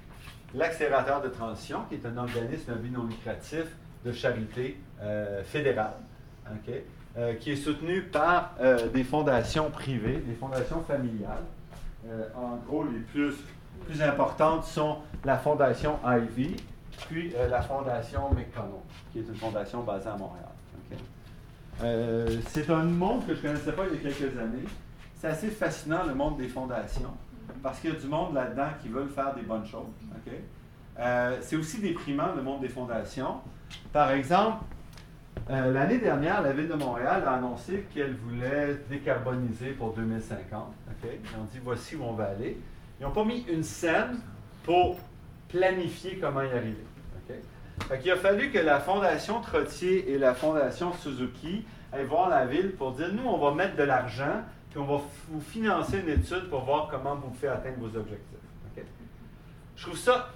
l'accélérateur 0.54 1.22
de 1.22 1.30
transition, 1.30 1.84
qui 1.88 1.96
est 1.96 2.06
un 2.06 2.18
organisme 2.18 2.74
non 2.92 3.06
lucratif 3.06 3.66
de 4.04 4.12
charité 4.12 4.80
fédérale, 5.46 5.94
qui 7.40 7.52
est 7.52 7.56
soutenu 7.56 8.02
par 8.02 8.56
des 8.92 9.04
fondations 9.04 9.70
privées, 9.70 10.18
des 10.26 10.34
fondations 10.34 10.82
familiales. 10.82 11.44
En 12.36 12.56
gros, 12.66 12.84
les 12.86 13.00
plus, 13.00 13.36
plus 13.86 14.02
importantes 14.02 14.64
sont 14.64 14.98
la 15.24 15.38
fondation 15.38 16.00
Ivy, 16.04 16.56
puis 17.08 17.32
la 17.48 17.62
fondation 17.62 18.30
McConnell, 18.30 18.82
qui 19.12 19.20
est 19.20 19.28
une 19.28 19.36
fondation 19.36 19.84
basée 19.84 20.10
à 20.10 20.18
Montréal. 20.18 20.49
Euh, 21.84 22.28
c'est 22.48 22.70
un 22.70 22.84
monde 22.84 23.26
que 23.26 23.34
je 23.34 23.40
ne 23.40 23.48
connaissais 23.48 23.72
pas 23.72 23.84
il 23.88 23.96
y 23.96 24.08
a 24.08 24.12
quelques 24.12 24.38
années. 24.38 24.66
C'est 25.16 25.28
assez 25.28 25.50
fascinant, 25.50 26.06
le 26.06 26.14
monde 26.14 26.38
des 26.38 26.48
fondations, 26.48 27.14
parce 27.62 27.80
qu'il 27.80 27.92
y 27.92 27.96
a 27.96 28.00
du 28.00 28.08
monde 28.08 28.34
là-dedans 28.34 28.70
qui 28.82 28.90
veulent 28.90 29.10
faire 29.10 29.34
des 29.36 29.42
bonnes 29.42 29.66
choses. 29.66 29.88
Euh, 31.00 31.38
c'est 31.42 31.56
aussi 31.56 31.80
déprimant, 31.80 32.34
le 32.36 32.42
monde 32.42 32.62
des 32.62 32.70
fondations. 32.70 33.36
Par 33.94 34.12
exemple, 34.12 34.64
euh, 35.50 35.72
l'année 35.72 36.00
dernière, 36.00 36.42
la 36.42 36.52
Ville 36.52 36.68
de 36.68 36.74
Montréal 36.74 37.24
a 37.26 37.36
annoncé 37.36 37.86
qu'elle 37.94 38.16
voulait 38.16 38.78
décarboniser 38.90 39.72
pour 39.72 39.94
2050. 39.94 40.68
ok? 40.88 41.10
Ils 41.12 41.40
ont 41.40 41.46
dit 41.46 41.60
voici 41.64 41.96
où 41.96 42.04
on 42.04 42.14
va 42.14 42.26
aller. 42.26 42.58
Ils 43.00 43.04
n'ont 43.04 43.12
pas 43.12 43.24
mis 43.24 43.46
une 43.50 43.64
scène 43.64 44.20
pour 44.64 45.00
planifier 45.48 46.18
comment 46.20 46.42
y 46.42 46.52
arriver. 46.52 46.86
Fait 47.88 48.00
qu'il 48.00 48.12
a 48.12 48.18
fallu 48.18 48.52
que 48.52 48.60
la 48.60 48.80
Fondation 48.80 49.42
Trottier 49.42 50.12
et 50.12 50.18
la 50.18 50.34
Fondation 50.34 50.94
Suzuki 50.94 51.66
aillent 51.92 52.06
voir 52.06 52.30
la 52.30 52.46
ville 52.46 52.74
pour 52.74 52.92
dire 52.92 53.10
nous, 53.14 53.28
on 53.28 53.38
va 53.38 53.52
mettre 53.56 53.76
de 53.76 53.84
l'argent, 53.84 54.44
puis 54.70 54.80
on 54.80 54.86
va 54.86 55.02
vous 55.30 55.42
financer 55.42 56.00
une 56.00 56.10
étude 56.10 56.50
pour 56.50 56.66
voir 56.66 56.88
comment 56.92 57.16
vous 57.16 57.30
pouvez 57.30 57.48
atteindre 57.48 57.78
vos 57.80 57.98
objectifs. 57.98 58.38
Je 59.76 59.86
trouve 59.86 59.98
ça 59.98 60.30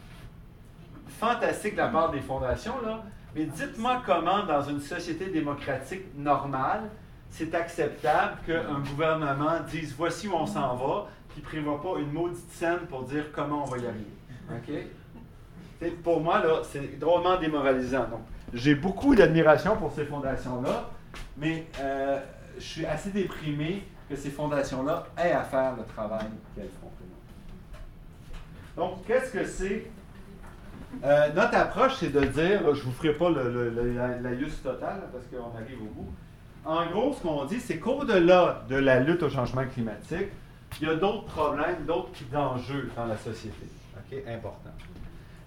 fantastique 1.20 1.74
de 1.74 1.80
la 1.80 1.90
part 1.90 2.12
des 2.12 2.22
fondations, 2.22 2.82
là. 2.84 3.04
Mais 3.36 3.46
dites-moi 3.46 4.02
comment, 4.06 4.46
dans 4.46 4.62
une 4.62 4.80
société 4.80 5.26
démocratique 5.26 6.06
normale, 6.16 6.90
c'est 7.30 7.54
acceptable 7.56 8.38
qu'un 8.46 8.80
gouvernement 8.80 9.60
dise 9.68 9.94
voici 9.98 10.28
où 10.28 10.34
on 10.34 10.46
s'en 10.46 10.76
va, 10.76 11.08
puis 11.30 11.42
ne 11.42 11.46
prévoit 11.46 11.82
pas 11.82 12.00
une 12.00 12.12
maudite 12.12 12.50
scène 12.52 12.80
pour 12.90 13.04
dire 13.04 13.26
comment 13.34 13.64
on 13.64 13.68
va 13.68 13.78
y 13.78 13.86
arriver. 13.88 14.18
Pour 15.92 16.22
moi, 16.22 16.44
là, 16.44 16.62
c'est 16.64 17.00
drôlement 17.00 17.38
démoralisant. 17.40 18.08
Donc, 18.10 18.22
j'ai 18.54 18.76
beaucoup 18.76 19.16
d'admiration 19.16 19.76
pour 19.76 19.92
ces 19.92 20.06
fondations-là, 20.06 20.90
mais 21.38 21.66
euh, 21.80 22.20
je 22.58 22.64
suis 22.64 22.86
assez 22.86 23.10
déprimé 23.10 23.84
que 24.10 24.16
ces 24.16 24.30
fondations-là 24.30 25.06
aient 25.18 25.32
à 25.32 25.44
faire 25.44 25.76
le 25.76 25.84
travail 25.86 26.28
qu'elles 26.56 26.70
font. 26.82 26.92
Donc, 28.76 29.06
qu'est-ce 29.06 29.32
que 29.32 29.46
c'est? 29.46 29.86
Euh, 31.04 31.34
notre 31.34 31.56
approche, 31.56 31.96
c'est 32.00 32.12
de 32.12 32.22
dire, 32.22 32.62
je 32.64 32.80
ne 32.80 32.86
vous 32.86 32.92
ferai 32.92 33.14
pas 33.14 33.30
la, 33.30 33.44
la 34.20 34.36
totale 34.64 35.02
parce 35.12 35.26
qu'on 35.26 35.58
arrive 35.58 35.82
au 35.82 35.94
bout. 35.94 36.14
En 36.66 36.86
gros, 36.88 37.14
ce 37.14 37.22
qu'on 37.22 37.46
dit, 37.46 37.60
c'est 37.60 37.78
qu'au-delà 37.78 38.64
de 38.70 38.76
la 38.76 39.00
lutte 39.00 39.24
au 39.24 39.30
changement 39.30 39.66
climatique, 39.66 40.30
il 40.82 40.88
y 40.88 40.90
a 40.90 40.96
d'autres 40.96 41.26
problèmes, 41.26 41.86
d'autres 41.86 42.12
enjeux 42.34 42.90
dans 42.96 43.06
la 43.06 43.18
société. 43.18 43.68
OK? 43.98 44.18
Important. 44.28 44.72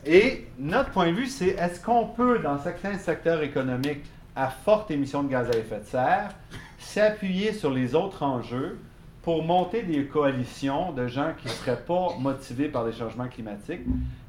Et 0.04 0.46
notre 0.58 0.90
point 0.90 1.08
de 1.08 1.16
vue, 1.16 1.26
c'est 1.26 1.48
est-ce 1.48 1.80
qu'on 1.80 2.06
peut, 2.06 2.38
dans 2.38 2.58
certains 2.58 2.98
secteurs 2.98 3.42
économiques 3.42 4.04
à 4.36 4.48
forte 4.48 4.90
émission 4.90 5.22
de 5.22 5.28
gaz 5.28 5.48
à 5.48 5.56
effet 5.56 5.80
de 5.80 5.84
serre, 5.84 6.34
s'appuyer 6.78 7.52
sur 7.52 7.70
les 7.70 7.94
autres 7.94 8.22
enjeux 8.22 8.78
pour 9.22 9.42
monter 9.42 9.82
des 9.82 10.06
coalitions 10.06 10.92
de 10.92 11.08
gens 11.08 11.32
qui 11.36 11.48
ne 11.48 11.52
seraient 11.52 11.82
pas 11.84 12.16
motivés 12.20 12.68
par 12.68 12.84
les 12.84 12.92
changements 12.92 13.26
climatiques, 13.26 13.80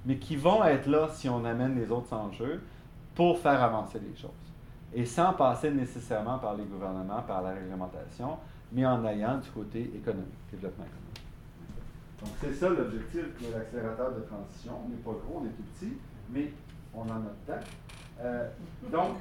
mais 0.06 0.16
qui 0.16 0.36
vont 0.36 0.64
être 0.64 0.88
là 0.88 1.10
si 1.14 1.30
on 1.30 1.46
amène 1.46 1.80
les 1.80 1.92
autres 1.92 2.14
enjeux 2.14 2.64
pour 3.14 3.38
faire 3.38 3.62
avancer 3.62 4.00
les 4.00 4.20
choses? 4.20 4.32
Et 4.96 5.06
sans 5.06 5.34
passer 5.34 5.70
nécessairement 5.70 6.40
par 6.40 6.56
les 6.56 6.64
gouvernements, 6.64 7.22
par 7.22 7.44
la 7.44 7.52
réglementation, 7.52 8.38
mais 8.72 8.86
en 8.86 9.06
ayant 9.06 9.38
du 9.38 9.50
côté 9.50 9.92
économique, 9.96 10.34
développement 10.52 10.86
économique. 10.86 11.07
Donc 12.20 12.30
c'est 12.42 12.54
ça 12.54 12.70
l'objectif 12.70 13.24
de 13.42 13.54
l'accélérateur 13.54 14.14
de 14.14 14.22
transition. 14.22 14.74
On 14.86 14.90
n'est 14.90 14.96
pas 14.98 15.12
gros, 15.12 15.42
on 15.42 15.46
est 15.46 15.50
tout 15.50 15.64
petit, 15.78 15.94
mais 16.32 16.52
on 16.94 17.02
en 17.02 17.06
a 17.06 17.54
temps. 17.54 17.66
Euh, 18.22 18.48
donc, 18.92 19.18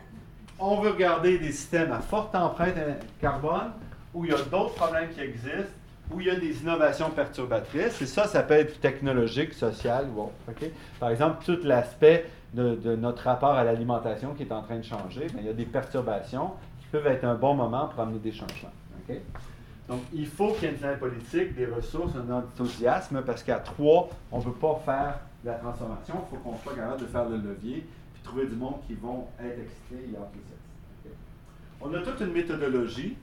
on 0.58 0.80
veut 0.80 0.90
regarder 0.90 1.38
des 1.38 1.52
systèmes 1.52 1.92
à 1.92 2.00
forte 2.00 2.34
empreinte 2.34 2.74
carbone, 3.20 3.72
où 4.14 4.24
il 4.24 4.30
y 4.30 4.34
a 4.34 4.38
d'autres 4.38 4.74
problèmes 4.74 5.10
qui 5.10 5.20
existent, 5.20 5.72
où 6.10 6.20
il 6.20 6.26
y 6.26 6.30
a 6.30 6.36
des 6.36 6.62
innovations 6.62 7.10
perturbatrices, 7.10 8.00
et 8.00 8.06
ça, 8.06 8.26
ça 8.26 8.42
peut 8.42 8.54
être 8.54 8.80
technologique, 8.80 9.52
social 9.52 10.06
ou 10.14 10.22
autre. 10.22 10.70
Par 10.98 11.10
exemple, 11.10 11.44
tout 11.44 11.58
l'aspect 11.64 12.26
de, 12.54 12.96
notre 12.96 13.24
rapport 13.24 13.50
à 13.50 13.64
l'alimentation 13.64 14.32
qui 14.32 14.44
est 14.44 14.52
en 14.52 14.62
train 14.62 14.78
de 14.78 14.84
changer, 14.84 15.26
il 15.38 15.44
y 15.44 15.48
a 15.48 15.52
des 15.52 15.66
perturbations 15.66 16.52
qui 16.80 16.86
peuvent 16.86 17.06
être 17.06 17.24
un 17.24 17.34
bon 17.34 17.54
moment 17.54 17.88
pour 17.88 18.00
amener 18.00 18.18
des 18.18 18.32
changements. 18.32 18.72
Donc, 19.88 20.00
il 20.12 20.26
faut 20.26 20.52
qu'il 20.52 20.64
y 20.64 20.72
ait 20.72 20.74
une 20.74 20.98
politique, 20.98 21.54
des 21.54 21.66
ressources, 21.66 22.12
un 22.16 22.32
enthousiasme, 22.32 23.22
parce 23.22 23.42
qu'à 23.42 23.60
trois, 23.60 24.10
on 24.32 24.38
ne 24.38 24.44
peut 24.44 24.52
pas 24.52 24.80
faire 24.84 25.20
la 25.44 25.54
transformation. 25.54 26.14
Il 26.24 26.36
faut 26.36 26.42
qu'on 26.42 26.56
soit 26.56 26.74
capable 26.74 27.02
de 27.02 27.06
faire 27.06 27.28
le 27.28 27.36
levier, 27.36 27.86
puis 28.12 28.22
trouver 28.22 28.46
du 28.46 28.56
monde 28.56 28.76
qui 28.86 28.94
vont 28.94 29.26
être 29.38 29.60
excités 29.60 30.10
et 30.12 30.18
enthousiastes. 30.18 30.56
On 31.80 31.92
a 31.94 32.00
toute 32.00 32.20
une 32.20 32.32
méthodologie. 32.32 33.16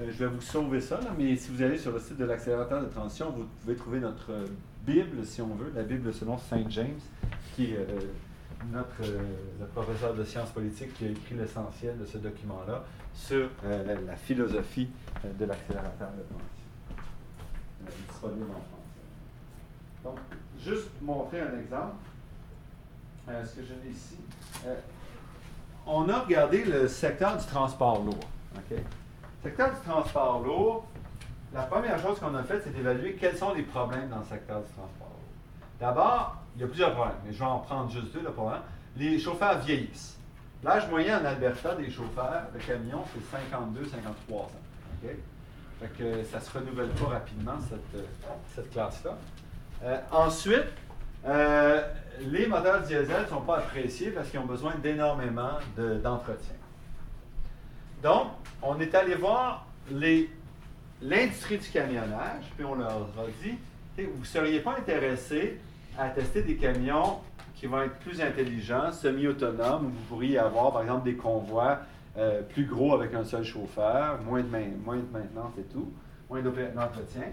Euh, 0.00 0.10
je 0.10 0.24
vais 0.24 0.26
vous 0.26 0.40
sauver 0.40 0.80
ça, 0.80 1.00
mais 1.18 1.36
si 1.36 1.50
vous 1.50 1.62
allez 1.62 1.78
sur 1.78 1.92
le 1.92 1.98
site 1.98 2.16
de 2.16 2.24
l'accélérateur 2.24 2.82
de 2.82 2.88
transition, 2.88 3.30
vous 3.30 3.44
pouvez 3.62 3.74
trouver 3.74 4.00
notre 4.00 4.30
Bible, 4.86 5.24
si 5.24 5.40
on 5.40 5.54
veut, 5.54 5.72
la 5.74 5.82
Bible 5.82 6.12
selon 6.12 6.36
Saint 6.38 6.64
James, 6.68 7.00
qui 7.54 7.72
est 7.72 7.76
euh, 7.76 8.00
notre 8.72 9.02
professeur 9.74 10.14
de 10.14 10.24
sciences 10.24 10.50
politiques 10.50 10.94
qui 10.94 11.06
a 11.06 11.10
écrit 11.10 11.34
l'essentiel 11.34 11.98
de 11.98 12.04
ce 12.04 12.18
document-là 12.18 12.84
sur 13.14 13.48
la, 13.64 14.16
philosophie 14.16 14.88
de 15.24 15.44
l'accélérateur 15.44 16.08
de 16.10 16.22
transition, 16.22 18.04
disponible 18.08 18.50
en 18.50 18.60
français. 18.60 18.80
Donc, 20.04 20.18
juste 20.58 20.90
montrer 21.00 21.40
un 21.40 21.58
exemple. 21.58 21.94
ce 23.26 23.56
que 23.56 23.66
je 23.66 23.74
l'ai 23.82 23.92
ici. 23.92 24.16
on 25.86 26.08
a 26.08 26.20
regardé 26.20 26.64
le 26.64 26.88
secteur 26.88 27.36
du 27.36 27.46
transport 27.46 28.02
lourd. 28.04 28.28
OK? 28.56 28.78
secteur 29.42 29.70
du 29.70 29.80
transport 29.80 30.42
lourd, 30.42 30.86
la 31.52 31.62
première 31.62 31.98
chose 31.98 32.18
qu'on 32.18 32.34
a 32.34 32.42
faite, 32.42 32.62
c'est 32.64 32.74
d'évaluer 32.74 33.14
quels 33.14 33.36
sont 33.36 33.52
les 33.54 33.62
problèmes 33.62 34.08
dans 34.08 34.18
le 34.18 34.24
secteur 34.24 34.60
du 34.60 34.68
transport. 34.72 35.09
D'abord, 35.80 36.36
il 36.54 36.60
y 36.60 36.64
a 36.64 36.66
plusieurs 36.66 36.92
problèmes, 36.92 37.16
mais 37.24 37.32
je 37.32 37.38
vais 37.38 37.44
en 37.44 37.60
prendre 37.60 37.90
juste 37.90 38.12
deux 38.12 38.20
pour 38.20 38.50
l'instant. 38.50 38.64
Les 38.96 39.18
chauffeurs 39.18 39.58
vieillissent. 39.60 40.18
L'âge 40.62 40.88
moyen 40.90 41.22
en 41.22 41.24
Alberta 41.24 41.74
des 41.74 41.90
chauffeurs 41.90 42.44
de 42.54 42.58
camions, 42.58 43.02
c'est 43.14 43.38
52-53 43.38 44.34
ans. 44.34 44.50
Fait 45.00 46.24
ça 46.24 46.38
ne 46.38 46.42
se 46.42 46.58
renouvelle 46.58 46.90
pas 46.90 47.06
rapidement, 47.06 47.54
cette, 47.68 48.04
cette 48.54 48.70
classe-là. 48.70 49.16
Euh, 49.82 49.98
ensuite, 50.12 50.66
euh, 51.26 51.82
les 52.20 52.46
moteurs 52.46 52.82
diesel 52.82 53.22
ne 53.22 53.26
sont 53.26 53.40
pas 53.40 53.58
appréciés 53.58 54.10
parce 54.10 54.28
qu'ils 54.28 54.40
ont 54.40 54.46
besoin 54.46 54.74
d'énormément 54.74 55.58
d'entretien. 56.02 56.54
Donc, 58.02 58.28
on 58.60 58.78
est 58.80 58.94
allé 58.94 59.14
voir 59.14 59.66
l'industrie 61.00 61.56
du 61.56 61.68
camionnage, 61.70 62.44
puis 62.56 62.66
on 62.66 62.74
leur 62.74 62.90
a 62.90 63.26
dit, 63.42 63.56
vous 63.98 64.20
ne 64.20 64.24
seriez 64.24 64.60
pas 64.60 64.76
intéressé 64.78 65.58
à 65.98 66.08
tester 66.08 66.42
des 66.42 66.56
camions 66.56 67.18
qui 67.54 67.66
vont 67.66 67.82
être 67.82 67.98
plus 67.98 68.20
intelligents, 68.20 68.90
semi-autonomes, 68.90 69.86
où 69.86 69.88
vous 69.90 70.04
pourriez 70.08 70.38
avoir, 70.38 70.72
par 70.72 70.82
exemple, 70.82 71.04
des 71.04 71.14
convois 71.14 71.80
euh, 72.16 72.42
plus 72.42 72.64
gros 72.64 72.94
avec 72.94 73.12
un 73.14 73.24
seul 73.24 73.44
chauffeur, 73.44 74.18
moins 74.22 74.40
de, 74.40 74.48
moins 74.84 74.96
de 74.96 75.12
maintenance 75.12 75.52
et 75.58 75.64
tout, 75.64 75.92
moins 76.28 76.40
d'entretien. 76.40 77.24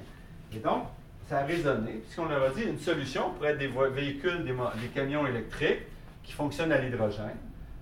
Et 0.53 0.59
donc, 0.59 0.83
ça 1.27 1.39
a 1.39 1.43
résonné, 1.43 1.93
puisqu'on 1.93 2.25
leur 2.25 2.43
a 2.43 2.49
dit 2.49 2.63
une 2.63 2.79
solution 2.79 3.31
pourrait 3.31 3.51
être 3.51 3.59
des 3.59 3.67
véhicules, 3.67 4.43
des, 4.43 4.53
des 4.81 4.87
camions 4.93 5.25
électriques 5.25 5.83
qui 6.23 6.33
fonctionnent 6.33 6.71
à 6.71 6.79
l'hydrogène. 6.79 7.37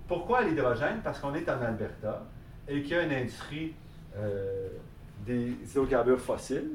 Pourquoi 0.08 0.38
à 0.38 0.42
l'hydrogène? 0.42 1.00
Parce 1.02 1.18
qu'on 1.18 1.34
est 1.34 1.48
en 1.48 1.60
Alberta 1.62 2.24
et 2.68 2.82
qu'il 2.82 2.92
y 2.92 2.94
a 2.94 3.02
une 3.02 3.12
industrie 3.12 3.72
euh, 4.16 4.68
des 5.24 5.56
hydrocarbures 5.64 6.20
fossiles. 6.20 6.70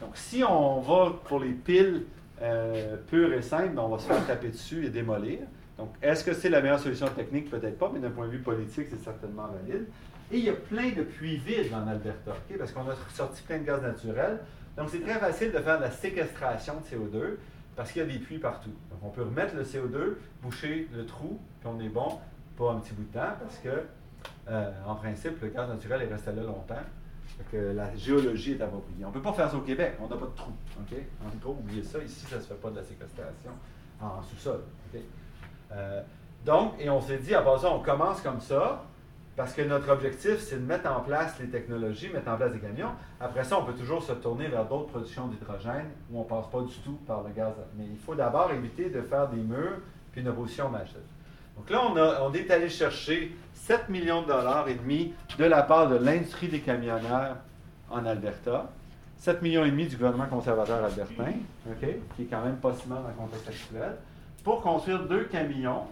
Donc, 0.00 0.16
si 0.16 0.44
on 0.44 0.80
va 0.80 1.14
pour 1.24 1.40
les 1.40 1.50
piles 1.50 2.04
euh, 2.42 2.96
pures 3.08 3.32
et 3.32 3.42
simples, 3.42 3.74
ben, 3.74 3.82
on 3.82 3.88
va 3.88 3.98
se 3.98 4.06
faire 4.06 4.26
taper 4.26 4.48
dessus 4.48 4.84
et 4.86 4.90
démolir. 4.90 5.40
Donc, 5.78 5.90
est-ce 6.02 6.24
que 6.24 6.32
c'est 6.32 6.48
la 6.48 6.60
meilleure 6.60 6.78
solution 6.78 7.08
technique? 7.08 7.50
Peut-être 7.50 7.78
pas, 7.78 7.90
mais 7.92 8.00
d'un 8.00 8.10
point 8.10 8.26
de 8.26 8.32
vue 8.32 8.38
politique, 8.38 8.86
c'est 8.90 9.02
certainement 9.02 9.48
valide. 9.48 9.86
Et 10.32 10.38
il 10.38 10.44
y 10.44 10.50
a 10.50 10.54
plein 10.54 10.90
de 10.90 11.02
puits 11.02 11.36
vides 11.36 11.72
en 11.72 11.86
Alberta, 11.86 12.32
parce 12.58 12.72
qu'on 12.72 12.88
a 12.88 12.94
sorti 13.14 13.42
plein 13.42 13.58
de 13.58 13.64
gaz 13.64 13.82
naturel. 13.82 14.38
Donc, 14.76 14.88
c'est 14.90 15.00
très 15.00 15.18
facile 15.18 15.52
de 15.52 15.58
faire 15.58 15.78
de 15.78 15.84
la 15.84 15.90
séquestration 15.90 16.74
de 16.74 16.96
CO2 16.96 17.36
parce 17.76 17.92
qu'il 17.92 18.02
y 18.02 18.04
a 18.04 18.08
des 18.08 18.18
puits 18.18 18.38
partout. 18.38 18.72
Donc, 18.90 19.00
on 19.02 19.10
peut 19.10 19.22
remettre 19.22 19.54
le 19.54 19.62
CO2, 19.62 20.16
boucher 20.42 20.88
le 20.94 21.04
trou, 21.04 21.38
puis 21.60 21.68
on 21.72 21.78
est 21.80 21.88
bon 21.88 22.18
pour 22.56 22.70
un 22.70 22.80
petit 22.80 22.94
bout 22.94 23.04
de 23.04 23.12
temps 23.12 23.34
parce 23.38 23.58
que 23.58 23.84
euh, 24.48 24.72
en 24.86 24.94
principe, 24.94 25.40
le 25.42 25.48
gaz 25.48 25.68
naturel 25.68 26.02
est 26.02 26.12
resté 26.12 26.32
là 26.32 26.42
longtemps. 26.42 26.74
Que 27.50 27.72
la 27.74 27.94
géologie 27.94 28.52
est 28.52 28.60
appropriée. 28.60 29.04
On 29.04 29.08
ne 29.08 29.12
peut 29.12 29.22
pas 29.22 29.32
faire 29.32 29.48
ça 29.48 29.56
au 29.56 29.60
Québec, 29.60 29.94
on 30.00 30.08
n'a 30.08 30.16
pas 30.16 30.26
de 30.26 30.34
trou. 30.34 30.50
OK? 30.80 30.98
En 31.24 31.38
gros, 31.38 31.56
oubliez 31.60 31.82
ça, 31.82 32.02
ici, 32.02 32.26
ça 32.26 32.36
ne 32.36 32.40
se 32.40 32.48
fait 32.48 32.54
pas 32.54 32.70
de 32.70 32.76
la 32.76 32.82
séquestration 32.82 33.52
en 34.00 34.20
sous-sol. 34.22 34.62
Euh, 35.72 36.02
donc, 36.44 36.74
et 36.78 36.90
on 36.90 37.00
s'est 37.00 37.18
dit, 37.18 37.34
à 37.34 37.42
part 37.42 37.62
on 37.72 37.80
commence 37.80 38.20
comme 38.20 38.40
ça, 38.40 38.84
parce 39.36 39.52
que 39.52 39.62
notre 39.62 39.90
objectif, 39.90 40.38
c'est 40.38 40.56
de 40.56 40.64
mettre 40.64 40.90
en 40.90 41.00
place 41.00 41.38
les 41.38 41.48
technologies, 41.48 42.08
mettre 42.08 42.30
en 42.30 42.36
place 42.36 42.52
des 42.52 42.58
camions. 42.58 42.92
Après 43.20 43.44
ça, 43.44 43.58
on 43.60 43.64
peut 43.64 43.74
toujours 43.74 44.02
se 44.02 44.12
tourner 44.12 44.48
vers 44.48 44.64
d'autres 44.64 44.86
productions 44.86 45.28
d'hydrogène 45.28 45.90
où 46.10 46.18
on 46.18 46.24
ne 46.24 46.28
passe 46.28 46.46
pas 46.50 46.62
du 46.62 46.74
tout 46.78 46.98
par 47.06 47.22
le 47.22 47.30
gaz. 47.30 47.52
Mais 47.76 47.84
il 47.84 47.98
faut 47.98 48.14
d'abord 48.14 48.50
éviter 48.52 48.88
de 48.88 49.02
faire 49.02 49.28
des 49.28 49.40
murs 49.40 49.80
puis 50.10 50.22
une 50.22 50.28
opposition 50.28 50.70
majeure. 50.70 51.02
Donc 51.56 51.70
là, 51.70 51.82
on, 52.22 52.32
est 52.34 52.50
allé 52.50 52.68
chercher 52.68 53.34
7 53.54 53.88
millions 53.88 54.22
de 54.22 54.28
dollars 54.28 54.68
et 54.68 54.74
demi 54.74 55.14
de 55.38 55.44
la 55.44 55.62
part 55.62 55.88
de 55.88 55.96
l'industrie 55.96 56.48
des 56.48 56.60
camionneurs 56.60 57.36
en 57.90 58.04
Alberta. 58.04 58.70
7 59.18 59.40
millions 59.40 59.64
et 59.64 59.70
demi 59.70 59.86
du 59.86 59.96
gouvernement 59.96 60.26
conservateur 60.26 60.84
albertain, 60.84 61.32
qui 61.80 62.22
est 62.22 62.26
quand 62.26 62.44
même 62.44 62.56
pas 62.56 62.74
si 62.74 62.86
mal 62.86 63.02
dans 63.02 63.08
le 63.08 63.14
contexte 63.14 63.48
actuel, 63.48 63.96
pour 64.44 64.60
construire 64.60 65.06
deux 65.08 65.24
camions, 65.24 65.84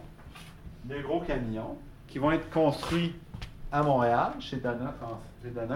des 0.85 1.01
gros 1.01 1.21
camions, 1.21 1.79
qui 2.07 2.19
vont 2.19 2.31
être 2.33 2.51
construits 2.51 3.15
à 3.73 3.83
Montréal, 3.83 4.33
chez 4.41 4.59
Dana, 4.59 4.95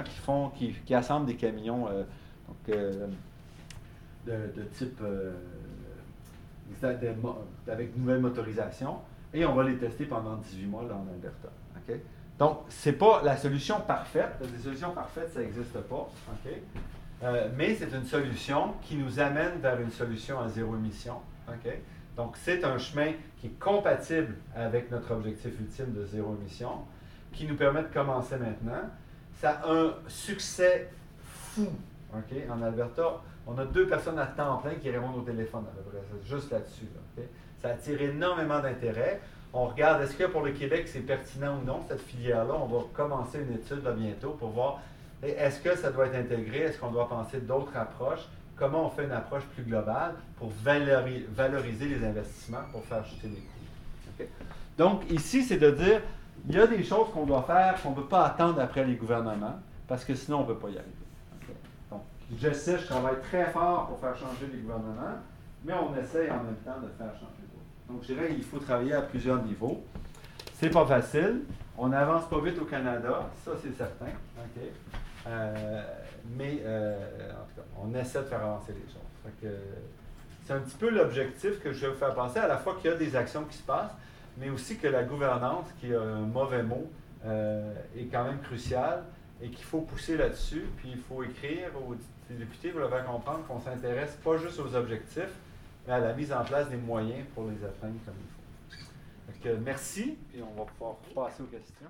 qui, 0.04 0.18
font, 0.18 0.52
assemblent 0.90 1.26
des 1.26 1.36
camions 1.36 1.88
euh, 1.88 2.04
euh, 2.68 3.06
de, 4.26 4.62
type 4.74 5.00
euh, 5.02 5.32
avec 7.66 7.96
nouvelle 7.96 8.20
motorisation 8.20 8.98
et 9.34 9.44
on 9.44 9.54
va 9.54 9.64
les 9.64 9.76
tester 9.76 10.04
pendant 10.04 10.36
18 10.36 10.66
mois 10.66 10.82
là, 10.84 10.94
en 10.94 11.06
Alberta. 11.12 11.48
Donc, 12.38 12.58
ce 12.68 12.90
n'est 12.90 12.96
pas 12.96 13.22
la 13.24 13.36
solution 13.36 13.80
parfaite. 13.80 14.36
Des 14.40 14.62
solutions 14.62 14.92
parfaites, 14.92 15.30
ça 15.32 15.40
n'existe 15.40 15.78
pas. 15.80 16.08
Euh, 17.24 17.48
mais 17.56 17.74
c'est 17.74 17.92
une 17.92 18.04
solution 18.04 18.74
qui 18.82 18.96
nous 18.96 19.18
amène 19.18 19.58
vers 19.60 19.80
une 19.80 19.90
solution 19.90 20.38
à 20.38 20.48
zéro 20.48 20.76
émission. 20.76 21.14
Donc, 22.16 22.36
c'est 22.36 22.64
un 22.64 22.78
chemin 22.78 23.12
qui 23.38 23.48
est 23.48 23.58
compatible 23.58 24.36
avec 24.54 24.90
notre 24.90 25.12
objectif 25.14 25.58
ultime 25.58 25.92
de 25.94 26.04
zéro 26.04 26.36
émission, 26.40 26.70
qui 27.32 27.46
nous 27.46 27.56
permet 27.56 27.82
de 27.82 27.88
commencer 27.88 28.36
maintenant. 28.36 28.88
ça 29.40 29.60
a 29.62 29.72
un 29.72 29.94
succès 30.06 30.90
fou. 31.22 31.68
En 32.12 32.62
Alberta, 32.62 33.20
on 33.46 33.56
a 33.58 33.64
deux 33.64 33.86
personnes 33.86 34.18
à 34.18 34.26
temps 34.26 34.58
plein 34.58 34.74
qui 34.74 34.90
répondent 34.90 35.16
au 35.16 35.22
téléphone, 35.22 35.64
à 35.68 35.74
peu 35.74 35.82
près, 35.90 36.00
juste 36.24 36.50
là-dessus. 36.50 36.86
Ça 37.62 37.70
attire 37.70 38.00
énormément 38.00 38.60
d'intérêt. 38.60 39.20
On 39.52 39.66
regarde, 39.66 40.02
est-ce 40.02 40.14
que 40.14 40.24
pour 40.24 40.42
le 40.42 40.52
Québec, 40.52 40.86
c'est 40.86 41.00
pertinent 41.00 41.58
ou 41.58 41.64
non, 41.64 41.80
cette 41.88 42.02
filière-là? 42.02 42.54
On 42.54 42.66
va 42.66 42.84
commencer 42.92 43.40
une 43.40 43.54
étude 43.54 43.82
bientôt 43.96 44.30
pour 44.32 44.50
voir 44.50 44.80
est-ce 45.22 45.60
que 45.60 45.76
ça 45.76 45.90
doit 45.90 46.06
être 46.06 46.14
intégré, 46.14 46.58
est-ce 46.58 46.78
qu'on 46.78 46.92
doit 46.92 47.08
penser 47.08 47.40
d'autres 47.40 47.76
approches, 47.76 48.28
comment 48.56 48.86
on 48.86 48.90
fait 48.90 49.04
une 49.04 49.12
approche 49.12 49.42
plus 49.54 49.64
globale 49.64 50.14
pour 50.36 50.52
valori- 50.64 51.24
valoriser 51.34 51.86
les 51.86 52.06
investissements, 52.06 52.62
pour 52.70 52.84
faire 52.84 53.04
chuter 53.04 53.28
les 53.28 54.24
coûts? 54.26 54.30
Donc, 54.76 55.10
ici, 55.10 55.42
c'est 55.42 55.56
de 55.56 55.70
dire, 55.72 56.02
il 56.48 56.54
y 56.54 56.60
a 56.60 56.66
des 56.68 56.84
choses 56.84 57.08
qu'on 57.12 57.26
doit 57.26 57.42
faire 57.42 57.82
qu'on 57.82 57.90
ne 57.90 57.96
peut 57.96 58.06
pas 58.06 58.26
attendre 58.26 58.60
après 58.60 58.84
les 58.84 58.94
gouvernements, 58.94 59.58
parce 59.88 60.04
que 60.04 60.14
sinon, 60.14 60.38
on 60.38 60.42
ne 60.42 60.46
peut 60.46 60.58
pas 60.58 60.68
y 60.68 60.78
arriver. 60.78 60.92
Donc, 61.90 62.02
je 62.38 62.52
sais, 62.52 62.78
je 62.78 62.86
travaille 62.86 63.20
très 63.22 63.46
fort 63.46 63.88
pour 63.88 63.98
faire 63.98 64.16
changer 64.16 64.46
les 64.52 64.58
gouvernements, 64.58 65.16
mais 65.64 65.72
on 65.72 65.96
essaye 65.96 66.30
en 66.30 66.44
même 66.44 66.56
temps 66.64 66.78
de 66.80 66.88
faire 66.96 67.12
changer. 67.14 67.37
Donc, 67.88 68.02
je 68.02 68.12
dirais 68.12 68.28
qu'il 68.28 68.44
faut 68.44 68.58
travailler 68.58 68.92
à 68.92 69.02
plusieurs 69.02 69.42
niveaux. 69.42 69.82
C'est 70.54 70.70
pas 70.70 70.86
facile. 70.86 71.42
On 71.76 71.88
n'avance 71.88 72.28
pas 72.28 72.40
vite 72.40 72.58
au 72.60 72.64
Canada, 72.64 73.30
ça 73.44 73.52
c'est 73.62 73.72
certain. 73.72 74.06
Euh, 75.26 75.82
mais 76.36 76.60
euh, 76.64 77.30
en 77.30 77.44
tout 77.44 77.60
cas, 77.60 77.66
on 77.80 77.94
essaie 77.94 78.18
de 78.18 78.24
faire 78.24 78.42
avancer 78.42 78.72
les 78.72 78.92
choses. 78.92 79.52
C'est 80.44 80.52
un 80.52 80.60
petit 80.60 80.76
peu 80.76 80.90
l'objectif 80.90 81.60
que 81.62 81.72
je 81.72 81.86
vais 81.86 81.92
vous 81.92 81.98
faire 81.98 82.14
penser, 82.14 82.38
à 82.40 82.48
la 82.48 82.56
fois 82.56 82.76
qu'il 82.80 82.90
y 82.90 82.94
a 82.94 82.96
des 82.96 83.14
actions 83.14 83.44
qui 83.44 83.58
se 83.58 83.62
passent, 83.62 83.94
mais 84.38 84.50
aussi 84.50 84.78
que 84.78 84.88
la 84.88 85.04
gouvernance, 85.04 85.66
qui 85.80 85.94
a 85.94 86.00
un 86.00 86.20
mauvais 86.20 86.62
mot, 86.62 86.90
euh, 87.24 87.72
est 87.96 88.06
quand 88.06 88.24
même 88.24 88.40
cruciale 88.40 89.04
et 89.42 89.48
qu'il 89.50 89.64
faut 89.64 89.82
pousser 89.82 90.16
là-dessus. 90.16 90.64
Puis 90.78 90.90
il 90.92 90.98
faut 90.98 91.22
écrire 91.22 91.70
aux 91.86 91.94
députés 92.32 92.70
pour 92.70 92.80
leur 92.80 92.90
faire 92.90 93.04
comprendre 93.04 93.46
qu'on 93.46 93.60
s'intéresse 93.60 94.18
pas 94.24 94.36
juste 94.38 94.58
aux 94.58 94.74
objectifs, 94.74 95.34
à 95.94 95.98
la 95.98 96.12
mise 96.12 96.32
en 96.32 96.44
place 96.44 96.68
des 96.68 96.76
moyens 96.76 97.26
pour 97.34 97.44
les 97.44 97.64
atteindre 97.64 97.98
comme 98.04 98.14
il 98.20 98.30
faut. 98.30 99.58
Merci, 99.64 100.18
et 100.34 100.42
on 100.42 100.54
va 100.54 100.64
pouvoir 100.64 100.96
passer 101.14 101.42
aux 101.42 101.46
questions. 101.46 101.88